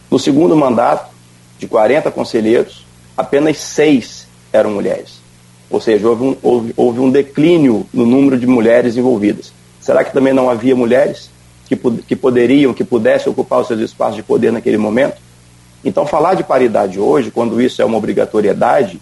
No 0.09 0.17
segundo 0.17 0.55
mandato, 0.55 1.13
de 1.59 1.67
40 1.67 2.11
conselheiros, 2.11 2.85
apenas 3.17 3.57
seis 3.57 4.27
eram 4.51 4.71
mulheres. 4.71 5.19
Ou 5.69 5.81
seja, 5.81 6.07
houve 6.07 6.23
um, 6.23 6.37
houve, 6.41 6.73
houve 6.77 6.99
um 6.99 7.09
declínio 7.09 7.85
no 7.93 8.05
número 8.05 8.37
de 8.37 8.47
mulheres 8.47 8.95
envolvidas. 8.95 9.51
Será 9.81 10.03
que 10.03 10.13
também 10.13 10.33
não 10.33 10.49
havia 10.49 10.75
mulheres 10.75 11.29
que, 11.67 11.75
que 11.75 12.15
poderiam, 12.15 12.73
que 12.73 12.83
pudessem 12.83 13.31
ocupar 13.31 13.61
os 13.61 13.67
seus 13.67 13.79
espaços 13.79 14.15
de 14.15 14.23
poder 14.23 14.51
naquele 14.51 14.77
momento? 14.77 15.17
Então, 15.83 16.05
falar 16.05 16.33
de 16.33 16.43
paridade 16.43 16.99
hoje, 16.99 17.29
quando 17.29 17.61
isso 17.61 17.81
é 17.81 17.85
uma 17.85 17.97
obrigatoriedade, 17.97 18.99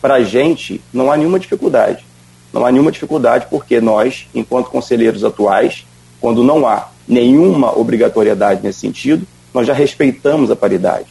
para 0.00 0.14
a 0.14 0.22
gente 0.22 0.80
não 0.92 1.12
há 1.12 1.16
nenhuma 1.16 1.38
dificuldade. 1.38 2.04
Não 2.52 2.66
há 2.66 2.70
nenhuma 2.70 2.92
dificuldade 2.92 3.46
porque 3.48 3.80
nós, 3.80 4.26
enquanto 4.34 4.70
conselheiros 4.70 5.24
atuais, 5.24 5.86
quando 6.20 6.44
não 6.44 6.66
há 6.66 6.88
nenhuma 7.08 7.76
obrigatoriedade 7.76 8.62
nesse 8.62 8.80
sentido, 8.80 9.26
nós 9.52 9.66
já 9.66 9.72
respeitamos 9.72 10.50
a 10.50 10.56
paridade. 10.56 11.06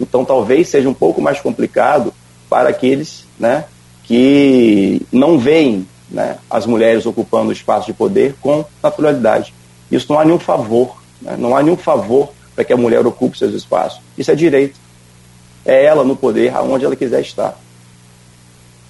Então, 0.00 0.24
talvez 0.24 0.68
seja 0.68 0.88
um 0.88 0.94
pouco 0.94 1.20
mais 1.20 1.40
complicado 1.40 2.12
para 2.48 2.68
aqueles 2.68 3.24
né, 3.38 3.64
que 4.04 5.02
não 5.10 5.38
veem 5.38 5.86
né, 6.10 6.38
as 6.50 6.66
mulheres 6.66 7.06
ocupando 7.06 7.50
o 7.50 7.52
espaço 7.52 7.86
de 7.86 7.92
poder 7.92 8.34
com 8.40 8.64
naturalidade. 8.82 9.54
Isso 9.90 10.06
não 10.10 10.20
há 10.20 10.24
nenhum 10.24 10.38
favor, 10.38 11.02
né, 11.20 11.36
não 11.38 11.56
há 11.56 11.62
nenhum 11.62 11.76
favor 11.76 12.30
para 12.54 12.64
que 12.64 12.72
a 12.72 12.76
mulher 12.76 13.06
ocupe 13.06 13.38
seus 13.38 13.54
espaços. 13.54 14.00
Isso 14.16 14.30
é 14.30 14.34
direito. 14.34 14.78
É 15.64 15.84
ela 15.84 16.04
no 16.04 16.16
poder, 16.16 16.54
aonde 16.54 16.84
ela 16.84 16.96
quiser 16.96 17.20
estar. 17.20 17.58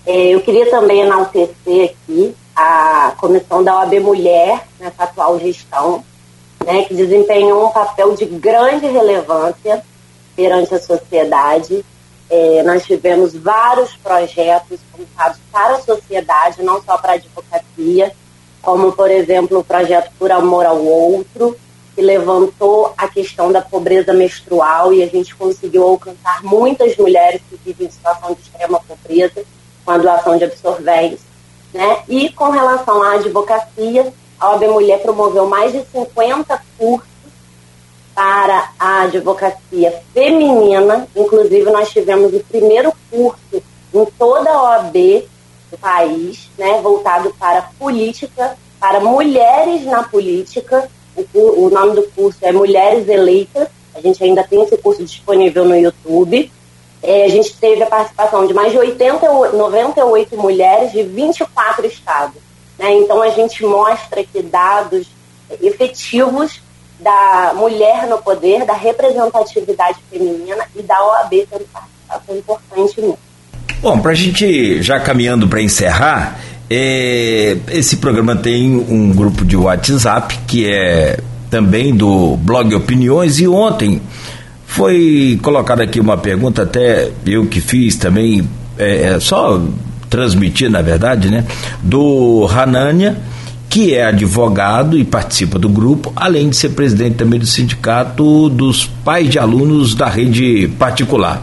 É, 0.05 0.35
eu 0.35 0.41
queria 0.41 0.69
também 0.69 1.01
enaltecer 1.01 1.91
aqui 1.91 2.35
a 2.57 3.15
comissão 3.19 3.63
da 3.63 3.77
OAB 3.77 4.01
Mulher, 4.01 4.67
nessa 4.79 5.05
atual 5.05 5.39
gestão, 5.39 6.05
né, 6.65 6.85
que 6.85 6.95
desempenhou 6.95 7.67
um 7.67 7.71
papel 7.71 8.15
de 8.15 8.25
grande 8.25 8.87
relevância 8.87 9.83
perante 10.35 10.75
a 10.75 10.81
sociedade. 10.81 11.85
É, 12.29 12.63
nós 12.63 12.85
tivemos 12.85 13.35
vários 13.35 13.95
projetos 13.97 14.81
voltados 14.97 15.39
para 15.53 15.77
a 15.77 15.81
sociedade, 15.81 16.63
não 16.63 16.83
só 16.83 16.99
para 16.99 17.13
a 17.13 17.15
advocacia, 17.17 18.13
como, 18.61 18.93
por 18.93 19.11
exemplo, 19.11 19.59
o 19.59 19.65
projeto 19.65 20.11
Por 20.19 20.33
Amor 20.33 20.67
ao 20.67 20.85
Outro, 20.85 21.57
que 21.95 22.01
levantou 22.01 22.93
a 22.97 23.07
questão 23.07 23.53
da 23.53 23.61
pobreza 23.61 24.13
menstrual 24.13 24.93
e 24.93 25.03
a 25.03 25.07
gente 25.07 25.35
conseguiu 25.35 25.85
alcançar 25.85 26.43
muitas 26.43 26.97
mulheres 26.97 27.41
que 27.49 27.57
vivem 27.65 27.87
em 27.87 27.91
situação 27.91 28.35
de 28.35 28.41
extrema 28.41 28.81
pobreza 28.81 29.45
com 29.85 29.91
a 29.91 29.99
doação 29.99 30.37
de 30.37 30.45
absorventes. 30.45 31.21
Né? 31.73 32.03
E 32.09 32.29
com 32.31 32.51
relação 32.51 33.03
à 33.03 33.15
advocacia, 33.15 34.13
a 34.39 34.51
OAB 34.51 34.65
Mulher 34.69 35.01
promoveu 35.01 35.47
mais 35.47 35.73
de 35.73 35.85
50 35.93 36.63
cursos 36.79 37.09
para 38.15 38.71
a 38.79 39.03
advocacia 39.03 40.03
feminina. 40.13 41.07
Inclusive, 41.17 41.71
nós 41.71 41.91
tivemos 41.91 42.35
o 42.35 42.41
primeiro 42.41 42.93
curso 43.11 43.63
em 43.95 44.05
toda 44.19 44.51
a 44.51 44.63
OAB 44.63 45.29
do 45.71 45.79
país, 45.79 46.51
né, 46.59 46.81
voltado 46.83 47.35
para 47.39 47.63
política, 47.79 48.57
para 48.79 49.01
mulheres 49.01 49.85
na 49.85 50.03
política, 50.03 50.91
o, 51.17 51.67
o 51.67 51.71
nome 51.71 51.95
do 51.95 52.03
curso 52.15 52.39
é 52.43 52.53
Mulheres 52.53 53.09
Eleitas. 53.09 53.69
A 53.95 54.01
gente 54.01 54.23
ainda 54.25 54.43
tem 54.43 54.63
esse 54.63 54.77
curso 54.79 55.05
disponível 55.05 55.65
no 55.65 55.77
YouTube. 55.77 56.51
É, 57.03 57.25
a 57.25 57.29
gente 57.29 57.55
teve 57.57 57.83
a 57.83 57.87
participação 57.87 58.47
de 58.47 58.55
mais 58.55 58.71
de 58.71 58.79
80, 58.79 59.53
98 59.53 60.37
mulheres 60.37 60.93
de 60.93 61.03
24 61.03 61.87
estados. 61.87 62.41
Né? 62.79 62.93
Então, 62.95 63.21
a 63.23 63.31
gente 63.31 63.65
mostra 63.65 64.21
aqui 64.21 64.43
dados 64.43 65.09
efetivos 65.61 66.61
da 67.01 67.53
mulher 67.57 68.07
no 68.07 68.19
poder, 68.19 68.65
da 68.65 68.75
representatividade 68.75 69.99
feminina 70.11 70.65
e 70.77 70.83
da 70.83 71.05
OAB 71.05 71.31
tendo 71.51 71.67
participação 71.73 72.37
importante 72.37 73.01
nisso. 73.01 73.19
Bom, 73.81 73.99
para 73.99 74.13
a 74.13 74.15
gente 74.15 74.81
já 74.81 75.01
caminhando 75.01 75.49
para 75.49 75.61
encerrar, 75.61 76.39
é, 76.71 77.57
esse 77.73 77.97
programa 77.97 78.37
tem 78.37 78.77
um 78.77 79.13
grupo 79.13 79.45
de 79.45 79.57
WhatsApp 79.57 80.39
que 80.47 80.73
é 80.73 81.19
também 81.51 81.95
do 81.95 82.37
blog 82.37 82.75
Opiniões 82.75 83.41
e 83.41 83.49
ontem 83.49 84.01
foi 84.73 85.39
colocada 85.43 85.83
aqui 85.83 86.01
uma 86.01 86.17
pergunta, 86.17 86.63
até 86.63 87.11
eu 87.27 87.45
que 87.45 87.61
fiz 87.61 87.95
também, 87.95 88.49
é, 88.79 89.03
é 89.03 89.21
só 89.21 89.63
transmitir 90.09 90.71
na 90.71 90.81
verdade, 90.81 91.31
né? 91.31 91.45
Do 91.83 92.49
Hanania, 92.51 93.19
que 93.69 93.95
é 93.95 94.07
advogado 94.07 94.99
e 94.99 95.05
participa 95.05 95.59
do 95.59 95.69
grupo, 95.69 96.11
além 96.17 96.49
de 96.49 96.57
ser 96.57 96.71
presidente 96.71 97.17
também 97.17 97.39
do 97.39 97.45
sindicato 97.45 98.49
dos 98.49 98.87
pais 99.05 99.29
de 99.29 99.39
alunos 99.39 99.95
da 99.95 100.09
rede 100.09 100.69
particular. 100.79 101.43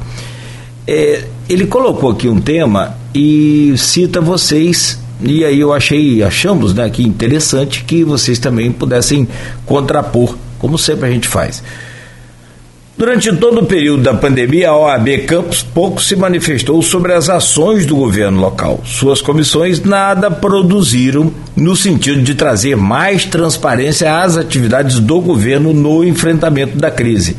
É, 0.87 1.23
ele 1.47 1.67
colocou 1.67 2.09
aqui 2.09 2.27
um 2.27 2.41
tema 2.41 2.97
e 3.13 3.75
cita 3.77 4.19
vocês 4.19 4.99
e 5.21 5.45
aí 5.45 5.59
eu 5.59 5.71
achei, 5.71 6.23
achamos, 6.23 6.73
né, 6.73 6.89
que 6.89 7.03
interessante 7.03 7.83
que 7.83 8.03
vocês 8.03 8.39
também 8.39 8.71
pudessem 8.71 9.27
contrapor, 9.67 10.35
como 10.57 10.79
sempre 10.79 11.07
a 11.07 11.11
gente 11.11 11.27
faz. 11.27 11.61
Durante 12.99 13.33
todo 13.37 13.61
o 13.61 13.65
período 13.65 14.03
da 14.03 14.13
pandemia, 14.13 14.71
a 14.71 14.77
OAB 14.77 15.19
Campos 15.19 15.63
pouco 15.63 16.01
se 16.01 16.17
manifestou 16.17 16.81
sobre 16.81 17.13
as 17.13 17.29
ações 17.29 17.85
do 17.85 17.95
governo 17.95 18.41
local. 18.41 18.81
Suas 18.83 19.21
comissões 19.21 19.81
nada 19.81 20.29
produziram 20.29 21.31
no 21.55 21.77
sentido 21.77 22.21
de 22.21 22.35
trazer 22.35 22.75
mais 22.75 23.23
transparência 23.23 24.21
às 24.21 24.35
atividades 24.35 24.99
do 24.99 25.21
governo 25.21 25.71
no 25.71 26.03
enfrentamento 26.03 26.77
da 26.77 26.91
crise 26.91 27.37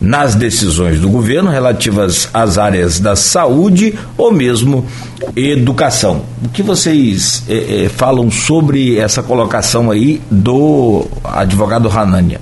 nas 0.00 0.36
decisões 0.36 1.00
do 1.00 1.08
governo 1.08 1.50
relativas 1.50 2.28
às 2.32 2.56
áreas 2.56 3.00
da 3.00 3.16
saúde 3.16 3.98
ou 4.16 4.32
mesmo 4.32 4.86
educação. 5.34 6.22
O 6.44 6.48
que 6.48 6.62
vocês 6.62 7.42
é, 7.48 7.86
é, 7.86 7.88
falam 7.88 8.30
sobre 8.30 8.98
essa 8.98 9.20
colocação 9.20 9.90
aí 9.90 10.22
do 10.30 11.08
advogado 11.24 11.88
Hanania? 11.88 12.40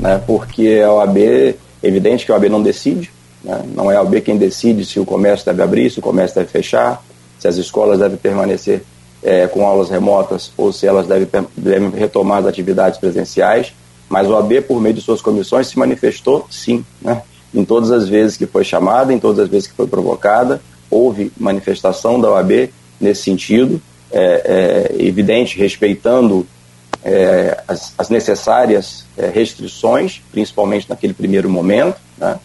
Né, 0.00 0.20
porque 0.26 0.80
a 0.84 0.92
OAB, 0.92 1.18
é 1.18 1.54
evidente 1.82 2.24
que 2.24 2.32
a 2.32 2.34
OAB 2.34 2.44
não 2.48 2.62
decide, 2.62 3.10
né, 3.42 3.62
não 3.74 3.90
é 3.90 3.96
a 3.96 4.02
OAB 4.02 4.20
quem 4.20 4.36
decide 4.36 4.84
se 4.84 5.00
o 5.00 5.04
comércio 5.04 5.46
deve 5.46 5.62
abrir, 5.62 5.90
se 5.90 5.98
o 5.98 6.02
comércio 6.02 6.36
deve 6.36 6.48
fechar, 6.48 7.02
se 7.38 7.48
as 7.48 7.56
escolas 7.56 7.98
devem 7.98 8.16
permanecer 8.16 8.82
é, 9.22 9.46
com 9.46 9.66
aulas 9.66 9.90
remotas 9.90 10.52
ou 10.56 10.72
se 10.72 10.86
elas 10.86 11.06
devem, 11.06 11.28
devem 11.56 11.90
retomar 11.90 12.38
as 12.38 12.46
atividades 12.46 12.98
presenciais. 12.98 13.72
Mas 14.08 14.28
o 14.28 14.36
AB, 14.36 14.60
por 14.62 14.80
meio 14.80 14.94
de 14.94 15.00
suas 15.00 15.22
comissões, 15.22 15.68
se 15.68 15.78
manifestou 15.78 16.46
sim, 16.50 16.84
né? 17.00 17.22
em 17.54 17.64
todas 17.64 17.90
as 17.90 18.08
vezes 18.08 18.36
que 18.36 18.46
foi 18.46 18.64
chamada, 18.64 19.12
em 19.12 19.18
todas 19.18 19.38
as 19.38 19.48
vezes 19.48 19.68
que 19.68 19.74
foi 19.74 19.86
provocada, 19.86 20.60
houve 20.90 21.32
manifestação 21.38 22.20
da 22.20 22.30
OAB 22.30 22.70
nesse 23.00 23.22
sentido, 23.22 23.80
é, 24.10 24.90
é, 24.94 25.02
evidente, 25.02 25.58
respeitando 25.58 26.46
é, 27.04 27.62
as, 27.66 27.94
as, 27.98 28.08
necessárias 28.08 29.04
é, 29.16 29.26
restrições, 29.28 30.20
principalmente 30.30 30.88
naquele 30.88 31.12
primeiro 31.12 31.48
momento, 31.48 31.96
né? 32.16 32.38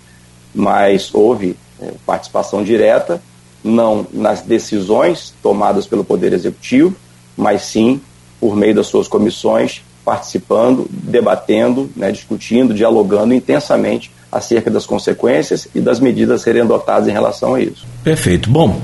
mas 0.53 1.13
houve 1.13 1.55
é, 1.81 1.91
participação 2.05 2.63
direta, 2.63 3.21
não 3.63 4.05
nas 4.11 4.41
decisões 4.41 5.33
tomadas 5.41 5.85
pelo 5.85 6.03
Poder 6.03 6.33
Executivo, 6.33 6.95
mas 7.35 7.63
sim 7.63 8.01
por 8.39 8.55
meio 8.55 8.75
das 8.75 8.87
suas 8.87 9.07
comissões 9.07 9.81
participando, 10.03 10.87
debatendo, 10.89 11.89
né, 11.93 12.11
discutindo, 12.11 12.73
dialogando 12.73 13.33
intensamente 13.33 14.09
acerca 14.31 14.71
das 14.71 14.85
consequências 14.85 15.67
e 15.75 15.81
das 15.81 15.99
medidas 15.99 16.41
serem 16.41 16.61
adotadas 16.61 17.09
em 17.09 17.11
relação 17.11 17.55
a 17.55 17.61
isso. 17.61 17.85
Perfeito. 18.03 18.49
Bom, 18.49 18.81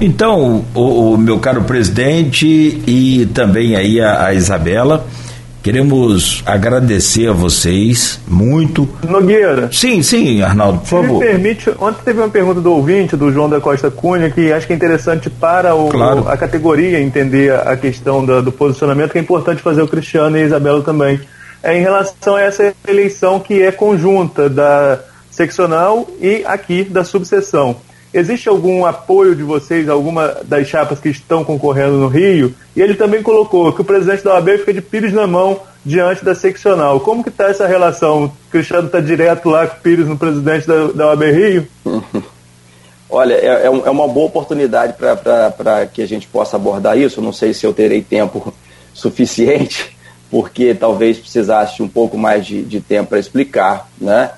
então, 0.00 0.64
o, 0.74 1.12
o 1.12 1.18
meu 1.18 1.38
caro 1.38 1.62
presidente 1.64 2.46
e 2.86 3.26
também 3.34 3.76
aí 3.76 4.00
a, 4.00 4.26
a 4.26 4.34
Isabela, 4.34 5.06
Queremos 5.62 6.42
agradecer 6.44 7.28
a 7.28 7.32
vocês 7.32 8.20
muito. 8.26 8.88
Nogueira. 9.08 9.70
Sim, 9.70 10.02
sim, 10.02 10.42
Arnaldo, 10.42 10.80
por 10.80 10.88
favor. 10.88 11.20
Me 11.20 11.26
permite, 11.26 11.70
ontem 11.78 12.00
teve 12.04 12.18
uma 12.18 12.28
pergunta 12.28 12.60
do 12.60 12.72
ouvinte, 12.72 13.16
do 13.16 13.30
João 13.30 13.48
da 13.48 13.60
Costa 13.60 13.88
Cunha, 13.88 14.28
que 14.28 14.52
acho 14.52 14.66
que 14.66 14.72
é 14.72 14.76
interessante 14.76 15.30
para 15.30 15.72
o, 15.76 15.88
claro. 15.88 16.28
a 16.28 16.36
categoria 16.36 17.00
entender 17.00 17.54
a 17.54 17.76
questão 17.76 18.26
do 18.26 18.50
posicionamento, 18.50 19.12
que 19.12 19.18
é 19.18 19.20
importante 19.20 19.62
fazer 19.62 19.82
o 19.82 19.86
Cristiano 19.86 20.36
e 20.36 20.42
a 20.42 20.46
Isabela 20.46 20.82
também. 20.82 21.20
É 21.62 21.78
em 21.78 21.80
relação 21.80 22.34
a 22.34 22.42
essa 22.42 22.74
eleição 22.88 23.38
que 23.38 23.62
é 23.62 23.70
conjunta 23.70 24.50
da 24.50 24.98
seccional 25.30 26.08
e 26.20 26.42
aqui 26.44 26.82
da 26.82 27.04
subseção. 27.04 27.76
Existe 28.14 28.48
algum 28.48 28.84
apoio 28.84 29.34
de 29.34 29.42
vocês, 29.42 29.88
alguma 29.88 30.36
das 30.44 30.68
chapas 30.68 31.00
que 31.00 31.08
estão 31.08 31.42
concorrendo 31.42 31.96
no 31.96 32.08
Rio? 32.08 32.54
E 32.76 32.82
ele 32.82 32.94
também 32.94 33.22
colocou 33.22 33.72
que 33.72 33.80
o 33.80 33.84
presidente 33.84 34.22
da 34.22 34.34
OAB 34.34 34.58
fica 34.58 34.74
de 34.74 34.82
Pires 34.82 35.14
na 35.14 35.26
mão 35.26 35.60
diante 35.84 36.22
da 36.22 36.34
seccional. 36.34 37.00
Como 37.00 37.22
que 37.22 37.30
está 37.30 37.48
essa 37.48 37.66
relação? 37.66 38.24
O 38.24 38.32
Cristiano 38.50 38.86
está 38.86 39.00
direto 39.00 39.48
lá 39.48 39.66
com 39.66 39.76
o 39.76 39.80
Pires 39.80 40.06
no 40.06 40.18
presidente 40.18 40.66
da, 40.66 40.88
da 40.88 41.06
OAB 41.08 41.22
Rio? 41.22 41.66
Olha, 43.08 43.34
é, 43.34 43.46
é, 43.46 43.66
é, 43.66 43.90
uma 43.90 44.08
boa 44.08 44.26
oportunidade 44.26 44.94
para 44.94 45.86
que 45.86 46.02
a 46.02 46.06
gente 46.06 46.26
possa 46.26 46.56
abordar 46.56 46.98
isso. 46.98 47.20
não 47.20 47.32
sei 47.32 47.54
se 47.54 47.66
eu 47.66 47.72
terei 47.72 48.02
tempo 48.02 48.52
suficiente, 48.92 49.96
porque 50.30 50.74
talvez 50.74 51.18
precisasse 51.18 51.82
um 51.82 51.88
pouco 51.88 52.16
mais 52.18 52.46
de, 52.46 52.62
de 52.62 52.80
tempo 52.80 53.10
para 53.10 53.18
explicar, 53.18 53.88
né? 53.98 54.30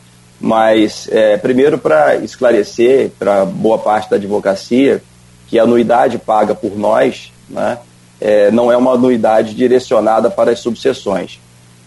Mas, 0.45 1.09
é, 1.11 1.39
primeiro, 1.39 1.79
para 1.79 2.17
esclarecer 2.17 3.11
para 3.19 3.47
boa 3.47 3.79
parte 3.79 4.11
da 4.11 4.17
advocacia 4.17 5.03
que 5.49 5.59
a 5.59 5.63
anuidade 5.63 6.19
paga 6.19 6.55
por 6.55 6.77
nós 6.77 7.33
né, 7.49 7.79
é, 8.21 8.51
não 8.51 8.71
é 8.71 8.77
uma 8.77 8.93
anuidade 8.93 9.55
direcionada 9.55 10.29
para 10.29 10.51
as 10.51 10.59
subseções. 10.59 11.41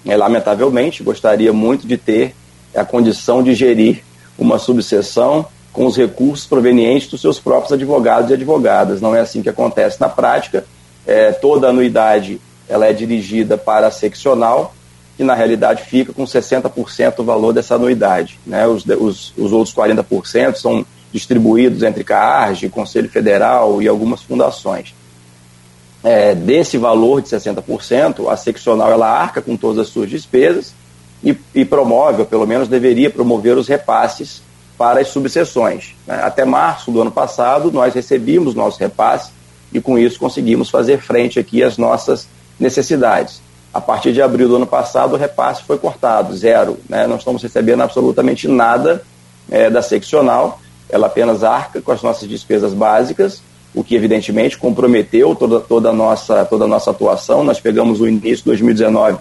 É, 0.03 0.17
lamentavelmente, 0.17 1.03
gostaria 1.03 1.53
muito 1.53 1.85
de 1.85 1.97
ter 1.97 2.34
a 2.75 2.84
condição 2.84 3.43
de 3.43 3.53
gerir 3.53 4.03
uma 4.39 4.57
subseção 4.57 5.45
com 5.71 5.85
os 5.85 5.95
recursos 5.95 6.47
provenientes 6.47 7.09
dos 7.09 7.21
seus 7.21 7.39
próprios 7.39 7.73
advogados 7.73 8.31
e 8.31 8.34
advogadas. 8.34 8.99
Não 8.99 9.13
é 9.13 9.19
assim 9.19 9.43
que 9.43 9.49
acontece 9.49 10.01
na 10.01 10.09
prática. 10.09 10.65
É, 11.05 11.31
toda 11.31 11.69
anuidade 11.69 12.41
ela 12.67 12.88
é 12.88 12.91
dirigida 12.91 13.55
para 13.55 13.85
a 13.85 13.91
seccional 13.91 14.73
que 15.18 15.23
na 15.23 15.34
realidade 15.34 15.84
fica 15.84 16.14
com 16.14 16.23
60% 16.23 17.15
do 17.15 17.23
valor 17.23 17.52
dessa 17.52 17.73
anuidade. 17.73 18.39
Né? 18.45 18.68
Os, 18.68 18.85
os, 18.85 19.34
os 19.35 19.52
outros 19.52 19.76
40% 19.76 20.56
são 20.56 20.85
distribuídos 21.11 21.81
entre 21.81 22.03
CARG, 22.03 22.69
Conselho 22.69 23.10
Federal 23.10 23.81
e 23.81 23.88
algumas 23.88 24.22
fundações. 24.22 24.94
É, 26.03 26.35
desse 26.35 26.77
valor 26.77 27.22
de 27.22 27.30
60%, 27.30 28.31
a 28.31 28.38
seccional 28.38 28.91
ela 28.91 29.10
arca 29.10 29.41
com 29.41 29.57
todas 29.57 29.80
as 29.80 29.88
suas 29.88 30.07
despesas 30.07 30.76
e, 31.23 31.35
e 31.56 31.65
promove, 31.65 32.22
ou 32.22 32.26
pelo 32.27 32.45
menos 32.45 32.68
deveria 32.68 33.10
promover 33.10 33.57
os 33.57 33.68
repasses 33.68 34.44
para 34.77 35.02
as 35.02 35.07
subseções. 35.07 35.95
Né? 36.06 36.19
Até 36.22 36.45
março 36.45 36.91
do 36.91 37.02
ano 37.02 37.11
passado, 37.11 37.72
nós 37.72 37.95
recebíamos 37.95 38.53
nosso 38.53 38.80
repasse 38.80 39.31
e 39.73 39.81
com 39.81 39.98
isso 39.98 40.19
conseguimos 40.19 40.69
fazer 40.69 40.99
frente 40.99 41.39
aqui 41.39 41.64
às 41.64 41.76
nossas 41.77 42.27
necessidades. 42.60 43.41
A 43.77 43.81
partir 43.81 44.11
de 44.11 44.23
abril 44.23 44.47
do 44.47 44.55
ano 44.55 44.65
passado, 44.65 45.13
o 45.13 45.17
repasse 45.17 45.61
foi 45.61 45.77
cortado, 45.77 46.35
zero. 46.35 46.79
Né? 46.89 47.05
Não 47.05 47.17
estamos 47.17 47.43
recebendo 47.43 47.81
absolutamente 47.81 48.47
nada 48.47 49.03
é, 49.51 49.69
da 49.69 49.83
seccional, 49.83 50.59
ela 50.89 51.05
apenas 51.05 51.43
arca 51.43 51.79
com 51.79 51.91
as 51.91 52.01
nossas 52.01 52.27
despesas 52.27 52.73
básicas, 52.73 53.39
o 53.75 53.83
que 53.83 53.93
evidentemente 53.93 54.57
comprometeu 54.57 55.35
toda, 55.35 55.59
toda, 55.59 55.89
a, 55.89 55.93
nossa, 55.93 56.43
toda 56.45 56.65
a 56.65 56.67
nossa 56.67 56.89
atuação. 56.89 57.43
Nós 57.43 57.59
pegamos 57.59 58.01
o 58.01 58.07
início 58.07 58.37
de 58.37 58.45
2019 58.45 59.19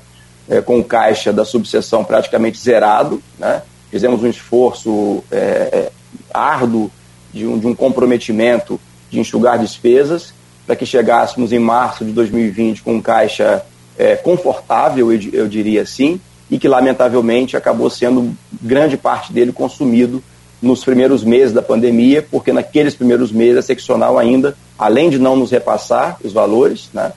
é, 0.49 0.63
com 0.63 0.79
o 0.79 0.85
caixa 0.85 1.35
da 1.35 1.45
subseção 1.45 2.03
praticamente 2.03 2.59
zerado, 2.59 3.23
né? 3.39 3.61
fizemos 3.91 4.23
um 4.23 4.27
esforço 4.27 5.23
é, 5.31 5.91
árduo 6.33 6.91
de 7.31 7.47
um, 7.47 7.59
de 7.59 7.67
um 7.67 7.75
comprometimento 7.75 8.81
de 9.11 9.21
enxugar 9.21 9.59
despesas 9.59 10.33
para 10.67 10.75
que 10.75 10.87
chegássemos 10.87 11.53
em 11.53 11.59
março 11.59 12.07
de 12.07 12.13
2020 12.13 12.83
com 12.83 12.95
um 12.95 13.03
caixa 13.03 13.63
é, 13.99 14.17
confortável, 14.17 15.13
eu, 15.13 15.21
eu 15.33 15.49
diria 15.49 15.83
assim, 15.83 16.21
e 16.51 16.59
que 16.59 16.69
lamentavelmente 16.69 17.57
acabou 17.57 17.91
sendo 17.91 18.37
grande 18.63 18.97
parte 18.97 19.33
dele 19.33 19.53
consumido 19.53 20.23
nos 20.61 20.85
primeiros 20.85 21.23
meses 21.25 21.53
da 21.53 21.63
pandemia, 21.63 22.27
porque 22.31 22.53
naqueles 22.53 22.95
primeiros 22.95 23.31
meses 23.31 23.59
a 23.59 23.63
seccional 23.63 24.19
ainda, 24.19 24.57
além 24.79 25.11
de 25.11 25.19
não 25.19 25.37
nos 25.37 25.51
repassar 25.51 26.19
os 26.23 26.33
valores, 26.33 26.89
né, 26.95 27.13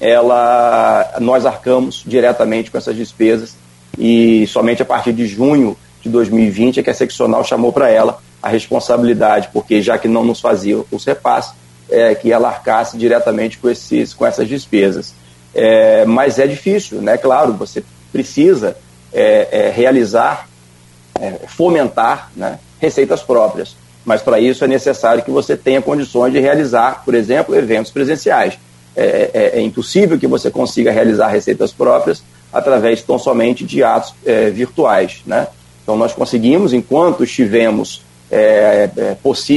ela, 0.00 1.14
nós 1.20 1.46
arcamos 1.46 2.02
diretamente 2.06 2.70
com 2.70 2.78
essas 2.78 2.96
despesas 2.96 3.56
e 3.98 4.46
somente 4.48 4.82
a 4.82 4.84
partir 4.84 5.12
de 5.12 5.26
junho 5.26 5.76
de 6.02 6.08
2020 6.08 6.80
é 6.80 6.82
que 6.82 6.90
a 6.90 6.94
seccional 6.94 7.44
chamou 7.44 7.72
para 7.72 7.88
ela 7.88 8.20
a 8.42 8.48
responsabilidade, 8.48 9.48
porque 9.52 9.80
já 9.80 9.96
que 9.96 10.06
não 10.06 10.24
nos 10.24 10.40
fazia 10.40 10.84
os 10.90 11.04
repasses, 11.04 11.54
é, 11.88 12.14
que 12.14 12.30
ela 12.30 12.48
arcasse 12.48 12.96
diretamente 12.98 13.58
com, 13.58 13.68
esses, 13.68 14.12
com 14.12 14.26
essas 14.26 14.48
despesas. 14.48 15.14
É, 15.54 16.04
mas 16.04 16.38
é 16.38 16.46
difícil, 16.46 17.00
né? 17.00 17.16
Claro, 17.16 17.52
você 17.52 17.84
precisa 18.12 18.76
é, 19.12 19.48
é 19.50 19.70
realizar, 19.70 20.48
é, 21.20 21.38
fomentar 21.46 22.30
né, 22.36 22.58
receitas 22.80 23.22
próprias. 23.22 23.76
Mas 24.04 24.20
para 24.20 24.40
isso 24.40 24.64
é 24.64 24.68
necessário 24.68 25.22
que 25.22 25.30
você 25.30 25.56
tenha 25.56 25.80
condições 25.80 26.32
de 26.32 26.40
realizar, 26.40 27.02
por 27.04 27.14
exemplo, 27.14 27.54
eventos 27.54 27.92
presenciais. 27.92 28.58
É, 28.96 29.30
é, 29.32 29.58
é 29.58 29.60
impossível 29.60 30.18
que 30.18 30.26
você 30.26 30.50
consiga 30.50 30.90
realizar 30.90 31.28
receitas 31.28 31.72
próprias 31.72 32.22
através 32.52 33.02
tão 33.02 33.18
somente 33.18 33.64
de 33.64 33.82
atos 33.82 34.14
virtuais. 34.52 35.22
Né? 35.26 35.48
Então 35.82 35.96
nós 35.96 36.12
conseguimos, 36.12 36.72
enquanto 36.72 37.24
estivemos, 37.24 38.02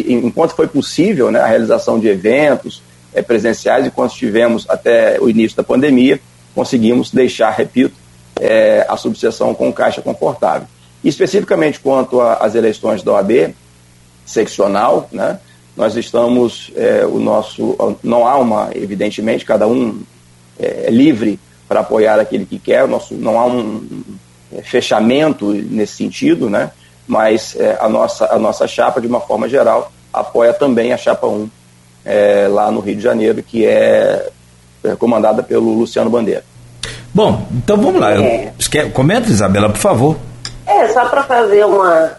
enquanto 0.07 0.55
foi 0.55 0.67
possível 0.67 1.29
né, 1.29 1.39
a 1.39 1.45
realização 1.45 1.99
de 1.99 2.07
eventos 2.07 2.81
é, 3.17 3.21
presenciais, 3.23 3.85
enquanto 3.85 4.11
estivemos 4.11 4.69
até 4.69 5.19
o 5.19 5.27
início 5.27 5.57
da 5.57 5.63
pandemia, 5.63 6.19
conseguimos 6.53 7.11
deixar, 7.11 7.49
repito, 7.49 7.95
é, 8.39 8.85
a 8.87 8.95
subseção 8.95 9.55
com 9.55 9.73
caixa 9.73 10.01
confortável. 10.01 10.67
E 11.03 11.09
especificamente 11.09 11.79
quanto 11.79 12.21
às 12.21 12.53
eleições 12.53 13.01
da 13.01 13.13
OAB, 13.13 13.55
seccional, 14.25 15.07
né? 15.11 15.39
Nós 15.75 15.95
estamos, 15.95 16.71
é, 16.75 17.05
o 17.05 17.19
nosso, 17.19 17.75
não 18.03 18.27
há 18.27 18.37
uma, 18.37 18.69
evidentemente, 18.73 19.45
cada 19.45 19.67
um 19.67 20.01
é, 20.59 20.85
é 20.87 20.91
livre 20.91 21.39
para 21.67 21.79
apoiar 21.81 22.19
aquele 22.19 22.45
que 22.45 22.59
quer, 22.59 22.83
o 22.83 22.87
nosso, 22.87 23.13
não 23.13 23.39
há 23.39 23.45
um, 23.45 23.87
um 24.51 24.61
fechamento 24.63 25.53
nesse 25.53 25.93
sentido, 25.93 26.49
né? 26.49 26.71
Mas 27.07 27.55
é, 27.55 27.77
a, 27.79 27.87
nossa, 27.87 28.25
a 28.31 28.37
nossa 28.37 28.67
chapa, 28.67 28.99
de 28.99 29.07
uma 29.07 29.21
forma 29.21 29.47
geral, 29.47 29.91
apoia 30.11 30.53
também 30.53 30.93
a 30.93 30.97
chapa 30.97 31.27
1 31.27 31.49
é, 32.07 32.47
lá 32.47 32.71
no 32.71 32.79
Rio 32.79 32.95
de 32.95 33.01
Janeiro, 33.01 33.43
que 33.43 33.65
é, 33.65 34.29
é 34.83 34.95
comandada 34.95 35.43
pelo 35.43 35.73
Luciano 35.73 36.09
Bandeira. 36.09 36.43
Bom, 37.13 37.45
então 37.51 37.77
vamos 37.77 37.99
lá. 37.99 38.13
É. 38.13 38.53
Comenta, 38.93 39.29
Isabela, 39.29 39.69
por 39.69 39.77
favor. 39.77 40.15
É, 40.65 40.87
só 40.89 41.05
para 41.09 41.23
fazer 41.23 41.65
uma, 41.65 42.13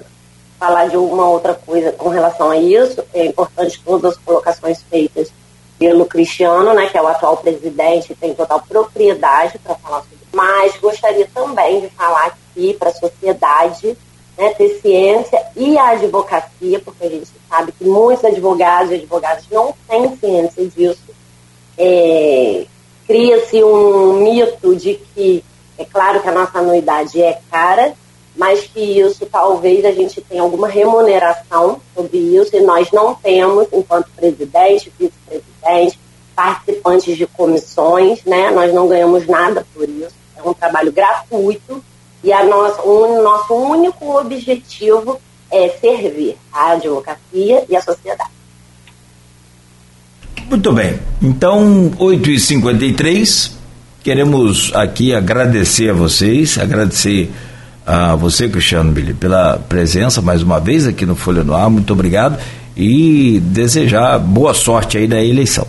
falar 0.59 0.89
de 0.89 0.97
uma 0.97 1.28
outra 1.28 1.55
coisa 1.55 1.93
com 1.93 2.10
relação 2.10 2.51
a 2.51 2.56
isso. 2.56 3.02
É 3.15 3.27
importante 3.27 3.81
todas 3.85 4.12
as 4.12 4.19
colocações 4.19 4.82
feitas 4.90 5.32
pelo 5.78 6.05
Cristiano, 6.05 6.74
né, 6.74 6.86
que 6.86 6.98
é 6.98 7.02
o 7.02 7.06
atual 7.06 7.36
presidente, 7.36 8.15
tem 8.20 8.35
total 8.35 8.62
propriedade 8.69 9.59
para 9.60 9.77
falar 9.77 10.01
sobre 10.01 10.16
isso. 10.16 10.27
Mas 10.32 10.77
gostaria 10.81 11.28
também 11.32 11.81
de 11.81 11.89
falar 11.90 12.27
aqui 12.27 12.74
para 12.74 12.90
a 12.90 12.94
sociedade 12.94 13.97
né, 14.39 14.51
ter 14.51 14.81
ciência 14.81 15.44
e 15.56 15.77
a 15.77 15.90
advocacia, 15.90 16.78
porque 16.78 17.05
a 17.05 17.10
gente 17.10 17.28
sabe 17.48 17.73
que 17.73 17.85
muitos 17.85 18.24
advogados 18.24 18.93
e 18.93 18.94
advogadas 18.94 19.44
não 19.51 19.74
têm 19.89 20.16
ciência 20.16 20.65
disso. 20.66 21.02
É, 21.77 22.65
Cria-se 23.09 23.65
um 23.65 24.23
mito 24.23 24.77
de 24.77 25.01
que, 25.15 25.43
é 25.78 25.85
claro 25.85 26.20
que 26.20 26.28
a 26.28 26.32
nossa 26.32 26.59
anuidade 26.59 27.20
é 27.23 27.40
cara, 27.51 27.94
mas 28.36 28.60
que 28.66 28.81
isso 28.81 29.24
talvez 29.24 29.85
a 29.85 29.93
gente 29.93 30.20
tenha 30.20 30.43
alguma 30.43 30.69
remuneração 30.69 31.81
sobre 31.94 32.19
isso 32.19 32.55
e 32.55 32.60
nós 32.60 32.93
não 32.93 33.15
temos, 33.15 33.66
enquanto 33.73 34.10
presidente, 34.10 34.93
vice-presidente, 34.98 35.98
participantes 36.36 37.16
de 37.16 37.27
comissões, 37.27 38.23
né? 38.24 38.51
Nós 38.51 38.73
não 38.74 38.86
ganhamos 38.86 39.27
nada 39.27 39.66
por 39.74 39.89
isso. 39.89 40.15
É 40.36 40.43
um 40.47 40.52
trabalho 40.52 40.93
gratuito 40.93 41.82
e 42.22 42.32
a 42.32 42.44
nossa, 42.44 42.82
o 42.82 43.22
nosso 43.22 43.54
único 43.54 44.18
objetivo 44.18 45.20
é 45.50 45.68
servir 45.68 46.36
a 46.52 46.72
advocacia 46.72 47.64
e 47.68 47.76
a 47.76 47.80
sociedade. 47.80 48.30
Muito 50.48 50.72
bem. 50.72 50.98
Então, 51.22 51.90
8h53, 51.98 53.52
queremos 54.02 54.72
aqui 54.74 55.14
agradecer 55.14 55.90
a 55.90 55.94
vocês, 55.94 56.58
agradecer 56.58 57.30
a 57.86 58.14
você, 58.14 58.48
Cristiano 58.48 58.92
Billy, 58.92 59.14
pela 59.14 59.58
presença 59.58 60.20
mais 60.20 60.42
uma 60.42 60.58
vez 60.58 60.86
aqui 60.86 61.04
no 61.06 61.14
Folha 61.14 61.44
no 61.44 61.54
Ar. 61.54 61.70
Muito 61.70 61.92
obrigado 61.92 62.38
e 62.76 63.40
desejar 63.40 64.18
boa 64.18 64.54
sorte 64.54 64.96
aí 64.98 65.08
na 65.08 65.22
eleição. 65.22 65.66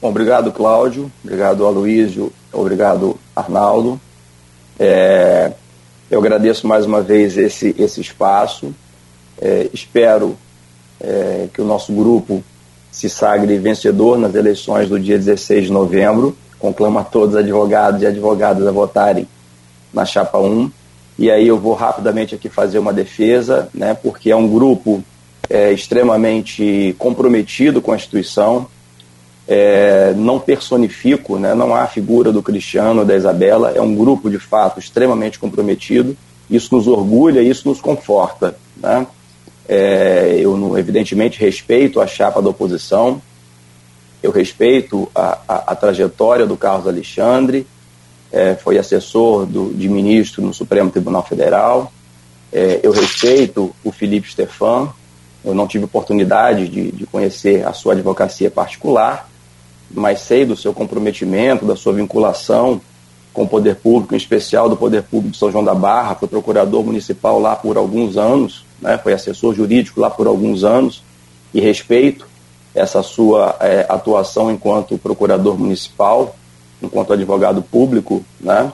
Bom, 0.00 0.08
obrigado, 0.08 0.50
Cláudio. 0.50 1.10
Obrigado, 1.22 1.66
Aloysio. 1.66 2.32
Obrigado, 2.52 3.18
Arnaldo. 3.36 4.00
É, 4.82 5.52
eu 6.10 6.18
agradeço 6.18 6.66
mais 6.66 6.86
uma 6.86 7.02
vez 7.02 7.36
esse, 7.36 7.74
esse 7.78 8.00
espaço. 8.00 8.74
É, 9.38 9.68
espero 9.74 10.38
é, 10.98 11.48
que 11.52 11.60
o 11.60 11.66
nosso 11.66 11.92
grupo 11.92 12.42
se 12.90 13.10
sagre 13.10 13.58
vencedor 13.58 14.18
nas 14.18 14.34
eleições 14.34 14.88
do 14.88 14.98
dia 14.98 15.18
16 15.18 15.66
de 15.66 15.72
novembro. 15.72 16.34
Conclama 16.58 17.04
todos 17.04 17.34
os 17.34 17.40
advogados 17.40 18.00
e 18.00 18.06
advogadas 18.06 18.66
a 18.66 18.72
votarem 18.72 19.28
na 19.92 20.06
chapa 20.06 20.38
1. 20.38 20.70
E 21.18 21.30
aí 21.30 21.46
eu 21.46 21.58
vou 21.58 21.74
rapidamente 21.74 22.34
aqui 22.34 22.48
fazer 22.48 22.78
uma 22.78 22.92
defesa, 22.92 23.68
né, 23.74 23.92
porque 23.92 24.30
é 24.30 24.36
um 24.36 24.48
grupo 24.48 25.04
é, 25.50 25.70
extremamente 25.72 26.94
comprometido 26.98 27.82
com 27.82 27.92
a 27.92 27.96
instituição. 27.96 28.66
É, 29.52 30.14
não 30.16 30.38
personifico, 30.38 31.36
né, 31.36 31.54
não 31.56 31.74
há 31.74 31.82
a 31.82 31.86
figura 31.88 32.30
do 32.30 32.40
Cristiano, 32.40 33.04
da 33.04 33.16
Isabela, 33.16 33.72
é 33.74 33.80
um 33.80 33.96
grupo 33.96 34.30
de 34.30 34.38
fato 34.38 34.78
extremamente 34.78 35.40
comprometido. 35.40 36.16
Isso 36.48 36.72
nos 36.72 36.86
orgulha, 36.86 37.42
isso 37.42 37.68
nos 37.68 37.80
conforta. 37.80 38.56
Né? 38.76 39.04
É, 39.68 40.38
eu, 40.38 40.78
evidentemente, 40.78 41.40
respeito 41.40 42.00
a 42.00 42.06
chapa 42.06 42.40
da 42.40 42.48
oposição, 42.48 43.20
eu 44.22 44.30
respeito 44.30 45.10
a, 45.12 45.38
a, 45.48 45.72
a 45.72 45.74
trajetória 45.74 46.46
do 46.46 46.56
Carlos 46.56 46.86
Alexandre, 46.86 47.66
é, 48.30 48.54
foi 48.54 48.78
assessor 48.78 49.46
do, 49.46 49.74
de 49.74 49.88
ministro 49.88 50.42
no 50.42 50.54
Supremo 50.54 50.90
Tribunal 50.90 51.24
Federal. 51.26 51.92
É, 52.52 52.78
eu 52.84 52.92
respeito 52.92 53.74
o 53.82 53.90
Felipe 53.90 54.30
Stefan, 54.30 54.92
eu 55.44 55.54
não 55.54 55.66
tive 55.66 55.86
oportunidade 55.86 56.68
de, 56.68 56.92
de 56.92 57.06
conhecer 57.06 57.66
a 57.66 57.72
sua 57.72 57.94
advocacia 57.94 58.48
particular, 58.48 59.28
mas 59.90 60.20
sei 60.20 60.44
do 60.44 60.56
seu 60.56 60.72
comprometimento, 60.72 61.64
da 61.64 61.76
sua 61.76 61.92
vinculação 61.92 62.80
com 63.32 63.44
o 63.44 63.48
poder 63.48 63.76
público, 63.76 64.14
em 64.14 64.16
especial 64.16 64.68
do 64.68 64.76
poder 64.76 65.02
público 65.02 65.32
de 65.32 65.38
São 65.38 65.52
João 65.52 65.64
da 65.64 65.74
Barra, 65.74 66.16
foi 66.16 66.28
procurador 66.28 66.84
municipal 66.84 67.40
lá 67.40 67.54
por 67.54 67.76
alguns 67.76 68.16
anos, 68.16 68.64
né, 68.80 68.98
foi 68.98 69.12
assessor 69.12 69.54
jurídico 69.54 70.00
lá 70.00 70.10
por 70.10 70.26
alguns 70.26 70.64
anos, 70.64 71.02
e 71.54 71.60
respeito 71.60 72.26
essa 72.74 73.02
sua 73.02 73.56
é, 73.60 73.86
atuação 73.88 74.50
enquanto 74.50 74.98
procurador 74.98 75.58
municipal 75.58 76.36
enquanto 76.82 77.12
advogado 77.12 77.62
público, 77.62 78.24
né? 78.40 78.72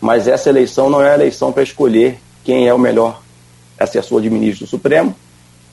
mas 0.00 0.26
essa 0.26 0.48
eleição 0.48 0.90
não 0.90 1.00
é 1.00 1.12
a 1.12 1.14
eleição 1.14 1.52
para 1.52 1.62
escolher 1.62 2.18
quem 2.42 2.66
é 2.66 2.74
o 2.74 2.78
melhor 2.78 3.22
assessor 3.78 4.20
de 4.20 4.28
ministro 4.28 4.66
do 4.66 4.68
Supremo 4.68 5.14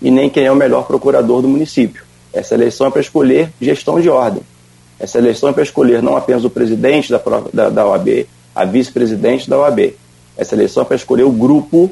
e 0.02 0.10
nem 0.10 0.30
quem 0.30 0.46
é 0.46 0.52
o 0.52 0.56
melhor 0.56 0.86
procurador 0.86 1.42
do 1.42 1.48
município. 1.48 2.04
Essa 2.34 2.54
eleição 2.54 2.88
é 2.88 2.92
para 2.92 3.02
escolher 3.02 3.52
gestão 3.60 4.00
de 4.00 4.10
ordem. 4.10 4.44
Essa 5.02 5.18
eleição 5.18 5.50
é 5.50 5.54
para 5.54 5.64
escolher 5.64 6.00
não 6.04 6.16
apenas 6.16 6.46
o 6.46 6.50
presidente 6.50 7.10
da, 7.10 7.20
da, 7.52 7.70
da 7.72 7.88
OAB, 7.88 8.28
a 8.54 8.66
vice-presidente 8.66 9.50
da 9.50 9.58
OAB. 9.58 9.96
Essa 10.38 10.54
eleição 10.54 10.84
é 10.84 10.86
para 10.86 10.96
escolher 10.96 11.24
o 11.24 11.32
grupo 11.32 11.90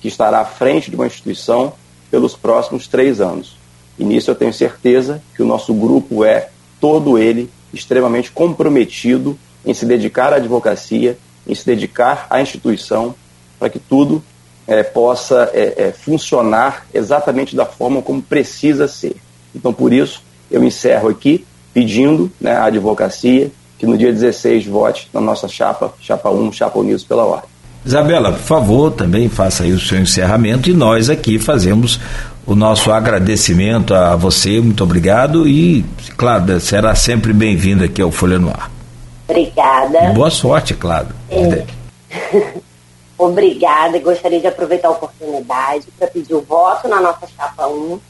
que 0.00 0.08
estará 0.08 0.40
à 0.40 0.44
frente 0.46 0.88
de 0.88 0.96
uma 0.96 1.06
instituição 1.06 1.74
pelos 2.10 2.34
próximos 2.34 2.88
três 2.88 3.20
anos. 3.20 3.58
E 3.98 4.04
nisso 4.04 4.30
eu 4.30 4.34
tenho 4.34 4.54
certeza 4.54 5.22
que 5.36 5.42
o 5.42 5.46
nosso 5.46 5.74
grupo 5.74 6.24
é 6.24 6.48
todo 6.80 7.18
ele 7.18 7.50
extremamente 7.74 8.32
comprometido 8.32 9.38
em 9.62 9.74
se 9.74 9.84
dedicar 9.84 10.32
à 10.32 10.36
advocacia, 10.36 11.18
em 11.46 11.54
se 11.54 11.66
dedicar 11.66 12.26
à 12.30 12.40
instituição, 12.40 13.14
para 13.58 13.68
que 13.68 13.78
tudo 13.78 14.24
é, 14.66 14.82
possa 14.82 15.50
é, 15.52 15.74
é, 15.76 15.92
funcionar 15.92 16.86
exatamente 16.94 17.54
da 17.54 17.66
forma 17.66 18.00
como 18.00 18.22
precisa 18.22 18.88
ser. 18.88 19.16
Então, 19.54 19.74
por 19.74 19.92
isso, 19.92 20.22
eu 20.50 20.64
encerro 20.64 21.10
aqui 21.10 21.44
pedindo 21.72 22.30
né, 22.40 22.52
à 22.52 22.64
advocacia 22.64 23.50
que 23.78 23.86
no 23.86 23.96
dia 23.96 24.12
16 24.12 24.66
vote 24.66 25.08
na 25.12 25.20
nossa 25.20 25.48
chapa, 25.48 25.94
chapa 26.00 26.28
1, 26.30 26.52
chapa 26.52 26.78
Unidos 26.78 27.02
pela 27.02 27.24
Ordem. 27.24 27.48
Isabela, 27.84 28.32
por 28.32 28.40
favor, 28.40 28.92
também 28.92 29.28
faça 29.30 29.64
aí 29.64 29.72
o 29.72 29.80
seu 29.80 29.98
encerramento 29.98 30.68
e 30.68 30.74
nós 30.74 31.08
aqui 31.08 31.38
fazemos 31.38 31.98
o 32.46 32.54
nosso 32.54 32.92
agradecimento 32.92 33.94
a 33.94 34.16
você, 34.16 34.60
muito 34.60 34.84
obrigado 34.84 35.48
e, 35.48 35.82
claro, 36.16 36.60
será 36.60 36.94
sempre 36.94 37.32
bem-vindo 37.32 37.82
aqui 37.82 38.02
ao 38.02 38.10
Folha 38.10 38.38
no 38.38 38.50
Ar. 38.50 38.70
Obrigada. 39.26 40.12
Boa 40.12 40.30
sorte, 40.30 40.74
claro. 40.74 41.08
É. 41.30 41.64
Obrigada, 43.16 43.98
gostaria 43.98 44.40
de 44.40 44.46
aproveitar 44.46 44.88
a 44.88 44.92
oportunidade 44.92 45.86
para 45.98 46.08
pedir 46.08 46.34
o 46.34 46.40
voto 46.40 46.88
na 46.88 47.00
nossa 47.00 47.26
chapa 47.36 47.66
1. 47.66 48.00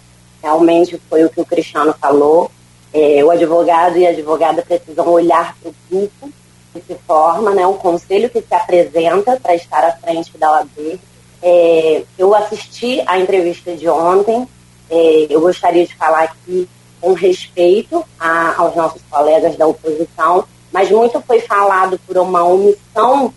Realmente 0.43 1.01
foi 1.09 1.25
o 1.25 1.31
que 1.31 1.41
o 1.41 1.45
Cristiano 1.45 1.95
falou. 2.01 2.51
É, 2.93 3.25
o 3.25 3.31
advogado 3.31 3.97
e 3.99 4.07
a 4.07 4.11
advogada 4.11 4.63
precisam 4.63 5.09
olhar 5.09 5.57
para 5.61 5.71
o 5.71 5.75
grupo 5.91 6.31
que 6.73 6.81
se 6.81 6.95
forma, 7.07 7.51
né, 7.53 7.67
um 7.67 7.77
conselho 7.77 8.31
que 8.31 8.41
se 8.41 8.55
apresenta 8.55 9.39
para 9.41 9.55
estar 9.55 9.85
à 9.85 9.93
frente 9.93 10.37
da 10.39 10.53
OAB 10.53 11.01
é, 11.43 12.03
eu 12.19 12.35
assisti 12.35 13.03
a 13.07 13.19
entrevista 13.19 13.75
de 13.75 13.89
ontem. 13.89 14.47
É, 14.91 15.27
eu 15.31 15.41
gostaria 15.41 15.87
de 15.87 15.95
falar 15.95 16.25
aqui 16.25 16.69
com 17.01 17.13
respeito 17.13 18.05
a, 18.19 18.61
aos 18.61 18.77
nossos 18.77 19.01
colegas 19.11 19.57
da 19.57 19.67
oposição, 19.67 20.45
mas 20.71 20.91
muito 20.91 21.21
foi 21.23 21.41
falado 21.41 21.99
por 22.07 22.19
uma 22.19 22.45
omissão, 22.45 23.33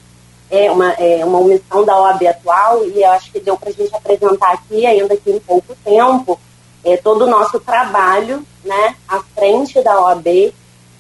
é, 0.50 0.70
uma, 0.70 0.92
é, 0.94 1.24
uma 1.24 1.40
omissão 1.40 1.86
da 1.86 2.00
OAB 2.02 2.28
atual, 2.28 2.86
e 2.86 3.02
eu 3.02 3.12
acho 3.12 3.32
que 3.32 3.40
deu 3.40 3.58
para 3.58 3.70
a 3.70 3.74
gente 3.74 3.96
apresentar 3.96 4.52
aqui, 4.52 4.86
ainda 4.86 5.16
que 5.16 5.32
em 5.32 5.40
pouco 5.40 5.76
tempo, 5.84 6.38
é, 6.84 6.98
todo 6.98 7.26
o 7.26 7.30
nosso 7.30 7.60
trabalho 7.60 8.46
né, 8.64 8.96
à 9.08 9.20
frente 9.20 9.82
da 9.82 10.02
OAB 10.02 10.54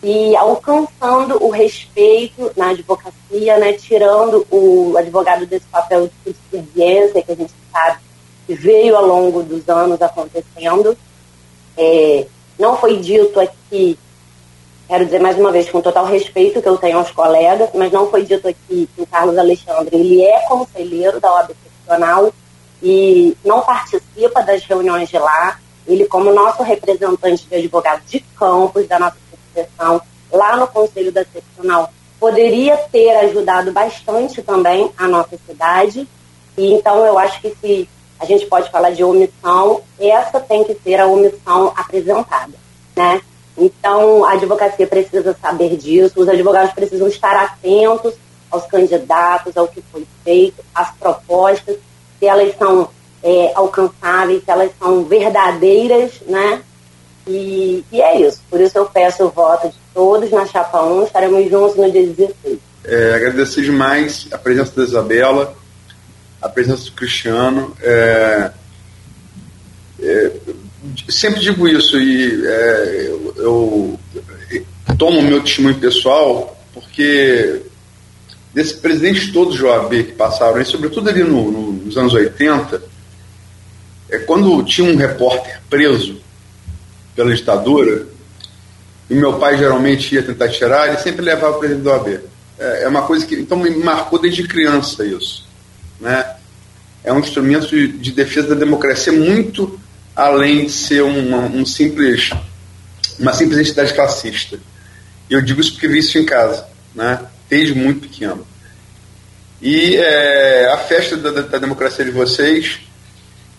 e 0.03 0.35
alcançando 0.35 1.41
o 1.41 1.49
respeito 1.49 2.51
na 2.57 2.69
advocacia, 2.69 3.57
né, 3.57 3.73
tirando 3.73 4.45
o 4.51 4.95
advogado 4.97 5.45
desse 5.45 5.65
papel 5.67 6.07
de 6.07 6.13
subserviência 6.23 7.23
que 7.23 7.31
a 7.31 7.35
gente 7.35 7.53
sabe 7.71 7.99
que 8.45 8.53
veio 8.53 8.97
ao 8.97 9.05
longo 9.05 9.41
dos 9.41 9.67
anos 9.69 10.01
acontecendo. 10.01 10.97
É, 11.77 12.27
não 12.59 12.75
foi 12.75 12.97
dito 12.97 13.39
aqui, 13.39 13.97
quero 14.87 15.05
dizer 15.05 15.21
mais 15.21 15.37
uma 15.37 15.51
vez, 15.51 15.69
com 15.69 15.81
total 15.81 16.05
respeito 16.05 16.61
que 16.61 16.67
eu 16.67 16.77
tenho 16.77 16.97
aos 16.97 17.11
colegas, 17.11 17.69
mas 17.73 17.91
não 17.91 18.09
foi 18.11 18.23
dito 18.23 18.47
aqui 18.47 18.89
que 18.93 19.01
o 19.01 19.07
Carlos 19.07 19.37
Alexandre 19.37 19.95
ele 19.95 20.21
é 20.21 20.41
conselheiro 20.41 21.19
da 21.21 21.33
OAB 21.33 21.51
profissional 21.55 22.33
e 22.81 23.37
não 23.45 23.61
participa 23.61 24.43
das 24.43 24.63
reuniões 24.65 25.07
de 25.07 25.17
lá. 25.17 25.59
Ele, 25.87 26.05
como 26.05 26.31
nosso 26.31 26.63
representante 26.63 27.45
de 27.45 27.55
advogado 27.55 28.01
de 28.05 28.19
campos 28.37 28.87
da 28.87 28.99
nossa 28.99 29.17
associação, 29.31 30.01
lá 30.31 30.55
no 30.55 30.67
Conselho 30.67 31.11
da 31.11 31.23
Seccional, 31.25 31.91
poderia 32.19 32.77
ter 32.77 33.11
ajudado 33.17 33.71
bastante 33.71 34.41
também 34.41 34.91
a 34.97 35.07
nossa 35.07 35.37
cidade. 35.45 36.07
E 36.57 36.73
então 36.73 37.05
eu 37.05 37.19
acho 37.19 37.41
que 37.41 37.55
se 37.59 37.89
a 38.19 38.25
gente 38.25 38.45
pode 38.45 38.71
falar 38.71 38.91
de 38.91 39.03
omissão, 39.03 39.81
essa 39.99 40.39
tem 40.39 40.63
que 40.63 40.73
ser 40.75 40.99
a 40.99 41.07
omissão 41.07 41.73
apresentada, 41.75 42.53
né? 42.95 43.21
Então, 43.57 44.25
a 44.25 44.31
advocacia 44.31 44.87
precisa 44.87 45.37
saber 45.39 45.77
disso, 45.77 46.21
os 46.21 46.27
advogados 46.27 46.73
precisam 46.73 47.07
estar 47.07 47.35
atentos 47.35 48.13
aos 48.49 48.65
candidatos, 48.65 49.55
ao 49.57 49.67
que 49.67 49.83
foi 49.91 50.07
feito, 50.23 50.63
às 50.73 50.91
propostas, 50.95 51.77
se 52.19 52.25
elas 52.25 52.55
são 52.57 52.89
é, 53.23 53.53
alcançáveis, 53.55 54.43
elas 54.45 54.71
são 54.77 55.05
verdadeiras, 55.05 56.11
né? 56.27 56.61
E, 57.25 57.83
e, 57.91 58.01
é 58.01 58.19
isso. 58.19 58.41
Por 58.49 58.59
isso 58.59 58.77
eu 58.77 58.85
peço 58.85 59.23
o 59.23 59.29
voto 59.29 59.69
de 59.69 59.75
todos 59.93 60.29
na 60.29 60.45
chapa 60.45 60.83
1, 60.83 61.05
estaremos 61.05 61.49
juntos 61.49 61.77
no 61.77 61.89
dia 61.89 62.05
16. 62.05 62.59
É, 62.83 63.13
agradecer 63.15 63.61
demais 63.61 64.27
a 64.31 64.37
presença 64.37 64.75
da 64.75 64.83
Isabela, 64.83 65.55
a 66.41 66.49
presença 66.49 66.83
do 66.83 66.91
Cristiano. 66.91 67.73
É, 67.81 68.51
é, 70.01 70.31
sempre 71.07 71.39
digo 71.39 71.65
isso 71.65 71.97
e 71.97 72.45
é, 72.45 73.07
eu, 73.07 73.33
eu, 73.37 73.99
tomo 74.97 75.21
meu 75.21 75.41
testemunho 75.41 75.79
pessoal 75.79 76.55
porque 76.73 77.61
desses 78.53 78.73
presidentes 78.73 79.31
todos 79.31 79.55
de 79.55 79.63
OAB 79.63 79.91
que 79.91 80.11
passaram, 80.11 80.61
e 80.61 80.65
sobretudo 80.65 81.09
ali 81.09 81.23
no, 81.23 81.51
no, 81.51 81.71
nos 81.71 81.97
anos 81.97 82.13
80, 82.13 82.92
é, 84.15 84.19
quando 84.19 84.63
tinha 84.63 84.91
um 84.91 84.95
repórter 84.95 85.61
preso 85.69 86.21
pela 87.15 87.33
ditadura, 87.33 88.07
e 89.09 89.13
meu 89.13 89.37
pai 89.39 89.57
geralmente 89.57 90.15
ia 90.15 90.23
tentar 90.23 90.49
tirar, 90.49 90.87
ele 90.87 90.97
sempre 90.97 91.23
levava 91.23 91.57
o 91.57 91.59
presidente 91.59 91.83
do 91.83 91.89
OAB. 91.89 92.19
É, 92.57 92.83
é 92.83 92.87
uma 92.87 93.03
coisa 93.03 93.25
que 93.25 93.35
então 93.35 93.57
me 93.57 93.69
marcou 93.71 94.19
desde 94.19 94.47
criança 94.47 95.05
isso 95.05 95.43
né, 96.03 96.35
é 97.03 97.11
um 97.11 97.19
instrumento 97.19 97.67
de, 97.67 97.87
de 97.87 98.11
defesa 98.11 98.49
da 98.49 98.55
democracia 98.55 99.13
muito 99.13 99.79
além 100.15 100.65
de 100.65 100.71
ser 100.71 101.01
uma, 101.01 101.39
um 101.39 101.65
simples, 101.65 102.29
uma 103.17 103.33
simples 103.33 103.57
entidade 103.57 103.93
classista. 103.93 104.59
Eu 105.27 105.41
digo 105.41 105.59
isso 105.59 105.71
porque 105.71 105.87
vi 105.87 105.99
isso 105.99 106.19
em 106.19 106.25
casa, 106.25 106.67
né, 106.93 107.19
desde 107.49 107.73
muito 107.73 108.01
pequeno. 108.01 108.45
E 109.59 109.95
é, 109.95 110.69
a 110.71 110.77
festa 110.77 111.17
da, 111.17 111.31
da, 111.41 111.57
democracia 111.57 112.05
de 112.05 112.11
vocês, 112.11 112.81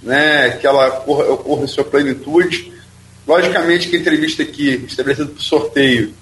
né, 0.04 0.50
que 0.50 0.66
ela 0.66 0.98
ocorra, 0.98 1.24
ocorra 1.32 1.64
em 1.64 1.68
sua 1.68 1.84
plenitude. 1.84 2.72
Logicamente 3.26 3.88
que 3.88 3.96
a 3.96 3.98
entrevista 3.98 4.42
aqui, 4.42 4.84
estabelecida 4.86 5.30
por 5.30 5.42
sorteio, 5.42 6.14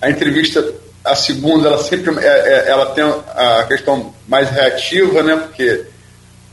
a 0.00 0.10
entrevista 0.10 0.74
a 1.06 1.14
segunda 1.14 1.68
ela 1.68 1.82
sempre 1.82 2.18
é, 2.18 2.26
é, 2.26 2.68
ela 2.68 2.86
tem 2.86 3.04
a 3.04 3.64
questão 3.68 4.12
mais 4.26 4.50
reativa, 4.50 5.22
né? 5.22 5.36
Porque 5.36 5.84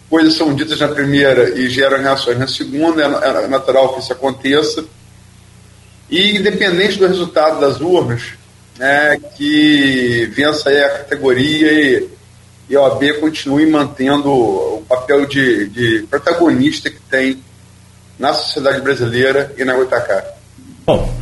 coisas 0.09 0.35
são 0.35 0.53
ditas 0.53 0.79
na 0.79 0.89
primeira 0.89 1.57
e 1.57 1.67
geram 1.69 1.99
reações 1.99 2.37
na 2.37 2.47
segunda, 2.47 3.01
é, 3.01 3.45
é 3.45 3.47
natural 3.47 3.95
que 3.95 4.01
isso 4.01 4.13
aconteça. 4.13 4.85
E 6.09 6.37
independente 6.37 6.99
do 6.99 7.07
resultado 7.07 7.59
das 7.59 7.81
urnas, 7.81 8.21
né, 8.77 9.19
que 9.35 10.29
vença 10.35 10.69
aí 10.69 10.83
a 10.83 10.89
categoria 10.99 11.71
e, 11.71 12.09
e 12.69 12.75
a 12.75 12.81
OAB 12.81 13.19
continue 13.19 13.69
mantendo 13.69 14.29
o 14.29 14.83
papel 14.87 15.25
de, 15.25 15.67
de 15.69 16.07
protagonista 16.09 16.89
que 16.89 16.99
tem 17.09 17.37
na 18.17 18.33
sociedade 18.33 18.81
brasileira 18.81 19.51
e 19.57 19.65
na 19.65 19.73
Goitacá. 19.73 20.23
Bom, 20.85 21.13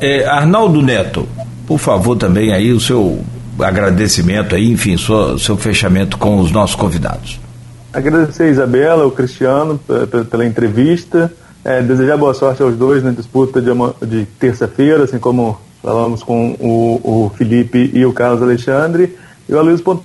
é, 0.00 0.26
Arnaldo 0.26 0.82
Neto, 0.82 1.28
por 1.66 1.78
favor, 1.78 2.16
também 2.16 2.52
aí 2.52 2.72
o 2.72 2.80
seu 2.80 3.24
agradecimento 3.58 4.54
aí, 4.54 4.70
enfim, 4.70 4.96
seu, 4.96 5.38
seu 5.38 5.56
fechamento 5.56 6.18
com 6.18 6.38
os 6.38 6.50
nossos 6.50 6.76
convidados. 6.76 7.38
Agradecer 7.92 8.44
a 8.44 8.48
Isabela, 8.48 9.06
o 9.06 9.10
Cristiano, 9.10 9.78
pela 10.30 10.46
entrevista. 10.46 11.32
É, 11.64 11.80
desejar 11.80 12.16
boa 12.16 12.34
sorte 12.34 12.62
aos 12.62 12.74
dois 12.74 13.04
na 13.04 13.12
disputa 13.12 13.60
de, 13.60 13.70
de 14.06 14.24
terça-feira, 14.40 15.04
assim 15.04 15.18
como 15.18 15.60
falamos 15.80 16.22
com 16.22 16.56
o, 16.58 17.00
o, 17.04 17.30
Felipe 17.36 17.90
e 17.92 18.04
o 18.04 18.12
Carlos 18.12 18.42
Alexandre. 18.42 19.16
E 19.48 19.52
o 19.52 19.58
Aloysio 19.58 20.02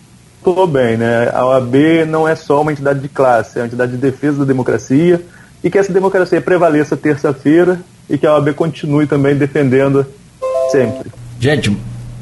pontuou 0.47 0.65
bem, 0.65 0.95
né? 0.95 1.29
A 1.33 1.45
OAB 1.45 1.75
não 2.07 2.25
é 2.25 2.33
só 2.33 2.61
uma 2.61 2.71
entidade 2.71 3.01
de 3.01 3.09
classe, 3.09 3.57
é 3.57 3.61
uma 3.61 3.67
entidade 3.67 3.91
de 3.91 3.97
defesa 3.97 4.39
da 4.39 4.45
democracia 4.45 5.21
e 5.61 5.69
que 5.69 5.77
essa 5.77 5.91
democracia 5.91 6.39
prevaleça 6.39 6.95
terça-feira 6.95 7.81
e 8.09 8.17
que 8.17 8.25
a 8.25 8.33
OAB 8.33 8.53
continue 8.53 9.05
também 9.05 9.35
defendendo 9.35 10.05
sempre. 10.71 11.11
Gente, 11.37 11.75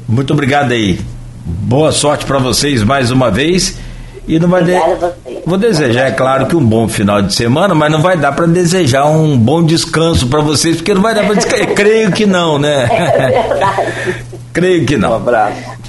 muito 0.08 0.32
obrigado 0.32 0.72
aí. 0.72 0.98
Boa 1.44 1.92
sorte 1.92 2.26
para 2.26 2.38
vocês 2.38 2.82
mais 2.82 3.12
uma 3.12 3.30
vez. 3.30 3.78
E 4.26 4.40
não 4.40 4.48
vai 4.48 4.64
de... 4.64 4.72
Vou 5.46 5.56
desejar, 5.56 6.08
é 6.08 6.10
claro, 6.10 6.46
que 6.46 6.56
um 6.56 6.64
bom 6.64 6.88
final 6.88 7.22
de 7.22 7.32
semana, 7.32 7.76
mas 7.76 7.92
não 7.92 8.02
vai 8.02 8.16
dar 8.16 8.32
para 8.32 8.46
desejar 8.46 9.06
um 9.06 9.38
bom 9.38 9.62
descanso 9.62 10.26
para 10.26 10.40
vocês, 10.40 10.76
porque 10.76 10.92
não 10.92 11.00
vai 11.00 11.14
dar 11.14 11.24
para 11.24 11.36
descansar. 11.36 11.68
Creio 11.76 12.10
que 12.10 12.26
não, 12.26 12.58
né? 12.58 12.88
É 12.90 13.30
verdade. 13.30 14.26
Creio 14.52 14.84
que 14.84 14.96
não. 14.96 15.12
Um 15.12 15.14
abraço. 15.14 15.85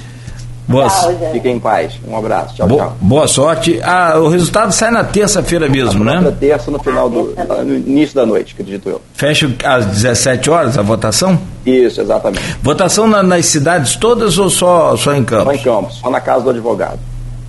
Boa, 0.68 0.86
tchau, 0.86 1.30
Fiquem 1.32 1.56
em 1.56 1.58
paz. 1.58 1.98
Um 2.06 2.14
abraço. 2.14 2.54
Tchau, 2.54 2.68
tchau. 2.68 2.96
Boa 3.00 3.26
sorte. 3.26 3.80
Ah, 3.82 4.18
o 4.18 4.28
resultado 4.28 4.70
sai 4.70 4.90
na 4.90 5.02
terça-feira 5.02 5.66
mesmo, 5.66 6.04
né? 6.04 6.20
Na 6.20 6.30
terça, 6.30 6.70
no 6.70 6.78
final 6.78 7.08
do. 7.08 7.34
no 7.64 7.74
início 7.74 8.14
da 8.14 8.26
noite, 8.26 8.52
acredito 8.52 8.86
eu. 8.86 9.00
Fecha 9.14 9.50
às 9.64 9.86
17 9.86 10.50
horas 10.50 10.76
a 10.76 10.82
votação? 10.82 11.40
Isso, 11.64 12.02
exatamente. 12.02 12.42
Votação 12.62 13.08
na, 13.08 13.22
nas 13.22 13.46
cidades 13.46 13.96
todas 13.96 14.36
ou 14.36 14.50
só, 14.50 14.94
só 14.94 15.14
em 15.14 15.24
Campos? 15.24 15.46
Só 15.46 15.52
em 15.54 15.58
Campos, 15.58 15.94
só 15.96 16.10
na 16.10 16.20
casa 16.20 16.44
do 16.44 16.50
advogado. 16.50 16.98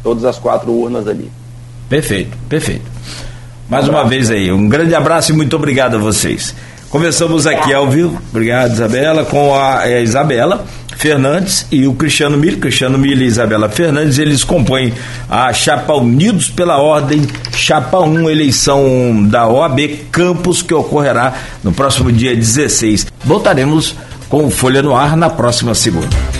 Todas 0.02 0.24
as 0.24 0.40
quatro 0.40 0.72
urnas 0.72 1.06
ali. 1.06 1.30
Perfeito, 1.90 2.38
perfeito. 2.48 2.90
Mais 3.68 3.86
um 3.90 3.91
uma 3.91 4.06
vez 4.06 4.32
aí, 4.32 4.50
um 4.50 4.70
grande 4.70 4.96
abraço 4.96 5.34
e 5.34 5.36
muito 5.36 5.58
obrigado 5.58 5.96
a 5.96 6.00
vocês. 6.00 6.56
Começamos 6.90 7.46
aqui 7.46 7.74
ao 7.74 7.88
vivo, 7.88 8.20
obrigado 8.32 8.72
Isabela, 8.72 9.26
com 9.26 9.54
a, 9.54 9.80
a 9.82 10.00
Isabela 10.00 10.66
Fernandes 11.00 11.66
e 11.72 11.88
o 11.88 11.94
Cristiano 11.94 12.36
Mille, 12.36 12.58
Cristiano 12.58 12.98
Mille 12.98 13.24
e 13.24 13.28
Isabela 13.28 13.70
Fernandes, 13.70 14.20
eles 14.20 14.44
compõem 14.44 14.94
a 15.30 15.54
Chapa 15.54 15.94
Unidos 15.94 16.50
pela 16.50 16.78
Ordem, 16.78 17.26
Chapa 17.56 18.00
1, 18.00 18.30
eleição 18.30 19.26
da 19.26 19.48
OAB 19.48 19.80
Campos, 20.12 20.62
que 20.62 20.74
ocorrerá 20.74 21.34
no 21.64 21.72
próximo 21.72 22.12
dia 22.12 22.36
16. 22.36 23.08
Voltaremos 23.24 23.96
com 24.28 24.52
Folha 24.52 24.82
no 24.82 24.94
Ar 24.94 25.16
na 25.16 25.30
próxima 25.30 25.74
segunda. 25.74 26.39